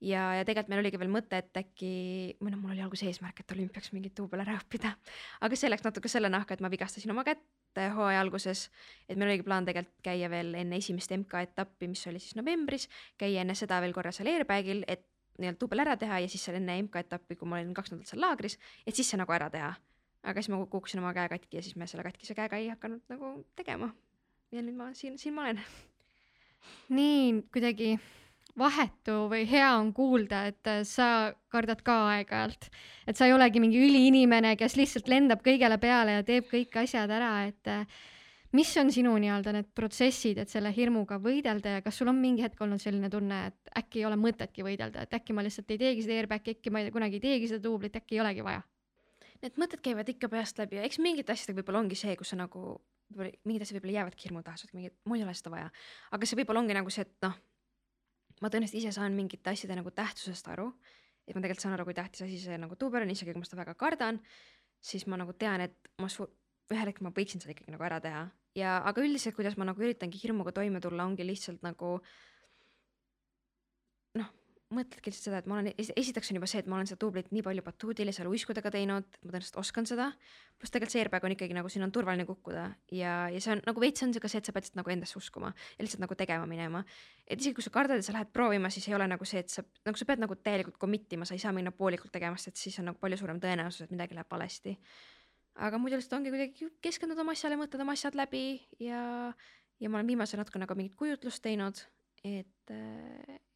ja, 0.06 0.30
ja 0.38 0.44
tegelikult 0.48 0.70
meil 0.72 0.84
oligi 0.84 1.00
veel 1.02 1.12
mõte, 1.12 1.42
et 1.42 1.58
äkki, 1.60 1.94
või 2.40 2.54
noh, 2.54 2.62
mul 2.62 2.76
oli 2.76 2.84
alguses 2.86 3.10
eesmärk, 3.10 3.42
et 3.42 3.56
olümpiaks 3.56 3.92
mingit 3.92 4.16
duubel 4.16 4.46
ära 4.46 4.56
õppida, 4.60 4.94
aga 5.44 5.60
see 5.60 5.72
läks 5.72 5.84
natuke 5.84 6.12
selle 6.12 6.30
nahka, 6.32 6.56
et 6.56 6.64
ma 6.64 6.72
vigastasin 6.72 7.12
oma 7.12 7.26
kätt 7.28 7.44
hooaja 7.96 8.22
alguses, 8.24 8.68
et 9.08 9.18
meil 9.18 9.34
oligi 9.34 9.46
plaan 9.48 9.68
tegelikult 9.68 10.00
käia 10.04 10.30
veel 10.32 10.56
enne 10.62 10.80
esimest 10.80 11.12
MK-etappi, 11.16 11.90
mis 11.92 12.06
oli 12.12 12.22
siis 12.24 12.38
novembris, 12.40 12.88
käia 13.20 13.44
enne 13.44 13.56
seda 13.56 13.82
veel 13.84 13.94
korra 13.96 14.14
seal 14.16 14.32
airbag'il, 14.32 14.86
et 14.88 15.06
nii-öelda 15.40 15.60
duubel 15.60 15.84
ära 15.84 15.98
teha 16.00 16.22
ja 16.24 16.32
siis 16.32 16.48
seal 16.48 16.58
enne 16.60 16.80
MK-etappi, 16.86 17.38
kui 17.40 17.48
ma 17.48 17.60
olin 17.60 17.76
kaks 17.76 17.94
nädalat 17.94 18.14
seal 18.14 18.24
laagris, 18.24 18.58
et 18.86 18.96
siis 18.96 19.12
see 19.12 19.20
nagu 19.20 19.36
ära 19.36 19.52
teha 19.54 19.76
aga 20.24 20.42
siis 20.42 20.52
ma 20.54 20.62
kukkusin 20.66 21.02
oma 21.02 21.14
käe 21.16 21.30
katki 21.32 21.60
ja 21.60 21.66
siis 21.66 21.78
me 21.80 21.88
selle 21.88 22.04
katkise 22.04 22.36
käega 22.38 22.60
ei 22.60 22.70
hakanud 22.74 23.02
nagu 23.12 23.34
tegema. 23.56 23.94
ja 24.52 24.64
nüüd 24.66 24.78
ma 24.78 24.94
siin, 24.94 25.18
siin 25.18 25.36
ma 25.36 25.48
olen. 25.48 25.62
nii 26.90 27.44
kuidagi 27.54 27.94
vahetu 28.60 29.26
või 29.32 29.46
hea 29.50 29.70
on 29.78 29.92
kuulda, 29.96 30.44
et 30.52 30.68
äh, 30.68 30.84
sa 30.88 31.32
kardad 31.52 31.82
ka 31.86 31.96
aeg-ajalt, 32.14 32.70
et 33.08 33.18
sa 33.18 33.28
ei 33.28 33.34
olegi 33.34 33.62
mingi 33.64 33.80
üliinimene, 33.80 34.56
kes 34.60 34.76
lihtsalt 34.80 35.10
lendab 35.12 35.44
kõigele 35.46 35.80
peale 35.82 36.20
ja 36.20 36.26
teeb 36.28 36.50
kõik 36.52 36.76
asjad 36.82 37.12
ära, 37.14 37.32
et 37.50 37.70
äh, 37.72 37.86
mis 38.58 38.72
on 38.82 38.92
sinu 38.94 39.14
nii-öelda 39.22 39.54
need 39.56 39.70
protsessid, 39.78 40.42
et 40.42 40.52
selle 40.52 40.74
hirmuga 40.76 41.20
võidelda 41.22 41.78
ja 41.78 41.86
kas 41.86 42.02
sul 42.02 42.12
on 42.12 42.20
mingi 42.20 42.44
hetk 42.46 42.62
olnud 42.66 42.82
selline 42.82 43.12
tunne, 43.14 43.46
et 43.52 43.78
äkki 43.84 44.02
ei 44.02 44.10
ole 44.10 44.18
mõtetki 44.20 44.66
võidelda, 44.66 45.06
et 45.06 45.16
äkki 45.20 45.36
ma 45.38 45.46
lihtsalt 45.46 45.72
ei 45.76 45.82
teegi 45.82 46.06
seda 46.06 46.20
airbag'i, 46.24 46.58
äkki 46.58 46.74
ma 46.74 46.84
ei, 46.84 46.92
kunagi 46.96 47.20
ei 47.22 47.26
teegi 47.28 47.54
seda 47.54 47.64
duublit, 47.64 47.96
äkki 48.02 48.18
ei 48.18 48.26
olegi 48.26 48.46
vaja? 48.46 48.66
Need 49.44 49.60
mõtted 49.62 49.84
käivad 49.84 50.10
ikka 50.12 50.30
peast 50.32 50.60
läbi 50.60 50.80
ja 50.80 50.86
eks 50.88 51.00
mingite 51.04 51.34
asjadega 51.34 51.62
võib-olla 51.62 51.84
ongi 51.84 51.98
see, 52.00 52.16
kus 52.20 52.34
sa 52.34 52.40
nagu, 52.40 52.80
mingid 53.16 53.66
asjad 53.66 53.80
võib-olla 53.80 53.98
jäävadki 54.00 54.28
hirmu 54.28 54.44
taha, 54.46 54.60
sa 54.60 54.68
oled 54.68 54.80
mingi, 54.80 54.94
mul 55.10 55.22
ei 55.22 55.28
ole 55.28 55.36
seda 55.38 55.54
vaja. 55.54 55.70
aga 56.16 56.30
see 56.30 56.40
võib-olla 56.42 56.64
ongi 56.64 56.78
nagu 56.78 56.94
see, 56.94 57.08
et 57.08 57.28
noh, 57.28 57.38
ma 58.40 58.52
tõenäoliselt 58.52 58.82
ise 58.82 58.96
saan 58.96 59.16
mingite 59.18 59.54
asjade 59.54 59.78
nagu 59.80 59.94
tähtsusest 59.96 60.52
aru, 60.52 60.70
et 61.28 61.36
ma 61.36 61.44
tegelikult 61.44 61.66
saan 61.66 61.78
aru, 61.78 61.88
kui 61.88 61.98
tähtis 61.98 62.26
asi 62.26 62.42
see 62.42 62.60
nagu 62.60 62.78
duubel 62.80 63.06
on, 63.06 63.14
isegi 63.16 63.32
kui 63.32 63.42
ma 63.42 63.48
seda 63.48 63.62
väga 63.64 63.78
kardan, 63.80 64.20
siis 64.84 65.08
ma 65.08 65.20
nagu 65.20 65.36
tean, 65.40 65.64
et 65.68 65.92
ma 66.02 66.12
su-, 66.12 66.30
ühel 66.72 66.92
hetkel 66.92 67.08
ma 67.08 67.16
võiksin 67.16 67.44
seda 67.44 67.56
ikkagi 67.56 67.74
nagu 67.76 67.86
ära 67.88 68.00
teha 68.04 68.28
ja, 68.58 68.80
aga 68.86 69.04
üldiselt, 69.04 69.36
kuidas 69.38 69.58
ma 69.60 69.68
nagu 69.70 69.84
üritangi 69.84 70.20
hirmuga 70.22 70.54
toime 70.56 70.82
tulla, 70.84 71.06
ongi 71.08 71.26
lihtsalt 71.28 71.64
nagu 71.66 71.98
mõtledki 74.74 75.10
lihtsalt 75.10 75.30
seda, 75.30 75.40
et 75.42 75.48
ma 75.50 75.58
olen, 75.58 75.72
esiteks 75.78 76.30
on 76.30 76.38
juba 76.38 76.48
see, 76.50 76.62
et 76.62 76.68
ma 76.70 76.78
olen 76.78 76.90
seda 76.90 77.02
duublit 77.02 77.32
nii 77.34 77.42
palju 77.46 77.64
batuudil 77.66 78.12
ja 78.12 78.14
seal 78.14 78.30
uiskudega 78.30 78.70
teinud, 78.74 79.08
et 79.08 79.24
ma 79.24 79.32
tõenäoliselt 79.32 79.58
oskan 79.62 79.88
seda. 79.90 80.12
pluss 80.60 80.74
tegelikult 80.74 80.94
see 80.94 81.02
airbag 81.02 81.26
on 81.26 81.34
ikkagi 81.34 81.56
nagu 81.58 81.72
siin 81.72 81.86
on 81.88 81.94
turvaline 81.96 82.26
kukkuda 82.28 82.66
ja, 82.94 83.14
ja 83.34 83.42
see 83.42 83.56
on 83.56 83.64
nagu 83.66 83.82
veits 83.82 84.04
on 84.06 84.14
ka 84.14 84.30
see, 84.30 84.42
et 84.44 84.50
sa 84.50 84.54
pead 84.54 84.68
lihtsalt 84.68 84.80
nagu 84.82 84.94
endasse 84.94 85.18
uskuma 85.18 85.50
ja 85.56 85.86
lihtsalt 85.86 86.04
nagu 86.04 86.18
tegema 86.20 86.46
minema. 86.50 86.84
et 87.26 87.42
isegi 87.42 87.58
kui 87.58 87.66
sa 87.66 87.74
kardad 87.74 87.98
ja 87.98 88.06
sa 88.06 88.14
lähed 88.14 88.30
proovima, 88.34 88.70
siis 88.70 88.88
ei 88.92 88.98
ole 89.00 89.10
nagu 89.10 89.26
see, 89.26 89.42
et 89.42 89.50
sa 89.50 89.66
nagu 89.88 89.98
sa 89.98 90.06
pead 90.06 90.22
nagu 90.22 90.38
täielikult 90.38 90.78
commit 90.78 91.18
ima, 91.18 91.26
sa 91.26 91.34
ei 91.34 91.42
saa 91.42 91.56
minna 91.56 91.72
poolikult 91.72 92.14
tegema, 92.14 92.38
sest 92.38 92.54
et 92.54 92.64
siis 92.68 92.80
on 92.80 92.92
nagu 92.92 93.02
palju 93.02 93.18
suurem 93.24 93.42
tõenäosus, 93.42 93.88
et 93.88 93.96
midagi 93.96 94.18
läheb 94.18 94.30
valesti. 94.30 94.78
aga 95.56 95.82
muidu 95.82 95.98
lihtsalt 95.98 96.20
ongi 96.20 96.30
kuidagi 96.30 96.70
keskenduda 96.82 97.26
oma 97.26 97.34
asjale, 97.34 97.58
mõtled 97.58 97.82
oma 97.82 97.98
asjad 97.98 98.16
läbi 98.16 98.62
ja, 98.80 99.34
ja 99.80 99.90
ma 99.90 99.98
olen 99.98 100.14
viimasel 100.14 100.44
natuke 100.44 100.62
nagu 100.62 100.78
mingit 100.78 100.96
kujutlust 101.00 101.42
teinud, 101.42 101.82
et, 102.24 102.54
et 102.70 103.49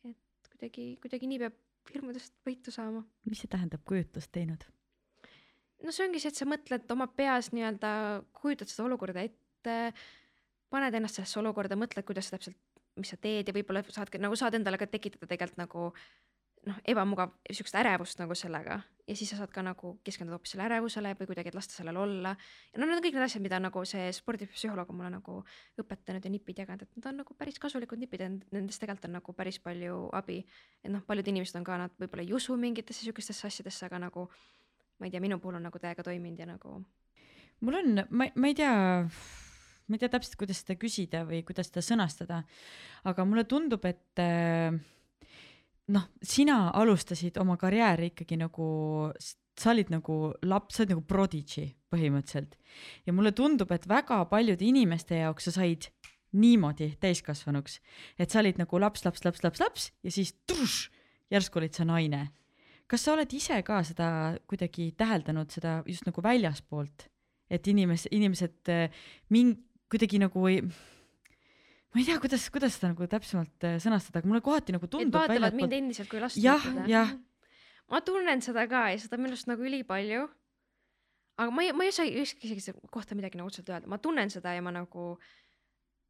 kuidagi, 0.64 0.96
kuidagi 1.04 1.28
nii 1.28 1.40
peab 1.42 1.56
hirmudest 1.92 2.36
võitu 2.48 2.72
saama. 2.72 3.04
mis 3.28 3.44
see 3.44 3.52
tähendab, 3.52 3.84
kujutlust 3.88 4.32
teinud? 4.32 4.64
no 5.84 5.92
see 5.92 6.06
ongi 6.08 6.22
see, 6.24 6.32
et 6.32 6.40
sa 6.40 6.48
mõtled 6.48 6.92
oma 6.96 7.10
peas 7.12 7.52
nii-öelda, 7.52 7.90
kujutad 8.40 8.72
seda 8.72 8.86
olukorda 8.88 9.26
ette, 9.28 9.78
paned 10.72 10.96
ennast 10.96 11.20
sellesse 11.20 11.42
olukorda, 11.42 11.76
mõtled, 11.80 12.06
kuidas 12.08 12.30
sa 12.30 12.38
täpselt, 12.38 12.58
mis 12.96 13.12
sa 13.12 13.20
teed 13.20 13.50
ja 13.50 13.56
võib-olla 13.56 13.84
saad 13.92 14.16
nagu 14.24 14.38
saad 14.40 14.56
endale 14.56 14.80
ka 14.80 14.88
tekitada 14.88 15.28
tegelikult 15.28 15.60
nagu 15.60 15.90
noh, 16.68 16.80
ebamugav, 16.88 17.34
sihukest 17.50 17.76
ärevust 17.76 18.22
nagu 18.22 18.36
sellega 18.38 18.82
ja 19.08 19.16
siis 19.16 19.34
sa 19.34 19.38
saad 19.42 19.52
ka 19.52 19.62
nagu 19.66 19.98
keskenduda 20.06 20.38
hoopis 20.38 20.54
selle 20.54 20.66
ärevusele 20.70 21.12
või 21.20 21.28
kuidagi, 21.28 21.52
et 21.52 21.58
lasta 21.58 21.76
sellel 21.76 21.98
olla. 22.00 22.32
ja 22.72 22.80
no 22.80 22.88
need 22.88 22.98
on 22.98 23.04
kõik 23.04 23.18
need 23.18 23.26
asjad, 23.26 23.44
mida 23.44 23.60
nagu 23.60 23.84
see 23.88 24.06
spordipsühholoog 24.16 24.94
on 24.94 25.00
mulle 25.00 25.12
nagu 25.18 25.36
õpetanud 25.82 26.24
ja 26.24 26.32
nipid 26.32 26.64
jaganud, 26.64 26.86
et 26.86 26.96
need 26.96 27.10
on 27.12 27.20
nagu 27.20 27.36
päris 27.38 27.60
kasulikud 27.60 28.00
nipid 28.00 28.24
ja 28.24 28.30
nendest 28.32 28.80
tegelikult 28.84 29.10
on 29.10 29.18
nagu 29.20 29.36
päris 29.36 29.60
palju 29.64 30.08
abi. 30.16 30.40
et 30.84 30.92
noh, 30.92 31.04
paljud 31.08 31.32
inimesed 31.34 31.60
on 31.60 31.68
ka, 31.68 31.78
nad 31.84 31.96
võib-olla 32.00 32.24
ei 32.24 32.34
usu 32.34 32.56
mingitesse 32.58 33.04
sihukestesse 33.04 33.48
asjadesse, 33.48 33.86
aga 33.90 34.06
nagu 34.08 34.30
ma 35.00 35.10
ei 35.10 35.12
tea, 35.12 35.24
minu 35.24 35.40
puhul 35.44 35.60
on 35.60 35.68
nagu 35.68 35.80
täiega 35.80 36.04
toiminud 36.04 36.40
ja 36.40 36.48
nagu. 36.48 36.80
mul 37.60 37.80
on, 37.82 38.06
ma, 38.10 38.32
ma 38.36 38.48
ei 38.48 38.56
tea 38.56 38.74
ma 39.84 39.98
ei 39.98 40.00
tea 40.00 40.14
täpselt, 40.16 40.40
kuidas 40.40 40.64
seda 40.64 40.80
küsida 40.80 41.26
või 41.28 41.44
kuidas 41.44 41.68
seda 41.68 41.84
sõnastada, 41.84 42.44
aga 43.04 43.28
mulle 43.28 43.44
tundub, 43.44 43.84
et 43.84 44.24
äh, 44.24 44.80
noh, 45.92 46.06
sina 46.24 46.70
alustasid 46.80 47.38
oma 47.42 47.58
karjääri 47.60 48.12
ikkagi 48.12 48.38
nagu, 48.40 48.68
sa 49.60 49.74
olid 49.74 49.92
nagu 49.94 50.18
laps, 50.48 50.78
sa 50.78 50.84
olid 50.84 50.96
nagu 50.96 51.04
prodigy 51.08 51.68
põhimõtteliselt. 51.94 52.56
ja 53.06 53.14
mulle 53.14 53.34
tundub, 53.36 53.72
et 53.72 53.88
väga 53.90 54.24
paljude 54.32 54.66
inimeste 54.66 55.20
jaoks 55.20 55.50
sa 55.50 55.56
said 55.60 55.90
niimoodi 56.34 56.96
täiskasvanuks, 57.02 57.80
et 58.18 58.32
sa 58.32 58.42
olid 58.42 58.62
nagu 58.62 58.80
laps, 58.82 59.04
laps, 59.06 59.26
laps, 59.26 59.44
laps, 59.44 59.60
laps 59.62 59.92
ja 60.04 60.14
siis 60.14 60.34
tuš, 60.50 60.88
järsku 61.34 61.62
olid 61.62 61.76
sa 61.76 61.86
naine. 61.86 62.30
kas 62.88 63.06
sa 63.06 63.14
oled 63.14 63.32
ise 63.34 63.62
ka 63.66 63.82
seda 63.86 64.38
kuidagi 64.48 64.92
täheldanud, 64.98 65.50
seda 65.50 65.82
just 65.88 66.06
nagu 66.06 66.22
väljaspoolt, 66.22 67.08
et 67.50 67.68
inimes-, 67.68 68.10
inimesed 68.12 68.70
äh, 68.70 68.90
mind 69.30 69.62
kuidagi 69.90 70.20
nagu 70.22 70.48
ei 70.50 70.62
ma 71.94 72.02
ei 72.02 72.08
tea, 72.08 72.18
kuidas, 72.22 72.48
kuidas 72.54 72.78
seda 72.78 72.92
nagu 72.94 73.08
täpsemalt 73.10 73.68
äh, 73.68 73.78
sõnastada, 73.84 74.22
aga 74.22 74.32
mulle 74.32 74.42
kohati 74.46 74.74
nagu 74.76 74.88
et 74.88 74.94
tundub 74.94 75.20
vaatavad 75.20 75.54
mind 75.54 75.68
väljapoolt, 75.68 75.78
endiselt 75.80 76.10
kui 76.12 76.24
last. 76.24 76.40
jah, 76.42 76.66
jah, 76.90 77.14
ma 77.92 78.02
tunnen 78.06 78.42
seda 78.46 78.66
ka 78.72 78.88
ja 78.94 78.98
seda 79.02 79.20
minu 79.22 79.36
arust 79.36 79.50
nagu 79.52 79.68
ülipalju. 79.68 80.26
aga 81.44 81.54
ma 81.54 81.66
ei, 81.66 81.72
ma 81.78 81.86
ei 81.86 81.94
oska 81.94 82.08
ükski 82.10 82.50
isegi 82.50 82.68
selle 82.68 82.92
kohta 82.94 83.18
midagi 83.18 83.40
nagu 83.40 83.52
otseselt 83.52 83.70
öelda, 83.74 83.90
ma 83.90 84.02
tunnen 84.02 84.34
seda 84.34 84.56
ja 84.58 84.66
ma 84.66 84.74
nagu 84.74 85.14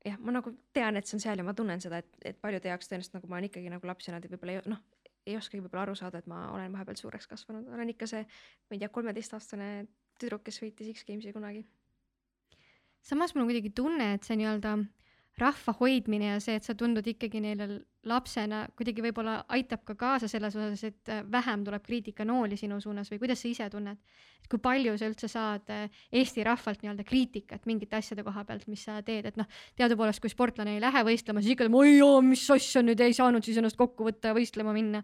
jah, 0.05 0.17
ma 0.19 0.35
nagu 0.35 0.55
tean, 0.75 0.99
et 0.99 1.07
see 1.07 1.17
on 1.17 1.23
seal 1.23 1.39
ja 1.39 1.47
ma 1.47 1.55
tunnen 1.57 1.83
seda, 1.83 2.01
et, 2.03 2.17
et 2.31 2.39
paljude 2.43 2.71
jaoks 2.71 2.89
tõenäoliselt 2.89 3.19
nagu 3.19 3.31
ma 3.31 3.39
olen 3.39 3.49
ikkagi 3.49 3.71
nagu 3.71 3.87
laps 3.87 4.07
ja 4.07 4.15
nad 4.15 4.27
võib-olla 4.27 4.57
ei 4.57 4.71
noh, 4.71 4.81
ei 5.27 5.37
oskagi 5.39 5.63
võib-olla 5.63 5.85
aru 5.87 5.95
saada, 5.99 6.19
et 6.19 6.27
ma 6.31 6.45
olen 6.51 6.73
vahepeal 6.75 6.99
suureks 6.99 7.29
kasvanud, 7.31 7.69
olen 7.71 7.93
ikka 7.93 8.09
see, 8.11 8.25
ma 8.67 8.75
ei 8.75 8.81
tea, 8.81 8.91
kolmeteistaastane 8.91 9.69
tüdruk, 10.19 10.43
kes 10.47 10.59
võitis 10.63 10.91
X-Gamesi 10.97 11.31
kunagi. 11.35 11.63
samas 13.03 13.35
mul 13.35 13.45
on 13.45 13.51
kuidagi 13.51 13.71
tunne, 13.75 14.13
et 14.17 14.27
see 14.27 14.37
nii-öelda 14.39 14.75
rahva 15.41 15.73
hoidmine 15.79 16.27
ja 16.33 16.39
see, 16.43 16.57
et 16.59 16.65
sa 16.65 16.75
tundud 16.77 17.07
ikkagi 17.09 17.39
neile 17.41 17.67
lapsena 18.05 18.63
kuidagi 18.77 19.01
võib-olla 19.05 19.39
aitab 19.55 19.81
ka 19.87 19.95
kaasa 19.97 20.27
selles 20.29 20.53
osas, 20.57 20.83
et 20.85 21.09
äh, 21.09 21.23
vähem 21.31 21.63
tuleb 21.65 21.83
kriitikanooli 21.85 22.57
sinu 22.59 22.77
suunas 22.83 23.09
või 23.09 23.21
kuidas 23.23 23.41
sa 23.41 23.49
ise 23.49 23.69
tunned? 23.73 23.97
et 24.43 24.49
kui 24.51 24.59
palju 24.61 24.93
sa 24.99 25.07
üldse 25.09 25.29
saad 25.31 25.71
äh, 25.73 26.01
Eesti 26.11 26.43
rahvalt 26.45 26.83
nii-öelda 26.83 27.05
kriitikat 27.07 27.65
mingite 27.69 27.97
asjade 27.97 28.25
koha 28.27 28.43
pealt, 28.45 28.67
mis 28.69 28.83
sa 28.85 28.99
teed, 29.05 29.31
et 29.31 29.39
noh, 29.39 29.49
teadupoolest, 29.79 30.21
kui 30.21 30.29
sportlane 30.29 30.75
ei 30.75 30.83
lähe 30.83 31.05
võistlema, 31.07 31.41
siis 31.41 31.55
ikka 31.55 31.69
oi 31.71 31.95
joo, 31.95 32.19
mis 32.25 32.43
asja 32.53 32.83
nüüd 32.85 33.01
ei 33.01 33.15
saanud 33.17 33.45
siis 33.45 33.57
ennast 33.61 33.79
kokku 33.79 34.05
võtta 34.09 34.33
ja 34.33 34.37
võistlema 34.37 34.75
minna. 34.75 35.01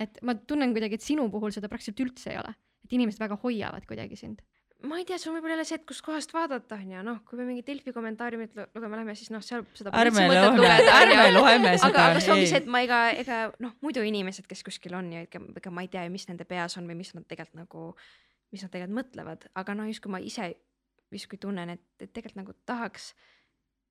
et 0.00 0.20
ma 0.26 0.34
tunnen 0.34 0.74
kuidagi, 0.76 1.00
et 1.00 1.06
sinu 1.06 1.30
puhul 1.32 1.54
seda 1.56 1.70
praktiliselt 1.72 2.04
üldse 2.04 2.34
ei 2.34 2.40
ole, 2.42 2.52
et 2.84 2.98
inimesed 2.98 3.22
väga 3.22 3.38
hoiavad 3.40 3.86
kuidagi 3.88 4.18
sind. 4.18 4.44
Ma 4.82 4.98
ei 5.00 5.04
tea, 5.08 5.18
sul 5.20 5.34
võib 5.34 5.44
olla 5.44 5.56
jälle 5.56 5.66
see, 5.68 5.78
et 5.80 5.86
kustkohast 5.88 6.32
vaadata 6.32 6.78
on 6.80 6.92
ju, 6.94 7.02
noh, 7.04 7.18
kui 7.28 7.38
me 7.40 7.44
mingi 7.48 7.64
Delfi 7.66 7.92
kommentaariumit 7.92 8.54
lu- 8.56 8.66
lugema 8.74 8.96
läheme, 9.00 9.14
siis 9.18 9.30
noh, 9.34 9.42
seal 9.44 9.66
seda 9.76 9.92
ärme 10.00 10.24
loeme, 10.30 10.46
on 10.48 10.94
ärme 10.94 11.26
loeme 11.34 11.72
aga, 11.74 11.82
seda 11.84 12.06
aga 12.06 12.22
see 12.24 12.32
ongi 12.34 12.48
see, 12.48 12.62
et 12.62 12.70
ma 12.70 12.80
ega, 12.86 13.00
ega 13.22 13.40
noh, 13.60 13.74
muidu 13.84 14.04
inimesed, 14.06 14.48
kes 14.50 14.64
kuskil 14.66 14.96
on 14.96 15.12
ja 15.12 15.26
ega, 15.26 15.42
ega 15.60 15.74
ma 15.74 15.84
ei 15.84 15.92
tea 15.92 16.06
ju, 16.06 16.14
mis 16.14 16.26
nende 16.30 16.46
peas 16.48 16.78
on 16.80 16.88
või 16.88 16.96
mis 17.02 17.12
nad 17.16 17.26
tegelikult 17.28 17.60
nagu, 17.60 17.84
mis 18.54 18.64
nad 18.64 18.72
tegelikult 18.72 18.98
mõtlevad, 19.02 19.46
aga 19.60 19.76
noh, 19.76 19.90
justkui 19.90 20.14
ma 20.16 20.22
ise 20.24 20.52
justkui 21.10 21.38
tunnen, 21.42 21.74
et, 21.74 21.84
et 21.98 22.12
tegelikult 22.12 22.40
nagu 22.40 22.56
tahaks, 22.70 23.12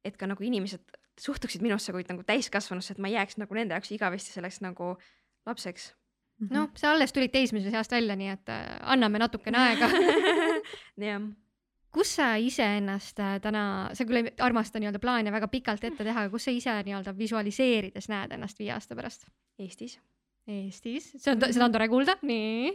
et 0.07 0.17
ka 0.17 0.27
nagu 0.29 0.43
inimesed 0.43 0.99
suhtuksid 1.19 1.63
minusse 1.63 1.91
kui 1.91 2.05
nagu 2.07 2.23
täiskasvanusse, 2.23 2.95
et 2.95 3.01
ma 3.03 3.11
ei 3.11 3.17
jääks 3.17 3.39
nagu 3.41 3.57
nende 3.57 3.75
jaoks 3.75 3.91
igavesti 3.91 4.31
selleks 4.31 4.61
nagu 4.63 4.93
lapseks. 5.49 5.93
noh, 6.47 6.69
sa 6.79 6.93
alles 6.93 7.11
tulid 7.15 7.31
teismelise 7.33 7.71
seast 7.73 7.91
välja, 7.91 8.15
nii 8.19 8.31
et 8.33 8.49
äh, 8.53 8.65
anname 8.93 9.19
natukene 9.19 9.57
aega. 9.57 9.89
jah, 11.09 11.25
kus 11.95 12.15
sa 12.19 12.35
iseennast 12.39 13.19
äh, 13.19 13.39
täna, 13.43 13.63
sa 13.97 14.05
küll 14.07 14.21
ei 14.21 14.31
armasta 14.45 14.79
nii-öelda 14.79 15.01
plaane 15.03 15.33
väga 15.33 15.49
pikalt 15.51 15.83
ette 15.83 16.05
teha, 16.05 16.25
aga 16.25 16.31
kus 16.33 16.47
sa 16.47 16.53
ise 16.55 16.77
nii-öelda 16.85 17.15
visualiseerides 17.17 18.09
näed 18.11 18.31
ennast 18.37 18.59
viie 18.61 18.71
aasta 18.75 18.95
pärast? 18.95 19.27
Eestis. 19.59 19.99
Eestis, 20.49 21.11
see 21.17 21.33
on, 21.35 21.43
seda 21.51 21.67
on 21.67 21.73
tore 21.75 21.85
kuulda, 21.91 22.15
nii. 22.25 22.71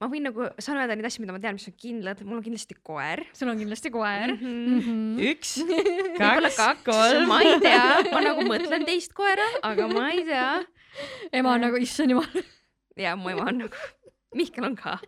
ma 0.00 0.08
võin 0.10 0.24
nagu, 0.26 0.48
saan 0.58 0.80
öelda 0.80 0.96
neid 0.98 1.06
asju, 1.06 1.22
mida 1.22 1.34
ma 1.36 1.38
tean, 1.38 1.54
mis 1.54 1.68
on 1.70 1.74
kindlad, 1.78 2.22
mul 2.26 2.40
on 2.40 2.42
kindlasti 2.42 2.74
koer. 2.82 3.22
sul 3.36 3.52
on 3.52 3.60
kindlasti 3.60 3.92
koer 3.94 4.32
Mhm. 4.32 4.54
mm. 4.64 4.80
-hmm. 4.80 5.20
üks, 5.30 5.52
kaks, 6.18 6.56
kaks, 6.56 6.82
kolm. 6.88 7.28
ma 7.30 7.38
ei 7.46 7.60
tea, 7.62 7.84
ma 8.10 8.24
nagu 8.26 8.42
mõtlen 8.48 8.82
teist 8.88 9.14
koera, 9.14 9.46
aga 9.62 9.86
ma 9.92 10.08
ei 10.10 10.24
tea. 10.26 10.64
Ema 11.32 11.54
on 11.54 11.66
nagu, 11.68 11.80
issand 11.80 12.14
jumal. 12.14 12.44
ja 12.96 13.16
mu 13.16 13.32
ema 13.32 13.48
on 13.50 13.64
nagu, 13.64 13.84
Mihkel 14.34 14.66
on 14.66 14.74
ka. 14.78 14.98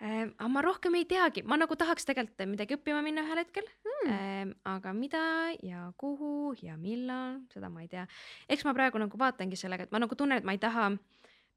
aga 0.00 0.48
ma 0.48 0.62
rohkem 0.64 0.94
ei 0.96 1.04
teagi, 1.04 1.42
ma 1.44 1.58
nagu 1.60 1.76
tahaks 1.76 2.08
tegelikult 2.08 2.48
midagi 2.48 2.78
õppima 2.78 3.02
minna 3.04 3.24
ühel 3.26 3.42
hetkel 3.42 3.66
mm.. 3.84 4.54
aga 4.72 4.94
mida 4.96 5.22
ja 5.66 5.90
kuhu 6.00 6.54
ja 6.62 6.78
millal, 6.80 7.42
seda 7.52 7.68
ma 7.68 7.84
ei 7.84 7.90
tea. 7.92 8.06
eks 8.48 8.64
ma 8.64 8.74
praegu 8.76 9.02
nagu 9.02 9.20
vaatangi 9.20 9.58
sellega, 9.60 9.84
et 9.84 9.92
ma 9.92 10.00
nagu 10.00 10.16
tunnen, 10.16 10.40
et 10.40 10.48
ma 10.48 10.56
ei 10.56 10.62
taha, 10.62 10.88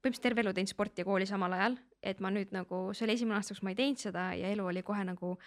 põhimõtteliselt 0.04 0.26
terve 0.28 0.44
elu 0.44 0.52
teinud 0.52 0.74
sporti 0.74 1.00
ja 1.00 1.08
kooli 1.08 1.28
samal 1.28 1.56
ajal, 1.56 1.78
et 2.04 2.20
ma 2.20 2.32
nüüd 2.34 2.52
nagu, 2.52 2.90
see 2.92 3.06
oli 3.06 3.16
esimene 3.16 3.40
aasta, 3.40 3.56
kus 3.56 3.64
ma 3.64 3.72
ei 3.72 3.80
teinud 3.80 4.02
seda 4.02 4.32
ja 4.36 4.52
elu 4.52 4.68
oli 4.68 4.84
kohe 4.84 5.06
nagu 5.08 5.38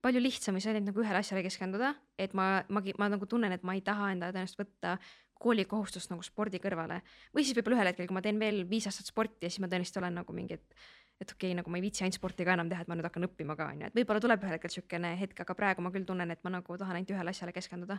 palju 0.00 0.22
lihtsam 0.22 0.56
ja 0.56 0.64
sai 0.64 0.78
nüüd 0.78 0.88
nagu 0.88 1.02
ühele 1.02 1.20
asjale 1.20 1.42
keskenduda, 1.44 1.92
et 2.16 2.34
ma, 2.38 2.62
ma, 2.72 2.82
ma 3.00 3.10
nagu 3.12 3.28
tunnen, 3.28 3.52
et 3.52 3.64
ma 3.66 3.74
ei 3.76 3.82
taha 3.84 4.12
enda 4.14 4.30
tõenäoliselt 4.32 4.62
võtta 4.62 4.96
koolikohustust 5.38 6.10
nagu 6.12 6.24
spordi 6.26 6.60
kõrvale 6.62 7.00
või 7.34 7.44
siis 7.44 7.56
võib-olla 7.56 7.80
ühel 7.80 7.90
hetkel, 7.92 8.08
kui 8.10 8.16
ma 8.16 8.22
teen 8.24 8.40
veel 8.42 8.64
viis 8.70 8.88
aastat 8.90 9.10
sporti 9.10 9.46
ja 9.46 9.52
siis 9.52 9.62
ma 9.62 9.70
tõenäoliselt 9.70 10.00
olen 10.02 10.18
nagu 10.20 10.36
mingi, 10.36 10.58
et 10.58 10.88
et 11.18 11.32
okei 11.34 11.50
okay,, 11.50 11.56
nagu 11.58 11.70
ma 11.70 11.78
ei 11.80 11.82
viitsi 11.82 12.04
ainult 12.04 12.18
sporti 12.18 12.46
ka 12.46 12.54
enam 12.54 12.68
teha, 12.70 12.84
et 12.84 12.90
ma 12.90 12.94
nüüd 12.94 13.06
hakkan 13.08 13.26
õppima 13.26 13.56
ka 13.58 13.66
onju, 13.72 13.88
et 13.90 13.96
võib-olla 13.98 14.22
tuleb 14.22 14.44
ühel 14.44 14.54
hetkel 14.54 14.70
siukene 14.70 15.16
hetk, 15.18 15.40
aga 15.42 15.56
praegu 15.58 15.82
ma 15.82 15.90
küll 15.94 16.06
tunnen, 16.06 16.30
et 16.30 16.44
ma 16.46 16.52
nagu 16.54 16.76
tahan 16.78 17.00
ainult 17.00 17.10
ühele 17.10 17.34
asjale 17.34 17.54
keskenduda. 17.56 17.98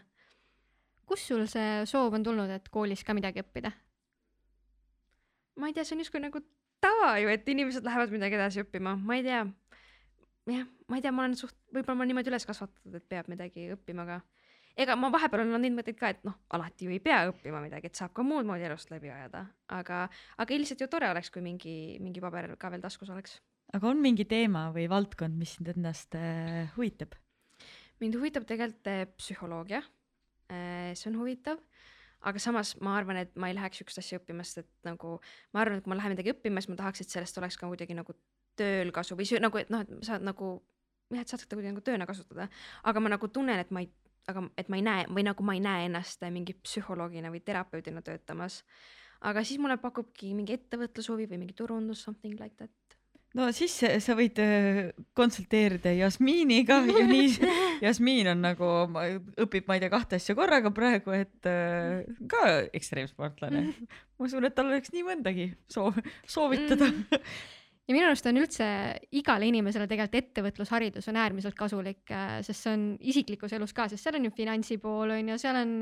kust 1.10 1.28
sul 1.28 1.44
see 1.52 1.84
soov 1.90 2.16
on 2.16 2.24
tulnud, 2.24 2.52
et 2.54 2.70
koolis 2.72 3.04
ka 3.04 3.16
midagi 3.18 3.44
õppida? 3.44 3.74
ma 5.60 5.68
ei 5.68 5.76
tea, 5.76 5.84
see 5.84 5.98
on 5.98 6.06
justkui 6.06 6.24
nagu 6.24 6.40
tava 6.84 7.18
ju, 7.20 7.30
et 7.32 7.48
inimesed 7.52 7.86
lähevad 7.86 8.14
midagi 8.14 8.38
edasi 8.40 8.64
õppima, 8.64 8.96
ma 8.96 9.20
ei 9.20 9.26
tea. 9.26 9.44
jah, 10.50 10.68
ma 10.88 11.00
ei 11.00 11.04
tea, 11.04 11.12
ma 11.14 11.26
olen 11.26 11.36
suht, 11.38 11.58
võib-olla 11.74 11.98
ma 11.98 12.06
olen 12.06 12.14
niimoodi 12.14 12.32
üles 12.32 12.48
kasvatatud, 12.48 12.96
et 12.96 13.08
peab 13.12 13.30
midagi 13.32 13.68
õppima 13.76 14.08
ka. 14.08 14.22
Ega 14.78 14.96
ma 15.00 15.10
vahepeal 15.14 15.44
olen 15.46 15.62
neid 15.64 15.76
mõtteid 15.78 15.98
ka, 16.00 16.12
et 16.14 16.26
noh, 16.28 16.36
alati 16.56 16.88
ju 16.88 16.94
ei 16.94 17.02
pea 17.04 17.22
õppima 17.32 17.62
midagi, 17.64 17.90
et 17.90 18.00
saab 18.00 18.14
ka 18.16 18.26
muud 18.26 18.48
moodi 18.48 18.68
elust 18.68 18.92
läbi 18.94 19.12
ajada, 19.14 19.46
aga, 19.76 20.06
aga 20.38 20.60
lihtsalt 20.60 20.84
ju 20.84 20.90
tore 20.92 21.10
oleks, 21.12 21.32
kui 21.34 21.44
mingi, 21.46 21.76
mingi 22.04 22.24
paber 22.24 22.56
ka 22.60 22.72
veel 22.74 22.84
taskus 22.84 23.10
oleks. 23.14 23.40
aga 23.74 23.90
on 23.90 24.02
mingi 24.02 24.26
teema 24.26 24.70
või 24.76 24.88
valdkond, 24.90 25.38
mis 25.38 25.58
sind 25.58 25.72
endast 25.76 26.16
äh, 26.16 26.70
huvitab? 26.78 27.16
mind 28.00 28.16
huvitab 28.16 28.46
tegelikult 28.48 28.88
eh, 28.88 29.06
psühholoogia. 29.20 29.82
see 30.50 31.10
on 31.12 31.18
huvitav, 31.20 31.60
aga 32.26 32.40
samas 32.42 32.74
ma 32.82 32.96
arvan, 32.98 33.20
et 33.22 33.36
ma 33.38 33.52
ei 33.52 33.56
läheks 33.58 33.78
sihukest 33.78 34.02
asja 34.02 34.18
õppima, 34.18 34.44
sest 34.48 34.64
et 34.64 34.70
nagu 34.88 35.20
ma 35.54 35.62
arvan, 35.62 35.78
et 35.78 35.84
kui 35.86 35.92
ma 35.92 36.00
lähen 36.00 36.16
midagi 36.16 36.34
õppima, 36.34 36.64
siis 36.64 36.72
ma 36.72 36.80
tahaks, 36.80 37.04
et 37.04 37.14
sellest 37.14 37.38
oleks 37.38 37.60
ka 37.60 37.70
kuidagi 37.70 37.94
nagu 37.94 38.16
tööl 38.60 38.92
kasu 38.96 39.18
või 39.20 39.28
sü- 39.30 39.42
nagu, 39.44 39.60
et 39.62 39.70
noh, 39.70 39.84
et 39.86 40.08
sa 40.08 40.18
nagu 40.18 40.56
jah, 41.14 41.22
et 41.22 41.32
saad 41.32 41.44
seda 41.44 41.58
kuidagi 41.58 41.74
nagu 41.76 41.86
tööna 41.86 42.08
kasutada, 42.10 42.50
aga 42.90 43.04
ma 43.04 43.14
nagu 43.14 43.30
tunnen, 43.34 43.62
et 43.62 43.72
ma 43.76 43.84
ei, 43.84 43.92
aga 44.30 44.46
et 44.60 44.70
ma 44.72 44.80
ei 44.80 44.86
näe 44.86 45.08
või 45.10 45.26
nagu 45.28 45.46
ma 45.46 45.56
ei 45.58 45.64
näe 45.64 45.88
ennast 45.90 46.24
mingi 46.34 46.56
psühholoogina 46.64 47.32
või 47.34 47.42
terapeudina 47.46 48.04
töötamas. 48.06 48.64
aga 49.22 49.44
siis 49.44 49.60
mulle 49.60 49.78
pakubki 49.78 50.34
mingi 50.36 50.56
ettevõtlushuvi 50.56 51.28
või 51.28 51.42
mingi 51.44 51.58
turundus, 51.58 52.04
something 52.04 52.40
like 52.40 52.56
that. 52.58 52.72
no 53.36 53.50
siis 53.56 53.76
sa 54.06 54.16
võid 54.18 54.40
äh, 54.44 54.82
konsulteerida 55.14 55.94
Jasmiiniga 55.98 56.82
ja 57.00 57.06
nii, 57.10 57.52
Jasmiin 57.86 58.32
on 58.34 58.44
nagu, 58.48 58.72
õpib, 59.46 59.68
ma 59.68 59.78
ei 59.78 59.84
tea, 59.86 59.94
kahte 59.94 60.20
asja 60.20 60.36
korraga 60.38 60.72
praegu, 60.76 61.16
et 61.16 61.50
äh, 61.50 62.04
ka 62.30 62.48
ekstreemsportlane. 62.74 63.70
ma 64.20 64.28
usun, 64.28 64.48
et 64.48 64.56
tal 64.56 64.72
oleks 64.72 64.94
nii 64.96 65.08
mõndagi 65.08 65.54
soov, 65.72 66.00
soovitada 66.28 66.92
mm.. 66.92 67.24
Ja 67.90 67.96
minu 67.96 68.06
arust 68.06 68.28
on 68.30 68.38
üldse 68.38 68.66
igale 69.18 69.50
inimesele 69.50 69.88
tegelikult 69.90 70.20
ettevõtlusharidus 70.20 71.10
on 71.10 71.18
äärmiselt 71.18 71.58
kasulik, 71.58 72.04
sest 72.46 72.66
see 72.68 72.74
on 72.76 72.84
isiklikus 73.02 73.56
elus 73.58 73.74
ka, 73.74 73.88
sest 73.90 74.06
seal 74.06 74.20
on 74.20 74.28
ju 74.30 74.34
finantsi 74.36 74.78
pool 74.82 75.16
on 75.16 75.32
ju, 75.34 75.38
seal 75.42 75.58
on 75.58 75.74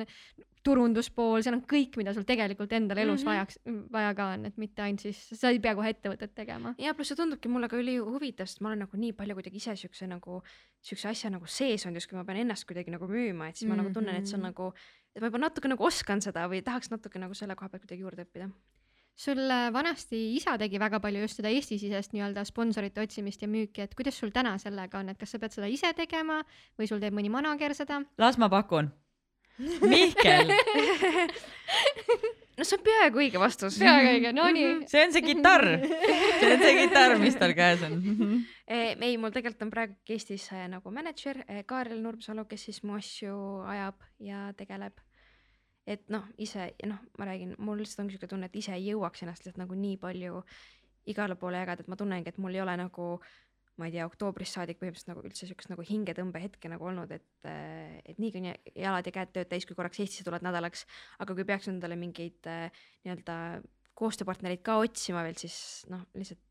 turunduspool, 0.68 1.42
seal 1.44 1.56
on 1.58 1.64
kõik, 1.70 1.98
mida 2.00 2.14
sul 2.16 2.26
tegelikult 2.28 2.74
endal 2.76 3.00
elus 3.04 3.24
mm 3.24 3.28
-hmm. 3.28 3.32
vajaks, 3.32 3.60
vaja 3.92 4.14
ka 4.16 4.30
on, 4.36 4.46
et 4.50 4.58
mitte 4.58 4.82
ainult 4.84 5.04
siis, 5.04 5.20
sa 5.40 5.52
ei 5.52 5.60
pea 5.64 5.76
kohe 5.76 5.92
ettevõtet 5.94 6.34
tegema. 6.36 6.74
ja 6.78 6.94
pluss 6.94 7.12
see 7.12 7.20
tundubki 7.20 7.50
mulle 7.50 7.70
ka 7.70 7.78
ülihuvitav, 7.80 8.48
sest 8.48 8.62
ma 8.62 8.70
olen 8.70 8.80
nagu 8.86 8.98
nii 8.98 9.14
palju 9.14 9.36
kuidagi 9.36 9.62
ise 9.62 9.76
siukse 9.76 10.08
nagu, 10.08 10.42
siukse 10.82 11.10
asja 11.10 11.30
nagu 11.30 11.46
sees 11.46 11.86
olnud, 11.86 12.02
justkui 12.02 12.18
ma 12.18 12.24
pean 12.24 12.38
ennast 12.44 12.68
kuidagi 12.68 12.92
nagu 12.92 13.08
müüma, 13.08 13.50
et 13.50 13.56
siis 13.56 13.70
ma 13.70 13.76
mm 13.76 13.80
-hmm. 13.80 13.84
nagu 13.84 13.94
tunnen, 13.94 14.16
et 14.16 14.28
see 14.28 14.36
on 14.36 14.42
Mhm. 14.42 14.48
nagu, 14.48 14.74
et 15.16 15.22
ma 15.22 15.28
juba 15.28 15.38
natuke 15.38 15.68
nagu 15.68 15.84
oskan 15.84 16.22
seda 16.22 16.48
või 16.48 16.64
tahaks 16.64 16.92
natuke 16.92 17.20
nagu 17.20 17.34
selle 17.34 17.56
koha 17.56 17.70
pealt 17.70 17.84
kuidagi 17.84 18.02
juurde 18.02 18.26
õppida. 18.26 18.52
Sul 19.18 19.42
äh, 19.50 19.72
vanasti 19.74 20.20
isa 20.38 20.58
tegi 20.62 20.80
väga 20.80 21.00
palju 21.02 21.26
just 21.26 21.42
seda 21.42 21.50
Eesti-sisest 21.50 22.14
nii-öelda 22.14 22.46
sponsorite 22.46 23.02
otsimist 23.02 23.42
ja 23.42 23.50
müüki, 23.50 23.88
et 23.88 23.96
kuidas 23.98 24.20
sul 24.22 24.32
täna 24.36 24.56
sellega 24.62 25.02
on, 25.02 25.10
et 25.10 25.18
kas 25.18 25.34
sa 25.34 25.42
pead 25.42 25.58
seda 25.58 25.70
ise 25.74 25.90
tegema 25.98 26.44
või 26.78 26.90
sul 26.90 27.02
teeb 27.02 27.18
mõni 27.18 27.34
manager 27.34 27.74
seda? 27.78 28.04
las 28.22 28.38
ma 28.38 28.50
pakun. 28.54 28.94
Mihkel, 29.58 30.52
no 32.58 32.66
see 32.66 32.78
on 32.78 32.84
peaaegu 32.86 33.24
õige 33.24 33.42
vastus. 33.42 33.80
peaaegu 33.82 34.12
õige, 34.12 34.34
no 34.38 34.46
nii. 34.54 34.76
see 34.92 35.02
on 35.08 35.16
see 35.16 35.26
kitarr, 35.26 35.66
see 35.82 36.52
on 36.52 36.62
see 36.62 36.76
kitarr, 36.84 37.18
mis 37.24 37.40
tal 37.42 37.56
käes 37.58 37.82
on. 37.88 37.98
ei, 38.78 39.18
mul 39.18 39.34
tegelikult 39.34 39.66
on 39.66 39.74
praegu 39.74 40.14
Eestis 40.14 40.46
äh, 40.54 40.68
nagu 40.70 40.94
mänedžer 40.94 41.42
äh, 41.48 41.64
Kaarel 41.66 42.06
Nurmsalu, 42.06 42.46
kes 42.46 42.70
siis 42.70 42.84
mu 42.86 43.00
asju 43.00 43.34
ajab 43.66 44.06
ja 44.22 44.52
tegeleb. 44.62 45.02
Et 45.88 46.10
noh, 46.14 46.26
ise 46.44 46.70
ja 46.70 46.92
noh, 46.92 47.02
ma 47.20 47.30
räägin, 47.30 47.56
mul 47.64 47.80
lihtsalt 47.82 48.04
ongi 48.04 48.18
siuke 48.18 48.30
tunne, 48.30 48.50
et 48.50 48.60
ise 48.60 48.76
ei 48.76 48.90
jõuaks 48.92 49.24
ennast 49.24 49.46
lihtsalt 49.46 49.62
nagu 49.62 49.78
nii 49.78 49.98
palju 50.02 50.42
igale 51.08 51.38
poole 51.40 51.62
jagada, 51.62 51.84
et 51.84 51.92
ma 51.92 51.96
tunnengi, 52.00 52.34
et 52.34 52.40
mul 52.44 52.58
ei 52.58 52.64
ole 52.64 52.76
nagu 52.80 53.14
ma 53.78 53.86
ei 53.88 53.94
tea, 53.94 54.06
oktoobrist 54.10 54.58
saadik 54.58 54.80
põhimõtteliselt 54.82 55.12
nagu 55.12 55.24
üldse 55.28 55.48
siukest 55.48 55.70
nagu 55.70 55.84
hingetõmbehetke 55.86 56.70
nagu 56.72 56.88
olnud, 56.90 57.12
et, 57.14 57.28
et 57.46 58.18
nii 58.18 58.32
kuni 58.34 58.54
jalad 58.74 59.06
ja 59.06 59.14
käed 59.20 59.34
tööd 59.36 59.52
täis, 59.52 59.68
kui 59.70 59.78
korraks 59.78 60.02
Eestisse 60.02 60.26
tuled 60.26 60.46
nädalaks, 60.46 60.88
aga 61.22 61.36
kui 61.38 61.46
peaks 61.48 61.70
endale 61.70 61.98
mingeid 62.00 62.50
äh, 62.50 62.80
nii-öelda 63.06 63.36
koostööpartnereid 63.98 64.64
ka 64.66 64.80
otsima 64.82 65.22
veel, 65.26 65.38
siis 65.40 65.86
noh, 65.94 66.04
lihtsalt 66.18 66.42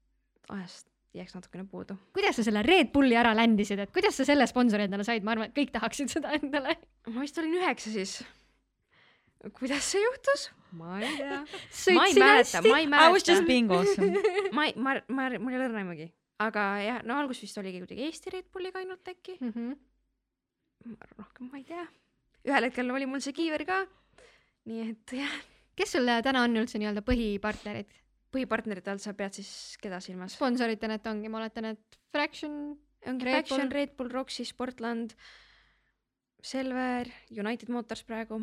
ajast 0.55 0.87
jääks 1.17 1.35
natukene 1.35 1.67
puudu. 1.71 1.97
kuidas 2.15 2.39
sa 2.39 2.45
selle 2.47 2.63
Red 2.63 2.93
Bulli 2.95 3.17
ära 3.19 3.33
ländisid, 3.37 3.81
et 3.83 3.93
kuidas 3.95 4.19
sa 4.19 4.27
selle 4.29 4.47
sponsori 4.47 4.87
endale 4.87 5.07
said, 5.07 5.25
ma 5.27 5.35
arvan, 5.35 5.51
et 5.51 5.57
kõik 5.57 5.73
tahaksid 5.75 6.13
seda 6.13 6.35
endale. 6.39 6.77
ma 7.11 7.23
vist 7.25 7.39
olin 7.43 7.59
üheksa 7.59 7.93
siis. 7.95 8.21
Kuidas 9.55 9.85
see 9.93 10.03
juhtus? 10.03 10.49
ma 10.77 10.99
ei 11.01 11.17
tea. 11.17 11.41
ma 11.97 12.07
ei 12.07 12.15
mäleta, 12.21 12.63
ma 12.67 12.79
ei 12.81 12.87
I 12.87 13.13
was 13.13 13.23
just 13.25 13.43
mäleta, 13.43 13.47
being 13.47 13.71
awesome. 13.73 14.23
ma 14.57 14.67
ei, 14.67 14.75
ma, 14.77 14.97
ma, 15.09 15.29
mul 15.39 15.53
ei 15.55 15.59
ole 15.61 15.69
õrna 15.71 15.83
aimugi, 15.85 16.09
aga 16.43 16.65
jah, 16.85 17.03
no 17.07 17.19
algus 17.21 17.41
vist 17.45 17.59
oligi 17.63 17.81
kuidagi 17.85 18.09
Eesti 18.09 18.33
Red 18.35 18.51
Bulliga 18.53 18.83
ainult 18.83 19.13
äkki, 19.13 19.39
Mhm. 19.41 19.77
rohkem 21.19 21.49
ma 21.51 21.59
ei 21.59 21.65
tea. 21.67 21.87
ühel 22.47 22.69
hetkel 22.69 22.91
oli 22.95 23.07
mul 23.11 23.23
see 23.25 23.33
kiiver 23.37 23.65
ka. 23.67 23.85
nii 24.67 24.91
et 24.91 25.15
jah, 25.21 25.39
kes 25.79 25.95
sul 25.97 26.11
täna 26.23 26.43
on 26.45 26.57
üldse 26.63 26.79
nii-öelda 26.83 27.03
põhipartnerid? 27.07 27.89
põhipartnerite 28.35 28.91
all 28.93 29.01
sa 29.01 29.15
pead 29.17 29.39
siis 29.39 29.79
keda 29.81 30.01
silmas? 30.05 30.35
sponsoritena, 30.37 30.99
et 31.01 31.07
ongi, 31.07 31.31
ma 31.33 31.41
oletan, 31.41 31.73
et 31.73 31.99
Fraction, 32.13 32.77
ongi 33.07 33.25
Red 33.25 33.47
Faction 33.47 33.65
Bull., 33.69 33.75
Red 33.79 33.97
Bull, 33.97 34.11
Roxy, 34.13 34.45
Sportland, 34.45 35.15
Selver, 36.43 37.09
United 37.33 37.71
Motors 37.73 38.05
praegu, 38.07 38.43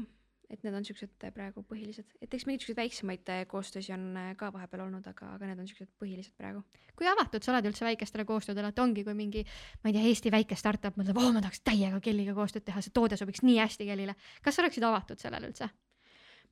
et 0.50 0.64
need 0.64 0.76
on 0.76 0.86
siuksed 0.86 1.26
äh, 1.26 1.32
praegu 1.34 1.64
põhilised, 1.68 2.08
et 2.22 2.34
eks 2.34 2.46
mingeid 2.48 2.64
siukseid 2.64 2.80
väiksemaid 2.80 3.30
äh, 3.34 3.44
koostöösi 3.50 3.94
on 3.96 4.06
äh, 4.20 4.32
ka 4.40 4.52
vahepeal 4.54 4.86
olnud, 4.86 5.06
aga, 5.10 5.34
aga 5.38 5.50
need 5.50 5.62
on 5.64 5.70
siuksed 5.70 5.92
põhilised 6.02 6.36
praegu. 6.40 6.64
kui 6.98 7.08
avatud 7.10 7.44
sa 7.44 7.54
oled 7.54 7.70
üldse 7.72 7.86
väikestele 7.88 8.26
koostöödele, 8.30 8.74
et 8.74 8.82
ongi, 8.84 9.06
kui 9.08 9.16
mingi, 9.18 9.46
ma 9.84 9.90
ei 9.90 9.98
tea, 9.98 10.04
Eesti 10.10 10.34
väike 10.34 10.58
startup 10.60 11.00
mõtleb, 11.00 11.18
oo, 11.22 11.32
ma 11.34 11.42
tahaks 11.42 11.64
täiega 11.66 12.02
Kelliga 12.04 12.36
koostööd 12.38 12.68
teha, 12.68 12.84
see 12.86 12.94
toode 12.94 13.18
sobiks 13.20 13.42
nii 13.46 13.58
hästi 13.62 13.90
Kellile. 13.90 14.18
kas 14.44 14.60
sa 14.60 14.66
oleksid 14.66 14.86
avatud 14.88 15.22
sellele 15.22 15.50
üldse? 15.50 15.72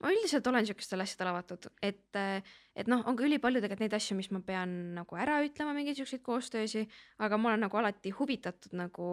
ma 0.02 0.10
üldiselt 0.10 0.48
olen 0.50 0.66
siukestele 0.66 1.06
asjadele 1.06 1.30
avatud, 1.30 1.68
et, 1.86 2.18
et 2.74 2.88
noh, 2.90 3.04
on 3.06 3.18
ka 3.18 3.26
ülipalju 3.28 3.62
tegelikult 3.62 3.84
neid 3.86 3.94
asju, 3.94 4.16
mis 4.18 4.32
ma 4.34 4.42
pean 4.46 4.72
nagu 4.96 5.20
ära 5.20 5.36
ütlema, 5.46 5.76
mingeid 5.78 6.00
siukseid 6.00 6.24
koostöösi, 6.26 6.88
aga 7.22 7.38
ma 7.38 7.52
olen 7.52 7.68
nagu 7.68 7.78
alati 7.78 8.10
huvitatud 8.18 8.74
nagu 8.80 9.12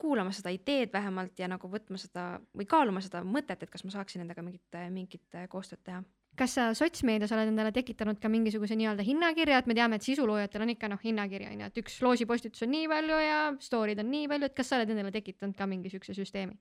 kuulama 0.00 0.32
seda 0.34 0.52
ideed 0.54 0.92
vähemalt 0.92 1.38
ja 1.38 1.48
nagu 1.50 1.68
võtma 1.70 1.98
seda 2.00 2.24
või 2.56 2.66
kaaluma 2.70 3.02
seda 3.04 3.22
mõtet, 3.26 3.62
et 3.62 3.70
kas 3.70 3.84
ma 3.84 3.92
saaksin 3.94 4.24
nendega 4.24 4.42
mingit, 4.44 4.80
mingit 4.90 5.38
koostööd 5.52 5.82
teha. 5.84 6.02
kas 6.40 6.54
sa 6.56 6.70
sotsmeedias 6.74 7.32
oled 7.36 7.50
endale 7.50 7.72
tekitanud 7.76 8.20
ka 8.20 8.30
mingisuguse 8.32 8.76
nii-öelda 8.78 9.04
hinnakirja, 9.04 9.58
et 9.60 9.68
me 9.68 9.76
teame, 9.76 9.98
et 10.00 10.06
sisuloojatel 10.06 10.64
on 10.64 10.74
ikka 10.74 10.88
noh, 10.88 11.00
hinnakiri 11.04 11.50
on 11.50 11.64
ju, 11.64 11.70
et 11.70 11.80
üks 11.82 12.00
loosipostitus 12.04 12.64
on 12.64 12.72
nii 12.72 12.88
palju 12.88 13.22
ja 13.26 13.40
story'd 13.60 14.00
on 14.00 14.10
nii 14.10 14.28
palju, 14.32 14.48
et 14.48 14.56
kas 14.56 14.72
sa 14.72 14.78
oled 14.78 14.94
endale 14.94 15.12
tekitanud 15.12 15.58
ka 15.58 15.68
mingi 15.68 15.92
siukse 15.92 16.16
süsteemi? 16.16 16.56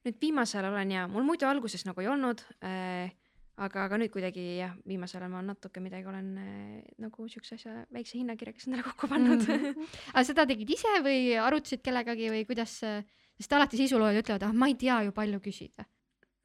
nüüd 0.00 0.16
viimasel 0.20 0.64
olen 0.64 0.94
ja 0.94 1.08
mul 1.12 1.26
muidu 1.28 1.44
alguses 1.44 1.84
nagu 1.84 2.00
ei 2.00 2.08
olnud 2.08 2.40
äh,, 2.64 3.12
aga, 3.60 3.84
aga 3.86 3.98
nüüd 4.00 4.12
kuidagi 4.14 4.44
jah, 4.60 4.74
viimasel 4.88 5.20
ajal 5.20 5.32
ma 5.34 5.42
natuke 5.44 5.82
midagi 5.84 6.08
olen 6.08 6.28
äh, 6.40 6.90
nagu 7.02 7.28
siukse 7.28 7.58
asja, 7.58 7.84
väikse 7.92 8.18
hinnakirjakese 8.18 8.70
endale 8.70 8.86
kokku 8.88 9.08
pannud 9.10 9.44
mm. 9.44 9.64
-hmm. 9.64 9.96
aga 10.14 10.26
seda 10.26 10.46
tegid 10.48 10.74
ise 10.76 10.96
või 11.04 11.22
arutasid 11.40 11.84
kellegagi 11.84 12.30
või 12.32 12.44
kuidas, 12.48 12.80
sest 12.80 13.56
alati 13.56 13.80
sisuloojad 13.80 14.22
ütlevad, 14.22 14.48
ah 14.48 14.52
ma 14.56 14.70
ei 14.70 14.76
tea 14.80 15.00
ju 15.06 15.16
palju 15.16 15.40
küsida. 15.44 15.88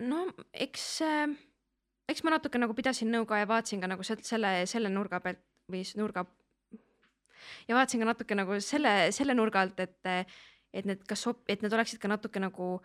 no 0.04 0.26
eks 0.52 0.88
äh,, 1.06 1.36
eks 2.12 2.24
ma 2.24 2.36
natuke 2.36 2.60
nagu 2.60 2.74
pidasin 2.76 3.12
nõu 3.12 3.26
ka 3.26 3.40
ja 3.40 3.48
vaatasin 3.48 3.82
ka 3.82 3.88
nagu 3.88 4.04
se- 4.04 4.22
selle, 4.22 4.66
selle 4.66 4.90
nurga 4.90 5.20
pealt 5.20 5.44
või 5.72 5.86
nurga 5.96 6.26
ja 7.68 7.78
vaatasin 7.78 8.04
ka 8.04 8.12
natuke 8.12 8.36
nagu 8.38 8.60
selle, 8.60 9.12
selle 9.16 9.34
nurga 9.38 9.62
alt, 9.62 9.80
et, 9.80 10.28
et 10.74 10.86
need 10.86 11.04
kas 11.08 11.26
et 11.48 11.64
need 11.64 11.74
oleksid 11.74 12.02
ka 12.02 12.12
natuke 12.12 12.42
nagu 12.44 12.80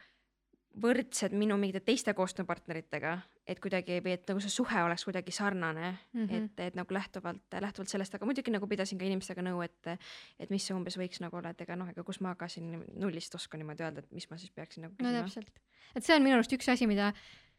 võrdsed 0.79 1.35
minu 1.35 1.57
mingite 1.59 1.81
teiste 1.83 2.13
koostööpartneritega, 2.15 3.17
et 3.51 3.59
kuidagi 3.63 3.99
või 4.05 4.15
et 4.15 4.29
nagu 4.31 4.43
see 4.43 4.53
suhe 4.55 4.83
oleks 4.87 5.05
kuidagi 5.09 5.35
sarnane 5.35 5.89
mm. 5.91 6.23
-hmm. 6.23 6.45
et, 6.45 6.63
et 6.69 6.79
nagu 6.79 6.95
lähtuvalt, 6.95 7.43
lähtuvalt 7.61 7.91
sellest, 7.91 8.15
aga 8.15 8.29
muidugi 8.29 8.55
nagu 8.55 8.69
pidasin 8.71 8.99
ka 8.99 9.05
inimestega 9.09 9.43
nõu, 9.43 9.65
et, 9.67 9.91
et 10.39 10.51
mis 10.51 10.67
see 10.67 10.77
umbes 10.77 10.97
võiks 11.01 11.21
nagu 11.25 11.37
olla, 11.37 11.51
et 11.51 11.61
ega 11.67 11.77
noh, 11.77 11.91
ega 11.91 12.05
kus 12.07 12.21
ma 12.21 12.35
hakkasin 12.35 12.85
nullist 12.95 13.35
oska 13.35 13.59
niimoodi 13.59 13.83
öelda, 13.83 14.07
et 14.07 14.13
mis 14.15 14.31
ma 14.31 14.39
siis 14.39 14.55
peaksin 14.55 14.87
nagu 14.87 14.95
no 14.95 15.09
küsima. 15.09 15.27
täpselt, 15.27 15.61
et 15.97 16.07
see 16.07 16.17
on 16.17 16.23
minu 16.23 16.39
arust 16.39 16.55
üks 16.55 16.71
asi, 16.71 16.87
mida, 16.87 17.13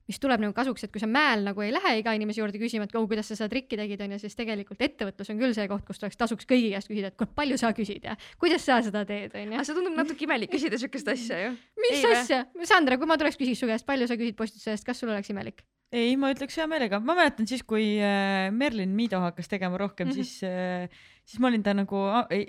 mis 0.09 0.19
tuleb 0.21 0.41
nagu 0.43 0.53
kasuks, 0.55 0.85
et 0.85 0.93
kui 0.93 1.01
sa 1.01 1.09
mäel 1.09 1.43
nagu 1.45 1.63
ei 1.65 1.73
lähe 1.73 1.93
iga 1.99 2.13
inimese 2.17 2.41
juurde 2.41 2.61
küsima, 2.61 2.87
et 2.87 2.95
oh, 2.97 3.07
kuidas 3.09 3.29
sa 3.31 3.37
seda 3.37 3.51
trikki 3.53 3.79
tegid, 3.79 4.01
onju, 4.05 4.19
siis 4.21 4.37
tegelikult 4.37 4.81
ettevõtlus 4.81 5.33
on 5.33 5.41
küll 5.41 5.55
see 5.57 5.67
koht, 5.71 5.85
kus 5.87 6.01
tuleks 6.01 6.19
tasuks 6.19 6.49
kõigi 6.49 6.71
käest 6.73 6.91
küsida, 6.91 7.11
et 7.11 7.19
kuule, 7.19 7.31
palju 7.37 7.59
sa 7.61 7.73
küsid 7.77 8.07
ja 8.09 8.17
kuidas 8.41 8.65
sa 8.67 8.79
seda 8.85 9.03
teed, 9.07 9.35
onju 9.35 9.59
aga. 9.59 9.67
see 9.67 9.77
tundub 9.77 9.99
natuke 9.99 10.27
imelik 10.27 10.53
küsida 10.53 10.79
siukest 10.81 11.13
asja 11.13 11.43
ju. 11.45 11.53
mis 11.83 11.99
ei 11.99 12.17
asja, 12.17 12.41
Sandra, 12.67 12.97
kui 13.01 13.09
ma 13.09 13.19
tuleks 13.21 13.39
küsiks 13.39 13.61
su 13.61 13.69
käest, 13.69 13.87
palju 13.87 14.09
sa 14.09 14.19
küsid 14.19 14.37
postituse 14.39 14.75
eest, 14.75 14.87
kas 14.87 15.01
sul 15.01 15.13
oleks 15.13 15.31
imelik? 15.33 15.63
ei, 15.91 16.15
ma 16.19 16.31
ütleks 16.31 16.55
hea 16.59 16.67
meelega, 16.71 17.01
ma 17.03 17.15
mäletan 17.17 17.47
siis, 17.49 17.63
kui 17.67 17.97
äh, 17.99 18.47
Merlin 18.55 18.93
Mido 18.95 19.19
hakkas 19.23 19.51
tegema 19.51 19.79
rohkem 19.81 20.07
mm. 20.07 20.11
-hmm. 20.11 20.23
siis 20.23 20.43
äh,, 20.43 21.01
siis 21.25 21.39
ma 21.39 21.47
olin 21.51 21.63
ta 21.63 21.73
nagu 21.77 22.01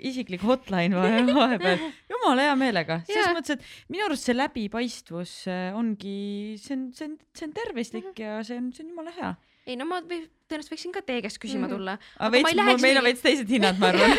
isiklik 0.09 0.41
hotline 0.47 0.95
vahe- 0.97 1.35
vahepeal, 1.39 1.83
jumala 2.11 2.47
hea 2.49 2.55
meelega, 2.59 2.99
selles 3.07 3.33
mõttes, 3.37 3.57
et 3.59 3.93
minu 3.93 4.05
arust 4.07 4.27
see 4.29 4.35
läbipaistvus 4.37 5.33
äh, 5.51 5.69
ongi, 5.77 6.17
see 6.61 6.75
on, 6.77 6.87
see 6.97 7.07
on, 7.11 7.17
see 7.37 7.47
on 7.49 7.53
tervislik 7.59 8.19
ja 8.19 8.39
see 8.43 8.57
on, 8.59 8.71
see 8.75 8.83
on 8.85 8.93
jumala 8.95 9.13
hea. 9.19 9.33
ei 9.67 9.77
no 9.79 9.85
ma 9.87 10.01
tõenäoliselt 10.53 10.75
võiksin 10.77 10.93
ka 10.95 11.01
teie 11.01 11.21
käest 11.25 11.41
küsima 11.41 11.65
Mhm. 11.67 11.73
tulla, 11.75 11.97
aga 11.97 12.27
Aga 12.27 12.29
ma 12.29 12.37
ei 12.37 12.43
veits, 12.43 12.57
läheks 12.61 12.81
meil 12.85 12.97
on 12.97 13.03
mingi- 13.03 13.09
veits 13.09 13.21
teised 13.25 13.49
hinnad, 13.57 13.79
ma 13.81 13.89
arvan. 13.89 14.17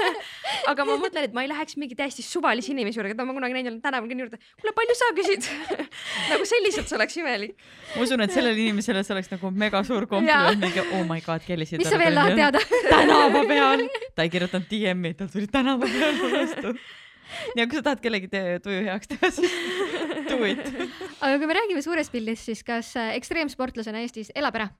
aga 0.70 0.84
ma 0.86 0.96
mõtlen, 1.00 1.24
et 1.28 1.34
ma 1.34 1.42
ei 1.44 1.48
läheks 1.50 1.76
mingi 1.80 1.96
täiesti 1.98 2.22
suvalise 2.26 2.70
inimese 2.74 2.98
juurde, 3.00 3.12
keda 3.14 3.24
ma 3.26 3.34
kunagi 3.36 3.54
näinud 3.56 3.70
olen 3.72 3.82
tänaval 3.84 4.08
kõnni 4.10 4.24
juurde. 4.26 4.38
kuule, 4.60 4.72
palju 4.76 4.96
sa 4.98 5.08
küsid? 5.16 5.48
nagu 6.32 6.46
selliselt 6.48 6.90
see 6.90 6.98
oleks 6.98 7.16
imelik. 7.20 7.54
ma 7.96 8.02
usun, 8.06 8.20
et 8.26 8.34
sellele 8.34 8.58
inimesele 8.66 9.02
see 9.06 9.14
oleks 9.16 9.30
nagu 9.32 9.50
mega 9.64 9.82
suur 9.86 10.06
kompliment, 10.10 10.60
mingi 10.62 10.84
oh 10.98 11.04
my 11.08 11.20
god, 11.24 11.42
Kelly. 11.46 11.66
mis 11.78 11.88
sa 11.88 11.98
veel 12.00 12.14
tahad? 12.18 12.36
teada? 12.38 12.60
tänava 12.94 13.44
peal. 13.48 13.86
ta 14.16 14.26
ei 14.26 14.32
kirjutanud 14.32 14.68
DM-i, 14.70 15.14
tal 15.18 15.30
tuli 15.32 15.46
tänava 15.50 15.86
peal 15.86 16.20
vastu. 16.34 16.74
ja 17.56 17.66
kui 17.70 17.78
sa 17.78 17.82
tahad 17.88 18.00
kellegi 18.04 18.28
tuju 18.34 18.84
heaks 18.90 19.06
teha, 19.14 19.30
siis 19.30 19.54
do 20.28 20.42
it. 20.44 20.60
aga 21.22 21.34
kui 21.38 21.46
me 21.46 21.54
räägime 21.60 21.82
suurest 21.86 22.10
pildist, 22.12 22.50
siis 22.50 22.62
kas 22.66 22.92
äh, 22.98 23.14
ekstreemsportlasena 23.18 24.02
Eestis 24.04 24.32
elab 24.34 24.58
ära 24.58 24.70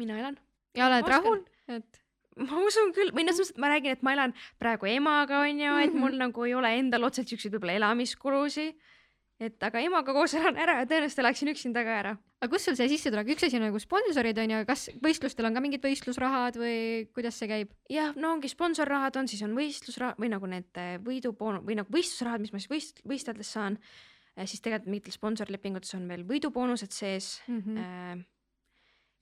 mina 0.00 0.18
elan. 0.18 0.36
Ja 0.74 0.86
oled 0.86 1.02
oskan. 1.02 1.16
rahul, 1.16 1.42
et 1.68 2.00
ma 2.50 2.60
usun 2.66 2.92
küll, 2.96 3.10
või 3.12 3.24
noh, 3.26 3.34
selles 3.36 3.50
mõttes, 3.50 3.56
et 3.56 3.58
ma 3.64 3.68
räägin, 3.74 3.92
et 3.96 4.02
ma 4.06 4.12
elan 4.16 4.32
praegu 4.58 4.86
emaga, 4.86 5.42
onju, 5.48 5.76
et 5.84 5.94
mul 5.94 6.12
Mhm. 6.14 6.18
nagu 6.26 6.44
ei 6.46 6.54
ole 6.54 6.70
endal 6.78 7.04
otseselt 7.04 7.28
siukseid 7.28 7.52
võib-olla 7.54 7.76
elamiskulusid. 7.80 8.74
et 9.40 9.62
aga 9.64 9.80
emaga 9.80 10.12
koos 10.12 10.34
elan 10.36 10.56
ära 10.60 10.74
ja 10.80 10.84
tõenäoliselt 10.84 11.18
elaksin 11.22 11.48
üksinda 11.48 11.80
ka 11.82 11.92
ära. 12.02 12.10
aga 12.42 12.50
kust 12.52 12.64
sul 12.68 12.76
see 12.76 12.88
sissetulek, 12.88 13.26
üks 13.32 13.42
asi 13.46 13.56
on 13.56 13.62
nagu 13.62 13.78
sponsorid 13.80 14.36
onju, 14.38 14.66
kas 14.68 14.90
võistlustel 15.00 15.46
on 15.48 15.54
ka 15.54 15.60
mingid 15.64 15.80
võistlusrahad 15.82 16.56
või 16.60 17.08
kuidas 17.14 17.38
see 17.40 17.48
käib? 17.48 17.70
jah, 17.88 18.12
no 18.16 18.32
ongi 18.34 18.48
sponsorrahad 18.52 19.16
on, 19.16 19.26
siis 19.28 19.40
on 19.42 19.54
võistlusraha 19.56 20.14
või 20.20 20.28
nagu 20.28 20.46
need 20.46 20.68
äh, 20.76 20.98
võiduboon- 21.00 21.64
või 21.64 21.74
nagu 21.80 21.88
võistlusrahad, 21.92 22.40
mis 22.44 22.52
ma 22.52 22.58
siis 22.60 22.68
võist-, 22.70 23.00
võisteldes 23.04 23.48
saan. 23.52 23.78
siis 24.44 24.60
tegelikult 24.60 24.90
mingitel 24.92 25.12
sponsorlepingutes 25.12 25.94
on 25.94 26.06
veel 26.08 26.22
võiduboonused 26.24 26.92
sees 26.92 27.40
Mhm. 27.48 27.76
äh,. 27.78 28.18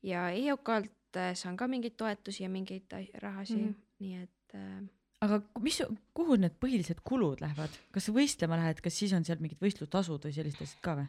ja 0.02 0.28
EOK-lt 0.34 0.86
äh, 0.86 0.97
saan 1.34 1.56
ka 1.56 1.66
mingeid 1.68 1.96
toetusi 1.96 2.42
ja 2.42 2.48
mingeid 2.52 2.92
ai- 2.92 3.10
rahasid 3.14 3.56
mm. 3.58 3.68
-hmm. 3.68 3.82
nii 3.98 4.14
et 4.22 4.54
äh, 4.54 4.88
aga 5.20 5.40
mis, 5.60 5.80
kuhu 6.14 6.36
need 6.38 6.54
põhilised 6.62 7.00
kulud 7.04 7.40
lähevad, 7.42 7.70
kas 7.94 8.06
sa 8.06 8.12
võistlema 8.14 8.58
lähed, 8.60 8.80
kas 8.84 8.98
siis 8.98 9.12
on 9.16 9.24
seal 9.24 9.40
mingid 9.42 9.58
võistlustasud 9.62 10.24
või 10.28 10.34
sellised 10.36 10.62
asjad 10.62 10.82
ka 10.84 10.96
või? 11.00 11.08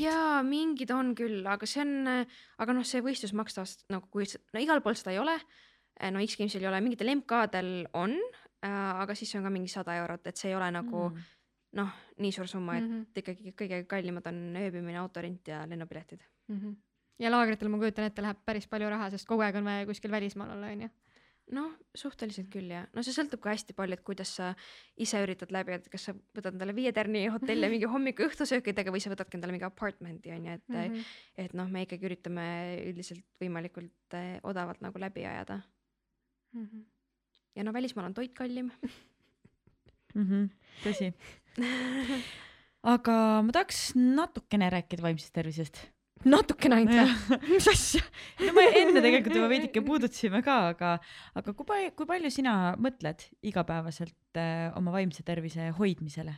jaa, 0.00 0.42
mingid 0.42 0.90
on 0.90 1.14
küll, 1.14 1.46
aga 1.46 1.66
see 1.70 1.84
on, 1.84 2.24
aga 2.58 2.74
noh, 2.74 2.84
see 2.84 3.00
võistlus 3.04 3.32
makstavast 3.32 3.86
nagu 3.94 4.08
kui, 4.10 4.26
no 4.52 4.60
igal 4.60 4.82
pool 4.82 4.98
seda 4.98 5.14
ei 5.14 5.18
ole. 5.22 5.36
no 6.12 6.20
X-Gamesil 6.20 6.60
ei 6.60 6.68
ole, 6.68 6.80
mingitel 6.84 7.08
MK-del 7.14 7.86
on, 7.94 8.16
aga 8.66 9.14
siis 9.14 9.32
on 9.38 9.46
ka 9.46 9.50
mingi 9.54 9.70
sada 9.72 9.94
eurot, 9.96 10.26
et 10.26 10.36
see 10.36 10.50
ei 10.50 10.56
ole 10.58 10.68
nagu 10.74 11.08
mm. 11.08 11.22
noh, 11.78 11.94
nii 12.18 12.32
suur 12.32 12.48
summa, 12.50 12.76
et 12.76 12.84
Mhm. 12.84 13.06
ikkagi 13.16 13.54
kõige 13.56 13.86
kallimad 13.86 14.26
on 14.26 14.56
ööbimine, 14.56 14.98
autorent 14.98 15.48
ja 15.48 15.64
lennupiletid. 15.66 16.20
Mhm. 16.48 16.74
Ja 17.22 17.32
laagritel 17.32 17.70
ma 17.72 17.80
kujutan 17.82 18.08
ette, 18.08 18.24
läheb 18.24 18.40
päris 18.44 18.68
palju 18.70 18.88
raha, 18.92 19.10
sest 19.14 19.28
kogu 19.28 19.44
aeg 19.46 19.58
on 19.60 19.68
vaja 19.68 19.84
kuskil 19.88 20.14
välismaal 20.14 20.56
olla 20.56 20.72
onju. 20.74 20.88
noh, 21.56 21.68
suhteliselt 21.94 22.48
küll 22.50 22.72
jah, 22.74 22.88
no 22.94 23.04
see 23.06 23.14
sõltub 23.14 23.38
ka 23.44 23.52
hästi 23.52 23.76
palju, 23.78 23.94
et 23.94 24.02
kuidas 24.06 24.32
sa 24.40 24.48
ise 24.98 25.20
üritad 25.22 25.52
läbi, 25.54 25.76
et 25.78 25.86
kas 25.92 26.08
sa 26.08 26.14
võtad 26.34 26.56
endale 26.56 26.74
viie 26.74 26.90
tärni 26.92 27.28
hotelli 27.30 27.68
ja 27.68 27.70
mingi 27.70 27.86
hommiku-õhtusöökidega 27.92 28.90
või 28.90 29.04
sa 29.04 29.12
võtadki 29.14 29.38
endale 29.38 29.54
mingi 29.54 29.68
apartment'i 29.68 30.34
onju, 30.34 30.58
et 30.58 30.68
mm. 30.68 30.82
-hmm. 30.82 31.14
et 31.44 31.54
noh, 31.54 31.70
me 31.70 31.86
ikkagi 31.86 32.10
üritame 32.10 32.48
üldiselt 32.88 33.24
võimalikult 33.40 34.18
eh, 34.18 34.40
odavalt 34.42 34.82
nagu 34.82 34.98
läbi 34.98 35.22
ajada 35.22 35.62
Mhm. 36.56 36.80
ja 37.56 37.64
no 37.64 37.72
välismaal 37.72 38.06
on 38.06 38.14
toit 38.14 38.34
kallim. 38.34 38.70
Mhm, 40.14 40.48
tõsi. 40.84 41.12
aga 42.94 43.16
ma 43.44 43.52
tahaks 43.52 43.90
natukene 43.96 44.70
rääkida 44.72 45.04
vaimsest 45.04 45.34
tervisest. 45.36 45.82
Natukene 46.26 46.80
ainult 46.80 47.30
mis 47.52 47.68
asja? 47.70 48.02
no 48.42 48.54
me 48.56 48.66
enne 48.80 49.02
tegelikult 49.04 49.38
juba 49.38 49.50
veidike 49.52 49.82
puudutasime 49.86 50.42
ka, 50.46 50.56
aga, 50.72 50.96
aga 51.38 51.54
kui 51.54 51.68
palju, 51.68 51.92
kui 51.98 52.10
palju 52.10 52.32
sina 52.34 52.56
mõtled 52.82 53.28
igapäevaselt 53.46 54.40
äh, 54.40 54.68
oma 54.78 54.94
vaimse 54.96 55.24
tervise 55.26 55.70
hoidmisele? 55.78 56.36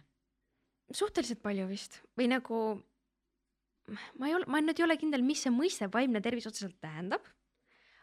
suhteliselt 0.93 1.43
palju 1.45 1.67
vist 1.69 2.01
või 2.19 2.31
nagu 2.33 2.63
ma 4.21 4.29
ei 4.29 4.37
ole, 4.37 4.49
ma 4.51 4.61
nüüd 4.63 4.79
ei 4.81 4.87
ole 4.87 4.97
kindel, 5.01 5.25
mis 5.25 5.43
see 5.45 5.53
mõiste 5.55 5.89
vaimne 5.93 6.21
tervis 6.25 6.49
otseselt 6.49 6.79
tähendab. 6.85 7.25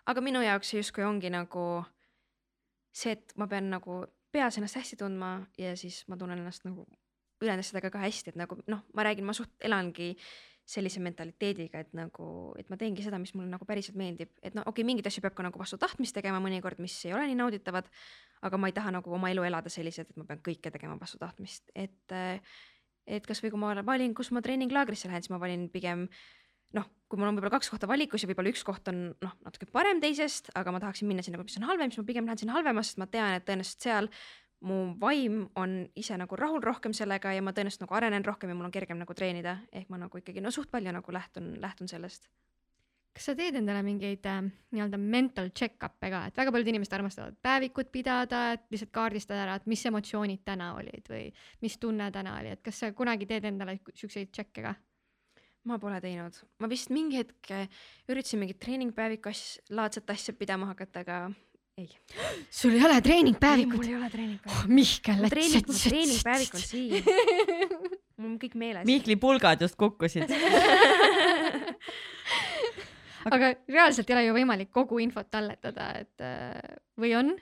aga 0.06 0.22
minu 0.22 0.42
jaoks 0.46 0.72
see 0.72 0.82
justkui 0.82 1.06
ongi 1.06 1.32
nagu 1.34 1.86
see, 2.96 3.16
et 3.16 3.34
ma 3.38 3.48
pean 3.52 3.70
nagu 3.74 4.04
peas 4.34 4.58
ennast 4.60 4.78
hästi 4.80 5.00
tundma 5.00 5.38
ja 5.58 5.76
siis 5.80 6.04
ma 6.12 6.18
tunnen 6.18 6.42
ennast 6.42 6.66
nagu 6.68 6.86
ülejäänud 7.42 7.66
asjadega 7.66 7.92
ka 7.92 8.02
hästi, 8.04 8.32
et 8.32 8.40
nagu 8.40 8.58
noh, 8.72 8.84
ma 8.96 9.06
räägin, 9.06 9.26
ma 9.28 9.36
suht 9.36 9.52
elangi 9.64 10.14
sellise 10.66 11.02
mentaliteediga, 11.04 11.84
et 11.86 11.92
nagu, 11.98 12.28
et 12.60 12.70
ma 12.74 12.78
teengi 12.82 13.04
seda, 13.06 13.20
mis 13.22 13.36
mulle 13.38 13.52
nagu 13.52 13.68
päriselt 13.70 13.98
meeldib, 14.00 14.32
et 14.42 14.56
no 14.58 14.64
okei 14.66 14.82
okay,, 14.82 14.88
mingeid 14.88 15.10
asju 15.10 15.22
peab 15.26 15.36
ka 15.38 15.46
nagu 15.46 15.62
vastu 15.62 15.78
tahtmist 15.82 16.16
tegema 16.18 16.40
mõnikord, 16.42 16.80
mis 16.82 16.96
ei 17.06 17.14
ole 17.14 17.28
nii 17.30 17.38
nauditavad. 17.38 17.90
aga 18.46 18.58
ma 18.62 18.70
ei 18.70 18.76
taha 18.78 18.92
nagu 18.98 19.14
oma 19.14 19.30
elu 19.34 19.46
elada 19.46 19.70
selliselt, 19.70 20.10
et 20.10 20.18
ma 20.18 20.26
pean 20.26 20.42
kõike 20.46 20.72
tegema 20.74 20.98
vastu 21.02 21.22
tahtmist, 21.22 21.70
et 21.76 22.18
et 23.06 23.28
kasvõi 23.28 23.52
kui 23.54 23.62
ma 23.62 23.76
valin, 23.86 24.16
kus 24.18 24.32
ma 24.34 24.42
treeninglaagrisse 24.42 25.08
lähen, 25.08 25.22
siis 25.22 25.34
ma 25.34 25.40
valin 25.42 25.70
pigem 25.70 26.08
noh, 26.76 26.88
kui 27.08 27.20
mul 27.20 27.30
on 27.30 27.38
võib-olla 27.38 27.54
kaks 27.54 27.70
kohta 27.72 27.88
valikus 27.90 28.24
ja 28.24 28.30
võib-olla 28.30 28.52
üks 28.52 28.64
koht 28.66 28.90
on 28.92 29.12
noh, 29.22 29.36
natuke 29.46 29.68
parem 29.72 30.02
teisest, 30.04 30.50
aga 30.58 30.74
ma 30.74 30.82
tahaksin 30.84 31.08
minna 31.08 31.24
sinna, 31.26 31.42
mis 31.42 31.60
on 31.60 31.68
halvem, 31.70 31.94
siis 31.94 32.02
ma 32.02 32.10
pigem 32.10 32.26
lähen 32.28 32.42
sinna 32.42 32.58
halvemasse, 32.58 32.94
sest 32.94 33.02
ma 33.02 33.08
tean, 33.12 33.38
et 33.38 33.46
tõenäoliselt 33.48 33.86
seal 33.86 34.10
mu 34.66 34.96
vaim 35.00 35.46
on 35.56 35.78
ise 35.96 36.18
nagu 36.18 36.36
rahul 36.40 36.64
rohkem 36.64 36.94
sellega 36.96 37.34
ja 37.36 37.44
ma 37.44 37.54
tõenäoliselt 37.56 37.86
nagu 37.86 37.98
arenen 37.98 38.26
rohkem 38.26 38.50
ja 38.50 38.58
mul 38.58 38.70
on 38.70 38.74
kergem 38.74 39.00
nagu 39.02 39.14
treenida, 39.18 39.60
ehk 39.74 39.92
ma 39.92 40.00
nagu 40.02 40.22
ikkagi 40.22 40.44
no 40.44 40.52
suht 40.54 40.72
palju 40.72 40.94
nagu 40.96 41.16
lähtun, 41.16 41.56
lähtun 41.62 41.92
sellest. 41.92 42.30
kas 43.16 43.30
sa 43.30 43.36
teed 43.36 43.56
endale 43.56 43.80
mingeid 43.80 44.26
äh, 44.28 44.42
nii-öelda 44.76 44.98
mental 45.00 45.48
check-up'e 45.56 46.10
ka, 46.12 46.26
et 46.28 46.40
väga 46.40 46.52
paljud 46.52 46.68
inimesed 46.68 46.96
armastavad 46.98 47.38
päevikut 47.42 47.92
pidada, 47.92 48.42
et 48.58 48.66
lihtsalt 48.72 48.92
kaardistada 48.92 49.46
ära, 49.46 49.56
et 49.56 49.70
mis 49.72 49.86
emotsioonid 49.88 50.44
täna 50.44 50.74
olid 50.76 51.08
või 51.08 51.30
mis 51.64 51.78
tunne 51.80 52.10
täna 52.12 52.40
oli, 52.42 52.52
et 52.58 52.64
kas 52.66 52.84
sa 52.84 52.92
kunagi 52.92 53.30
teed 53.30 53.48
endale 53.52 53.80
siukseid 53.94 54.34
tšekke 54.36 54.66
ka? 54.68 54.76
ma 55.66 55.80
pole 55.82 55.98
teinud, 56.04 56.36
ma 56.62 56.70
vist 56.70 56.92
mingi 56.94 57.22
hetk 57.22 57.52
eh, 57.56 57.70
üritasin 58.12 58.42
mingit 58.44 58.60
treeningpäeviku 58.62 59.32
as-, 59.32 59.62
laadset 59.74 60.10
asja 60.14 60.36
pidama 60.38 60.70
hakata, 60.74 61.02
aga 61.02 61.20
ei. 61.78 61.90
sul 62.50 62.72
ei 62.72 62.86
ole 62.86 63.02
treeningpäevikut 63.02 63.76
mul? 63.76 63.88
ei 63.88 63.96
ole 63.96 64.10
treeningpäevik. 64.10 64.60
oh,. 64.60 64.68
Mihkel, 64.68 65.28
treening, 65.30 65.66
treeningpäevik 65.84 66.54
on 66.56 66.62
siin. 66.62 67.04
mul 68.18 68.30
on 68.30 68.38
kõik 68.40 68.56
meeles. 68.60 68.86
Mihkli 68.88 69.18
pulgad 69.20 69.66
just 69.66 69.76
kukkusid. 69.80 70.32
aga 73.36 73.52
reaalselt 73.68 74.10
ei 74.10 74.16
ole 74.16 74.24
ju 74.28 74.38
võimalik 74.38 74.72
kogu 74.74 75.02
infot 75.04 75.28
talletada, 75.32 75.92
et 76.06 76.24
äh, 76.24 76.80
või 77.02 77.12
on? 77.20 77.36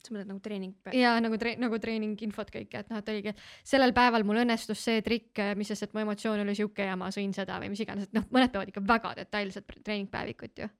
sa 0.00 0.14
mõtled 0.14 0.30
nagu 0.30 0.40
treeningpäev? 0.40 0.96
ja 0.96 1.12
nagu 1.20 1.36
tre-, 1.36 1.58
nagu 1.60 1.76
treeninginfot 1.82 2.48
kõike, 2.54 2.80
et 2.80 2.88
noh, 2.88 3.02
et 3.02 3.10
oligi, 3.12 3.34
et 3.34 3.68
sellel 3.68 3.92
päeval 3.92 4.24
mul 4.24 4.40
õnnestus 4.46 4.80
see 4.80 5.02
trikk, 5.04 5.42
mis 5.60 5.68
sest, 5.68 5.84
et 5.84 5.92
mu 5.92 6.00
emotsioon 6.06 6.40
oli 6.40 6.54
sihuke 6.56 6.86
ja 6.88 6.96
ma 6.96 7.10
sõin 7.12 7.34
seda 7.36 7.58
või 7.60 7.68
mis 7.74 7.82
iganes, 7.84 8.08
et 8.08 8.16
noh, 8.16 8.24
mõned 8.32 8.48
peavad 8.54 8.72
ikka 8.72 8.80
väga 8.86 9.12
detailset 9.20 9.68
treeningpäevikut 9.84 10.64
ju. 10.64 10.70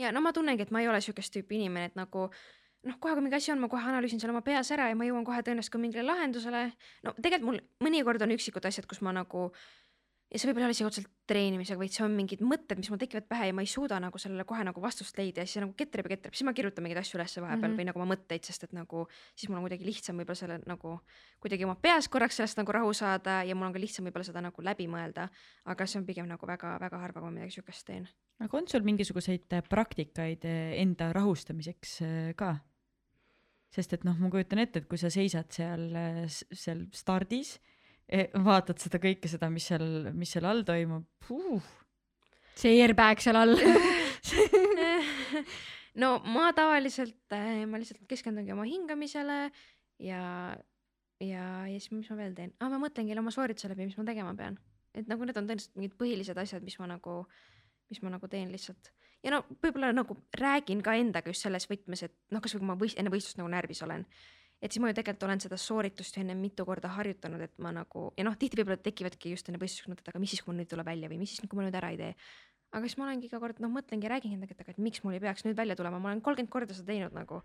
Ja 0.00 0.12
no 0.12 0.22
ma 0.24 0.32
tunnengi, 0.32 0.66
et 0.66 0.72
ma 0.74 0.82
ei 0.82 0.88
ole 0.88 1.00
siukest 1.04 1.34
tüüpi 1.34 1.58
inimene, 1.60 1.90
et 1.90 1.98
nagu 1.98 2.28
noh, 2.88 2.96
kohe 3.02 3.14
kui 3.16 3.24
mingi 3.24 3.36
asi 3.36 3.52
on, 3.52 3.60
ma 3.60 3.68
kohe 3.72 3.84
analüüsin 3.92 4.22
selle 4.22 4.34
oma 4.34 4.42
peas 4.46 4.70
ära 4.74 4.88
ja 4.88 4.96
ma 4.96 5.08
jõuan 5.08 5.26
kohe 5.28 5.42
tõenäoliselt 5.44 5.74
ka 5.74 5.82
mingile 5.82 6.06
lahendusele. 6.06 6.64
no 7.04 7.14
tegelikult 7.18 7.50
mul 7.50 7.60
mõnikord 7.86 8.24
on 8.24 8.34
üksikud 8.36 8.66
asjad, 8.70 8.88
kus 8.88 9.02
ma 9.04 9.12
nagu 9.16 9.50
ja 10.30 10.38
see 10.38 10.46
võib-olla 10.46 10.68
ei 10.68 10.70
ole 10.70 10.76
isegi 10.76 10.86
otseselt 10.86 11.10
treenimisega, 11.30 11.78
vaid 11.80 11.94
see 11.94 12.04
on 12.04 12.12
mingid 12.14 12.42
mõtted, 12.46 12.78
mis 12.78 12.90
mul 12.92 13.00
tekivad 13.00 13.26
pähe 13.30 13.48
ja 13.48 13.54
ma 13.56 13.64
ei 13.64 13.70
suuda 13.70 13.98
nagu 14.02 14.18
sellele 14.20 14.44
kohe 14.46 14.62
nagu 14.66 14.82
vastust 14.82 15.18
leida 15.18 15.42
ja 15.42 15.50
siis 15.50 15.62
nagu 15.64 15.74
ketrab 15.78 16.06
ja 16.06 16.14
ketrab, 16.14 16.36
siis 16.36 16.46
ma 16.46 16.54
kirjutan 16.54 16.86
mingeid 16.86 17.00
asju 17.02 17.18
ülesse 17.18 17.42
vahepeal 17.42 17.58
mm. 17.58 17.72
-hmm. 17.72 17.80
või 17.80 17.88
nagu 17.88 18.00
oma 18.02 18.08
mõtteid, 18.14 18.46
sest 18.46 18.68
et 18.68 18.74
nagu 18.76 19.04
siis 19.34 19.50
mul 19.50 19.58
on 19.58 19.66
kuidagi 19.66 19.86
lihtsam 19.88 20.20
võib-olla 20.20 20.38
selle 20.38 20.60
nagu 20.70 20.94
kuidagi 21.42 21.66
oma 21.66 21.76
peas 21.82 22.08
korraks 22.08 22.38
sellest 22.40 22.60
nagu 22.62 22.72
rahu 22.72 22.92
saada 22.94 23.40
ja 23.46 23.54
mul 23.58 23.70
on 23.70 23.74
ka 23.74 23.82
lihtsam 23.82 24.06
võib-olla 24.06 24.28
seda 24.30 24.42
nagu 24.44 24.62
läbi 24.62 24.86
mõelda. 24.90 25.28
aga 25.64 25.86
see 25.86 25.98
on 25.98 26.06
pigem 26.06 26.28
nagu 26.30 26.46
väga-väga 26.46 26.98
harva, 26.98 27.20
kui 27.20 27.30
ma 27.30 27.34
midagi 27.40 27.58
siukest 27.58 27.86
teen. 27.86 28.08
aga 28.38 28.56
on 28.56 28.68
sul 28.68 28.86
mingisuguseid 28.86 29.52
äh, 29.52 29.62
praktikaid 29.68 30.44
äh, 30.44 30.78
enda 30.80 31.12
rahustamiseks 31.12 32.02
äh, 32.02 32.34
ka? 32.36 32.56
sest 33.70 33.92
et 33.92 34.04
noh, 34.04 34.16
ma 34.18 34.30
kujutan 34.30 34.58
ette, 34.58 34.82
et 34.82 34.88
kui 34.90 34.98
sa 34.98 35.10
seisad 35.10 35.50
seal, 35.54 35.90
seal 36.28 36.86
stardis, 36.92 37.58
vaatad 38.44 38.80
seda 38.82 39.00
kõike 39.02 39.30
seda, 39.30 39.50
mis 39.52 39.66
seal, 39.70 40.10
mis 40.16 40.32
seal 40.34 40.46
all 40.50 40.64
toimub, 40.66 41.06
see 42.58 42.80
airbag 42.82 43.22
seal 43.22 43.38
all. 43.38 43.54
no 46.02 46.16
ma 46.26 46.50
tavaliselt, 46.56 47.36
ma 47.70 47.80
lihtsalt 47.80 48.02
keskendungi 48.10 48.54
oma 48.54 48.66
hingamisele 48.68 49.38
ja, 50.02 50.22
ja, 51.22 51.44
ja 51.68 51.78
siis 51.78 51.92
mis 51.94 52.10
ma 52.12 52.18
veel 52.20 52.34
teen 52.36 52.52
ah,, 52.58 52.70
ma 52.72 52.80
mõtlengi 52.82 53.16
oma 53.18 53.32
soorituse 53.34 53.70
läbi, 53.72 53.88
mis 53.88 53.98
ma 53.98 54.06
tegema 54.08 54.34
pean. 54.38 54.58
et 54.94 55.08
nagu 55.10 55.26
need 55.26 55.38
on 55.38 55.46
tõenäoliselt 55.46 55.78
mingid 55.78 55.96
põhilised 56.00 56.42
asjad, 56.42 56.66
mis 56.66 56.78
ma 56.82 56.90
nagu, 56.90 57.20
mis 57.92 58.02
ma 58.02 58.14
nagu 58.16 58.30
teen 58.32 58.50
lihtsalt. 58.52 58.90
ja 59.22 59.36
no 59.36 59.44
võib-olla 59.62 59.92
nagu 59.94 60.18
räägin 60.38 60.82
ka 60.82 60.98
endaga 60.98 61.30
just 61.30 61.46
selles 61.46 61.68
võtmes, 61.70 62.04
et 62.06 62.16
noh, 62.34 62.42
kasvõi 62.42 62.64
kui 62.64 62.72
ma 62.72 62.78
võist, 62.80 62.98
enne 62.98 63.14
võistlust 63.14 63.38
nagu 63.40 63.52
närvis 63.52 63.84
olen 63.86 64.06
et 64.60 64.72
siis 64.72 64.82
ma 64.82 64.90
ju 64.90 64.96
tegelikult 64.98 65.26
olen 65.26 65.40
seda 65.42 65.56
sooritust 65.60 66.16
ju 66.16 66.22
enne 66.22 66.36
mitu 66.38 66.66
korda 66.68 66.92
harjutanud, 66.98 67.40
et 67.46 67.56
ma 67.64 67.72
nagu 67.74 68.10
ja 68.18 68.26
noh, 68.26 68.36
tihti 68.40 68.60
võib-olla 68.60 68.80
tekivadki 68.84 69.32
just 69.34 69.48
enne 69.48 69.60
võistlust 69.60 69.88
mõtted, 69.90 70.12
aga 70.12 70.20
mis 70.22 70.34
siis, 70.34 70.44
kui 70.44 70.52
mul 70.52 70.60
nüüd 70.62 70.70
tuleb 70.70 70.88
välja 70.90 71.10
või 71.12 71.20
mis 71.22 71.34
siis, 71.34 71.48
kui 71.48 71.58
ma 71.58 71.66
nüüd 71.66 71.80
ära 71.80 71.92
ei 71.94 71.98
tee. 72.00 72.12
aga 72.70 72.86
siis 72.86 73.00
ma 73.00 73.08
olengi 73.08 73.26
iga 73.30 73.40
kord 73.42 73.60
noh, 73.64 73.72
mõtlengi 73.72 74.06
ja 74.06 74.14
räägingi 74.14 74.36
endaga, 74.36 74.54
et 74.54 74.62
aga 74.62 74.76
et 74.76 74.84
miks 74.84 75.02
mul 75.04 75.16
ei 75.16 75.24
peaks 75.24 75.46
nüüd 75.46 75.56
välja 75.58 75.76
tulema, 75.80 75.98
ma 75.98 76.12
olen 76.12 76.22
kolmkümmend 76.24 76.52
korda 76.52 76.76
seda 76.76 76.92
teinud 76.92 77.16
nagu. 77.16 77.40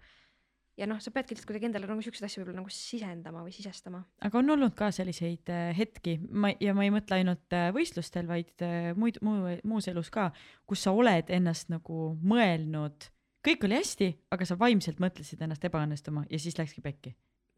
ja 0.75 0.89
noh, 0.91 0.99
sa 0.99 1.11
peadki 1.15 1.31
lihtsalt 1.31 1.47
kuidagi 1.47 1.69
endale 1.69 1.87
nagu 1.87 2.03
siukseid 2.03 2.27
asju 2.27 2.43
võib-olla 2.43 2.59
nagu 2.59 2.75
sisendama 2.75 3.45
või 3.47 3.55
sisestama. 3.55 4.03
aga 4.19 4.41
on 4.41 4.57
olnud 4.57 4.75
ka 4.75 4.91
selliseid 4.91 5.55
äh, 5.55 5.71
hetki, 5.77 6.19
ma 6.29 6.51
ja 6.59 6.75
ma 6.75 6.83
ei 6.83 6.91
mõtle 6.91 7.21
ainult 7.21 7.55
äh, 7.55 7.69
võistlustel, 7.71 8.27
vaid 8.27 8.59
äh, 8.59 8.91
muid, 8.99 9.23
muu, 9.23 9.55
muus 9.63 9.87
elus 9.87 10.11
ka, 10.11 10.33
kus 10.67 10.83
sa 10.83 10.91
oled 10.91 11.31
ennast 11.31 11.71
nagu 11.71 12.11
mõelnud, 12.19 13.14
kõik 13.45 13.67
oli 13.67 13.77
hästi, 13.77 14.09
aga 14.33 14.47
sa 14.47 14.57
vaimselt 14.59 15.01
mõtlesid 15.03 15.41
ennast 15.45 15.65
ebaõnnestuma 15.67 16.25
ja 16.31 16.41
siis 16.41 16.57
läkski 16.59 16.83
pekki. 16.85 17.15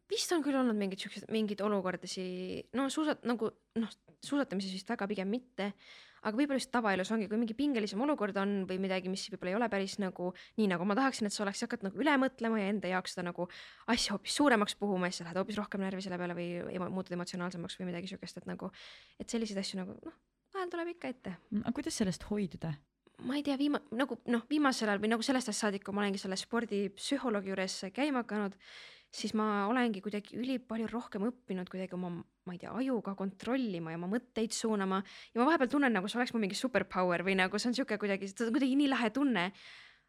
vist 0.07 0.31
on 0.31 0.43
küll 0.43 0.55
olnud 0.55 0.77
mingeid 0.79 1.01
siukseid, 1.03 1.25
mingeid 1.35 1.61
olukordasid, 1.61 2.69
no 2.79 2.87
suusat-, 2.91 3.25
nagu 3.27 3.49
noh, 3.75 3.95
suusatamises 4.23 4.71
vist 4.71 4.87
väga 4.87 5.07
pigem 5.07 5.27
mitte, 5.27 5.73
aga 6.23 6.31
võib-olla 6.37 6.61
just 6.61 6.71
tavaelus 6.71 7.11
ongi, 7.11 7.27
kui 7.27 7.39
mingi 7.39 7.55
pingelisem 7.57 8.01
olukord 8.05 8.39
on 8.39 8.53
või 8.69 8.79
midagi, 8.83 9.11
mis 9.11 9.25
võib-olla 9.33 9.51
ei 9.51 9.57
ole 9.59 9.69
päris 9.71 9.97
nagu 9.99 10.31
nii, 10.57 10.69
nagu 10.71 10.87
ma 10.87 10.95
tahaksin, 10.97 11.27
et 11.27 11.35
see 11.35 11.43
oleks, 11.43 11.59
sa 11.59 11.67
hakkad 11.67 11.83
nagu 11.89 11.99
üle 11.99 12.15
mõtlema 12.23 12.61
ja 12.61 12.71
enda 12.71 12.91
jaoks 12.93 13.15
seda 13.15 13.27
nagu 13.29 13.49
asja 13.91 14.15
hoopis 14.15 14.39
suuremaks 14.39 14.79
puhuma 14.79 15.11
ja 15.11 15.15
siis 15.15 15.23
sa 15.23 15.29
lähed 15.29 15.41
hoopis 15.43 15.59
rohkem 15.59 15.83
närvi 15.83 16.03
selle 16.07 16.19
peale 16.21 16.39
või 16.39 16.49
emo, 16.79 16.89
muutud 16.99 17.19
emotsionaalsemaks 17.19 17.79
või 17.81 17.91
midagi 17.91 18.11
siukest, 18.11 18.39
et 18.41 18.49
nagu, 18.49 18.71
et 19.19 19.27
selliseid 19.27 19.59
asju 19.59 19.83
nagu 19.83 19.99
noh, 20.07 20.19
vahel 20.55 20.71
tuleb 20.71 20.95
ikka 20.95 21.11
ette 21.13 21.35
aga 21.61 21.75
kuidas 21.75 21.99
sellest 21.99 22.27
hoiduda? 22.31 22.77
Ma 23.25 23.37
ei 23.37 23.43
tea, 23.45 23.57
viima-, 23.57 23.81
nagu 23.97 24.19
noh, 24.29 24.43
viimasel 24.49 24.91
ajal 24.91 25.01
või 25.01 25.11
nagu 25.15 25.25
sellest 25.25 25.49
ajast 25.49 25.65
saadik, 25.65 25.85
kui 25.85 25.95
ma 25.95 26.03
olengi 26.03 26.21
selle 26.21 26.37
spordipsühholoogi 26.37 27.51
juures 27.51 27.77
käima 27.95 28.21
hakanud, 28.21 28.57
siis 29.13 29.33
ma 29.37 29.65
olengi 29.71 30.01
kuidagi 30.05 30.37
ülipalju 30.37 30.89
rohkem 30.91 31.25
õppinud 31.29 31.69
kuidagi 31.71 31.95
oma, 31.97 32.11
ma 32.19 32.55
ei 32.55 32.61
tea, 32.61 32.73
ajuga 32.77 33.15
kontrollima 33.17 33.93
ja 33.93 33.99
oma 33.99 34.09
mõtteid 34.11 34.53
suunama. 34.53 35.01
Ja 35.33 35.41
ma 35.41 35.49
vahepeal 35.49 35.71
tunnen 35.73 35.95
nagu 35.97 36.11
see 36.11 36.19
oleks 36.19 36.35
mul 36.35 36.43
mingi 36.45 36.59
superpower 36.59 37.23
või 37.25 37.37
nagu 37.39 37.61
see 37.61 37.71
on 37.71 37.77
sihuke 37.77 37.97
kuidagi, 38.01 38.29
see 38.33 38.49
on 38.49 38.53
kuidagi 38.55 38.77
nii 38.83 38.91
lahe 38.93 39.11
tunne. 39.15 39.51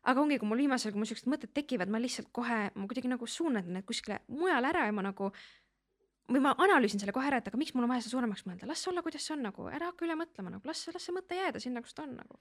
aga 0.09 0.21
ongi, 0.23 0.39
kui 0.39 0.47
mul 0.49 0.61
viimasel, 0.63 0.93
kui 0.93 1.01
mul 1.03 1.09
siuksed 1.11 1.27
mõtted 1.29 1.51
tekivad, 1.53 1.91
ma 1.91 1.99
lihtsalt 2.01 2.29
kohe, 2.33 2.59
ma 2.75 2.85
kuidagi 2.87 3.11
nagu 3.11 3.27
suunan 3.27 3.67
need 3.67 3.85
kuskile 3.85 4.21
mujale 4.31 4.71
ära 4.71 4.85
ja 4.87 4.93
ma 4.95 5.03
nagu 5.03 5.33
või 6.31 6.43
ma 6.45 6.53
analüüsin 6.61 7.01
selle 7.03 7.13
kohe 7.13 7.27
ära, 7.27 7.41
et 7.41 7.49
aga 7.51 7.59
miks 7.59 7.75
mul 7.75 7.85
on 7.85 7.91
vaja 7.93 8.05
seda 8.05 8.15
suuremaks 8.15 8.45
mõelda, 8.47 8.69
las 8.71 8.85
olla, 8.89 9.03
kuidas 9.03 9.27
see 9.27 9.35
on 9.35 9.43
nagu, 9.49 9.67
ära 9.73 9.91
hakka 9.91 10.07
üle 10.07 10.17
mõtlema 10.21 10.53
nagu, 10.55 10.69
las, 10.69 10.85
las 10.95 11.03
see 11.03 11.17
mõte 11.17 11.37
jääda 11.37 11.61
sinna, 11.61 11.83
kus 11.83 11.97
ta 11.99 12.05
on 12.07 12.15
nagu 12.21 12.39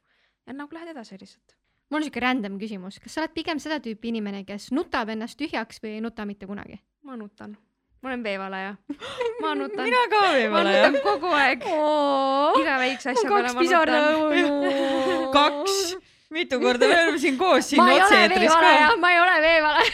ja 0.48 0.56
nagu 0.56 0.76
lähed 0.76 0.92
edasi 0.94 1.18
lihtsalt. 1.20 1.56
mul 1.90 2.00
on 2.02 2.08
siuke 2.08 2.24
random 2.24 2.58
küsimus, 2.62 3.00
kas 3.04 3.16
sa 3.16 3.24
oled 3.24 3.36
pigem 3.36 3.60
seda 3.64 3.80
tüüpi 3.84 4.12
inimene, 4.12 4.44
kes 4.48 4.72
nutab 4.76 5.12
ennast 5.14 5.40
tühjaks 5.40 5.82
või 5.84 5.98
ei 5.98 6.04
nuta 6.04 6.26
mitte 6.30 6.50
kunagi? 6.50 6.80
ma 7.08 7.16
nutan, 7.20 7.56
ma 8.02 8.12
olen 8.12 8.24
veevalaja, 8.24 8.76
ma 9.44 9.54
nutan, 9.60 9.86
mina 9.88 10.04
ka 10.12 10.24
ma 10.26 10.34
võib-olla 10.36 10.76
jah 10.76 10.92
nutan. 10.92 11.06
kogu 11.08 11.34
aeg, 11.38 11.70
iga 12.64 12.82
väikse 12.84 13.14
asja 13.14 13.30
peale 13.30 13.48
kaks 13.48 13.56
ma 13.56 13.62
nutan. 13.62 13.64
pisarnõu. 13.64 15.32
kaks, 15.36 15.80
mitu 16.36 16.60
korda 16.64 16.92
me 16.92 17.00
oleme 17.04 17.24
siin 17.24 17.40
koos 17.40 17.72
siin 17.72 17.84
ma 17.84 17.92
otse-eetris 18.00 18.48
veevalaja 18.48 18.92
ka., 18.92 19.02
ma 19.04 19.14
ei 19.16 19.24
ole 19.24 19.40
veevalaja. 19.48 19.92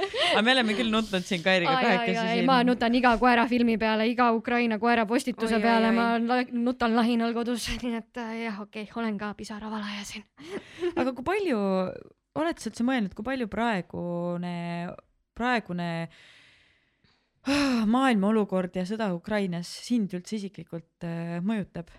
aga 0.31 0.41
me 0.45 0.53
oleme 0.55 0.75
küll 0.77 0.91
nutnud 0.93 1.25
siin 1.27 1.43
Kairiga 1.45 1.75
kahekesi 1.81 2.23
siin. 2.23 2.47
ma 2.49 2.61
nutan 2.67 2.95
iga 2.97 3.13
koera 3.21 3.45
filmi 3.51 3.77
peale, 3.81 4.07
iga 4.11 4.31
Ukraina 4.35 4.79
koera 4.81 5.05
postituse 5.09 5.57
Oi, 5.57 5.61
peale, 5.63 5.91
ma 5.95 6.07
la- 6.17 6.43
nutan 6.51 6.95
lahinal 6.97 7.35
kodus, 7.37 7.67
nii 7.83 7.95
et 7.99 8.21
äh, 8.21 8.35
jah, 8.45 8.59
okei 8.65 8.87
okay,, 8.87 9.01
olen 9.01 9.17
ka 9.21 9.33
pisaravalaja 9.37 10.03
siin. 10.07 10.27
aga 10.99 11.15
kui 11.17 11.27
palju, 11.27 11.61
oled 12.41 12.61
sa 12.61 12.71
üldse 12.71 12.87
mõelnud, 12.87 13.15
kui 13.17 13.27
palju 13.27 13.49
praegune, 13.51 14.55
praegune 15.37 15.89
ah, 17.47 17.83
maailma 17.89 18.31
olukord 18.31 18.75
ja 18.77 18.85
sõda 18.87 19.11
Ukrainas 19.15 19.69
sind 19.87 20.13
üldse 20.17 20.39
isiklikult 20.39 21.07
äh, 21.07 21.39
mõjutab? 21.45 21.91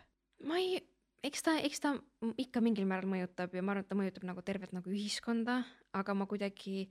ma 0.43 0.59
ei, 0.59 0.81
eks 1.23 1.45
ta, 1.47 1.55
eks 1.63 1.83
ta 1.83 1.95
ikka 2.41 2.63
mingil 2.65 2.87
määral 2.91 3.11
mõjutab 3.11 3.55
ja 3.55 3.63
ma 3.63 3.75
arvan, 3.75 3.85
et 3.85 3.91
ta 3.91 3.99
mõjutab 3.99 4.27
nagu 4.27 4.43
tervet 4.47 4.73
nagu 4.75 4.91
ühiskonda, 4.91 5.63
aga 5.95 6.17
ma 6.19 6.27
kuidagi 6.31 6.89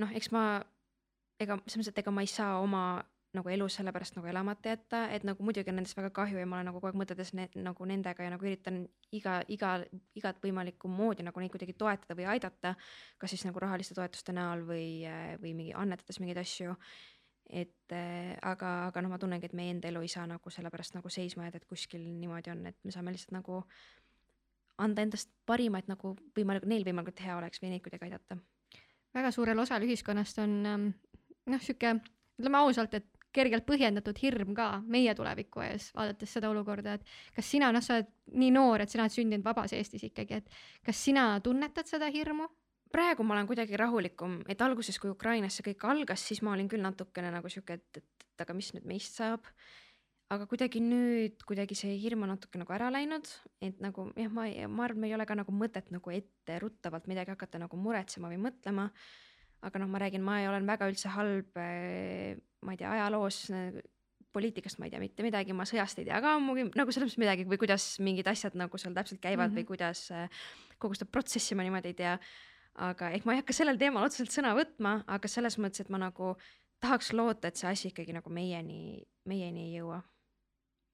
noh, 0.00 0.12
eks 0.16 0.30
ma 0.34 0.44
ega 1.40 1.56
selles 1.64 1.80
mõttes, 1.80 1.94
et 1.94 2.02
ega 2.02 2.12
ma 2.14 2.24
ei 2.24 2.30
saa 2.30 2.58
oma 2.60 2.84
nagu 3.36 3.50
elu 3.52 3.66
sellepärast 3.70 4.16
nagu 4.16 4.26
elamata 4.26 4.72
jätta, 4.72 5.04
et 5.14 5.22
nagu 5.26 5.44
muidugi 5.46 5.70
on 5.70 5.78
nendest 5.78 5.94
väga 5.98 6.10
kahju 6.14 6.40
ja 6.40 6.46
ma 6.50 6.58
olen 6.58 6.70
nagu 6.70 6.80
kogu 6.80 6.90
aeg 6.90 6.98
mõtetes 6.98 7.30
ne, 7.38 7.46
nagu 7.62 7.86
nendega 7.86 8.26
ja 8.26 8.32
nagu 8.32 8.46
üritan 8.46 8.80
iga, 9.14 9.36
iga, 9.54 9.76
igat 10.18 10.40
võimalikku 10.42 10.90
moodi 10.90 11.22
nagu 11.26 11.42
neid 11.42 11.52
kuidagi 11.54 11.76
toetada 11.78 12.16
või 12.18 12.26
aidata. 12.32 12.74
kas 13.18 13.30
siis 13.30 13.46
nagu 13.46 13.62
rahaliste 13.62 13.94
toetuste 13.94 14.34
näol 14.34 14.66
või, 14.66 15.06
või 15.42 15.54
mingi 15.54 15.76
annetades 15.78 16.18
mingeid 16.18 16.42
asju. 16.42 16.74
et 17.50 17.94
äh, 17.94 18.34
aga, 18.42 18.90
aga 18.90 19.02
noh, 19.02 19.10
ma 19.10 19.18
tunnengi, 19.18 19.46
et 19.46 19.54
meie 19.58 19.70
enda 19.74 19.88
elu 19.88 20.02
ei 20.02 20.10
saa 20.10 20.26
nagu 20.26 20.50
sellepärast 20.50 20.94
nagu 20.94 21.10
seisma 21.10 21.46
jääda, 21.46 21.62
et 21.62 21.70
kuskil 21.70 22.02
niimoodi 22.02 22.50
on, 22.50 22.66
et 22.66 22.78
me 22.84 22.94
saame 22.94 23.14
lihtsalt 23.14 23.34
nagu 23.34 23.64
anda 24.78 25.02
endast 25.02 25.30
parima, 25.46 25.78
et 25.78 25.90
nagu 25.90 26.16
võimalik, 26.36 26.66
neil 26.66 26.86
võimalikult 26.86 27.22
hea 27.22 27.36
oleks 27.36 27.62
või 27.62 27.74
neid 27.74 27.82
kuidagi 27.84 28.06
aidata. 28.06 28.38
Väga 29.14 29.32
suurel 29.34 29.58
osal 29.58 29.84
ühiskonnast 29.86 30.38
on 30.42 30.58
ähm, 30.66 30.90
noh, 31.50 31.62
sihuke, 31.62 31.96
ütleme 32.40 32.62
ausalt, 32.62 32.94
et 32.94 33.08
kergelt 33.34 33.66
põhjendatud 33.66 34.18
hirm 34.22 34.54
ka 34.56 34.68
meie 34.90 35.12
tuleviku 35.14 35.62
ees, 35.62 35.90
vaadates 35.94 36.32
seda 36.34 36.50
olukorda, 36.50 36.96
et 36.98 37.36
kas 37.36 37.50
sina, 37.52 37.70
noh, 37.74 37.82
sa 37.84 38.00
oled 38.00 38.10
nii 38.40 38.50
noor, 38.54 38.82
et 38.82 38.90
sina 38.90 39.06
oled 39.06 39.14
sündinud 39.14 39.46
vabas 39.46 39.74
Eestis 39.76 40.04
ikkagi, 40.08 40.40
et 40.40 40.56
kas 40.86 41.04
sina 41.08 41.32
tunnetad 41.44 41.90
seda 41.90 42.10
hirmu? 42.10 42.48
praegu 42.90 43.22
ma 43.22 43.36
olen 43.36 43.46
kuidagi 43.46 43.78
rahulikum, 43.78 44.40
et 44.50 44.62
alguses, 44.66 44.96
kui 44.98 45.12
Ukrainas 45.12 45.54
see 45.54 45.68
kõik 45.68 45.84
algas, 45.86 46.24
siis 46.26 46.40
ma 46.42 46.56
olin 46.56 46.66
küll 46.66 46.82
natukene 46.82 47.30
nagu 47.30 47.46
sihuke, 47.52 47.76
et, 47.78 48.00
et, 48.00 48.24
et 48.34 48.42
aga 48.42 48.56
mis 48.56 48.72
nüüd 48.74 48.88
meist 48.90 49.14
saab. 49.20 49.46
Aga 50.30 50.46
kuidagi 50.50 50.82
nüüd 50.82 51.42
kuidagi 51.46 51.74
see 51.78 51.96
hirm 51.98 52.24
on 52.26 52.32
natuke 52.34 52.60
nagu 52.60 52.72
ära 52.74 52.90
läinud, 52.94 53.26
et 53.64 53.80
nagu 53.82 54.08
jah, 54.14 54.30
ma, 54.34 54.46
ma 54.70 54.86
arvan, 54.86 55.06
ei 55.08 55.14
ole 55.16 55.26
ka 55.26 55.36
nagu 55.38 55.54
mõtet 55.54 55.90
nagu 55.94 56.12
etteruttavalt 56.14 57.08
midagi 57.10 57.34
hakata 57.34 57.62
nagu 57.62 57.78
muretsema 57.80 58.30
või 58.30 58.38
mõtlema. 58.48 58.90
aga 59.60 59.80
noh, 59.82 59.90
ma 59.92 59.98
räägin, 60.00 60.22
ma 60.24 60.38
ei 60.40 60.46
olen 60.48 60.66
väga 60.66 60.86
üldse 60.88 61.10
halb, 61.12 61.56
eh, 61.60 62.36
ma 62.64 62.72
ei 62.72 62.78
tea, 62.80 62.92
ajaloos 62.94 63.50
poliitikast 64.32 64.78
ma 64.78 64.86
ei 64.86 64.94
tea 64.94 65.00
mitte 65.02 65.26
midagi, 65.26 65.52
ma 65.52 65.66
sõjast 65.66 65.98
ei 65.98 66.06
tea 66.06 66.20
ka 66.22 66.36
ammugi 66.38 66.68
nagu 66.78 66.92
selles 66.94 67.10
mõttes 67.10 67.20
midagi 67.20 67.44
või 67.50 67.58
kuidas 67.58 67.96
mingid 67.98 68.30
asjad 68.30 68.54
nagu 68.54 68.78
seal 68.78 68.94
täpselt 68.94 69.20
käivad 69.20 69.50
mm 69.50 69.56
-hmm. 69.56 69.58
või 69.58 69.66
kuidas 69.66 70.10
eh, 70.14 70.30
kogu 70.78 70.94
seda 70.94 71.10
protsessi 71.10 71.58
ma 71.58 71.66
niimoodi 71.66 71.90
ei 71.90 71.98
tea 71.98 72.14
aga 72.78 73.10
ehk 73.16 73.26
ma 73.26 73.34
ei 73.34 73.42
hakka 73.42 73.56
sellel 73.56 73.78
teemal 73.80 74.06
otseselt 74.06 74.32
sõna 74.34 74.54
võtma, 74.56 75.00
aga 75.10 75.28
selles 75.28 75.58
mõttes, 75.58 75.82
et 75.84 75.90
ma 75.92 76.00
nagu 76.00 76.34
tahaks 76.80 77.12
loota, 77.12 77.50
et 77.50 77.60
see 77.60 77.68
asi 77.68 77.90
ikkagi 77.90 78.14
nagu 78.16 78.32
meieni, 78.32 79.00
meieni 79.28 79.66
ei 79.68 79.76
jõua. 79.80 80.00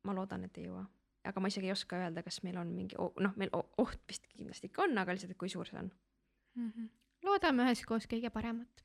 Ma 0.06 0.14
loodan, 0.16 0.46
et 0.46 0.58
ei 0.60 0.68
jõua, 0.68 0.84
aga 1.26 1.42
ma 1.42 1.50
isegi 1.52 1.70
ei 1.70 1.74
oska 1.74 2.00
öelda, 2.00 2.24
kas 2.26 2.40
meil 2.46 2.58
on 2.60 2.72
mingi 2.74 2.98
noh, 2.98 3.36
meil 3.36 3.52
oht 3.54 4.00
vist 4.08 4.26
kindlasti 4.32 4.70
ikka 4.70 4.86
on, 4.86 4.96
aga 5.02 5.16
lihtsalt, 5.16 5.34
et 5.34 5.40
kui 5.40 5.52
suur 5.52 5.68
see 5.68 5.78
on. 5.82 5.90
mm. 6.54 6.70
-hmm. 6.70 6.88
loodame 7.26 7.66
üheskoos 7.66 8.08
kõige 8.10 8.30
paremat. 8.30 8.84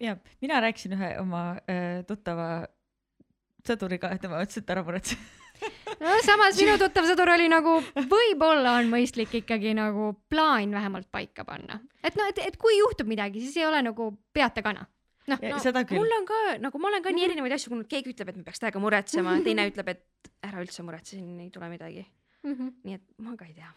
ja 0.00 0.16
mina 0.40 0.60
rääkisin 0.60 0.94
ühe 0.98 1.18
oma 1.20 1.44
äh, 1.66 2.04
tuttava 2.06 2.66
sõduriga, 3.66 4.16
tema 4.18 4.42
ütles, 4.42 4.58
et 4.58 4.70
ära 4.70 4.84
muretse 4.84 5.16
no 6.02 6.14
samas 6.24 6.58
minu 6.60 6.76
tuttav 6.82 7.06
sõdur 7.08 7.32
oli 7.34 7.48
nagu, 7.52 7.78
võib-olla 8.10 8.76
on 8.80 8.90
mõistlik 8.92 9.34
ikkagi 9.42 9.74
nagu 9.76 10.12
plaan 10.32 10.72
vähemalt 10.76 11.10
paika 11.12 11.44
panna. 11.44 11.80
et 12.02 12.16
noh, 12.16 12.30
et, 12.30 12.40
et 12.46 12.56
kui 12.60 12.78
juhtub 12.78 13.10
midagi, 13.10 13.42
siis 13.44 13.60
ei 13.60 13.66
ole 13.68 13.82
nagu 13.82 14.10
peata 14.32 14.62
kana. 14.62 14.86
Noh, 15.28 15.42
no 15.42 15.84
mul 15.96 16.16
on 16.16 16.26
ka 16.28 16.38
nagu 16.62 16.80
ma 16.80 16.88
olen 16.90 17.04
ka 17.04 17.12
nii 17.14 17.26
erinevaid 17.28 17.54
asju 17.56 17.72
kuulnud, 17.72 17.88
keegi 17.90 18.14
ütleb, 18.14 18.32
et 18.32 18.40
me 18.40 18.46
peaks 18.46 18.62
täiega 18.62 18.82
muretsema, 18.82 19.36
teine 19.44 19.66
ütleb, 19.70 19.92
et 19.92 20.32
ära 20.46 20.62
üldse 20.64 20.84
muretse, 20.86 21.16
siin 21.16 21.38
ei 21.44 21.50
tule 21.54 21.68
midagi. 21.72 22.06
mm 22.42 22.54
-hmm. 22.54 22.74
nii 22.84 22.94
et 22.94 23.04
ma 23.18 23.36
ka 23.36 23.44
ei 23.44 23.54
tea. 23.54 23.72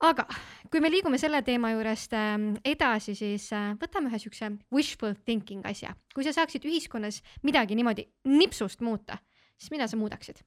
aga 0.00 0.26
kui 0.70 0.80
me 0.80 0.90
liigume 0.90 1.18
selle 1.18 1.42
teema 1.42 1.70
juurest 1.72 2.12
ähm, 2.12 2.54
edasi, 2.64 3.14
siis 3.14 3.52
äh, 3.52 3.72
võtame 3.80 4.10
ühe 4.10 4.18
siukse 4.18 4.50
wishful 4.72 5.14
thinking 5.24 5.66
asja. 5.66 5.94
kui 6.14 6.24
sa 6.24 6.32
saaksid 6.32 6.64
ühiskonnas 6.64 7.22
midagi 7.42 7.74
niimoodi 7.74 8.08
nipsust 8.24 8.80
muuta, 8.80 9.18
siis 9.58 9.70
mida 9.70 9.88
sa 9.88 9.96
muudaksid? 9.96 10.42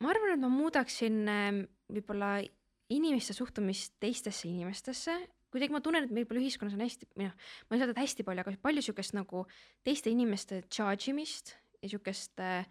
ma 0.00 0.10
arvan, 0.10 0.34
et 0.34 0.40
ma 0.40 0.48
muudaksin 0.48 1.28
ähm, 1.28 1.64
võib-olla 1.88 2.42
inimeste 2.88 3.34
suhtumist 3.36 3.94
teistesse 4.00 4.48
inimestesse, 4.48 5.16
kuidagi 5.52 5.74
ma 5.74 5.80
tunnen, 5.84 6.04
et 6.04 6.12
meil 6.12 6.26
võib-olla 6.26 6.44
ühiskonnas 6.44 6.76
on 6.76 6.84
hästi, 6.84 7.08
või 7.16 7.28
noh, 7.28 7.48
ma 7.68 7.76
ei 7.76 7.80
saa 7.80 7.88
öelda 7.88 8.04
hästi 8.04 8.26
palju, 8.26 8.44
aga 8.44 8.54
palju 8.62 8.84
siukest 8.84 9.14
nagu 9.16 9.44
teiste 9.86 10.12
inimeste 10.12 10.62
charge 10.68 11.10
imist 11.12 11.54
ja 11.82 11.92
siukest 11.92 12.42
äh, 12.44 12.68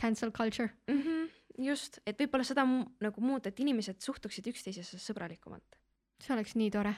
Cancel 0.00 0.32
culture. 0.32 0.70
mm 0.88 1.02
-hmm, 1.02 1.30
just, 1.64 2.00
et 2.06 2.20
võib-olla 2.20 2.44
seda 2.44 2.64
nagu 3.00 3.20
muuta, 3.20 3.48
et 3.48 3.60
inimesed 3.60 4.00
suhtuksid 4.00 4.46
üksteisesse 4.46 4.98
sõbralikumalt. 4.98 5.78
see 6.20 6.34
oleks 6.34 6.54
nii 6.54 6.70
tore. 6.70 6.94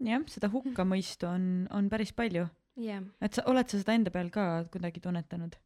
jah, 0.00 0.22
seda 0.26 0.48
hukkamõistu 0.48 1.26
on, 1.26 1.68
on 1.70 1.88
päris 1.88 2.12
palju, 2.12 2.46
yeah. 2.80 3.02
et 3.20 3.34
sa 3.34 3.42
oled 3.46 3.68
sa 3.68 3.78
seda 3.78 3.92
enda 3.92 4.10
peal 4.10 4.30
ka 4.30 4.64
kuidagi 4.72 5.00
tunnetanud? 5.00 5.56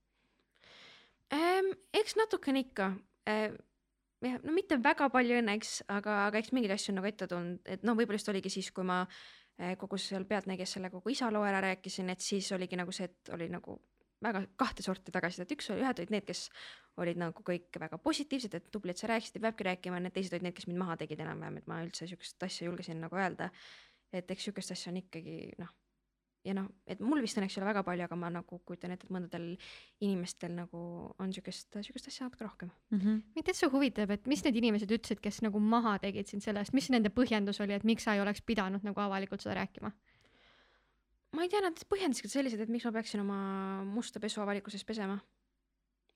ähm,. 1.32 1.72
eks 1.92 2.16
natukene 2.16 2.60
ikka 2.60 2.96
äh, 3.28 3.52
jah, 4.24 4.38
no 4.42 4.54
mitte 4.54 4.78
väga 4.82 5.08
palju 5.14 5.38
õnneks, 5.42 5.74
aga, 5.94 6.22
aga 6.28 6.40
eks 6.40 6.54
mingeid 6.56 6.74
asju 6.74 6.94
on 6.94 7.00
nagu 7.00 7.10
ette 7.10 7.28
tulnud, 7.30 7.60
et 7.68 7.84
noh, 7.86 7.98
võib-olla 7.98 8.20
just 8.20 8.32
oligi 8.32 8.52
siis, 8.52 8.70
kui 8.74 8.86
ma 8.86 9.02
äh, 9.04 9.76
kogu 9.80 10.00
seal 10.00 10.26
Pealtnägijas 10.28 10.76
selle 10.76 10.90
kogu 10.94 11.12
isa 11.14 11.30
loo 11.34 11.44
ära 11.46 11.62
rääkisin, 11.64 12.10
et 12.14 12.24
siis 12.24 12.50
oligi 12.56 12.78
nagu 12.78 12.94
see, 12.94 13.10
et 13.10 13.32
oli 13.34 13.50
nagu 13.52 13.78
väga 14.24 14.42
kahte 14.58 14.82
sorti 14.82 15.14
tagasisidet, 15.14 15.52
üks 15.54 15.70
ühed 15.74 16.00
olid 16.02 16.12
need, 16.14 16.26
kes 16.26 16.48
olid 16.98 17.20
nagu 17.20 17.44
kõik 17.46 17.78
väga 17.78 18.00
positiivsed, 18.02 18.56
et 18.58 18.70
tubli, 18.74 18.90
et 18.90 18.98
sa 18.98 19.10
rääkisid 19.10 19.38
ja 19.38 19.44
peabki 19.46 19.68
rääkima, 19.68 20.00
need 20.02 20.16
teised 20.16 20.34
olid 20.34 20.48
need, 20.48 20.56
kes 20.56 20.66
mind 20.66 20.82
maha 20.82 20.96
tegid 21.04 21.22
enam-vähem, 21.22 21.60
et 21.60 21.68
ma 21.70 21.78
üldse 21.84 22.08
siukest 22.10 22.42
asja 22.48 22.66
julgesin 22.66 22.98
nagu 23.04 23.18
öelda. 23.18 23.52
et 24.12 24.30
eks 24.30 24.46
siukest 24.48 24.72
asja 24.72 24.88
on 24.90 24.96
ikkagi 25.02 25.52
noh, 25.60 25.68
ja 26.48 26.56
noh, 26.56 26.68
et 26.88 27.00
mul 27.04 27.20
vist 27.24 27.38
õnneks 27.38 27.56
ei 27.56 27.62
ole 27.62 27.70
väga 27.70 27.84
palju, 27.86 28.06
aga 28.08 28.18
ma 28.18 28.32
nagu 28.32 28.60
kujutan 28.64 28.94
ette, 28.94 29.08
et 29.08 29.14
mõndadel 29.14 29.48
inimestel 30.00 30.54
nagu 30.56 30.82
on 31.20 31.32
siukest, 31.36 31.70
siukest 31.84 32.08
asja 32.08 32.28
natuke 32.28 32.46
rohkem. 32.46 32.70
Mm 32.90 33.00
-hmm. 33.00 33.22
mind 33.36 33.48
täitsa 33.48 33.70
huvitab, 33.72 34.10
et 34.16 34.26
mis 34.26 34.44
need 34.44 34.56
inimesed 34.56 34.90
ütlesid, 34.98 35.20
kes 35.20 35.42
nagu 35.44 35.60
maha 35.60 35.98
tegid 35.98 36.26
sind 36.26 36.42
selle 36.42 36.64
eest, 36.64 36.72
mis 36.72 36.90
nende 36.90 37.12
põhjendus 37.12 37.60
oli, 37.60 37.76
et 37.76 37.84
miks 37.84 38.08
sa 38.08 38.14
ei 38.14 38.24
oleks 38.24 38.42
pidanud 38.42 38.82
nagu 38.82 39.00
avalikult 39.00 39.44
seda 39.44 39.60
rääkima? 39.60 39.92
ma 41.36 41.44
ei 41.44 41.50
tea, 41.52 41.60
nad 41.64 41.80
põhjendasid 41.90 42.32
sellised, 42.32 42.60
et 42.62 42.70
miks 42.72 42.86
ma 42.88 42.94
peaksin 42.96 43.20
oma 43.20 43.40
musta 43.84 44.20
pesu 44.20 44.40
avalikkuses 44.40 44.84
pesema. 44.84 45.18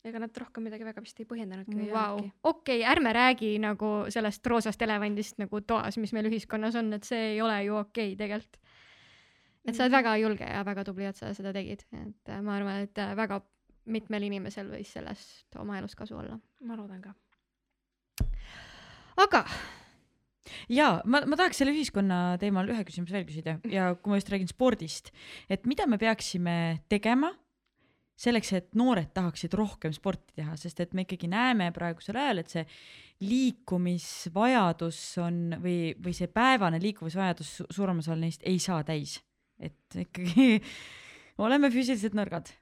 ega 0.03 0.19
nad 0.19 0.35
rohkem 0.35 0.65
midagi 0.67 0.83
väga 0.83 0.99
vist 0.99 1.21
ei 1.21 1.27
põhjendanudki 1.31 1.77
öelnudki. 1.77 2.33
okei, 2.43 2.81
ärme 2.83 3.13
räägi 3.13 3.59
nagu 3.63 3.91
sellest 4.11 4.47
roosast 4.47 4.83
elevandist 4.83 5.39
nagu 5.39 5.61
toas, 5.61 5.99
mis 5.99 6.13
meil 6.13 6.27
ühiskonnas 6.27 6.75
on, 6.75 6.93
et 6.93 7.05
see 7.05 7.35
ei 7.35 7.41
ole 7.41 7.65
ju 7.65 7.77
okei 7.77 8.17
tegelikult. 8.17 8.59
Et 9.67 9.77
sa 9.77 9.85
oled 9.85 9.95
väga 9.95 10.17
julge 10.23 10.49
ja 10.49 10.63
väga 10.67 10.85
tubli, 10.89 11.07
et 11.09 11.19
sa 11.19 11.33
seda 11.37 11.53
tegid, 11.55 11.85
et 11.93 12.33
äh, 12.33 12.41
ma 12.45 12.57
arvan, 12.59 12.87
et 12.87 12.99
äh, 12.99 13.15
väga 13.19 13.43
mitmel 13.93 14.29
inimesel 14.29 14.71
võis 14.71 14.91
sellest 14.95 15.59
oma 15.59 15.79
elus 15.81 15.95
kasu 15.99 16.17
olla. 16.19 16.39
ma 16.63 16.79
loodan 16.79 17.03
ka. 17.03 17.15
aga 19.23 19.45
ja 20.71 20.95
ma, 21.05 21.23
ma 21.27 21.39
tahaks 21.39 21.63
selle 21.63 21.75
ühiskonna 21.75 22.39
teemal 22.43 22.71
ühe 22.71 22.85
küsimuse 22.87 23.15
veel 23.17 23.27
küsida 23.29 23.59
ja 23.71 23.93
kui 23.95 24.13
ma 24.13 24.19
just 24.21 24.31
räägin 24.33 24.51
spordist, 24.51 25.13
et 25.51 25.67
mida 25.67 25.87
me 25.91 25.99
peaksime 25.99 26.57
tegema 26.91 27.33
selleks, 28.23 28.53
et 28.55 28.75
noored 28.79 29.11
tahaksid 29.15 29.55
rohkem 29.59 29.95
sporti 29.95 30.37
teha, 30.39 30.55
sest 30.61 30.83
et 30.85 30.93
me 30.95 31.07
ikkagi 31.07 31.31
näeme 31.31 31.71
praegusel 31.75 32.19
ajal, 32.21 32.43
et 32.43 32.53
see 32.53 32.65
liikumisvajadus 33.23 35.01
on 35.23 35.43
või, 35.63 35.93
või 36.03 36.15
see 36.17 36.31
päevane 36.31 36.81
liikumisvajadus 36.83 37.53
su- 37.61 37.69
suurem 37.71 38.03
osa 38.03 38.17
neist 38.19 38.45
ei 38.47 38.59
saa 38.63 38.83
täis. 38.87 39.19
Et 39.59 40.01
ikkagi 40.05 40.61
oleme 41.45 41.71
füüsiliselt 41.73 42.17
nõrgad. 42.19 42.53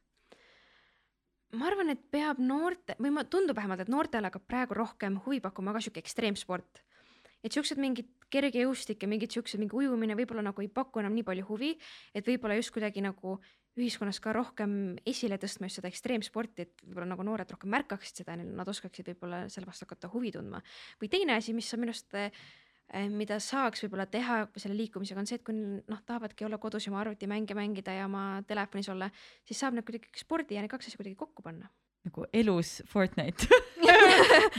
ma 1.59 1.67
arvan, 1.67 1.91
et 1.91 2.03
peab 2.11 2.39
noorte 2.39 2.97
või 2.99 3.11
ma 3.15 3.25
tundub 3.25 3.59
vähemalt, 3.59 3.83
et 3.83 3.93
noortele 3.93 4.31
hakkab 4.31 4.47
praegu 4.47 4.79
rohkem 4.79 5.19
huvi 5.27 5.41
pakkuma 5.41 5.75
ka 5.75 5.83
sihuke 5.83 6.03
ekstreemsport. 6.03 6.83
et 7.43 7.53
siuksed 7.53 7.79
mingid 7.79 8.09
kergejõustik 8.31 9.03
ja 9.03 9.09
mingid 9.09 9.33
siuksed 9.35 9.59
mingi 9.59 9.75
ujumine 9.77 10.15
võib-olla 10.15 10.45
nagu 10.47 10.62
ei 10.62 10.69
paku 10.69 11.01
enam 11.01 11.15
nii 11.15 11.27
palju 11.27 11.47
huvi, 11.49 11.73
et 12.15 12.27
võib-olla 12.27 12.55
just 12.59 12.71
kuidagi 12.75 13.03
nagu 13.03 13.41
ühiskonnas 13.79 14.19
ka 14.23 14.33
rohkem 14.35 14.73
esile 15.07 15.39
tõstma 15.41 15.69
just 15.69 15.81
seda 15.81 15.91
ekstreemsporti, 15.91 16.67
et 16.67 16.83
võib-olla 16.85 17.12
nagu 17.12 17.27
noored 17.27 17.51
rohkem 17.55 17.71
märkaksid 17.71 18.23
seda, 18.23 18.37
nad 18.37 18.69
oskaksid 18.69 19.12
võib-olla 19.12 19.45
selle 19.53 19.69
vastu 19.71 19.87
hakata 19.87 20.11
huvi 20.12 20.33
tundma. 20.35 20.62
või 21.01 21.11
teine 21.11 21.39
asi, 21.39 21.55
mis 21.55 21.71
on 21.75 21.85
minu 21.85 21.95
arust 21.95 22.19
mida 23.15 23.39
saaks 23.43 23.85
võib-olla 23.85 24.07
teha 24.11 24.41
selle 24.57 24.77
liikumisega 24.79 25.23
on 25.23 25.29
see, 25.29 25.39
et 25.39 25.45
kui 25.47 25.55
noh, 25.55 26.01
tahavadki 26.07 26.47
olla 26.47 26.59
kodus 26.59 26.87
ja 26.87 26.93
oma 26.93 27.05
arvutimänge 27.05 27.55
mängida 27.55 27.95
ja 27.95 28.09
oma 28.09 28.43
telefonis 28.49 28.91
olla, 28.91 29.11
siis 29.47 29.61
saab 29.62 29.77
need 29.77 29.87
kuidagi 29.87 30.11
spordi 30.19 30.59
ja 30.59 30.65
need 30.65 30.73
kaks 30.73 30.91
asja 30.91 30.99
kuidagi 30.99 31.19
kokku 31.21 31.45
panna. 31.47 31.71
Nagu 32.06 32.24
elus 32.32 32.81
Fortnite. 32.89 33.47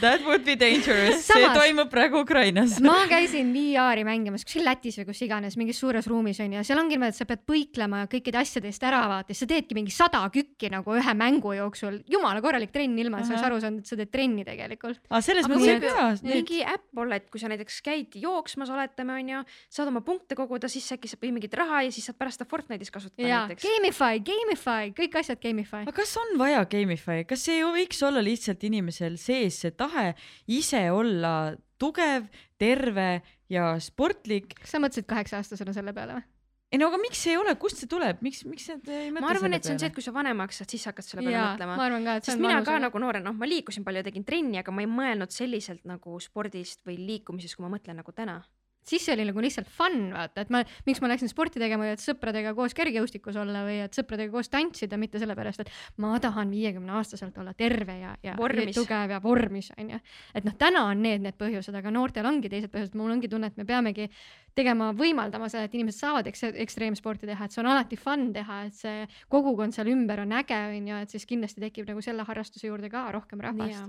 That 0.01 0.21
would 0.25 0.43
be 0.45 0.55
dangerous, 0.57 1.23
see 1.25 1.45
toimub 1.53 1.89
praegu 1.91 2.21
Ukrainas. 2.23 2.77
ma 2.83 3.03
käisin 3.09 3.51
VR-i 3.53 4.03
mängimas 4.05 4.43
kuskil 4.45 4.63
Lätis 4.65 4.97
või 4.99 5.05
kus 5.11 5.21
iganes 5.25 5.55
mingis 5.59 5.79
suures 5.81 6.07
ruumis 6.09 6.39
onju 6.43 6.59
ja 6.59 6.63
seal 6.65 6.79
ongi 6.81 6.95
niimoodi, 6.97 7.13
et 7.13 7.19
sa 7.19 7.27
pead 7.29 7.43
põiklema 7.47 8.01
kõikide 8.11 8.39
asjade 8.41 8.69
eest 8.71 8.83
ära 8.87 9.01
vaata, 9.09 9.35
sa 9.37 9.47
teedki 9.49 9.77
mingi 9.77 9.93
sada 9.93 10.21
kükki 10.33 10.71
nagu 10.73 10.95
ühe 10.97 11.13
mängu 11.17 11.53
jooksul, 11.57 11.99
jumala 12.11 12.41
korralik 12.43 12.73
trenn, 12.73 12.97
ilma 13.01 13.21
et 13.21 13.27
sa 13.29 13.35
oleks 13.35 13.47
aru 13.47 13.59
saanud, 13.63 13.83
et 13.85 13.91
sa 13.91 13.97
teed 13.99 14.11
trenni 14.13 14.45
tegelikult. 14.47 15.01
aga 15.09 15.21
selles 15.25 15.49
mõttes 15.49 15.69
ju- 15.69 15.95
hea, 15.95 16.07
mingi 16.27 16.61
äpp 16.75 17.03
olla, 17.05 17.19
et 17.21 17.29
kui 17.33 17.41
sa 17.41 17.51
näiteks 17.51 17.81
käid 17.85 18.17
jooksmas, 18.21 18.69
oletame 18.73 19.17
onju, 19.21 19.43
saad 19.69 19.91
oma 19.93 20.01
punkte 20.05 20.37
koguda, 20.39 20.69
siis 20.71 20.89
äkki 20.97 21.09
saab 21.11 21.25
mingit 21.29 21.53
raha 21.57 21.83
ja 21.87 21.93
siis 21.93 22.09
saad 22.09 22.17
pärast 22.21 22.41
seda 22.41 22.49
Fortnite'is 22.51 22.91
kasutada 22.93 23.27
ja 23.27 23.43
näiteks. 23.47 23.65
Gamify, 23.69 24.19
Gamify, 24.31 24.91
kõik 24.97 25.19
asjad 25.21 25.41
Gamify. 25.41 25.85
aga 25.87 25.95
kas 26.01 26.15
on 26.21 26.35
vaja 26.41 26.65
Gamify, 26.69 27.21
kas 27.31 27.47
ei 27.51 27.63
võiks 27.63 28.01
olla 28.03 28.23
lihtsalt 28.23 28.63
inimesel 28.67 29.15
sees 29.21 29.61
see 29.63 29.71
tahe 29.71 30.11
ise 30.51 30.83
olla 30.91 31.53
tugev, 31.81 32.27
terve 32.59 33.21
ja 33.51 33.73
sportlik? 33.81 34.53
kas 34.59 34.75
sa 34.75 34.83
mõtlesid 34.83 35.07
kaheksa-aastasena 35.09 35.75
selle 35.75 35.95
peale 35.95 36.19
või? 36.19 36.27
ei 36.71 36.79
no 36.79 36.87
aga 36.87 36.99
miks 37.01 37.19
see 37.19 37.33
ei 37.33 37.39
ole, 37.39 37.53
kust 37.59 37.81
see 37.81 37.89
tuleb, 37.91 38.21
miks, 38.23 38.45
miks 38.47 38.69
sa 38.69 38.77
ei 38.77 39.09
mõtle 39.11 39.25
ma 39.25 39.31
arvan, 39.33 39.55
et 39.57 39.67
see 39.67 39.75
on 39.75 39.81
see, 39.81 39.89
et 39.91 39.95
kui 39.95 40.05
sa 40.05 40.13
vanemaks 40.15 40.61
saad, 40.61 40.71
siis 40.71 40.87
hakkad 40.87 41.07
selle 41.07 41.25
peale 41.25 41.35
jaa, 41.35 41.49
mõtlema 41.55 41.75
ma 41.75 41.87
arvan 41.89 42.07
ka, 42.07 42.15
et 42.15 42.27
see 42.27 42.31
sest 42.31 42.39
on 42.39 42.45
mina 42.45 42.53
ka 42.55 42.61
vanusega. 42.61 42.83
nagu 42.85 43.01
noorena, 43.03 43.27
noh, 43.27 43.37
ma 43.41 43.49
liikusin 43.49 43.87
palju 43.87 44.03
ja 44.03 44.07
tegin 44.07 44.27
trenni, 44.27 44.59
aga 44.61 44.75
ma 44.75 44.85
ei 44.85 44.89
mõelnud 44.91 45.35
selliselt 45.35 45.83
nagu 45.89 46.15
spordist 46.23 46.85
või 46.87 46.95
liikumisest, 47.01 47.57
kui 47.57 47.67
ma 47.67 47.73
mõtlen 47.73 47.99
nagu 47.99 48.15
täna. 48.15 48.39
Siis 48.87 49.05
see 49.05 49.13
oli 49.13 49.25
nagu 49.27 49.41
lihtsalt 49.43 49.69
fun, 49.69 50.09
vaata, 50.15 50.45
et 50.45 50.51
ma, 50.53 50.61
miks 50.87 51.01
ma 51.03 51.09
läksin 51.11 51.29
sporti 51.31 51.61
tegema, 51.61 51.87
et 51.93 52.01
sõpradega 52.01 52.53
koos 52.57 52.73
kergejõustikus 52.77 53.37
olla 53.39 53.63
või 53.67 53.77
et 53.83 53.97
sõpradega 53.97 54.33
koos 54.33 54.49
tantsida, 54.51 54.97
mitte 55.01 55.21
sellepärast, 55.21 55.63
et 55.63 55.71
ma 56.01 56.15
tahan 56.23 56.51
viiekümne 56.53 56.95
aastaselt 56.97 57.37
olla 57.41 57.53
terve 57.57 57.97
ja, 57.99 58.15
ja 58.25 58.35
Vormis. 58.39 58.75
tugev 58.75 59.15
ja 59.15 59.21
vormis, 59.23 59.71
onju. 59.77 60.01
et 60.35 60.47
noh, 60.47 60.57
täna 60.59 60.85
on 60.89 61.03
need 61.05 61.21
need 61.21 61.37
põhjused, 61.39 61.75
aga 61.77 61.93
noortel 61.93 62.27
ongi 62.27 62.49
teised 62.51 62.73
põhjused, 62.73 62.97
mul 62.97 63.13
ongi 63.13 63.29
tunne, 63.31 63.51
et 63.51 63.59
me 63.61 63.67
peamegi 63.69 64.09
tegema, 64.57 64.91
võimaldama 64.97 65.49
seda, 65.51 65.67
et 65.69 65.75
inimesed 65.77 66.01
saavad 66.01 66.27
eks 66.31 66.47
ekstreemsporti 66.51 67.29
teha, 67.29 67.45
et 67.45 67.53
see 67.53 67.61
on 67.63 67.71
alati 67.71 67.99
fun 67.99 68.31
teha, 68.35 68.63
et 68.67 68.77
see 68.77 69.05
kogukond 69.31 69.75
seal 69.75 69.91
ümber 69.93 70.25
on 70.25 70.33
äge, 70.41 70.57
onju, 70.77 71.01
et 71.05 71.13
siis 71.13 71.27
kindlasti 71.29 71.63
tekib 71.63 71.89
nagu 71.91 72.01
selle 72.03 72.25
harrastuse 72.27 72.67
juurde 72.67 72.89
ka 72.91 73.05
rohkem 73.13 73.43
rahvast. 73.43 73.85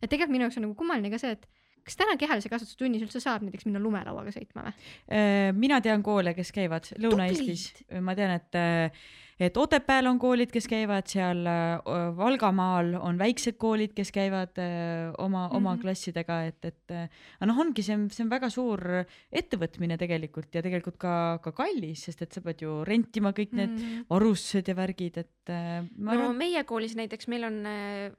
et 0.00 0.08
tegelikult 0.08 0.34
minu 0.34 0.48
jaoks 0.48 0.58
on 0.58 0.66
nagu 0.66 0.78
kummaline 0.78 1.12
ka 1.12 1.20
see, 1.20 1.36
et 1.36 1.46
kas 1.84 1.96
täna 1.96 2.16
kehalise 2.20 2.48
kasvatuse 2.52 2.78
tunnis 2.78 3.02
üldse 3.02 3.20
saab 3.20 3.42
näiteks 3.46 3.66
minna 3.66 3.80
lumelauaga 3.82 4.30
sõitma 4.34 4.68
või? 4.68 4.76
Äh, 5.10 5.50
mina 5.56 5.80
tean 5.80 6.02
koole, 6.02 6.34
kes 6.34 6.52
käivad 6.52 6.88
Lõuna-Eestis, 6.98 7.70
ma 8.00 8.14
tean, 8.14 8.30
et 8.38 8.60
et 9.42 9.56
Otepääl 9.58 10.06
on 10.06 10.18
koolid, 10.22 10.52
kes 10.54 10.68
käivad 10.70 11.08
seal, 11.10 11.40
Valgamaal 12.16 12.92
on 13.00 13.16
väiksed 13.18 13.56
koolid, 13.58 13.90
kes 13.96 14.12
käivad 14.14 14.58
oma, 15.18 15.48
oma 15.50 15.72
Mhm. 15.74 15.80
klassidega, 15.82 16.36
et, 16.46 16.64
et 16.64 16.90
äh, 16.94 17.08
aga 17.40 17.48
noh, 17.50 17.58
ongi 17.64 17.82
see, 17.82 17.96
see 18.12 18.22
on 18.24 18.30
väga 18.30 18.50
suur 18.52 18.80
ettevõtmine 19.32 19.96
tegelikult 19.98 20.54
ja 20.54 20.62
tegelikult 20.62 20.98
ka, 21.00 21.40
ka 21.42 21.52
kallis, 21.52 22.04
sest 22.06 22.22
et 22.22 22.32
sa 22.32 22.40
pead 22.44 22.62
ju 22.62 22.84
rentima 22.86 23.32
kõik 23.32 23.52
need 23.56 23.70
Mhm. 23.72 24.04
varustused 24.10 24.68
ja 24.68 24.74
värgid, 24.78 25.18
et 25.18 25.50
äh, 25.50 25.82
ma 25.96 26.14
no 26.14 26.20
arvan, 26.28 26.36
meie 26.38 26.62
koolis 26.64 26.94
näiteks 26.94 27.26
meil 27.28 27.44
on 27.44 27.66
äh, 27.66 28.12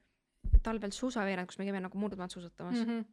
talvel 0.63 0.91
suusaveerand, 0.91 1.47
kus 1.47 1.59
me 1.59 1.65
käime 1.69 1.79
nagu 1.83 1.97
murdmaad 1.97 2.31
suusatamas 2.31 2.75
mm. 2.79 2.89
-hmm. 2.89 3.05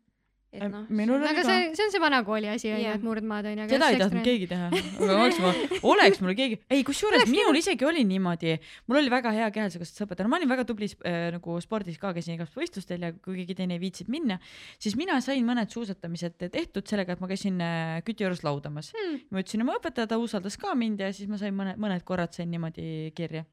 Et 0.53 0.67
noh, 0.67 0.87
aga 1.31 1.43
see, 1.47 1.67
see 1.79 1.85
on 1.87 1.93
see 1.95 2.03
vana 2.03 2.21
kooli 2.27 2.49
asi 2.51 2.73
onju, 2.73 2.83
Jah. 2.83 2.97
et 2.99 3.05
murdmaad 3.07 3.47
onju. 3.53 3.67
seda 3.71 3.91
ei 3.93 4.01
tahtnud 4.01 4.25
keegi 4.27 4.49
teha, 4.51 4.71
aga 4.73 5.19
oleks 5.21 5.39
ma, 5.45 5.53
oleks 5.93 6.23
mul 6.25 6.35
keegi, 6.39 6.59
ei 6.75 6.83
kusjuures 6.87 7.27
minul 7.31 7.59
isegi 7.61 7.87
oli 7.87 8.03
niimoodi, 8.09 8.57
mul 8.91 9.01
oli 9.03 9.13
väga 9.13 9.33
hea 9.37 9.51
kehalise 9.55 9.79
õpetaja, 9.79 10.27
no 10.27 10.33
ma 10.33 10.41
olin 10.41 10.51
väga 10.51 10.67
tubli 10.67 10.91
äh, 11.07 11.29
nagu 11.37 11.59
spordis 11.63 12.01
ka, 12.03 12.11
käisin 12.17 12.35
igasugustel 12.35 12.65
võistlustel 12.65 13.07
ja 13.07 13.13
kui 13.15 13.39
keegi 13.43 13.59
teine 13.63 13.79
ei 13.79 13.83
viitsinud 13.85 14.11
minna, 14.11 14.41
siis 14.83 14.99
mina 14.99 15.21
sain 15.25 15.47
mõned 15.47 15.71
suusatamised 15.71 16.41
tehtud 16.51 16.91
sellega, 16.91 17.15
et 17.15 17.23
ma 17.23 17.31
käisin 17.31 17.63
äh, 17.63 18.01
küti 18.07 18.27
juures 18.27 18.43
laudamas 18.47 18.91
Hmm. 18.91 19.21
ma 19.31 19.41
ütlesin 19.43 19.63
oma 19.63 19.77
õpetaja, 19.79 20.09
ta 20.11 20.19
usaldas 20.19 20.57
ka 20.61 20.75
mind 20.75 21.01
ja 21.01 21.13
siis 21.15 21.29
ma 21.31 21.39
sain 21.41 21.55
mõned, 21.57 21.79
mõned 21.81 22.03
korrad 22.07 22.35
sain 22.35 22.51
niimoodi 22.51 23.13
kirja. 23.17 23.45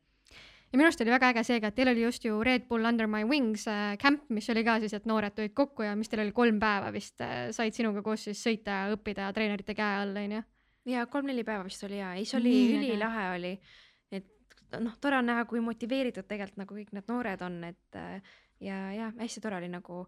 Ja 0.71 0.77
minu 0.77 0.87
arust 0.87 1.01
oli 1.03 1.13
väga 1.13 1.31
äge 1.33 1.43
see 1.47 1.61
ka, 1.63 1.71
et 1.71 1.77
teil 1.77 1.91
oli 1.91 2.03
just 2.03 2.25
ju 2.27 2.37
Red 2.43 2.67
Bull 2.69 2.85
Under 2.85 3.07
My 3.07 3.23
Wings 3.27 3.67
äh, 3.71 3.95
camp, 4.01 4.27
mis 4.33 4.49
oli 4.53 4.63
ka 4.67 4.77
siis, 4.83 4.93
et 4.97 5.07
noored 5.09 5.35
tulid 5.35 5.55
kokku 5.57 5.87
ja 5.87 5.95
mis 5.95 6.11
teil 6.11 6.25
oli 6.25 6.35
kolm 6.35 6.59
päeva 6.59 6.91
vist 6.93 7.23
äh, 7.23 7.49
said 7.55 7.75
sinuga 7.75 8.03
koos 8.05 8.27
siis 8.27 8.43
sõita 8.43 8.81
ja 8.83 8.95
õppida 8.95 9.31
treenerite 9.35 9.75
käe 9.77 9.99
all 10.03 10.23
onju. 10.23 10.43
ja 10.93 11.05
kolm-neli 11.11 11.45
päeva 11.47 11.65
vist 11.67 11.83
oli 11.87 12.01
ja, 12.01 12.13
ei 12.15 12.25
see 12.25 12.39
oli 12.41 12.55
äge. 12.55 12.79
ülilahe 12.81 13.27
oli, 13.35 13.53
et 14.11 14.79
noh, 14.79 14.97
tore 15.01 15.21
on 15.21 15.29
näha, 15.31 15.45
kui 15.49 15.63
motiveeritud 15.63 16.27
tegelikult 16.27 16.65
nagu 16.65 16.79
kõik 16.81 16.95
need 16.95 17.13
noored 17.13 17.45
on, 17.47 17.61
et 17.69 17.99
äh, 17.99 18.33
ja, 18.59 18.81
ja 18.95 19.11
hästi 19.19 19.43
tore 19.43 19.61
oli 19.61 19.71
nagu 19.71 20.03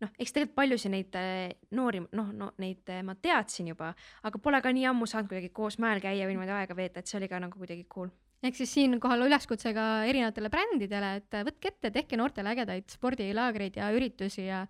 noh, 0.00 0.10
eks 0.18 0.34
tegelikult 0.34 0.56
paljusid 0.56 0.94
neid 0.94 1.16
äh, 1.18 1.52
noori, 1.76 2.02
noh, 2.16 2.32
no 2.36 2.50
neid 2.62 2.88
äh, 2.90 3.04
ma 3.06 3.14
teadsin 3.14 3.70
juba, 3.72 3.92
aga 4.26 4.42
pole 4.42 4.60
ka 4.64 4.72
nii 4.74 4.88
ammu 4.90 5.08
saanud 5.10 5.30
kuidagi 5.30 5.52
koos 5.54 5.78
mäel 5.82 6.02
käia 6.02 6.26
või 6.26 6.36
niimoodi 6.36 6.56
aega 6.56 6.76
veeta, 6.76 7.00
et 7.00 7.10
see 7.10 7.20
oli 7.20 7.28
ka 7.30 7.40
nagu 7.42 7.60
kuidagi 7.60 7.86
cool. 7.92 8.10
Ehk 8.40 8.56
siis 8.56 8.72
siinkohal 8.72 9.26
üleskutse 9.26 9.72
ka 9.76 9.86
erinevatele 10.08 10.50
brändidele, 10.52 11.12
et 11.20 11.36
äh, 11.36 11.44
võtke 11.46 11.72
ette, 11.72 11.92
tehke 11.92 12.18
noortele 12.20 12.54
ägedaid 12.54 12.88
spordilaagreid 12.92 13.76
ja 13.80 13.90
üritusi 13.92 14.46
ja 14.46 14.62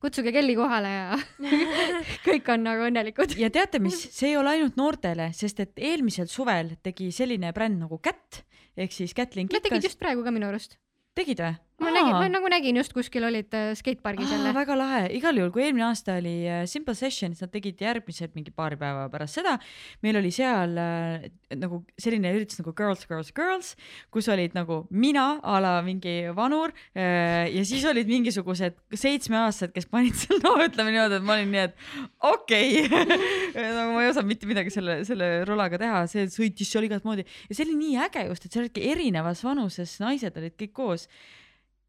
kutsuge 0.00 0.32
Kelly 0.32 0.56
kohale 0.58 0.92
ja 0.94 1.20
kõik 2.28 2.48
on 2.54 2.64
nagu 2.64 2.88
õnnelikud. 2.88 3.36
ja 3.40 3.52
teate 3.52 3.82
mis, 3.84 4.00
see 4.16 4.32
ei 4.32 4.40
ole 4.40 4.56
ainult 4.56 4.80
noortele, 4.80 5.30
sest 5.36 5.60
et 5.64 5.84
eelmisel 5.90 6.30
suvel 6.32 6.76
tegi 6.82 7.10
selline 7.14 7.52
bränd 7.56 7.84
nagu 7.84 8.00
Cat 8.02 8.42
ehk 8.78 8.94
siis 8.94 9.14
Kätlin 9.16 9.48
Nad 9.50 9.60
tegid 9.60 9.80
Kikas, 9.82 9.90
just 9.92 10.00
praegu 10.00 10.24
ka 10.24 10.32
minu 10.34 10.48
arust. 10.48 10.78
tegid 11.18 11.44
või? 11.44 11.56
Ma 11.78 11.92
nägin, 11.94 12.14
ma 12.16 12.26
nagu 12.30 12.48
nägin 12.50 12.78
just 12.80 12.92
kuskil 12.96 13.24
olid 13.28 13.54
äh, 13.54 13.70
skatepargis 13.78 14.28
Aa, 14.28 14.36
jälle. 14.36 14.52
väga 14.56 14.76
lahe, 14.78 15.02
igal 15.14 15.36
juhul, 15.38 15.52
kui 15.54 15.62
eelmine 15.62 15.86
aasta 15.86 16.16
oli 16.18 16.34
äh, 16.48 16.64
Simple 16.70 16.94
Session, 16.98 17.34
siis 17.34 17.44
nad 17.46 17.52
tegid 17.54 17.78
järgmised 17.82 18.34
mingi 18.34 18.52
paari 18.54 18.78
päeva 18.80 19.06
pärast 19.12 19.38
seda. 19.38 19.54
meil 20.02 20.18
oli 20.18 20.32
seal 20.34 20.74
äh, 20.82 21.28
nagu 21.58 21.80
selline 22.00 22.32
üritus 22.34 22.58
nagu 22.62 22.74
Girls, 22.76 23.06
Girls, 23.08 23.30
Girls, 23.36 23.70
kus 24.14 24.28
olid 24.32 24.56
nagu 24.58 24.80
mina 24.90 25.38
a 25.42 25.60
la 25.62 25.76
mingi 25.86 26.16
vanur 26.34 26.74
äh, 26.98 27.46
ja 27.54 27.64
siis 27.68 27.86
olid 27.88 28.10
mingisugused 28.10 28.78
seitsmeaastased, 28.92 29.74
kes 29.76 29.88
panid 29.90 30.18
seal, 30.18 30.42
no 30.42 30.56
ütleme 30.64 30.92
niimoodi, 30.94 31.20
et 31.20 31.26
ma 31.30 31.38
olin 31.38 31.54
nii, 31.54 31.66
et 31.68 32.22
okei 32.34 32.84
okay. 32.84 33.22
nagu 33.78 33.94
ma 33.94 34.02
ei 34.02 34.10
osanud 34.10 34.32
mitte 34.34 34.50
midagi 34.50 34.74
selle, 34.74 35.00
selle 35.08 35.30
rulaga 35.48 35.78
teha, 35.80 36.04
see 36.10 36.26
sõitis 36.32 36.74
seal 36.74 36.90
igat 36.90 37.06
moodi 37.06 37.22
ja 37.22 37.54
see 37.54 37.68
oli 37.68 37.78
nii 37.78 37.98
äge 38.08 38.26
just, 38.26 38.46
et 38.48 38.54
seal 38.54 38.66
olidki 38.66 38.86
erinevas 38.90 39.46
vanuses 39.46 39.98
naised 40.02 40.42
olid 40.42 40.58
kõik 40.58 40.74
koos 40.74 41.06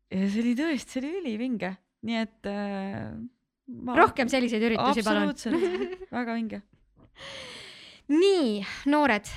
ja 0.09 0.29
see 0.29 0.41
oli 0.43 0.55
tõesti, 0.57 0.95
see 0.95 1.03
oli 1.03 1.11
ülivinge, 1.21 1.73
nii 2.07 2.17
et 2.21 2.49
äh, 2.49 3.13
ma... 3.85 3.97
rohkem 3.99 4.31
selliseid 4.31 4.65
üritusi, 4.69 5.05
palun. 5.05 5.29
absoluutselt, 5.29 6.09
väga 6.19 6.37
vinge. 6.37 6.61
nii, 8.09 8.63
noored, 8.89 9.29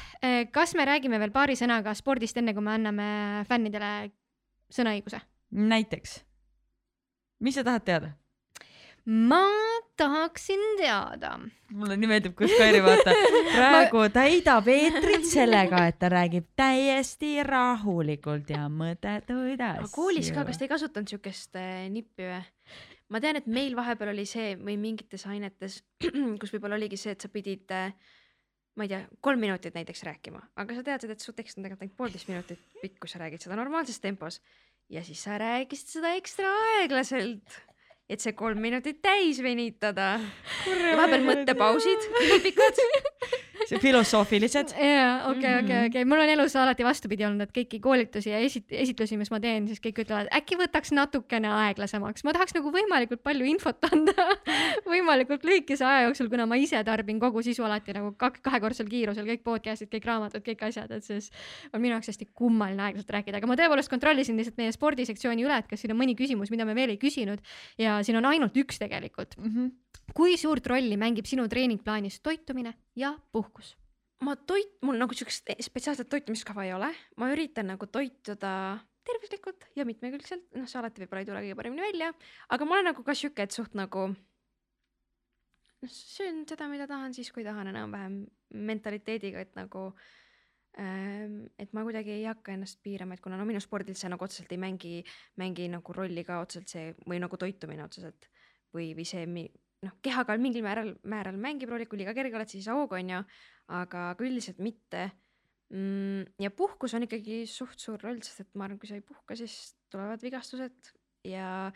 kas 0.55 0.75
me 0.79 0.89
räägime 0.89 1.21
veel 1.21 1.35
paari 1.35 1.59
sõnaga 1.59 1.95
spordist, 1.99 2.39
enne 2.41 2.55
kui 2.57 2.65
me 2.65 2.77
anname 2.79 3.09
fännidele 3.51 3.93
sõnaõiguse? 4.73 5.21
näiteks, 5.53 6.17
mis 7.45 7.59
sa 7.59 7.67
tahad 7.67 7.85
teada? 7.89 8.15
ma 9.05 9.45
tahaksin 10.03 10.63
teada. 10.79 11.33
mulle 11.73 11.97
nii 11.97 12.11
meeldib, 12.11 12.35
kus 12.39 12.53
Kairi 12.59 12.83
vaata 12.85 13.15
praegu 13.57 14.07
täidab 14.15 14.69
eetrit 14.73 15.27
sellega, 15.31 15.87
et 15.91 15.99
ta 16.03 16.11
räägib 16.13 16.49
täiesti 16.59 17.35
rahulikult 17.47 18.51
ja 18.53 18.67
mõttetuid 18.73 19.63
asju. 19.69 19.93
koolis 19.95 20.33
ka, 20.35 20.47
kas 20.49 20.59
te 20.59 20.67
ei 20.67 20.73
kasutanud 20.73 21.15
siukest 21.15 21.61
äh, 21.61 21.87
nippi 21.93 22.27
või? 22.29 22.41
ma 23.13 23.21
tean, 23.21 23.39
et 23.39 23.47
meil 23.47 23.77
vahepeal 23.77 24.15
oli 24.15 24.27
see 24.29 24.57
või 24.59 24.79
mingites 24.81 25.27
ainetes, 25.29 25.83
kus 26.41 26.55
võib-olla 26.55 26.81
oligi 26.81 26.99
see, 27.01 27.15
et 27.15 27.25
sa 27.25 27.31
pidid 27.33 27.73
äh, 27.77 27.95
ma 28.77 28.87
ei 28.87 28.93
tea, 28.93 29.03
kolm 29.25 29.41
minutit 29.43 29.77
näiteks 29.77 30.05
rääkima, 30.09 30.41
aga 30.61 30.77
sa 30.77 30.85
teadsid, 30.87 31.13
et 31.15 31.25
su 31.25 31.35
tekst 31.37 31.59
on 31.59 31.67
tegelikult 31.67 31.87
ainult 31.87 31.99
poolteist 31.99 32.31
minutit 32.31 32.63
pikk, 32.81 33.03
kui 33.03 33.13
sa 33.13 33.21
räägid 33.23 33.45
seda 33.45 33.59
normaalses 33.61 34.01
tempos 34.01 34.41
ja 34.93 35.05
siis 35.05 35.21
sa 35.25 35.37
rääkisid 35.41 35.99
seda 35.99 36.15
ekstra 36.19 36.49
aeglaselt, 36.77 37.61
et 38.09 38.21
see 38.21 38.35
kolm 38.37 38.61
minutit 38.61 39.01
täis 39.05 39.43
venitada. 39.45 40.19
vahepeal 40.67 41.27
mõttepausid, 41.29 42.11
ülipikad. 42.25 42.83
filosoofilised. 43.83 44.73
jaa, 44.79 45.29
okei, 45.31 45.55
okei, 45.61 45.77
Mhm. 45.77 45.87
okei, 45.91 46.05
mul 46.09 46.21
on 46.25 46.29
elus 46.35 46.57
alati 46.57 46.85
vastupidi 46.87 47.25
olnud, 47.27 47.41
et 47.47 47.53
kõiki 47.57 47.81
koolitusi 47.83 48.31
ja 48.33 48.39
esit-, 48.43 48.73
esitlusi, 48.75 49.17
mis 49.21 49.31
ma 49.31 49.41
teen, 49.41 49.67
siis 49.71 49.81
kõik 49.85 50.03
ütlevad, 50.05 50.29
äkki 50.35 50.59
võtaks 50.61 50.93
natukene 50.97 51.49
aeglasemaks, 51.53 52.25
ma 52.25 52.35
tahaks 52.37 52.55
nagu 52.57 52.73
võimalikult 52.75 53.23
palju 53.23 53.47
infot 53.49 53.85
anda 53.91 54.15
võimalikult 54.93 55.45
lühikese 55.47 55.85
aja 55.87 56.07
jooksul, 56.09 56.29
kuna 56.33 56.47
ma 56.51 56.57
ise 56.61 56.81
tarbin 56.85 57.21
kogu 57.23 57.43
sisu 57.47 57.65
alati 57.67 57.95
nagu 57.97 58.13
kak-, 58.19 58.41
kahekordsel 58.45 58.89
kiirusel, 58.91 59.27
kõik 59.29 59.45
podcast'id, 59.47 59.91
kõik 59.93 60.09
raamatud, 60.09 60.45
kõik 60.47 60.67
asjad, 60.69 60.91
et 60.97 61.05
siis 61.07 61.31
on 61.73 61.81
minu 61.83 61.95
jaoks 61.97 62.13
hästi 62.13 62.29
kummaline 62.35 62.83
aeglaselt 62.89 63.11
rääkida, 63.19 63.39
aga 63.43 63.51
ma 63.51 63.57
tõepoolest 63.61 63.93
kontrollisin 63.93 64.37
lihtsalt 64.41 64.59
meie 64.61 64.73
spordisektsiooni 64.75 65.47
üle, 65.47 65.59
et 65.63 65.71
kas 65.71 65.81
siin 65.85 65.95
on 65.95 66.01
mõni 66.03 66.17
küsimus, 66.19 66.51
mida 66.53 66.67
me 66.69 66.75
veel 66.79 66.95
ei 66.95 67.01
küsinud 67.03 67.41
ja 67.81 68.01
siin 68.07 68.17
on 68.21 68.27
ainult 68.33 68.57
üks 68.57 68.79
tegelikult. 68.83 69.37
Kui 70.17 70.37
suurt 70.41 70.67
rolli 70.67 70.99
mängib 71.01 71.29
sinu 71.29 71.47
treeningplaanis 71.49 72.21
toitumine 72.21 72.75
ja 72.97 73.15
puhkus? 73.33 73.77
ma 74.23 74.37
toit, 74.37 74.77
mul 74.87 75.01
nagu 75.01 75.15
siukest 75.19 75.51
spetsiaalset 75.67 76.09
toitumiskava 76.11 76.63
ei 76.67 76.73
ole, 76.77 76.93
ma 77.19 77.31
üritan 77.33 77.67
nagu 77.73 77.89
toituda 77.91 78.53
tervislikult 79.07 79.67
ja 79.75 79.87
mitmekülgselt, 79.87 80.45
noh, 80.55 80.69
see 80.71 80.79
alati 80.79 81.03
võib-olla 81.03 81.23
ei 81.25 81.29
tule 81.29 81.43
kõige 81.43 81.59
paremini 81.59 81.83
välja, 81.83 82.13
aga 82.55 82.69
ma 82.69 82.77
olen 82.77 82.93
nagu 82.93 83.03
ka 83.07 83.17
sihuke, 83.19 83.47
et 83.47 83.55
suht 83.55 83.75
nagu 83.79 84.13
noh, 85.83 85.91
söön 85.91 86.45
seda, 86.49 86.69
mida 86.71 86.87
tahan 86.91 87.17
siis, 87.17 87.33
kui 87.35 87.43
tahan 87.47 87.73
enam-vähem 87.73 88.21
mentaliteediga, 88.71 89.43
et 89.43 89.59
nagu 89.59 89.89
ähm, 90.79 91.49
et 91.59 91.75
ma 91.75 91.83
kuidagi 91.87 92.15
ei 92.21 92.29
hakka 92.29 92.55
ennast 92.55 92.79
piirama, 92.85 93.19
et 93.19 93.25
kuna 93.25 93.41
no 93.41 93.49
minu 93.49 93.61
spordil 93.65 93.99
see 93.99 94.13
nagu 94.13 94.23
otseselt 94.29 94.55
ei 94.55 94.63
mängi, 94.63 94.95
mängi 95.43 95.67
nagu 95.73 95.99
rolli 95.99 96.23
ka 96.29 96.39
otseselt 96.45 96.71
see 96.71 96.95
või 97.09 97.19
nagu 97.23 97.41
toitumine 97.41 97.89
otseselt 97.89 98.31
või, 98.73 98.93
või 98.95 99.09
see 99.09 99.27
noh, 99.87 99.97
kehakaal 100.05 100.41
mingil 100.43 100.65
määral, 100.65 100.95
määral 101.09 101.39
mängib 101.41 101.73
rolli, 101.73 101.89
kui 101.91 102.01
liiga 102.01 102.15
kerge 102.17 102.39
oled, 102.39 102.51
siis 102.51 102.69
hoog 102.71 102.95
on 102.99 103.13
ju, 103.15 103.21
aga 103.79 104.07
aga 104.13 104.27
üldiselt 104.27 104.63
mitte. 104.63 105.11
Mm,. 105.73 106.27
ja 106.43 106.51
puhkus 106.53 106.93
on 106.93 107.07
ikkagi 107.07 107.47
suht 107.49 107.81
suur 107.81 108.03
roll, 108.05 108.19
sest 108.21 108.43
et 108.45 108.51
ma 108.61 108.67
arvan, 108.67 108.79
kui 108.81 108.91
sa 108.91 108.99
ei 108.99 109.05
puhka, 109.07 109.37
siis 109.39 109.73
tulevad 109.93 110.21
vigastused. 110.21 110.93
Ja, 111.25 111.71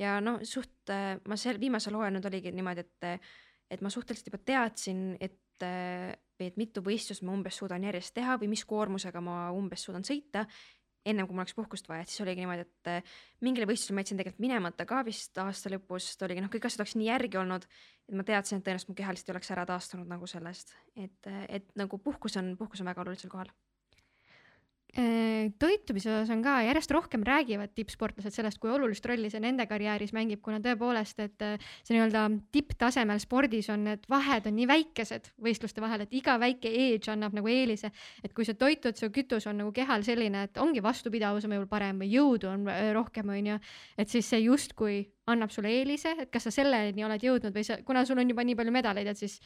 ja 0.00 0.16
noh, 0.24 0.40
suht 0.46 0.88
äh, 0.94 1.18
ma 1.28 1.36
seal 1.36 1.60
viimasel 1.60 1.98
hooajal 1.98 2.16
nüüd 2.16 2.28
oligi 2.30 2.52
niimoodi, 2.54 2.86
et, 2.86 3.32
et 3.76 3.82
ma 3.84 3.90
suhteliselt 3.92 4.30
juba 4.30 4.40
teadsin, 4.46 5.02
et, 5.20 5.36
et 5.62 6.56
mitu 6.58 6.80
võistlust 6.86 7.26
ma 7.26 7.34
umbes 7.36 7.60
suudan 7.60 7.84
järjest 7.84 8.14
teha 8.16 8.38
või 8.40 8.48
mis 8.54 8.64
koormusega 8.66 9.20
ma 9.22 9.36
umbes 9.54 9.84
suudan 9.84 10.06
sõita 10.06 10.46
ennem 11.06 11.26
kui 11.26 11.34
mul 11.34 11.42
oleks 11.44 11.56
puhkust 11.56 11.88
vaja, 11.90 12.04
et 12.04 12.12
siis 12.12 12.22
oligi 12.24 12.42
niimoodi, 12.42 12.66
et 12.66 12.90
äh, 12.90 13.16
mingile 13.44 13.66
võistlusele 13.68 13.96
ma 13.96 14.04
jätsin 14.04 14.20
tegelikult 14.20 14.44
minemata 14.44 14.86
ka 14.88 15.02
vist 15.06 15.38
aasta 15.42 15.72
lõpus, 15.72 16.06
sest 16.10 16.22
oligi 16.26 16.44
noh, 16.44 16.52
kõik 16.52 16.68
asjad 16.68 16.84
oleks 16.84 16.94
nii 16.98 17.08
järgi 17.08 17.40
olnud, 17.42 17.66
et 18.08 18.16
ma 18.18 18.26
teadsin, 18.28 18.60
et 18.60 18.66
tõenäoliselt 18.66 18.92
mu 18.92 18.98
keha 18.98 19.14
lihtsalt 19.14 19.32
ei 19.32 19.36
oleks 19.36 19.52
ära 19.54 19.66
taastunud 19.72 20.10
nagu 20.10 20.30
sellest, 20.30 20.76
et, 20.94 21.30
et 21.48 21.68
nagu 21.78 21.98
puhkus 22.02 22.38
on, 22.40 22.54
puhkus 22.60 22.84
on 22.84 22.92
väga 22.92 23.04
olulisel 23.04 23.32
kohal. 23.32 23.50
Äh, 24.92 25.48
toitumise 25.56 26.10
osas 26.12 26.28
on 26.34 26.42
ka 26.44 26.58
järjest 26.66 26.90
rohkem 26.92 27.22
räägivad 27.24 27.70
tippsportlased 27.72 28.34
sellest, 28.34 28.58
kui 28.60 28.68
olulist 28.68 29.06
rolli 29.08 29.30
see 29.32 29.40
nende 29.40 29.64
karjääris 29.64 30.10
mängib, 30.12 30.42
kuna 30.44 30.58
tõepoolest, 30.60 31.22
et 31.24 31.44
äh, 31.46 31.70
see 31.80 31.96
nii-öelda 31.96 32.26
tipptasemel 32.52 33.22
spordis 33.22 33.70
on 33.72 33.86
need 33.88 34.04
vahed 34.12 34.50
on 34.50 34.56
nii 34.58 34.66
väikesed 34.68 35.30
võistluste 35.40 35.80
vahel, 35.80 36.04
et 36.04 36.12
iga 36.12 36.34
väike 36.42 36.68
age 36.68 37.08
annab 37.08 37.32
nagu 37.38 37.48
eelise, 37.48 37.88
et 38.20 38.36
kui 38.36 38.44
sa 38.44 38.52
toitud, 38.52 39.00
su 39.00 39.08
kütus 39.14 39.48
on 39.48 39.62
nagu 39.62 39.72
kehal 39.72 40.04
selline, 40.04 40.44
et 40.50 40.60
ongi 40.60 40.84
vastupidavus 40.84 41.48
on 41.48 41.54
võib-olla 41.56 41.72
parem 41.72 42.04
või 42.04 42.12
jõudu 42.12 42.52
on 42.52 42.68
äh, 42.68 42.90
rohkem, 42.92 43.32
onju, 43.32 43.56
et 43.96 44.12
siis 44.12 44.28
see 44.28 44.44
justkui 44.44 45.06
annab 45.26 45.50
sulle 45.54 45.70
eelise, 45.70 46.16
et 46.18 46.30
kas 46.34 46.42
sa 46.48 46.50
selleni 46.50 47.04
oled 47.06 47.22
jõudnud 47.22 47.54
või 47.54 47.62
sa, 47.64 47.76
kuna 47.86 48.04
sul 48.04 48.18
on 48.18 48.28
juba 48.28 48.42
nii 48.42 48.56
palju 48.58 48.72
medaleid, 48.74 49.06
et 49.06 49.16
siis 49.20 49.36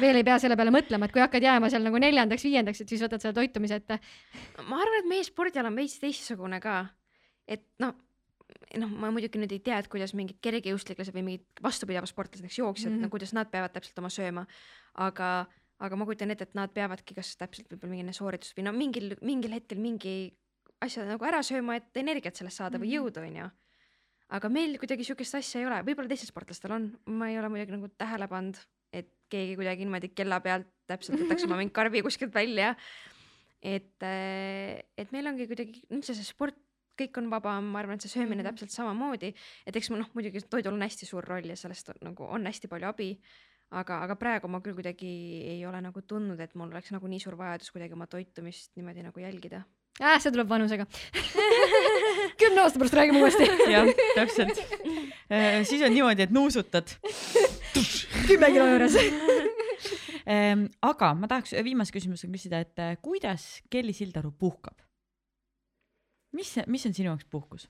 veel 0.00 0.16
ei 0.16 0.24
pea 0.24 0.38
selle 0.38 0.56
peale 0.56 0.72
mõtlema, 0.72 1.04
et 1.04 1.12
kui 1.12 1.20
hakkad 1.20 1.42
jääma 1.44 1.68
seal 1.70 1.84
nagu 1.84 1.98
neljandaks-viiendaks, 2.00 2.80
et 2.80 2.88
siis 2.88 3.02
võtad 3.04 3.20
selle 3.20 3.34
toitumise 3.36 3.74
ette. 3.82 3.98
ma 4.64 4.80
arvan, 4.80 4.98
et 5.02 5.08
meie 5.10 5.24
spordiala 5.24 5.68
on 5.68 5.76
veits 5.76 5.98
teistsugune 6.00 6.60
ka. 6.60 6.86
et 7.46 7.62
noh, 7.78 7.92
noh, 8.80 8.88
ma 8.88 9.10
muidugi 9.10 9.38
nüüd 9.38 9.52
ei 9.52 9.60
tea, 9.60 9.78
et 9.78 9.88
kuidas 9.92 10.14
mingid 10.14 10.40
kergejõustiklased 10.40 11.14
või 11.14 11.22
mingid 11.28 11.44
vastupidavussportlased, 11.62 12.42
näiteks 12.42 12.58
jooksjad 12.58 12.90
mm, 12.90 12.94
Mhm. 12.94 13.02
-hmm. 13.04 13.06
no 13.06 13.10
kuidas 13.10 13.32
nad 13.34 13.50
peavad 13.50 13.72
täpselt 13.72 13.98
oma 13.98 14.08
sööma. 14.08 14.46
aga, 14.94 15.46
aga 15.78 15.96
ma 15.96 16.04
kujutan 16.06 16.30
ette, 16.30 16.44
et 16.44 16.54
nad 16.54 16.70
peavadki 16.72 17.14
kas 17.14 17.36
täpselt 17.36 17.68
võib-olla 17.68 17.90
mingi 17.90 18.12
sooritus 18.12 18.54
või 18.56 18.64
no 18.64 18.72
mingil, 18.72 19.16
mingil 19.20 19.52
hetkel 19.52 19.78
mingi 19.78 20.32
asja 20.80 21.04
nagu 21.04 21.24
ära 21.24 21.42
sööma, 21.42 21.76
et 21.76 21.96
energiat 21.96 22.34
sellest 22.36 22.56
saada 22.56 22.78
mm 22.78 22.82
-hmm. 22.82 22.86
või 22.86 22.96
Mhm. 22.96 23.06
jõudu, 23.06 23.20
onju. 23.28 23.50
Aga 24.34 24.48
meil 24.50 24.78
kuidagi 24.82 25.04
sihukest 25.06 25.38
asja 25.38 25.60
ei 25.60 25.68
ole, 25.68 25.82
võib-olla 25.86 26.10
teistel 26.10 26.32
sportlastel 26.32 26.74
on, 26.74 26.88
ma 27.06 27.30
ei 27.30 27.38
ole 27.38 27.50
muidugi 27.52 27.76
nagu 27.76 27.90
tähele 27.98 28.26
pannud, 28.30 28.58
et 28.92 29.12
keegi 29.30 29.58
kuidagi 29.58 29.84
niimoodi 29.86 30.10
kella 30.14 30.40
pealt 30.42 30.70
täpselt 30.90 31.20
võtaks 31.22 31.46
oma 31.46 31.58
mingi 31.60 31.74
karbi 31.74 32.02
kuskilt 32.06 32.34
välja 32.34 32.74
et, 33.66 34.06
et 34.06 35.12
meil 35.14 35.28
ongi 35.30 35.48
kuidagi 35.50 35.82
üldse 35.94 36.14
see 36.16 36.26
sport, 36.26 36.58
kõik 36.96 37.18
on 37.20 37.28
vabam, 37.32 37.66
ma 37.74 37.82
arvan, 37.82 37.98
et 37.98 38.06
see 38.06 38.14
söömine 38.14 38.40
mm. 38.40 38.46
-hmm. 38.46 38.56
täpselt 38.56 38.72
samamoodi, 38.72 39.32
et 39.66 39.76
eks 39.76 39.90
ma 39.92 40.00
noh, 40.00 40.08
muidugi 40.16 40.40
toidul 40.48 40.76
on 40.76 40.86
hästi 40.86 41.08
suur 41.08 41.24
roll 41.24 41.44
ja 41.50 41.56
sellest 41.56 41.92
on, 41.92 42.00
nagu 42.10 42.24
on 42.24 42.46
hästi 42.48 42.70
palju 42.72 42.88
abi. 42.88 43.10
aga, 43.70 43.98
aga 44.04 44.14
praegu 44.14 44.48
ma 44.48 44.60
küll 44.62 44.76
kuidagi 44.78 45.08
ei 45.50 45.66
ole 45.66 45.80
nagu 45.82 46.00
tundnud, 46.02 46.40
et 46.40 46.54
mul 46.54 46.70
oleks 46.70 46.92
nagu 46.94 47.06
nii 47.06 47.20
suur 47.20 47.34
vajadus 47.36 47.72
kuidagi 47.74 47.92
oma 47.92 48.06
toitumist 48.06 48.76
niimoodi 48.76 49.02
nagu 49.02 49.20
jälgida. 49.20 49.64
äh, 50.00 50.20
see 50.20 50.30
tuleb 50.30 50.48
vanusega. 50.48 50.86
kümne 52.38 52.64
aasta 52.64 52.80
pärast 52.80 52.96
räägime 52.98 53.22
uuesti. 53.22 53.48
jah, 53.74 53.90
täpselt. 54.14 54.60
siis 55.68 55.82
on 55.82 55.94
niimoodi, 55.94 56.26
et 56.26 56.34
nuusutad. 56.34 56.96
kümme 58.26 58.52
kilo 58.52 58.66
juures. 58.72 58.98
Ehm, 60.26 60.64
aga 60.82 61.12
ma 61.14 61.28
tahaks 61.30 61.52
viimase 61.62 61.94
küsimusega 61.94 62.32
küsida, 62.32 62.58
et 62.64 62.80
eh, 62.82 62.96
kuidas 62.98 63.44
Kelly 63.70 63.92
Sildaru 63.94 64.32
puhkab? 64.34 64.80
mis, 66.36 66.50
mis 66.66 66.86
on 66.88 66.94
sinu 66.96 67.12
jaoks 67.12 67.28
puhkus? 67.30 67.68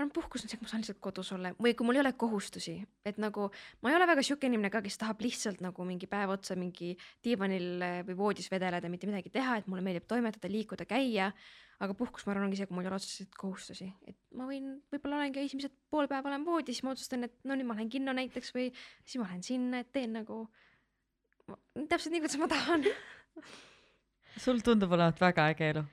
Ma 0.00 0.06
arvan, 0.06 0.12
puhkus 0.14 0.44
on 0.44 0.50
see, 0.50 0.58
kui 0.58 0.64
ma 0.64 0.70
saan 0.72 0.82
lihtsalt 0.82 1.00
kodus 1.04 1.30
olla 1.36 1.52
või 1.60 1.74
kui 1.76 1.86
mul 1.86 1.98
ei 1.98 2.02
ole 2.02 2.12
kohustusi, 2.18 2.76
et 3.06 3.18
nagu 3.20 3.48
ma 3.84 3.92
ei 3.92 3.96
ole 3.98 4.06
väga 4.08 4.24
sihuke 4.24 4.48
inimene 4.48 4.70
ka, 4.72 4.80
kes 4.84 4.96
tahab 5.02 5.20
lihtsalt 5.24 5.60
nagu 5.64 5.84
mingi 5.84 6.08
päev 6.10 6.32
otsa 6.36 6.56
mingi 6.58 6.94
diivanil 7.24 7.84
eh, 7.84 7.98
või 8.08 8.16
voodis 8.22 8.48
vedeleda, 8.52 8.88
mitte 8.92 9.10
midagi 9.10 9.32
teha, 9.34 9.58
et 9.60 9.68
mulle 9.68 9.84
meeldib 9.84 10.08
toimetada, 10.08 10.48
liikuda, 10.52 10.88
käia. 10.88 11.30
aga 11.80 11.94
puhkus, 11.96 12.26
ma 12.26 12.34
arvan, 12.34 12.44
ongi 12.48 12.58
see, 12.58 12.68
kui 12.68 12.76
mul 12.76 12.84
ei 12.84 12.90
ole 12.90 12.96
otseselt 12.98 13.36
kohustusi, 13.40 13.86
et 14.04 14.16
ma 14.36 14.44
võin, 14.44 14.66
võib-olla 14.92 15.22
olengi 15.22 15.40
esimesed 15.46 15.72
pool 15.88 16.10
päeva 16.10 16.28
olen 16.28 16.44
voodis, 16.44 16.82
ma 16.84 16.92
otsustan, 16.92 17.24
et 17.24 17.38
no 17.48 17.56
nüüd 17.56 17.68
ma 17.68 17.78
lähen 17.78 17.88
kinno 17.92 18.12
näiteks 18.16 18.52
või 18.52 18.66
siis 18.74 19.16
ma 19.16 19.30
lähen 19.30 19.40
sinna, 19.46 19.80
et 19.80 19.88
teen 19.94 20.12
nagu 20.18 20.42
täpselt 21.88 22.12
nii, 22.12 22.20
kuidas 22.20 22.36
ma 22.42 22.50
tahan. 22.52 22.84
sul 24.36 24.60
tundub 24.64 24.92
olevat 24.92 25.24
väga 25.24 25.48
äge 25.54 25.72
elu. 25.72 25.86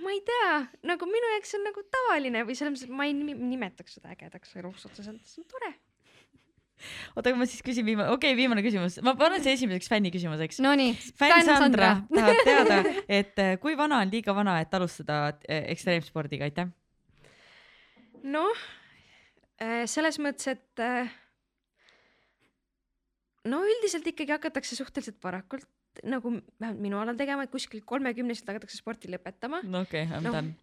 Ma 0.00 0.14
ei 0.14 0.22
tea, 0.26 0.56
nagu 0.88 1.08
minu 1.08 1.30
jaoks 1.34 1.54
on 1.58 1.64
nagu 1.68 1.84
tavaline 1.92 2.42
või 2.48 2.56
selles 2.58 2.74
mõttes, 2.74 2.88
et 2.88 2.96
ma 2.96 3.06
ei 3.08 3.14
nimetaks 3.14 3.98
seda 3.98 4.12
ägedaks 4.14 4.56
eluks 4.60 4.88
otseselt, 4.88 5.22
see 5.28 5.42
on 5.42 5.48
tore. 5.50 5.70
oota, 7.14 7.28
aga 7.28 7.36
ma 7.36 7.48
siis 7.48 7.64
küsin 7.66 7.86
viimane, 7.86 8.08
okei 8.14 8.32
okay,, 8.32 8.38
viimane 8.38 8.64
küsimus, 8.64 8.98
ma 9.04 9.14
panen 9.20 9.44
see 9.44 9.54
esimeseks 9.58 9.90
fänni 9.92 10.12
küsimuseks. 10.14 10.60
Nonii, 10.64 10.94
fänn 11.20 11.48
Sandra 11.48 11.94
tahab 12.08 12.44
teada, 12.48 12.82
et 13.20 13.42
eh, 13.44 13.56
kui 13.62 13.76
vana 13.78 14.02
on 14.04 14.12
liiga 14.12 14.34
vana, 14.36 14.58
et 14.64 14.76
alustada 14.76 15.22
eh, 15.44 15.66
ekstreemspordiga, 15.74 16.48
aitäh. 16.48 16.70
noh, 18.24 18.68
selles 19.60 20.16
mõttes, 20.24 20.48
et 20.48 20.80
äh, 20.80 21.10
no 23.48 23.60
üldiselt 23.68 24.08
ikkagi 24.08 24.32
hakatakse 24.36 24.78
suhteliselt 24.78 25.20
varakult 25.24 25.68
nagu 26.06 26.32
vähemalt 26.60 26.80
minu 26.80 26.98
alal 27.00 27.16
tegema, 27.18 27.44
et 27.44 27.52
kuskil 27.52 27.82
kolmekümneselt 27.86 28.48
hakatakse 28.52 28.78
sporti 28.78 29.10
lõpetama. 29.12 29.62
no 29.66 29.82
okei 29.86 30.06
okay,, 30.06 30.18
I 30.18 30.20
m 30.20 30.24
No. 30.24 30.32
done. 30.32 30.54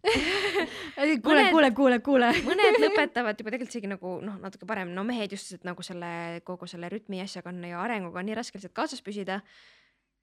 kuule, 1.26 1.44
kuule, 1.52 1.70
kuule, 1.76 1.98
kuule. 2.00 2.32
mõned 2.46 2.80
lõpetavad 2.86 3.38
juba 3.38 3.52
tegelikult 3.54 3.76
isegi 3.76 3.90
nagu 3.90 4.18
noh, 4.24 4.38
natuke 4.42 4.66
parem, 4.68 4.92
no 4.96 5.04
mehed 5.04 5.36
just, 5.36 5.52
et 5.58 5.68
nagu 5.68 5.84
selle 5.86 6.40
kogu 6.48 6.66
selle 6.70 6.90
rütmi 6.92 7.22
asjaga 7.24 7.52
on 7.52 7.62
ja 7.68 7.80
arenguga 7.84 8.22
on 8.22 8.30
nii 8.30 8.38
raske 8.40 8.58
lihtsalt 8.58 8.76
kaasas 8.76 9.04
püsida 9.04 9.42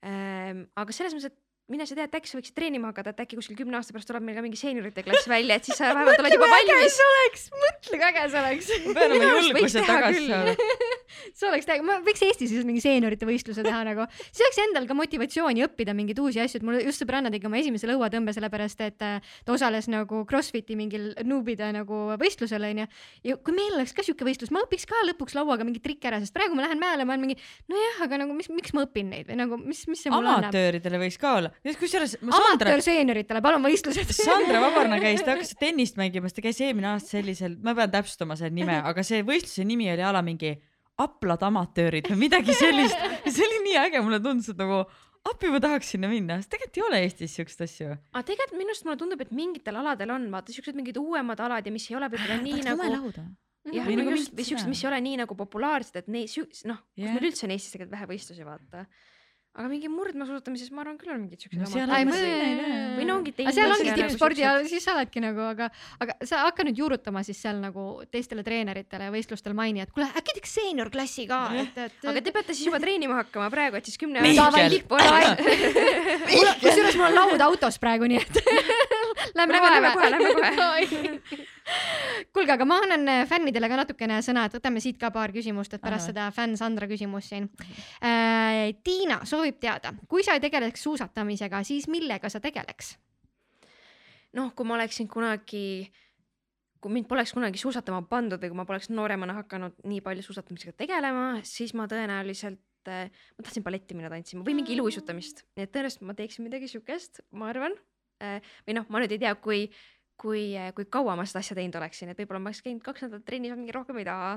ähm,. 0.06 0.66
aga 0.76 0.96
selles 0.96 1.14
mõttes, 1.14 1.32
et 1.32 1.42
mine 1.72 1.86
sa 1.88 1.96
tea, 1.98 2.06
et 2.06 2.18
äkki 2.20 2.30
sa 2.30 2.38
võiksid 2.38 2.56
treenima 2.58 2.92
hakata, 2.92 3.14
et 3.16 3.22
äkki 3.26 3.40
kuskil 3.40 3.58
kümne 3.58 3.80
aasta 3.80 3.94
pärast 3.96 4.10
tuleb 4.10 4.26
meil 4.26 4.38
ka 4.38 4.44
mingi 4.46 4.60
seeniorite 4.60 5.02
klass 5.06 5.30
välja, 5.30 5.58
et 5.58 5.66
siis 5.66 5.80
sa 5.80 5.94
vähemalt 5.96 6.22
oled 6.22 6.36
juba 6.38 6.50
valmis. 6.52 7.00
oleks, 7.08 7.48
mõtle 7.64 8.00
kui 8.02 8.08
äge 8.10 8.26
see 8.34 8.42
oleks. 8.44 8.70
ma 8.86 8.94
pean 9.00 9.16
oma 9.16 9.32
julguse 9.40 9.86
tagasi 9.88 10.28
küll. 10.28 10.52
see 11.38 11.50
oleks 11.50 11.68
täiega, 11.70 11.86
ma 11.86 12.00
võiks 12.06 12.24
Eestis 12.26 12.52
siis 12.52 12.68
mingi 12.68 12.84
seeniorite 12.84 13.28
võistluse 13.28 13.66
teha 13.66 13.82
nagu, 13.88 14.08
see 14.30 14.46
oleks 14.46 14.62
endal 14.66 14.88
ka 14.90 14.98
motivatsiooni 14.98 15.66
õppida 15.68 15.96
mingeid 15.98 16.20
uusi 16.24 16.42
asju, 16.44 16.62
et 16.62 16.68
mul 16.68 16.80
just 16.84 17.04
sõbranna 17.04 17.32
tegi 17.34 17.50
oma 17.50 17.60
esimese 17.62 17.90
lõuatõmbe 17.90 18.36
sellepärast, 18.36 18.84
et 18.86 19.06
äh, 19.06 19.34
ta 19.46 19.56
osales 19.56 19.90
nagu 19.92 20.24
Crossfiti 20.30 20.78
mingil 20.80 21.12
nuubide 21.28 21.72
nagu 21.76 22.02
võistlusel 22.22 22.70
onju. 22.72 22.88
ja 23.28 23.38
kui 23.38 23.56
meil 23.56 23.78
oleks 23.78 23.96
ka 23.96 24.06
siuke 24.06 24.28
võistlus, 24.28 24.54
ma 24.56 24.64
õpiks 24.66 24.88
ka 24.90 25.04
lõpuks 25.12 25.38
lauaga 25.38 25.68
mingit 25.68 25.84
trikki 25.86 26.10
ära, 26.10 26.22
sest 26.24 26.36
praegu 26.36 26.58
ma 26.58 26.66
lähen 26.66 26.82
mäele, 26.82 27.06
ma 27.08 27.16
olen 27.16 27.28
mingi 27.28 27.40
nojah, 27.72 28.04
aga 28.08 28.22
nagu 28.24 28.36
mis, 28.38 28.50
miks 28.54 28.76
ma 28.76 28.86
õpin 28.88 29.12
neid 29.14 29.30
või 29.30 29.40
nagu 29.42 29.60
mis, 29.62 29.86
mis 29.92 30.06
see 30.06 30.14
mulle 30.14 30.32
annab. 30.32 30.50
amatööridele 30.50 31.02
võiks 31.02 31.20
ka 31.22 31.34
olla, 31.40 31.52
kusjuures 31.80 32.16
Sandra, 32.20 32.40
amatöör-seenioritele, 32.42 33.42
palun 33.46 33.66
võistlused. 33.66 34.14
Sandra 34.16 34.62
Vabarna 34.64 35.00
käis, 35.02 35.24
ta 35.26 35.36
hakkas 35.36 35.56
tennist 35.64 36.00
mängima, 36.00 36.30
siis 36.30 36.40
ta 36.40 36.46
käis 36.46 36.62
eelmine 36.64 36.94
aasta 36.94 37.18
sellisel, 37.18 37.58
ma 37.64 37.76
pean 37.78 37.94
täpsustama 37.94 38.38
selle 38.40 38.56
nime, 38.56 38.80
aga 38.86 39.06
see 39.06 39.24
võistluse 39.26 39.68
nimi 39.68 39.90
oli 39.94 40.06
a 40.06 40.14
la 40.16 40.24
mingi 40.26 40.56
aplad 41.02 41.44
amatöörid 41.44 42.08
või 42.12 42.26
midagi 42.28 42.56
sellist. 42.56 42.96
see 43.34 43.46
oli 43.46 43.64
nii 43.70 43.80
äge, 43.86 44.02
mulle 44.06 44.22
tundus, 44.24 44.52
et 44.54 44.60
nagu 44.60 44.84
appi 45.26 45.50
ma 45.52 45.62
tahaks 45.64 45.96
sinna 45.96 46.10
minna, 46.12 46.38
sest 46.40 46.54
tegelikult 46.54 46.80
ei 46.80 46.86
ole 46.88 47.02
Eestis 47.06 47.34
siukest 47.40 47.66
asju. 47.66 47.96
aga 48.14 48.28
tegelikult 48.28 48.60
minu 48.60 48.74
arust 48.74 48.86
mulle 48.88 49.00
tundub, 49.02 49.24
et 49.26 49.34
mingitel 49.36 49.82
aladel 49.82 50.14
on 50.16 50.30
vaata 50.34 50.56
siuksed 50.56 50.78
mingid 50.78 51.00
uuemad 51.02 51.42
alad 51.48 51.66
ja 51.66 51.74
mis 51.74 51.90
ei 51.90 51.98
ole 52.00 52.12
võib-olla 52.14 52.38
nii 52.44 52.62
nagu 52.70 52.88
jah, 53.74 53.88
Või 53.88 53.98
nagu 53.98 54.14
just, 54.14 54.34
või 54.38 54.46
siuksed, 54.46 54.70
mis 54.70 54.84
ei 54.84 54.90
ole 54.92 55.00
nii 55.02 55.20
nagu 55.24 55.36
populaarsed, 55.38 55.96
et 55.98 56.10
neid, 56.14 56.30
noh, 56.70 56.84
kus 56.86 57.02
Jah. 57.02 57.16
meil 57.16 57.32
üldse 57.32 57.48
on 57.48 57.54
Eestis 57.56 57.74
tegelikult 57.74 57.96
vähe 57.96 58.10
võistlusi, 58.12 58.46
vaata. 58.46 58.84
Aga 59.56 59.70
mingi 59.72 59.88
murdmaasuusatamises 59.88 60.72
ma 60.76 60.82
arvan 60.84 60.98
küll 61.00 61.14
on 61.14 61.22
mingid 61.24 61.40
siuksed 61.46 61.62
No 61.62 61.68
seal 61.72 61.92
Ai, 61.96 62.02
on 62.04 62.10
ma- 62.12 62.18
selline- 62.20 62.96
või 62.98 63.06
no 63.08 63.14
ongi 63.22 63.32
aga 63.40 63.54
seal 63.56 63.72
ongi 63.72 63.88
nagu 63.88 64.02
tippspordi 64.02 64.44
ja 64.44 64.52
siis 64.68 64.84
sa 64.84 64.96
oledki 64.98 65.24
nagu, 65.24 65.40
aga, 65.48 65.70
aga 66.04 66.16
sa 66.28 66.42
hakka 66.44 66.66
nüüd 66.68 66.82
juurutama 66.82 67.24
siis 67.24 67.40
seal 67.40 67.62
nagu 67.64 67.86
teistele 68.12 68.44
treeneritele 68.44 69.08
ja 69.08 69.14
võistlustel 69.16 69.56
maini, 69.56 69.86
et 69.86 69.94
kuule 69.96 70.10
äkki 70.12 70.36
teeks 70.40 70.56
seeniorklassi 70.60 71.28
ka, 71.32 71.40
et, 71.62 71.80
et. 71.88 71.98
aga 72.04 72.24
te 72.28 72.36
peate 72.36 72.56
siis 72.58 72.68
juba 72.68 72.82
treenima 72.84 73.22
hakkama 73.22 73.48
praegu, 73.54 73.80
et 73.80 73.88
siis 73.88 73.98
kümne 74.02 74.20
olla. 75.00 75.36
kusjuures 76.66 77.00
mul 77.00 77.08
on 77.10 77.16
laud 77.22 77.46
autos 77.48 77.80
praegu, 77.82 78.12
nii 78.12 78.20
et 78.24 78.42
lähme 79.34 79.60
kohe 79.60 79.72
lähme 79.76 79.94
kohe, 79.96 80.10
lähme 80.14 80.34
kohe. 80.36 81.46
kuulge, 82.34 82.52
aga 82.54 82.68
ma 82.70 82.80
annan 82.84 83.08
äh, 83.10 83.24
fännidele 83.30 83.70
ka 83.72 83.80
natukene 83.82 84.20
sõna, 84.26 84.46
et 84.46 84.58
võtame 84.58 84.84
siit 84.84 85.00
ka 85.02 85.10
paar 85.16 85.34
küsimust, 85.36 85.74
et 85.74 85.82
pärast 85.82 86.12
Ahah. 86.12 86.14
seda 86.14 86.28
fänn 86.36 86.58
Sandra 86.60 86.90
küsimust 86.92 87.34
siin 87.34 87.50
äh,. 88.04 88.76
Tiina 88.86 89.22
soovib 89.26 89.58
teada, 89.62 89.94
kui 90.10 90.24
sa 90.26 90.36
ei 90.38 90.44
tegeleks 90.44 90.84
suusatamisega, 90.86 91.64
siis 91.66 91.90
millega 91.92 92.30
sa 92.30 92.42
tegeleks? 92.44 92.96
noh, 94.36 94.52
kui 94.56 94.68
ma 94.68 94.76
oleksin 94.76 95.08
kunagi, 95.12 95.88
kui 96.84 96.94
mind 96.94 97.08
poleks 97.10 97.34
kunagi 97.36 97.60
suusatama 97.62 98.04
pandud 98.10 98.42
või 98.42 98.52
kui 98.52 98.60
ma 98.60 98.68
poleks 98.68 98.92
nooremana 98.92 99.38
hakanud 99.40 99.80
nii 99.88 100.02
palju 100.06 100.26
suusatamisega 100.28 100.76
tegelema, 100.84 101.28
siis 101.48 101.74
ma 101.78 101.88
tõenäoliselt 101.92 102.92
äh, 102.92 103.08
ma 103.38 103.48
tahtsin 103.48 103.66
balletti 103.66 103.98
minna 103.98 104.12
tantsima 104.14 104.46
või 104.46 104.58
mingi 104.60 104.76
iluuisutamist, 104.76 105.46
nii 105.56 105.68
et 105.68 105.74
tõenäoliselt 105.74 106.08
ma 106.10 106.18
teeksin 106.18 106.48
midagi 106.48 106.70
siukest, 106.72 107.24
ma 107.32 107.50
arvan. 107.54 107.78
Või 108.20 108.78
noh, 108.78 108.88
ma 108.90 109.02
nüüd 109.02 109.16
ei 109.16 109.22
tea, 109.22 109.34
kui, 109.42 109.66
kui, 110.22 110.48
kui 110.78 110.88
kaua 110.92 111.18
ma 111.20 111.26
seda 111.28 111.42
asja 111.44 111.58
teinud 111.58 111.76
oleksin, 111.80 112.12
et 112.12 112.20
võib-olla 112.22 112.42
ma 112.42 112.52
oleks 112.52 112.64
käinud 112.66 112.84
kaks 112.86 113.06
nädalat 113.06 113.28
trennis, 113.28 113.56
mingi 113.58 113.76
rohkem 113.76 114.00
ei 114.02 114.08
taha. 114.08 114.34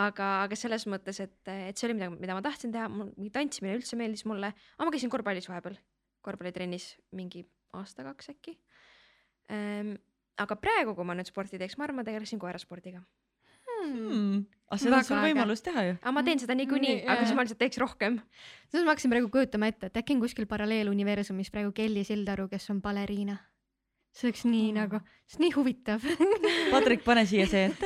aga, 0.00 0.26
aga 0.46 0.56
selles 0.56 0.86
mõttes, 0.86 1.18
et, 1.18 1.38
et 1.50 1.78
see 1.78 1.88
oli 1.88 1.96
midagi, 1.98 2.18
mida 2.22 2.36
ma 2.36 2.42
tahtsin 2.46 2.70
teha, 2.70 2.86
mul 2.88 3.08
mingi 3.16 3.32
tantsimine 3.34 3.74
üldse 3.74 3.98
meeldis 3.98 4.22
mulle, 4.30 4.52
aga 4.76 4.86
ma 4.86 4.94
käisin 4.94 5.10
korvpallis 5.10 5.48
vahepeal, 5.50 5.80
korvpallitrennis 6.22 6.92
mingi 7.18 7.42
aasta-kaks 7.74 8.30
äkki 8.34 8.54
ähm,. 9.50 9.96
aga 10.40 10.56
praegu, 10.56 10.94
kui 10.96 11.04
ma 11.04 11.16
nüüd 11.18 11.28
sporti 11.28 11.58
teeks, 11.60 11.76
ma 11.76 11.84
arvan, 11.84 12.00
ma 12.00 12.06
tegeleksin 12.06 12.38
koeraspordiga. 12.40 13.02
Hmm. 13.80 14.40
aga 14.70 14.78
seda 14.82 15.00
on 15.16 15.22
võimalus 15.24 15.62
teha 15.64 15.84
ju. 15.88 15.94
aga 16.00 16.12
ma 16.14 16.22
teen 16.26 16.38
seda 16.42 16.54
niikuinii 16.58 16.94
Nii,, 17.00 17.06
aga 17.08 17.24
siis 17.24 17.36
ma 17.36 17.44
lihtsalt 17.46 17.60
teeks 17.62 17.78
rohkem. 17.82 18.18
siis 18.70 18.84
ma 18.84 18.92
hakkasin 18.94 19.10
praegu 19.14 19.30
kujutama 19.32 19.70
ette, 19.72 19.90
et 19.90 19.96
äkki 20.02 20.14
on 20.16 20.20
kuskil 20.24 20.46
paralleeluniversumis 20.50 21.50
praegu 21.50 21.72
Kelly 21.76 22.04
Sildaru, 22.04 22.48
kes 22.52 22.70
on 22.70 22.80
baleriina. 22.84 23.38
see 24.12 24.28
oleks 24.28 24.44
nii 24.44 24.68
Oh. 24.70 24.74
nagu, 24.74 25.00
see 25.26 25.38
on 25.40 25.44
nii 25.46 25.52
huvitav 25.56 26.00
Patrik, 26.74 27.04
pane 27.06 27.26
siia 27.26 27.46
see. 27.46 27.70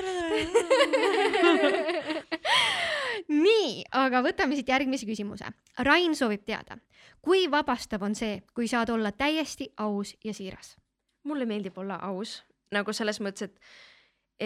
nii, 3.28 3.84
aga 3.96 4.20
võtame 4.24 4.56
siit 4.58 4.68
järgmise 4.68 5.06
küsimuse. 5.08 5.48
Rain 5.86 6.14
soovib 6.16 6.44
teada, 6.46 6.76
kui 7.24 7.46
vabastav 7.50 8.02
on 8.04 8.14
see, 8.18 8.40
kui 8.54 8.68
saad 8.70 8.90
olla 8.92 9.12
täiesti 9.12 9.70
aus 9.76 10.14
ja 10.24 10.34
siiras? 10.34 10.76
mulle 11.24 11.46
meeldib 11.48 11.78
olla 11.80 11.96
aus 12.04 12.42
nagu 12.74 12.92
selles 12.92 13.16
mõttes, 13.24 13.48
et, 13.48 13.54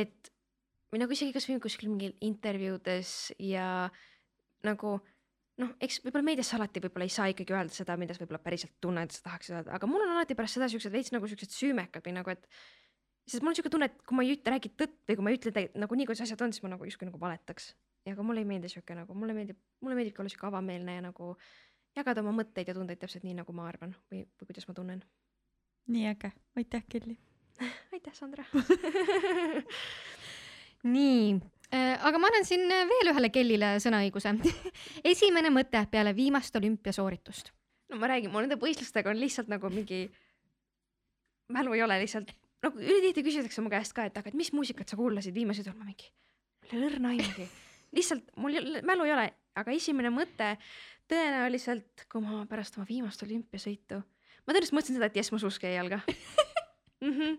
et 0.07 0.29
või 0.93 1.03
nagu 1.03 1.15
isegi 1.15 1.35
kasvõi 1.37 1.61
kuskil 1.63 1.91
mingil 1.93 2.15
intervjuudes 2.25 3.15
ja 3.43 3.69
nagu 4.67 4.99
noh, 5.63 5.75
eks 5.83 6.01
võib-olla 6.05 6.27
meedias 6.31 6.51
sa 6.53 6.59
alati 6.59 6.83
võib-olla 6.83 7.07
ei 7.09 7.13
saa 7.13 7.29
ikkagi 7.33 7.55
öelda 7.55 7.75
seda, 7.75 7.97
mida 8.01 8.15
sa 8.15 8.23
võib-olla 8.23 8.43
päriselt 8.43 8.77
tunned, 8.83 9.13
sa 9.15 9.25
tahaks 9.27 9.53
öelda, 9.53 9.75
aga 9.77 9.91
mul 9.91 10.05
on 10.07 10.15
alati 10.15 10.37
pärast 10.39 10.59
seda 10.59 10.71
siuksed 10.71 10.95
veits 10.95 11.13
nagu 11.15 11.31
siuksed 11.31 11.55
süümekad 11.55 12.07
või 12.07 12.17
nagu, 12.21 12.35
et 12.35 12.49
sest 13.29 13.45
mul 13.45 13.53
on 13.53 13.59
siuke 13.59 13.73
tunne, 13.73 13.91
et 13.91 14.01
kui 14.07 14.17
ma 14.17 14.25
ei 14.25 14.35
ütle, 14.37 14.55
räägi 14.55 14.73
tõtt 14.79 14.99
või 15.11 15.19
kui 15.19 15.27
ma 15.27 15.35
ei 15.35 15.41
ütle 15.41 15.67
nagu 15.83 15.99
nii, 15.99 16.09
kuidas 16.09 16.25
asjad 16.25 16.45
on, 16.47 16.55
siis 16.55 16.65
ma 16.65 16.73
nagu 16.75 16.89
justkui 16.89 17.11
nagu 17.11 17.21
valetaks. 17.21 17.73
ja 18.07 18.15
aga 18.15 18.25
mulle 18.25 18.45
ei 18.45 18.49
meeldi 18.49 18.71
siuke 18.73 18.95
nagu, 18.97 19.15
mulle 19.19 19.35
meeldib, 19.37 19.59
mulle 19.85 19.99
meeldibki 19.99 20.23
olla 20.23 20.33
siuke 20.33 20.47
avameelne 20.49 20.95
ja 20.95 21.05
nagu 21.11 21.35
jagada 21.99 22.23
oma 22.23 22.33
mõtteid 22.39 22.71
ja 22.71 22.77
tundeid 22.77 23.01
täpselt 23.03 23.27
nii, 23.27 23.37
nagu 23.43 23.53
ma 23.53 23.67
arvan 23.69 23.97
või, 24.13 24.25
või 24.39 24.53
kuidas 24.53 24.69
ma 24.71 24.77
tunnen. 24.79 25.03
nii 25.93 26.07
äge, 26.15 26.33
aitäh, 26.57 26.87
Kelly. 26.89 27.19
aitäh, 27.93 28.15
Sandra 28.15 28.47
nii 30.87 31.35
äh,, 31.75 31.95
aga 32.07 32.21
ma 32.21 32.31
annan 32.31 32.47
siin 32.47 32.67
veel 32.69 33.13
ühele 33.13 33.31
Kellile 33.35 33.75
sõnaõiguse. 33.83 34.35
esimene 35.13 35.51
mõte 35.55 35.83
peale 35.91 36.15
viimast 36.17 36.57
olümpiasooritust. 36.57 37.53
no 37.93 38.01
ma 38.01 38.11
räägin, 38.13 38.33
mul 38.33 38.47
nende 38.47 38.61
võistlustega 38.61 39.11
on 39.11 39.21
lihtsalt 39.21 39.51
nagu 39.51 39.71
mingi, 39.73 40.07
mälu 41.55 41.75
ei 41.77 41.83
ole 41.83 41.99
lihtsalt, 42.03 42.35
nagu 42.65 42.83
ülitihti 42.83 43.25
küsitakse 43.27 43.65
mu 43.65 43.73
käest 43.73 43.97
ka, 43.97 44.09
et 44.09 44.19
aga 44.19 44.31
et 44.31 44.39
mis 44.39 44.53
muusikat 44.55 44.89
sa 44.89 44.99
kuulasid 44.99 45.35
viimasel 45.35 45.67
ajal, 45.67 45.79
ma 45.79 45.89
mingi, 45.89 46.13
mul 46.63 46.75
ei 46.75 46.79
ole 46.83 46.93
õrna 46.93 47.15
aimugi. 47.15 47.49
lihtsalt 47.97 48.31
mul 48.37 48.61
mälu 48.87 49.09
ei 49.09 49.17
ole, 49.17 49.27
aga 49.59 49.75
esimene 49.75 50.13
mõte 50.15 50.55
tõenäoliselt, 51.09 52.07
kui 52.13 52.23
ma 52.23 52.45
pärast 52.51 52.77
oma 52.77 52.87
viimast 52.89 53.23
olümpiasõitu, 53.25 53.99
ma 53.99 54.53
tõenäoliselt 54.53 54.77
mõtlesin 54.77 55.01
seda, 55.01 55.09
et 55.09 55.19
jess, 55.23 55.33
ma 55.33 55.41
suuski 55.43 55.71
ei 55.71 55.79
jalga 55.81 56.03
mm. 57.01 57.13
-hmm. 57.13 57.39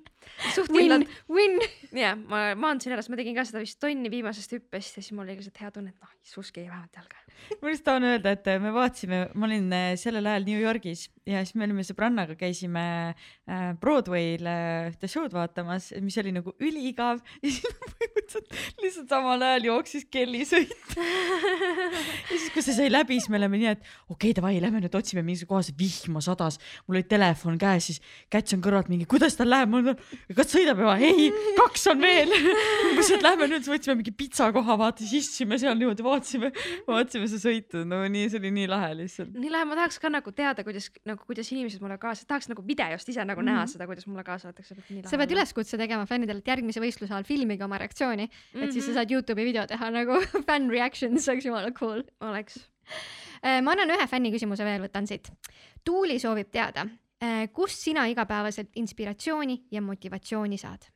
suht 0.56 0.70
Win 0.70 0.80
kindlalt, 0.80 1.08
win. 1.30 1.60
ja 1.92 2.16
ma 2.16 2.56
maandusin 2.56 2.94
ära, 2.96 3.04
sest 3.04 3.14
ma 3.14 3.20
tegin 3.20 3.38
ka 3.38 3.46
seda 3.48 3.64
vist 3.64 3.80
tonni 3.82 4.12
viimasest 4.12 4.56
hüppest 4.56 4.98
ja 4.98 5.04
siis 5.04 5.12
mul 5.16 5.26
oli 5.26 5.38
lihtsalt 5.40 5.62
hea 5.62 5.72
tunne, 5.76 5.94
et 5.94 6.02
noh, 6.02 6.14
suuski 6.24 6.64
jäi 6.64 6.70
vähemalt 6.70 7.00
jalga. 7.00 7.24
ma 7.62 7.72
lihtsalt 7.72 7.88
tahan 7.90 8.08
öelda, 8.12 8.36
et 8.36 8.50
me 8.62 8.74
vaatasime, 8.76 9.22
ma 9.34 9.50
olin 9.50 9.74
äh, 9.74 9.94
sellel 10.00 10.26
ajal 10.32 10.48
New 10.48 10.62
Yorgis 10.62 11.08
ja 11.30 11.44
siis 11.46 11.56
me 11.60 11.68
olime 11.68 11.84
sõbrannaga, 11.88 12.36
käisime 12.40 12.86
äh, 13.14 13.72
Broadway'l 13.82 14.48
äh, 14.50 14.90
ühte 14.92 15.10
show'd 15.12 15.36
vaatamas, 15.36 15.92
mis 16.04 16.18
oli 16.22 16.34
nagu 16.36 16.54
üliigav 16.60 17.20
ja 17.44 17.52
siis 17.52 17.66
põhimõtteliselt 17.66 18.84
lihtsalt 18.84 19.16
samal 19.16 19.48
ajal 19.50 19.70
jooksis 19.70 20.08
kellisõit. 20.12 20.76
ja 20.96 22.36
siis, 22.36 22.50
kui 22.54 22.64
see 22.64 22.76
sai 22.78 22.90
läbi, 22.92 23.20
siis 23.20 23.32
me 23.32 23.40
olime 23.42 23.62
nii, 23.62 23.76
et 23.76 23.84
okei 24.08 24.30
okay,, 24.32 24.38
davai, 24.38 24.56
lähme 24.64 24.84
nüüd 24.84 24.96
otsime 24.96 25.24
mingisuguse 25.26 25.50
kohas, 25.50 25.72
vihma 25.80 26.22
sadas, 26.24 26.60
mul 26.88 27.00
oli 27.00 27.08
telefon 27.10 27.58
käes, 27.60 27.90
siis 27.90 28.02
Käts 28.30 28.54
on 28.54 28.62
kõrvalt 28.64 28.90
mingi, 28.92 29.08
kuidas 29.10 29.38
tal 29.40 29.49
läheb, 29.52 29.70
ma 29.72 29.80
olen, 29.82 29.98
kas 30.38 30.52
sõidab 30.54 30.80
juba, 30.84 30.96
ei, 31.04 31.30
kaks 31.58 31.88
on 31.92 32.02
veel. 32.04 32.32
umbes, 32.90 33.10
et 33.16 33.26
lähme 33.26 33.48
nüüd, 33.52 33.66
siis 33.66 33.74
võtsime 33.74 33.96
mingi 34.00 34.14
pitsakoha, 34.20 34.76
vaata, 34.80 35.04
siis 35.04 35.26
istusime 35.26 35.58
seal 35.62 35.78
niimoodi, 35.80 36.06
vaatasime, 36.06 36.52
vaatasime 36.88 37.28
seda 37.32 37.42
sõitu, 37.48 37.84
no 37.90 38.02
nii, 38.12 38.30
see 38.32 38.40
oli 38.42 38.52
nii 38.56 38.68
lahe 38.72 38.92
lihtsalt. 39.02 39.34
nii 39.36 39.52
lahe, 39.54 39.68
ma 39.70 39.78
tahaks 39.82 40.00
ka 40.04 40.12
nagu 40.14 40.34
teada, 40.36 40.64
kuidas 40.68 40.90
nagu, 41.10 41.24
kuidas 41.28 41.52
inimesed 41.54 41.82
mulle 41.84 41.98
kaasa, 42.02 42.28
tahaks 42.30 42.50
nagu 42.54 42.64
videost 42.68 43.10
ise 43.14 43.26
nagu 43.28 43.42
näha 43.46 43.66
Mhm. 43.66 43.74
seda, 43.76 43.88
kuidas 43.90 44.08
mulle 44.08 44.24
kaasa 44.28 44.50
võetakse. 44.52 44.78
sa 45.10 45.18
pead. 45.18 45.32
üleskutse 45.36 45.78
tegema 45.78 46.06
fännidele, 46.10 46.40
et 46.44 46.48
järgmise 46.54 46.80
võistluse 46.84 47.12
ajal 47.14 47.24
filmige 47.28 47.64
oma 47.66 47.78
reaktsiooni, 47.82 48.30
et 48.56 48.72
siis 48.74 48.86
sa 48.86 48.94
saad 49.00 49.12
Youtube'i 49.12 49.46
video 49.46 49.66
teha 49.68 49.90
nagu 49.92 50.20
fan 50.48 50.70
reactions, 50.70 51.24
see 51.26 51.34
oleks 51.34 51.46
jumala 51.46 51.72
cool. 51.72 52.04
oleks. 52.22 52.60
ma 53.44 53.72
annan 53.72 53.90
ühe 53.96 54.08
fänni 54.12 54.32
küsimuse 54.34 54.66
veel, 54.68 54.82
võtan 54.84 55.06
siit. 55.08 55.30
Tuuli 55.86 56.18
soovib 56.20 56.50
teada, 56.52 56.84
kust 57.54 57.84
sina 57.84 58.06
igapäevaselt 58.08 58.78
inspiratsiooni 58.80 59.66
ja 59.72 59.82
motivatsiooni 59.82 60.58
saad? 60.58 60.88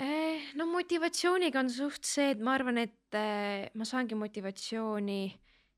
Eh, 0.00 0.52
no 0.56 0.64
motivatsiooniga 0.70 1.60
on 1.60 1.68
suht 1.70 2.06
see, 2.08 2.30
et 2.32 2.40
ma 2.40 2.54
arvan, 2.56 2.78
et 2.80 3.18
eh, 3.18 3.66
ma 3.76 3.84
saangi 3.84 4.16
motivatsiooni 4.16 5.20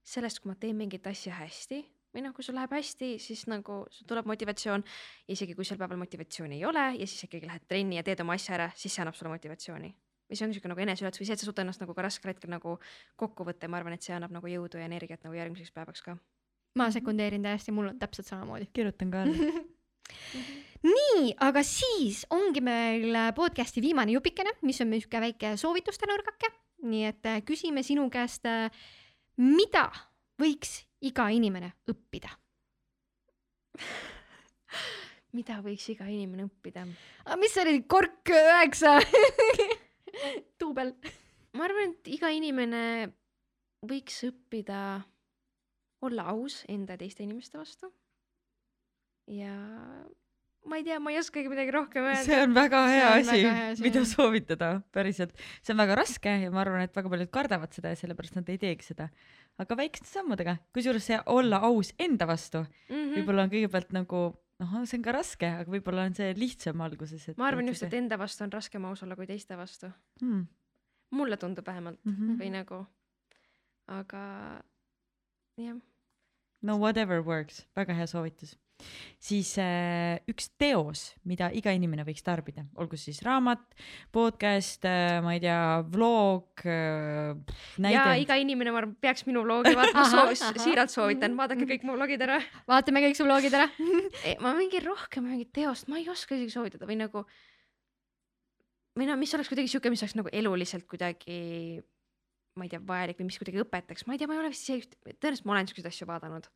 sellest, 0.03 0.39
kui 0.43 0.53
ma 0.53 0.55
teen 0.61 0.77
mingit 0.79 1.07
asja 1.11 1.35
hästi 1.41 1.81
või 2.13 2.23
noh, 2.27 2.35
kui 2.37 2.45
sul 2.45 2.55
läheb 2.55 2.73
hästi, 2.77 3.17
siis 3.23 3.47
nagu 3.51 3.81
sul 3.91 4.07
tuleb 4.07 4.29
motivatsioon. 4.29 4.85
isegi 5.33 5.57
kui 5.59 5.65
sel 5.65 5.81
päeval 5.81 5.99
motivatsiooni 5.99 6.61
ei 6.61 6.65
ole 6.69 6.85
ja 6.99 7.07
siis 7.07 7.25
ikkagi 7.27 7.49
lähed 7.49 7.67
trenni 7.67 7.99
ja 7.99 8.05
teed 8.07 8.21
oma 8.23 8.37
asja 8.39 8.55
ära, 8.59 8.69
siis 8.77 8.95
see 8.95 9.03
annab 9.03 9.17
sulle 9.19 9.33
motivatsiooni. 9.33 9.95
see 10.33 10.45
on 10.45 10.53
niisugune 10.53 10.73
nagu 10.73 10.81
eneseületus 10.81 11.21
või 11.21 11.27
see, 11.29 11.35
et 11.35 11.41
sa 11.41 11.49
suudad 11.49 11.65
ennast 11.65 11.83
nagu 11.83 11.95
ka 11.95 12.05
raskel 12.07 12.31
hetkel 12.33 12.53
nagu 12.53 12.79
kokku 13.17 13.45
võtta 13.49 13.67
ja 13.67 13.73
ma 13.73 13.81
arvan, 13.81 13.97
et 13.97 14.07
see 14.07 14.15
annab 14.17 14.33
nagu 14.33 14.47
jõudu 14.49 14.79
ja 14.79 14.87
energiat 14.87 15.25
nagu 15.25 15.35
järgmiseks 15.37 15.75
päevaks 15.75 16.05
ka. 16.05 16.17
Ma 16.79 16.89
sekundeerin 16.91 17.43
täiesti, 17.45 17.73
mul 17.73 17.91
on 17.93 17.99
täpselt 17.99 18.27
samamoodi. 18.27 18.69
kirjutan 18.73 19.11
ka 19.11 19.23
alla. 19.23 19.63
nii, 20.95 21.35
aga 21.41 21.63
siis 21.67 22.25
ongi 22.31 22.61
meil 22.65 23.17
podcast'i 23.37 23.83
viimane 23.85 24.17
jupikene, 24.17 24.57
mis 24.63 24.81
on 24.81 24.91
niisugune 24.93 25.27
väike 25.29 25.57
soovituste 25.61 26.09
nurgake. 26.11 26.53
nii 26.83 27.05
et 27.07 27.27
äh, 27.31 27.43
küsime 27.47 27.83
sinu 27.87 28.09
käest, 28.11 28.49
mida 29.39 29.85
võiks 30.43 30.81
iga 31.03 31.29
inimene 31.31 31.73
õppida? 31.91 32.33
mida 35.37 35.61
võiks 35.65 35.87
iga 35.93 36.09
inimene 36.11 36.49
õppida? 36.49 36.87
mis 37.39 37.55
see 37.55 37.65
oli, 37.67 37.85
kork 37.87 38.33
üheksa? 38.35 38.99
duubel. 40.61 40.95
ma 41.57 41.69
arvan, 41.69 41.95
et 41.95 42.13
iga 42.17 42.33
inimene 42.33 43.13
võiks 43.87 44.23
õppida 44.29 45.03
olla 46.03 46.27
aus 46.35 46.63
enda 46.69 46.97
ja 46.97 47.03
teiste 47.05 47.25
inimeste 47.25 47.59
vastu. 47.59 47.93
ja 49.31 49.55
ma 50.67 50.79
ei 50.79 50.85
tea, 50.87 50.99
ma 51.03 51.11
ei 51.11 51.19
oskagi 51.19 51.51
midagi 51.51 51.75
rohkem 51.75 52.07
öelda. 52.07 52.23
see 52.27 52.41
on 52.43 52.55
väga 52.55 52.81
hea 52.91 53.09
asi 53.19 53.83
mida 53.83 54.05
soovitada, 54.07 54.73
päriselt. 54.95 55.35
see 55.63 55.75
on 55.75 55.83
väga 55.83 55.97
raske 55.99 56.35
ja 56.45 56.51
ma 56.55 56.63
arvan, 56.63 56.85
et 56.87 56.97
väga 56.97 57.11
paljud 57.13 57.33
kardavad 57.35 57.75
seda 57.75 57.95
ja 57.95 57.99
sellepärast 57.99 58.39
nad 58.39 58.51
ei 58.53 58.61
teegi 58.63 58.93
seda. 58.93 59.09
aga 59.63 59.79
väikeste 59.79 60.11
sammudega, 60.11 60.57
kusjuures 60.75 61.11
see 61.11 61.19
olla 61.35 61.63
aus 61.69 61.93
enda 61.99 62.29
vastu 62.31 62.63
mm 62.63 62.95
-hmm. 62.95 63.15
võib-olla 63.19 63.47
on 63.47 63.55
kõigepealt 63.55 63.95
nagu 63.97 64.25
noh, 64.63 64.75
see 64.87 64.99
on 64.99 65.05
ka 65.07 65.15
raske, 65.17 65.53
aga 65.63 65.71
võib-olla 65.71 66.07
on 66.09 66.15
see 66.15 66.33
lihtsam 66.39 66.81
alguses, 66.85 67.29
et. 67.29 67.39
ma 67.39 67.49
arvan 67.51 67.71
just, 67.73 67.87
et 67.87 67.95
enda 67.99 68.19
vastu 68.21 68.45
on 68.45 68.53
raskem 68.53 68.85
aus 68.85 69.03
olla 69.03 69.17
kui 69.19 69.27
teiste 69.27 69.57
vastu. 69.59 69.91
hmm. 70.21 70.47
mulle 71.11 71.37
tundub 71.37 71.67
vähemalt 71.67 71.99
mm. 72.05 72.13
-hmm. 72.13 72.37
või 72.41 72.51
nagu, 72.51 72.87
aga 73.87 74.23
jah, 75.57 75.81
no 76.63 76.79
whatever 76.81 77.23
works, 77.27 77.65
väga 77.77 77.95
hea 77.99 78.07
soovitus. 78.11 78.57
siis 79.23 79.53
äh, 79.63 80.19
üks 80.27 80.49
teos, 80.59 81.13
mida 81.29 81.53
iga 81.55 81.71
inimene 81.71 82.03
võiks 82.03 82.25
tarbida, 82.27 82.65
olgu 82.83 82.99
siis 82.99 83.21
raamat, 83.23 83.61
podcast 84.11 84.83
äh,, 84.91 85.21
ma 85.23 85.37
ei 85.37 85.43
tea, 85.45 85.61
vlog 85.93 86.65
äh,, 86.67 87.37
ja 87.87 88.09
iga 88.19 88.39
inimene, 88.43 88.73
ma 88.75 88.81
arvan, 88.83 88.97
peaks 88.99 89.23
minu 89.29 89.45
vlogi 89.47 89.77
vaatama, 89.79 90.09
soos- 90.11 90.43
siiralt 90.65 90.91
soovitan, 90.91 91.39
vaadake 91.39 91.69
kõik 91.71 91.87
mu 91.87 91.95
vlogid 91.95 92.27
ära. 92.27 92.41
vaatame 92.67 93.05
kõik 93.07 93.21
su 93.21 93.29
vlogid 93.29 93.55
ära. 93.55 93.71
ma 94.43 94.57
mingi 94.59 94.83
rohkem 94.83 95.31
mingit 95.31 95.53
teost, 95.55 95.87
ma 95.87 96.03
ei 96.03 96.11
oska 96.11 96.35
isegi 96.35 96.57
soovitada 96.57 96.89
või 96.91 96.99
nagu 97.05 97.23
või 98.99 99.07
no 99.09 99.15
mis 99.17 99.33
oleks 99.39 99.49
kuidagi 99.53 99.71
siuke, 99.73 99.95
mis 99.95 100.03
oleks 100.05 100.19
nagu 100.19 100.33
eluliselt 100.35 100.85
kuidagi 100.91 101.39
ma 102.59 102.67
ei 102.67 102.73
tea, 102.73 102.83
vajalik 102.85 103.21
või 103.21 103.29
mis 103.31 103.39
kuidagi 103.41 103.63
õpetaks, 103.63 104.07
ma 104.07 104.15
ei 104.15 104.21
tea, 104.21 104.29
ma 104.29 104.37
ei 104.37 104.43
ole 104.43 104.53
vist 104.53 104.67
isegi, 104.67 104.89
tõenäoliselt 105.09 105.49
ma 105.49 105.55
olen 105.57 105.71
siukseid 105.71 105.89
asju 105.89 106.09
vaadanud. 106.11 106.49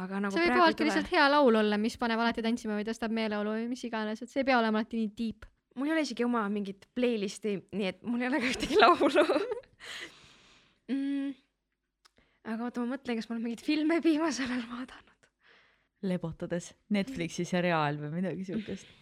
aga 0.00 0.20
nagu 0.24 0.34
see 0.34 0.46
võib 0.46 0.54
vabalt 0.56 0.76
ka 0.76 0.80
tule, 0.80 0.88
lihtsalt 0.88 1.12
hea 1.12 1.26
laul 1.32 1.60
olla, 1.60 1.78
mis 1.82 1.96
paneb 2.00 2.22
alati 2.22 2.44
tantsima 2.46 2.78
või 2.78 2.86
tõstab 2.88 3.14
meeleolu 3.14 3.56
või 3.56 3.66
mis 3.72 3.84
iganes, 3.88 4.22
et 4.22 4.32
see 4.32 4.44
ei 4.44 4.48
pea 4.48 4.58
olema 4.60 4.80
alati 4.80 5.00
nii 5.00 5.12
deep. 5.18 5.48
mul 5.76 5.90
ei 5.90 5.96
ole 5.96 6.06
isegi 6.06 6.26
oma 6.26 6.46
mingit 6.52 6.88
playlist'i, 6.96 7.56
nii 7.76 7.92
et 7.92 8.02
mul 8.06 8.22
ei 8.22 8.30
ole 8.30 8.40
ka 8.40 8.52
ühtegi 8.54 8.80
laulu 8.84 9.26
mm,. 10.88 11.34
aga 12.54 12.68
oota, 12.68 12.84
ma 12.84 12.96
mõtlen, 12.96 13.20
kas 13.20 13.28
ma 13.28 13.36
olen 13.36 13.46
mingeid 13.48 13.66
filme 13.66 14.00
viimasel 14.04 14.48
ajal 14.48 14.66
vaadanud. 14.72 15.30
lebotades 16.08 16.72
Netflixi 16.96 17.44
seriaal 17.44 18.00
või 18.00 18.14
midagi 18.20 18.48
siukest. 18.48 18.96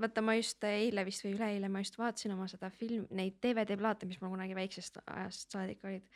vaata, 0.00 0.24
ma 0.24 0.36
just 0.38 0.64
eile 0.66 1.04
vist 1.08 1.24
või 1.26 1.34
üleeile 1.36 1.70
ma 1.72 1.82
just 1.82 1.98
vaatasin 2.00 2.34
oma 2.34 2.46
seda 2.50 2.70
film, 2.74 3.08
neid 3.14 3.38
DVD-plaate, 3.42 4.08
mis 4.08 4.20
mul 4.22 4.34
kunagi 4.34 4.56
väiksest 4.58 5.02
ajast 5.04 5.54
saadik 5.54 5.84
olid. 5.88 6.06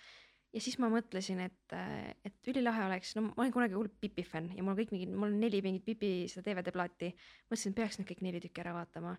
ja 0.54 0.62
siis 0.64 0.78
ma 0.82 0.88
mõtlesin, 0.92 1.40
et, 1.44 1.76
et 2.24 2.52
ülilahe 2.52 2.86
oleks, 2.86 3.14
no 3.18 3.26
ma 3.28 3.34
olen 3.42 3.54
kunagi 3.54 3.76
hull 3.76 3.90
Pipi 4.00 4.24
fänn 4.24 4.54
ja 4.56 4.64
mul 4.64 4.78
kõik 4.78 4.94
mingid, 4.94 5.12
mul 5.12 5.32
on 5.32 5.40
neli 5.42 5.62
mingit 5.64 5.84
Pipi 5.84 6.12
seda 6.32 6.50
DVD-plaati. 6.50 7.12
mõtlesin, 7.50 7.74
et 7.74 7.80
peaks 7.82 8.00
need 8.00 8.10
kõik 8.12 8.24
neli 8.28 8.42
tükki 8.44 8.64
ära 8.64 8.76
vaatama. 8.78 9.16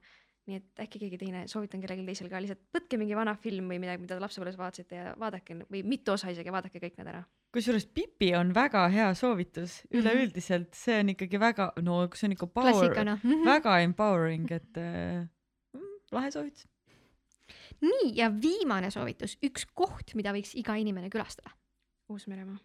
Nii 0.48 0.56
et 0.62 0.80
äkki 0.86 1.00
keegi 1.02 1.18
teine, 1.20 1.42
soovitan 1.52 1.82
kellelgi 1.84 2.06
teisel 2.08 2.30
ka 2.32 2.40
lihtsalt 2.40 2.62
võtke 2.76 2.98
mingi 3.02 3.16
vana 3.20 3.34
film 3.36 3.68
või 3.68 3.82
midagi, 3.84 4.00
mida 4.06 4.16
te 4.16 4.24
lapsepõlves 4.24 4.56
vaatasite 4.60 4.96
ja 4.96 5.10
vaadake 5.20 5.58
või 5.68 5.82
mitu 5.84 6.14
osa 6.14 6.32
isegi, 6.32 6.54
vaadake 6.56 6.80
kõik 6.80 6.96
need 6.98 7.08
ära. 7.12 7.24
kusjuures 7.54 7.86
Pipi 7.92 8.30
on 8.36 8.54
väga 8.56 8.86
hea 8.94 9.10
soovitus 9.14 9.82
Mhm. 9.90 10.00
üleüldiselt, 10.00 10.74
see 10.76 11.00
on 11.00 11.10
ikkagi 11.16 11.40
väga, 11.40 11.72
no 11.82 12.08
see 12.14 12.28
on 12.30 12.32
ikka 12.38 12.48
power, 12.48 12.72
klassikana. 12.74 13.20
väga 13.46 13.80
empowering, 13.84 14.52
et 14.52 14.78
äh, 14.78 15.28
mm, 15.76 15.94
lahe 16.12 16.32
soovitus. 16.32 16.68
nii 17.82 18.14
ja 18.16 18.30
viimane 18.32 18.90
soovitus, 18.92 19.38
üks 19.44 19.66
koht, 19.76 20.16
mida 20.16 20.32
võiks 20.34 20.56
iga 20.56 20.76
inimene 20.80 21.10
külastada. 21.10 21.52
Uus-Meremaa. 22.10 22.58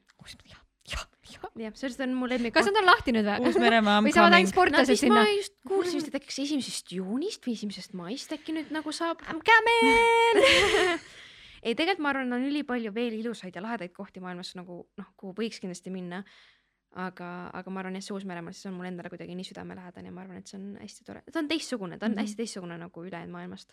jah, 0.47 0.62
jah, 0.91 1.07
jah. 1.31 1.49
jah, 1.67 1.75
sellest 1.79 2.01
on 2.05 2.15
mu 2.19 2.29
lemmik. 2.31 2.55
kas 2.55 2.69
nad 2.69 2.79
on 2.81 2.89
lahti 2.89 3.15
nüüd 3.15 3.27
või? 3.29 3.49
Uus-Meremaa 3.49 3.99
või 4.03 4.11
on 4.11 4.17
saavad 4.17 4.33
coming 4.33 4.39
ainult. 4.39 4.55
sportlased 4.55 4.89
Nad 4.89 4.95
vist, 4.95 5.05
sinna 5.07 5.21
ma? 5.23 5.35
just 5.37 5.55
kuulsin 5.69 5.99
vist, 5.99 6.09
et 6.11 6.19
äkki 6.19 6.31
kas 6.31 6.41
esimesest 6.45 6.95
juunist 6.97 7.47
või 7.47 7.57
esimesest 7.59 7.95
maist 7.99 8.35
äkki 8.35 8.57
nüüd 8.57 8.73
nagu 8.75 8.95
saab. 8.95 9.23
I 9.27 9.37
m 9.37 9.43
coming. 9.47 10.97
ei, 11.67 11.77
tegelikult 11.77 12.03
ma 12.03 12.11
arvan, 12.15 12.35
on 12.39 12.49
ülipalju 12.49 12.95
veel 12.95 13.21
ilusaid 13.21 13.55
ja 13.55 13.63
lahedaid 13.65 13.95
kohti 13.95 14.23
maailmas 14.25 14.55
nagu 14.59 14.83
noh, 14.99 15.13
kuhu 15.17 15.37
võiks 15.39 15.63
kindlasti 15.63 15.95
minna. 15.95 16.25
aga, 16.93 17.27
aga 17.57 17.73
ma 17.73 17.81
arvan, 17.81 17.95
et 17.97 18.05
see 18.05 18.13
Uus-Meremaa, 18.13 18.53
siis 18.53 18.69
on 18.69 18.75
mulle 18.77 18.91
endale 18.93 19.09
kuidagi 19.09 19.33
nii 19.33 19.47
südamelähedane 19.49 20.11
ja 20.11 20.13
ma 20.13 20.27
arvan, 20.27 20.43
et 20.43 20.51
see 20.51 20.59
on 20.59 20.75
hästi 20.77 21.07
tore, 21.07 21.23
ta 21.25 21.41
on 21.41 21.49
teistsugune, 21.49 21.97
ta 21.97 22.05
on 22.05 22.13
mm. 22.13 22.19
-hmm. 22.19 22.27
hästi 22.27 22.37
teistsugune 22.43 22.77
nagu 22.77 23.05
ülejäänud 23.05 23.33
maailmast. 23.33 23.73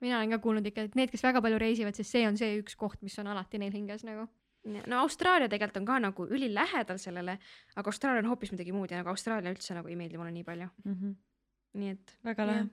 mina 0.00 0.18
olen 0.18 0.30
ka 0.30 0.38
kuulnud 0.38 0.66
ikka, 0.66 0.82
et 0.86 0.94
need, 0.94 1.10
kes 1.10 1.22
väga 1.22 1.42
palju 1.42 1.58
reisivad, 1.58 1.94
siis 1.94 2.10
see 2.10 2.22
on 2.28 2.38
see 2.38 2.60
üks 2.60 2.76
koht, 2.76 3.02
mis 3.02 3.18
on 3.18 3.26
alati 3.26 3.58
neil 3.58 3.72
hinges 3.72 4.04
nagu. 4.04 4.28
No 4.64 5.00
Austraalia 5.02 5.48
tegelikult 5.50 5.80
on 5.80 5.88
ka 5.88 5.98
nagu 6.02 6.26
ülilähedal 6.30 7.00
sellele, 7.02 7.38
aga 7.76 7.90
Austraalia 7.90 8.22
on 8.22 8.30
hoopis 8.30 8.52
midagi 8.54 8.74
muud 8.74 8.92
ja 8.92 9.00
nagu 9.00 9.12
Austraalia 9.12 9.52
üldse 9.54 9.76
nagu 9.76 9.90
ei 9.90 9.98
meeldi 9.98 10.20
mulle 10.20 10.32
nii 10.34 10.46
palju, 10.46 10.68
mm. 10.84 10.94
-hmm. 10.94 11.14
nii 11.82 11.94
et. 11.96 12.16
väga 12.24 12.46
lahe. 12.46 12.66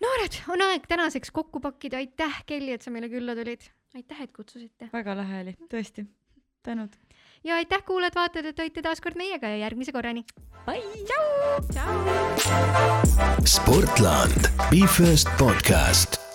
noored, 0.00 0.40
on 0.48 0.66
aeg 0.70 0.86
tänaseks 0.88 1.30
kokku 1.30 1.60
pakkida, 1.60 1.96
aitäh, 1.96 2.42
Kelly, 2.46 2.72
et 2.72 2.82
sa 2.82 2.90
meile 2.90 3.08
külla 3.12 3.34
tulid. 3.34 3.70
aitäh, 3.94 4.22
et 4.22 4.32
kutsusite. 4.32 4.90
väga 4.92 5.16
lahe 5.16 5.42
oli, 5.42 5.56
tõesti. 5.72 6.06
tänud. 6.62 6.96
ja 7.44 7.54
aitäh, 7.54 7.84
kuulajad-vaatajad, 7.84 8.46
et 8.46 8.60
olite 8.60 8.82
taas 8.82 9.00
kord 9.00 9.16
meiega 9.16 9.48
ja 9.48 9.56
järgmise 9.56 9.92
korrani. 9.92 10.24
Sportland, 13.44 14.48
Be 14.70 14.86
First 14.86 15.28
podcast 15.38 16.25